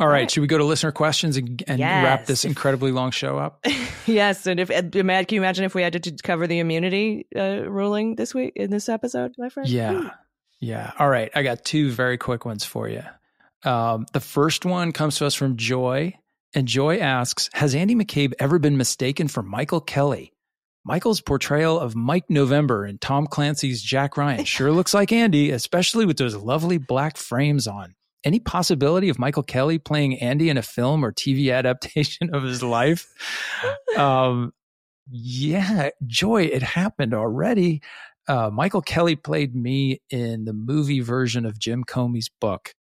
All 0.00 0.08
right, 0.08 0.28
should 0.28 0.40
we 0.40 0.48
go 0.48 0.58
to 0.58 0.64
listener 0.64 0.90
questions 0.90 1.36
and, 1.36 1.62
and 1.68 1.78
wrap 1.78 2.26
this 2.26 2.44
incredibly 2.44 2.90
long 2.90 3.12
show 3.12 3.38
up? 3.38 3.64
yes, 4.06 4.44
and 4.44 4.58
if 4.58 4.68
can 4.68 4.90
you 4.92 5.40
imagine 5.40 5.64
if 5.64 5.74
we 5.76 5.82
had 5.82 6.02
to 6.02 6.16
cover 6.24 6.48
the 6.48 6.58
immunity 6.58 7.28
uh, 7.36 7.62
ruling 7.68 8.16
this 8.16 8.34
week 8.34 8.54
in 8.56 8.70
this 8.72 8.88
episode, 8.88 9.34
my 9.38 9.48
friend? 9.48 9.68
Yeah. 9.68 10.10
Yeah. 10.64 10.92
All 10.98 11.08
right. 11.08 11.30
I 11.34 11.42
got 11.42 11.64
two 11.64 11.90
very 11.90 12.16
quick 12.16 12.46
ones 12.46 12.64
for 12.64 12.88
you. 12.88 13.02
Um, 13.64 14.06
the 14.14 14.20
first 14.20 14.64
one 14.64 14.92
comes 14.92 15.16
to 15.16 15.26
us 15.26 15.34
from 15.34 15.56
Joy. 15.56 16.14
And 16.54 16.66
Joy 16.66 16.98
asks 16.98 17.50
Has 17.52 17.74
Andy 17.74 17.94
McCabe 17.94 18.32
ever 18.38 18.58
been 18.58 18.76
mistaken 18.78 19.28
for 19.28 19.42
Michael 19.42 19.80
Kelly? 19.80 20.32
Michael's 20.82 21.20
portrayal 21.20 21.78
of 21.78 21.94
Mike 21.94 22.30
November 22.30 22.86
in 22.86 22.98
Tom 22.98 23.26
Clancy's 23.26 23.82
Jack 23.82 24.16
Ryan 24.16 24.44
sure 24.46 24.72
looks 24.72 24.94
like 24.94 25.12
Andy, 25.12 25.50
especially 25.50 26.06
with 26.06 26.16
those 26.16 26.34
lovely 26.34 26.78
black 26.78 27.18
frames 27.18 27.66
on. 27.66 27.94
Any 28.22 28.40
possibility 28.40 29.10
of 29.10 29.18
Michael 29.18 29.42
Kelly 29.42 29.78
playing 29.78 30.18
Andy 30.20 30.48
in 30.48 30.56
a 30.56 30.62
film 30.62 31.04
or 31.04 31.12
TV 31.12 31.52
adaptation 31.52 32.30
of 32.34 32.42
his 32.42 32.62
life? 32.62 33.06
Um, 33.96 34.52
yeah, 35.08 35.90
Joy, 36.04 36.44
it 36.44 36.62
happened 36.62 37.14
already. 37.14 37.80
Uh, 38.26 38.50
Michael 38.52 38.80
Kelly 38.82 39.16
played 39.16 39.54
me 39.54 40.00
in 40.10 40.44
the 40.44 40.52
movie 40.52 41.00
version 41.00 41.44
of 41.44 41.58
Jim 41.58 41.84
Comey's 41.84 42.30
book. 42.40 42.74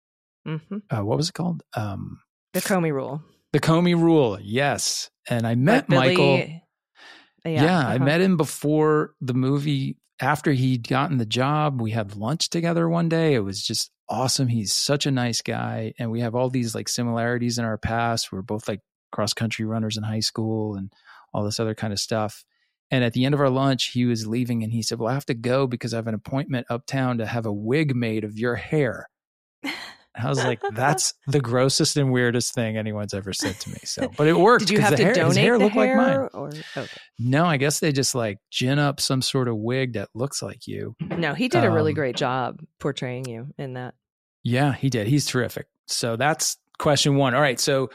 hmm 0.46 0.56
Uh, 0.90 1.04
what 1.04 1.16
was 1.16 1.28
it 1.28 1.34
called? 1.34 1.62
Um, 1.74 2.20
The 2.52 2.60
Comey 2.60 2.92
rule. 2.92 3.22
the 3.52 3.60
Comey 3.60 3.94
Rule. 4.00 4.38
Yes, 4.40 5.10
and 5.28 5.46
I 5.46 5.54
met 5.56 5.88
Billy- 5.88 6.08
Michael. 6.08 6.36
Yeah, 7.44 7.64
Yeah, 7.64 7.78
I 7.88 7.96
uh-huh. 7.96 8.04
met 8.04 8.20
him 8.20 8.36
before 8.36 9.14
the 9.20 9.34
movie. 9.34 9.96
After 10.20 10.52
he'd 10.52 10.86
gotten 10.86 11.18
the 11.18 11.26
job, 11.26 11.80
we 11.80 11.90
had 11.90 12.14
lunch 12.14 12.48
together 12.48 12.88
one 12.88 13.08
day. 13.08 13.34
It 13.34 13.40
was 13.40 13.60
just 13.62 13.90
awesome. 14.08 14.46
He's 14.46 14.72
such 14.72 15.04
a 15.06 15.10
nice 15.10 15.42
guy, 15.42 15.94
and 15.98 16.12
we 16.12 16.20
have 16.20 16.36
all 16.36 16.48
these 16.48 16.74
like 16.76 16.88
similarities 16.88 17.58
in 17.58 17.64
our 17.64 17.76
past. 17.78 18.30
We're 18.30 18.42
both 18.42 18.68
like 18.68 18.80
cross 19.10 19.34
country 19.34 19.64
runners 19.64 19.96
in 19.96 20.04
high 20.04 20.20
school 20.20 20.76
and 20.76 20.92
all 21.34 21.42
this 21.42 21.58
other 21.58 21.74
kind 21.74 21.92
of 21.92 21.98
stuff. 21.98 22.44
And 22.92 23.02
at 23.02 23.14
the 23.14 23.24
end 23.24 23.34
of 23.34 23.40
our 23.40 23.48
lunch, 23.48 23.86
he 23.86 24.04
was 24.04 24.26
leaving, 24.26 24.62
and 24.62 24.70
he 24.70 24.82
said, 24.82 24.98
"Well, 24.98 25.08
I 25.08 25.14
have 25.14 25.24
to 25.26 25.34
go 25.34 25.66
because 25.66 25.94
I 25.94 25.96
have 25.96 26.06
an 26.06 26.14
appointment 26.14 26.66
uptown 26.68 27.18
to 27.18 27.26
have 27.26 27.46
a 27.46 27.52
wig 27.52 27.96
made 27.96 28.22
of 28.22 28.38
your 28.38 28.54
hair." 28.54 29.08
I 29.64 30.28
was 30.28 30.44
like, 30.44 30.60
"That's 30.72 31.14
the 31.26 31.40
grossest 31.40 31.96
and 31.96 32.12
weirdest 32.12 32.54
thing 32.54 32.76
anyone's 32.76 33.14
ever 33.14 33.32
said 33.32 33.58
to 33.60 33.70
me." 33.70 33.78
So, 33.84 34.12
but 34.16 34.26
it 34.26 34.38
worked. 34.38 34.66
Did 34.66 34.70
you 34.74 34.80
have 34.80 34.90
the 34.90 34.98
to 34.98 35.04
hair, 35.04 35.14
donate 35.14 35.28
his 35.28 35.36
hair 35.38 35.58
the 35.58 35.64
looked 35.64 35.76
like 35.76 35.88
hair, 35.88 35.96
mine. 35.96 36.28
Or 36.34 36.48
okay. 36.48 36.86
No, 37.18 37.46
I 37.46 37.56
guess 37.56 37.80
they 37.80 37.92
just 37.92 38.14
like 38.14 38.38
gin 38.50 38.78
up 38.78 39.00
some 39.00 39.22
sort 39.22 39.48
of 39.48 39.56
wig 39.56 39.94
that 39.94 40.10
looks 40.14 40.42
like 40.42 40.66
you. 40.66 40.94
No, 41.00 41.32
he 41.32 41.48
did 41.48 41.64
a 41.64 41.70
really 41.70 41.92
Um, 41.92 41.96
great 41.96 42.16
job 42.16 42.60
portraying 42.78 43.26
you 43.26 43.48
in 43.56 43.72
that. 43.72 43.94
Yeah, 44.44 44.74
he 44.74 44.90
did. 44.90 45.06
He's 45.06 45.24
terrific. 45.24 45.66
So 45.86 46.16
that's 46.16 46.58
question 46.78 47.16
one. 47.16 47.34
All 47.34 47.40
right. 47.40 47.58
So 47.58 47.88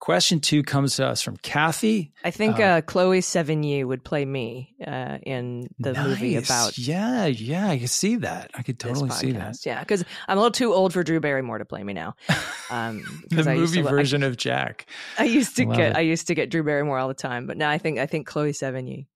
question 0.00 0.40
two 0.40 0.62
comes 0.62 0.96
to 0.96 1.06
us 1.06 1.20
from 1.22 1.36
Kathy. 1.38 2.12
I 2.24 2.30
think 2.30 2.58
Uh, 2.58 2.62
uh, 2.62 2.80
Chloe 2.82 3.20
Sevigny 3.20 3.84
would 3.84 4.04
play 4.04 4.24
me 4.24 4.74
uh, 4.86 5.18
in 5.22 5.68
the 5.78 5.94
movie 5.94 6.36
about 6.36 6.78
Yeah, 6.78 7.26
yeah, 7.26 7.68
I 7.68 7.78
can 7.78 7.88
see 7.88 8.16
that. 8.16 8.50
I 8.54 8.62
could 8.62 8.78
totally 8.78 9.10
see 9.10 9.32
that. 9.32 9.56
Yeah, 9.66 9.80
because 9.80 10.04
I'm 10.28 10.38
a 10.38 10.40
little 10.40 10.52
too 10.52 10.72
old 10.72 10.92
for 10.92 11.02
Drew 11.02 11.20
Barrymore 11.20 11.58
to 11.58 11.64
play 11.64 11.82
me 11.82 11.92
now. 11.92 12.14
Um, 12.70 13.22
The 13.30 13.50
I 13.50 13.54
movie 13.54 13.80
I- 13.80 13.90
version 13.90 14.22
of 14.22 14.36
Jack. 14.36 14.84
I, 15.18 15.24
used 15.24 15.56
to 15.56 15.62
I 15.62 15.66
love 15.66 15.76
get 15.78 15.90
it. 15.92 15.96
I 15.96 16.00
used 16.00 16.26
to 16.26 16.34
get 16.34 16.50
Drew 16.50 16.62
Barrymore 16.62 16.98
all 16.98 17.08
the 17.08 17.14
time, 17.14 17.46
but 17.46 17.56
now 17.56 17.70
I 17.70 17.78
think 17.78 17.98
I 17.98 18.04
think 18.04 18.26
Chloe 18.26 18.52
Sevigny. 18.52 19.06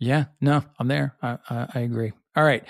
Yeah, 0.00 0.24
no, 0.40 0.64
I'm 0.78 0.88
there. 0.88 1.14
I, 1.22 1.38
I, 1.48 1.66
I 1.76 1.80
agree. 1.80 2.12
All 2.34 2.42
right. 2.44 2.64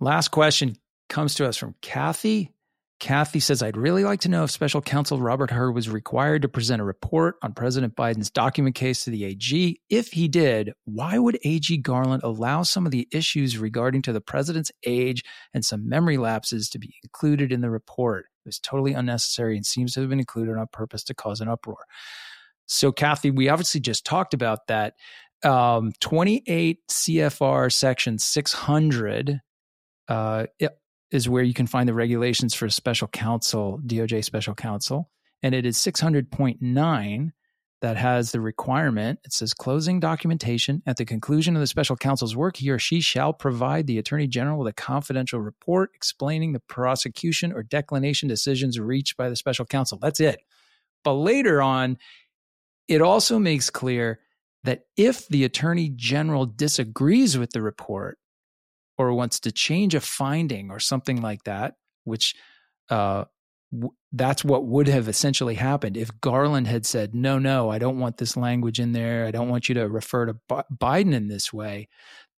Last 0.00 0.28
question 0.28 0.76
comes 1.08 1.34
to 1.36 1.46
us 1.46 1.56
from 1.56 1.74
Kathy. 1.82 2.52
Kathy 3.00 3.38
says, 3.38 3.62
I'd 3.62 3.76
really 3.76 4.02
like 4.02 4.20
to 4.20 4.28
know 4.28 4.42
if 4.42 4.50
special 4.50 4.82
counsel 4.82 5.20
Robert 5.20 5.50
Hur 5.50 5.70
was 5.70 5.88
required 5.88 6.42
to 6.42 6.48
present 6.48 6.82
a 6.82 6.84
report 6.84 7.36
on 7.42 7.52
President 7.52 7.94
Biden's 7.94 8.30
document 8.30 8.74
case 8.74 9.04
to 9.04 9.10
the 9.10 9.24
AG. 9.24 9.80
If 9.88 10.08
he 10.08 10.26
did, 10.26 10.72
why 10.84 11.16
would 11.16 11.38
AG 11.44 11.76
Garland 11.78 12.24
allow 12.24 12.62
some 12.62 12.86
of 12.86 12.92
the 12.92 13.06
issues 13.12 13.56
regarding 13.56 14.02
to 14.02 14.12
the 14.12 14.20
president's 14.20 14.72
age 14.84 15.22
and 15.54 15.64
some 15.64 15.88
memory 15.88 16.16
lapses 16.16 16.68
to 16.70 16.80
be 16.80 16.96
included 17.04 17.52
in 17.52 17.60
the 17.60 17.70
report? 17.70 18.26
It 18.44 18.48
was 18.48 18.58
totally 18.58 18.94
unnecessary 18.94 19.56
and 19.56 19.64
seems 19.64 19.92
to 19.94 20.00
have 20.00 20.08
been 20.08 20.18
included 20.18 20.56
on 20.56 20.66
purpose 20.72 21.04
to 21.04 21.14
cause 21.14 21.40
an 21.40 21.48
uproar. 21.48 21.84
So, 22.66 22.90
Kathy, 22.90 23.30
we 23.30 23.48
obviously 23.48 23.80
just 23.80 24.04
talked 24.04 24.34
about 24.34 24.66
that. 24.66 24.94
Um, 25.44 25.92
28 26.00 26.80
CFR 26.90 27.72
section 27.72 28.18
600 28.18 29.40
uh, 30.08 30.46
is 31.10 31.28
where 31.28 31.42
you 31.42 31.54
can 31.54 31.66
find 31.66 31.88
the 31.88 31.94
regulations 31.94 32.54
for 32.54 32.68
special 32.68 33.08
counsel, 33.08 33.80
DOJ 33.86 34.24
special 34.24 34.54
counsel. 34.54 35.10
And 35.42 35.54
it 35.54 35.64
is 35.64 35.78
600.9 35.78 37.30
that 37.80 37.96
has 37.96 38.32
the 38.32 38.40
requirement. 38.40 39.20
It 39.24 39.32
says 39.32 39.54
closing 39.54 40.00
documentation. 40.00 40.82
At 40.86 40.96
the 40.96 41.04
conclusion 41.04 41.54
of 41.54 41.60
the 41.60 41.66
special 41.66 41.96
counsel's 41.96 42.36
work, 42.36 42.56
he 42.56 42.70
or 42.70 42.78
she 42.78 43.00
shall 43.00 43.32
provide 43.32 43.86
the 43.86 43.98
attorney 43.98 44.26
general 44.26 44.58
with 44.58 44.68
a 44.68 44.72
confidential 44.72 45.40
report 45.40 45.90
explaining 45.94 46.52
the 46.52 46.60
prosecution 46.60 47.52
or 47.52 47.62
declination 47.62 48.28
decisions 48.28 48.80
reached 48.80 49.16
by 49.16 49.28
the 49.28 49.36
special 49.36 49.64
counsel. 49.64 49.98
That's 49.98 50.20
it. 50.20 50.40
But 51.04 51.14
later 51.14 51.62
on, 51.62 51.98
it 52.88 53.00
also 53.00 53.38
makes 53.38 53.70
clear 53.70 54.18
that 54.64 54.86
if 54.96 55.28
the 55.28 55.44
attorney 55.44 55.92
general 55.94 56.46
disagrees 56.46 57.38
with 57.38 57.50
the 57.52 57.62
report 57.62 58.18
or 58.98 59.12
wants 59.14 59.40
to 59.40 59.52
change 59.52 59.94
a 59.94 60.00
finding 60.00 60.70
or 60.70 60.80
something 60.80 61.22
like 61.22 61.44
that, 61.44 61.74
which 62.04 62.34
uh, 62.90 63.24
w- 63.72 63.94
that's 64.12 64.44
what 64.44 64.66
would 64.66 64.88
have 64.88 65.08
essentially 65.08 65.54
happened 65.54 65.96
if 65.96 66.20
Garland 66.20 66.66
had 66.66 66.84
said, 66.84 67.14
no, 67.14 67.38
no, 67.38 67.70
I 67.70 67.78
don't 67.78 68.00
want 68.00 68.16
this 68.16 68.36
language 68.36 68.80
in 68.80 68.92
there. 68.92 69.26
I 69.26 69.30
don't 69.30 69.48
want 69.48 69.68
you 69.68 69.74
to 69.76 69.88
refer 69.88 70.26
to 70.26 70.34
Bi- 70.48 70.64
Biden 70.74 71.14
in 71.14 71.28
this 71.28 71.52
way. 71.52 71.88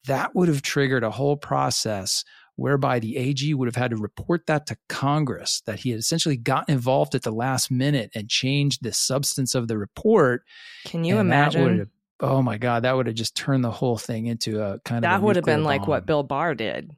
That 0.07 0.35
would 0.35 0.49
have 0.49 0.62
triggered 0.62 1.05
a 1.05 1.11
whole 1.11 1.37
process 1.37 2.24
whereby 2.57 2.99
the 2.99 3.16
AG 3.16 3.55
would 3.55 3.69
have 3.69 3.77
had 3.77 3.91
to 3.91 3.97
report 3.97 4.47
that 4.47 4.66
to 4.66 4.77
Congress 4.89 5.62
that 5.65 5.81
he 5.81 5.91
had 5.91 5.99
essentially 5.99 6.37
gotten 6.37 6.74
involved 6.74 7.15
at 7.15 7.23
the 7.23 7.31
last 7.31 7.70
minute 7.70 8.11
and 8.15 8.28
changed 8.28 8.82
the 8.82 8.93
substance 8.93 9.55
of 9.55 9.66
the 9.66 9.78
report. 9.78 10.43
Can 10.85 11.05
you 11.05 11.19
And 11.19 11.28
imagine? 11.28 11.91
Oh 12.21 12.43
my 12.43 12.59
God, 12.59 12.85
that 12.85 12.95
would 12.95 13.07
have 13.07 13.17
just 13.17 13.35
turned 13.35 13.65
the 13.65 13.71
whole 13.71 13.97
thing 13.97 14.27
into 14.27 14.63
a 14.63 14.79
kind 14.81 15.05
of 15.05 15.11
That 15.11 15.23
would 15.23 15.37
have 15.37 15.45
been 15.45 15.61
nuclear 15.61 15.79
like 15.79 15.89
what. 15.89 16.07
Bill 16.07 16.23
Barr 16.23 16.55
did. 16.55 16.91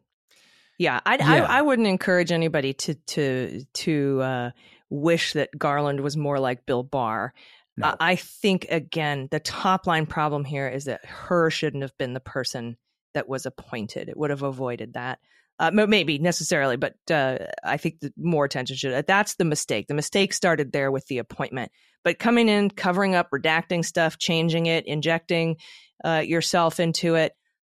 Yeah, 0.78 1.00
I, 1.06 1.16
Yeah. 1.16 1.44
I 1.44 1.58
I 1.58 1.62
wouldn't 1.62 1.86
encourage 1.88 2.32
anybody 2.32 2.72
to 2.74 2.94
to 2.94 3.64
to 3.72 4.20
uh, 4.22 4.50
wish 4.90 5.34
that 5.34 5.56
Garland 5.56 6.00
was 6.00 6.16
more 6.16 6.40
like 6.40 6.66
Bill 6.66 6.82
Barr. 6.82 7.34
I, 7.82 7.94
I 8.00 8.16
think 8.16 8.66
again 8.68 9.28
the 9.30 9.40
top 9.40 9.86
line 9.86 10.06
problem 10.06 10.44
here 10.44 10.68
is 10.68 10.86
that 10.86 11.04
Hur 11.04 11.50
shouldn't 11.50 11.82
have 11.82 11.96
been 11.98 12.12
the 12.14 12.20
person 12.20 12.76
that 13.14 13.28
was 13.28 13.46
appointed. 13.46 14.08
It 14.08 14.16
would 14.16 14.30
have 14.30 14.42
avoided 14.42 14.94
that. 14.94 15.20
Uh, 15.58 15.70
maybe 15.70 16.18
necessarily, 16.18 16.76
but 16.76 16.94
uh, 17.10 17.38
I 17.62 17.76
think 17.76 17.96
more 18.16 18.44
attention 18.44 18.74
should. 18.76 19.06
That's 19.06 19.36
the 19.36 19.44
mistake. 19.44 19.86
The 19.86 19.94
mistake 19.94 20.32
started 20.32 20.72
there 20.72 20.90
with 20.90 21.06
the 21.06 21.18
appointment. 21.18 21.70
But 22.02 22.18
coming 22.18 22.48
in, 22.48 22.70
covering 22.70 23.14
up, 23.14 23.28
redacting 23.32 23.84
stuff, 23.84 24.18
changing 24.18 24.66
it, 24.66 24.86
injecting 24.86 25.56
uh, 26.04 26.22
yourself 26.24 26.80
into 26.80 27.14
it, 27.14 27.32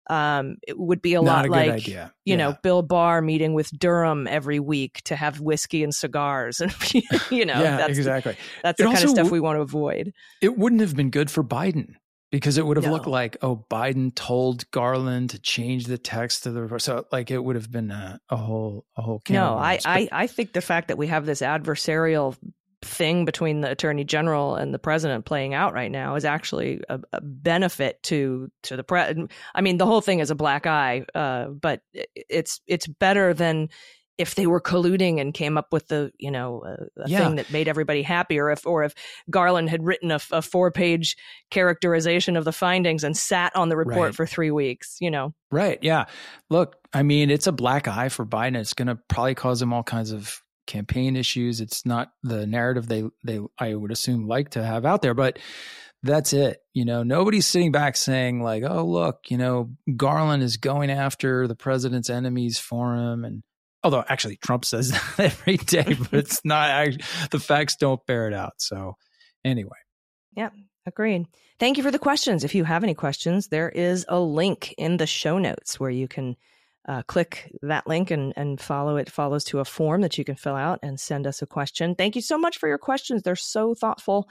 um, 0.10 0.58
it 0.68 0.78
would 0.78 1.02
be 1.02 1.14
a 1.14 1.22
Not 1.22 1.46
lot 1.46 1.48
a 1.48 1.52
like 1.52 1.72
idea. 1.72 2.14
you 2.26 2.36
know 2.36 2.56
Bill 2.64 2.82
Barr 2.82 3.22
meeting 3.22 3.54
with 3.54 3.70
Durham 3.72 4.28
every 4.28 4.60
week 4.60 5.02
to 5.04 5.16
have 5.16 5.40
whiskey 5.40 5.84
and 5.84 5.94
cigars, 5.94 6.60
and 6.60 6.74
you 7.32 7.46
know 7.46 7.62
yeah, 7.62 7.78
that's 7.78 7.98
exactly. 7.98 8.36
that's 8.64 8.80
It 8.80 8.84
the 8.84 8.92
kind 8.92 9.04
of 9.04 9.10
stuff 9.12 9.32
we 9.32 9.40
want 9.40 9.58
to 9.58 9.62
avoid. 9.62 10.12
It 10.42 10.58
wouldn't 10.58 10.82
have 10.82 10.96
been 10.96 11.12
good 11.12 11.30
for 11.30 11.44
Biden 11.44 11.96
because 12.32 12.58
it 12.58 12.66
would 12.66 12.78
have 12.78 12.86
looked 12.86 13.08
like, 13.08 13.38
oh, 13.42 13.66
Biden 13.70 14.14
told 14.14 14.70
Garland 14.72 15.32
to 15.32 15.40
change 15.40 15.86
the 15.86 15.98
text 15.98 16.46
of 16.46 16.54
the 16.54 16.62
report. 16.62 16.82
So, 16.82 17.06
like, 17.12 17.32
it 17.32 17.44
would 17.44 17.56
have 17.56 17.72
been 17.72 17.92
a, 17.92 18.20
a 18.30 18.38
whole, 18.38 18.86
a 18.96 19.02
whole. 19.02 19.20
Can 19.20 19.34
No, 19.34 19.56
I, 19.56 19.80
I 19.86 20.10
I 20.12 20.28
think 20.28 20.54
the 20.54 20.62
fact 20.62 20.90
that 20.90 20.98
we 20.98 21.08
have 21.08 21.26
this 21.26 21.42
adversarial 21.42 22.36
thing 22.82 23.26
between 23.26 23.62
the 23.62 23.72
attorney 23.72 24.04
general 24.06 24.56
and 24.56 24.74
the 24.74 24.80
president 24.80 25.26
playing 25.26 25.54
out 25.54 25.74
right 25.74 25.92
now 25.92 26.16
is 26.16 26.24
actually 26.24 26.82
a, 26.88 27.00
a 27.12 27.22
benefit 27.22 28.02
to 28.04 28.50
to 28.64 28.78
the 28.78 28.84
pre. 28.84 29.28
I 29.56 29.62
mean, 29.62 29.78
the 29.78 29.86
whole 29.86 30.02
thing 30.02 30.20
is 30.20 30.32
a 30.32 30.36
black 30.36 30.68
eye, 30.68 31.06
uh, 31.16 31.48
but 31.48 31.82
it's 31.94 32.62
it's 32.68 32.88
better 32.88 33.34
than 33.34 33.70
if 34.20 34.36
they 34.36 34.46
were 34.46 34.60
colluding 34.60 35.20
and 35.20 35.34
came 35.34 35.58
up 35.58 35.72
with 35.72 35.88
the 35.88 36.12
you 36.20 36.30
know 36.30 36.62
a, 36.66 37.02
a 37.02 37.10
yeah. 37.10 37.20
thing 37.20 37.36
that 37.36 37.52
made 37.52 37.68
everybody 37.68 38.04
happy, 38.04 38.38
or 38.38 38.52
if 38.52 38.68
or 38.68 38.84
if 38.84 38.94
Garland 39.30 39.70
had 39.70 39.84
written 39.84 40.12
a, 40.12 40.20
a 40.32 40.42
four 40.42 40.72
page 40.72 41.16
characterization 41.50 42.36
of 42.36 42.44
the 42.44 42.52
findings 42.52 43.04
and 43.04 43.16
sat 43.16 43.56
on 43.56 43.70
the 43.70 43.78
report 43.78 43.98
right. 43.98 44.16
for 44.16 44.28
three 44.28 44.52
weeks, 44.52 44.98
you 45.00 45.10
know. 45.10 45.34
Right. 45.52 45.80
Yeah. 45.82 46.06
Look, 46.50 46.76
I 46.94 47.02
mean, 47.02 47.32
it's 47.32 47.48
a 47.48 47.52
black 47.54 47.88
eye 47.88 48.10
for 48.10 48.26
Biden. 48.26 48.58
It's 48.58 48.74
going 48.74 48.90
to 48.90 49.00
probably 49.08 49.36
cause 49.36 49.62
him 49.62 49.74
all 49.74 49.84
kinds 49.84 50.12
of 50.12 50.44
campaign 50.68 51.16
issues. 51.16 51.62
It's 51.62 51.86
not 51.86 52.12
the 52.22 52.46
narrative 52.46 52.88
they 52.88 53.04
they 53.24 53.40
I 53.58 53.74
would 53.74 53.92
assume 53.92 54.28
like 54.28 54.50
to 54.52 54.64
have 54.64 54.86
out 54.86 55.02
there, 55.02 55.14
but 55.14 55.40
that's 56.04 56.34
it. 56.34 56.60
You 56.74 56.86
know, 56.86 57.04
nobody's 57.04 57.48
sitting 57.48 57.72
back 57.72 57.96
saying 57.96 58.42
like, 58.42 58.64
"Oh, 58.64 58.86
look, 58.86 59.20
you 59.30 59.38
know, 59.38 59.72
Garland 59.96 60.44
is 60.44 60.58
going 60.58 60.90
after 60.90 61.48
the 61.48 61.56
president's 61.56 62.10
enemies 62.10 62.60
for 62.60 62.96
him," 62.96 63.26
and 63.26 63.44
although 63.84 64.04
actually 64.08 64.38
Trump 64.38 64.66
says 64.66 64.92
that 65.18 65.20
every 65.20 65.58
day, 65.58 65.96
but 65.98 66.14
it's 66.14 66.42
not 66.46 66.70
actually, 66.70 67.04
the 67.32 67.40
facts 67.40 67.76
don't 67.76 68.06
bear 68.06 68.28
it 68.28 68.34
out. 68.34 68.54
So 68.58 68.96
anyway. 69.44 69.78
Yeah, 70.36 70.50
agreed. 70.86 71.28
Thank 71.60 71.78
you 71.78 71.84
for 71.84 71.92
the 71.92 72.00
questions. 72.00 72.44
If 72.44 72.56
you 72.56 72.64
have 72.64 72.84
any 72.84 72.94
questions, 72.94 73.48
there 73.48 73.70
is 73.70 74.06
a 74.08 74.20
link 74.20 74.74
in 74.78 74.98
the 74.98 75.08
show 75.08 75.38
notes 75.38 75.80
where 75.80 75.90
you 75.90 76.08
can 76.08 76.38
uh, 76.88 77.04
click 77.04 77.52
that 77.62 77.86
link 77.86 78.10
and, 78.10 78.34
and 78.36 78.60
follow 78.60 78.96
it 78.98 79.12
follows 79.12 79.44
to 79.46 79.60
a 79.60 79.66
form 79.66 80.02
that 80.02 80.18
you 80.18 80.24
can 80.24 80.36
fill 80.36 80.56
out 80.56 80.80
and 80.82 81.00
send 81.00 81.28
us 81.28 81.42
a 81.42 81.46
question. 81.46 81.96
Thank 81.96 82.16
you 82.16 82.22
so 82.22 82.38
much 82.38 82.58
for 82.58 82.68
your 82.68 82.78
questions. 82.78 83.22
They're 83.22 83.36
so 83.36 83.76
thoughtful 83.76 84.30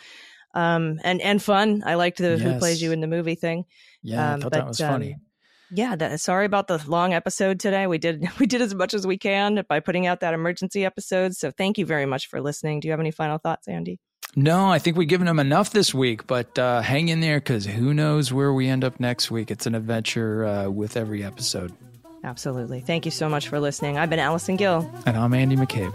um, 0.54 0.98
and 1.04 1.20
and 1.20 1.42
fun. 1.42 1.82
I 1.84 1.94
liked 1.94 2.18
the 2.18 2.30
yes. 2.30 2.40
who 2.40 2.58
plays 2.58 2.82
you 2.82 2.92
in 2.92 3.00
the 3.00 3.06
movie 3.06 3.34
thing. 3.34 3.64
Yeah, 4.02 4.32
um, 4.32 4.40
I 4.40 4.42
thought 4.42 4.50
but, 4.50 4.58
that 4.58 4.66
was 4.66 4.78
funny. 4.78 5.16
Yeah, 5.70 5.96
that, 5.96 6.20
sorry 6.20 6.46
about 6.46 6.66
the 6.68 6.82
long 6.86 7.12
episode 7.12 7.60
today. 7.60 7.86
We 7.86 7.98
did 7.98 8.28
we 8.38 8.46
did 8.46 8.62
as 8.62 8.74
much 8.74 8.94
as 8.94 9.06
we 9.06 9.18
can 9.18 9.64
by 9.68 9.80
putting 9.80 10.06
out 10.06 10.20
that 10.20 10.34
emergency 10.34 10.84
episode. 10.84 11.34
So 11.34 11.50
thank 11.50 11.78
you 11.78 11.86
very 11.86 12.06
much 12.06 12.28
for 12.28 12.40
listening. 12.40 12.80
Do 12.80 12.88
you 12.88 12.92
have 12.92 13.00
any 13.00 13.10
final 13.10 13.38
thoughts, 13.38 13.68
Andy? 13.68 13.98
No, 14.36 14.70
I 14.70 14.78
think 14.78 14.96
we've 14.96 15.08
given 15.08 15.26
them 15.26 15.38
enough 15.38 15.70
this 15.70 15.94
week, 15.94 16.26
but 16.26 16.58
uh, 16.58 16.82
hang 16.82 17.08
in 17.08 17.20
there 17.20 17.38
because 17.38 17.64
who 17.64 17.94
knows 17.94 18.32
where 18.32 18.52
we 18.52 18.68
end 18.68 18.84
up 18.84 19.00
next 19.00 19.30
week. 19.30 19.50
It's 19.50 19.66
an 19.66 19.74
adventure 19.74 20.44
uh, 20.44 20.68
with 20.68 20.96
every 20.96 21.24
episode. 21.24 21.72
Absolutely. 22.22 22.80
Thank 22.80 23.04
you 23.04 23.10
so 23.10 23.28
much 23.28 23.48
for 23.48 23.58
listening. 23.58 23.96
I've 23.96 24.10
been 24.10 24.18
Allison 24.18 24.56
Gill. 24.56 24.90
And 25.06 25.16
I'm 25.16 25.32
Andy 25.32 25.56
McCabe. 25.56 25.94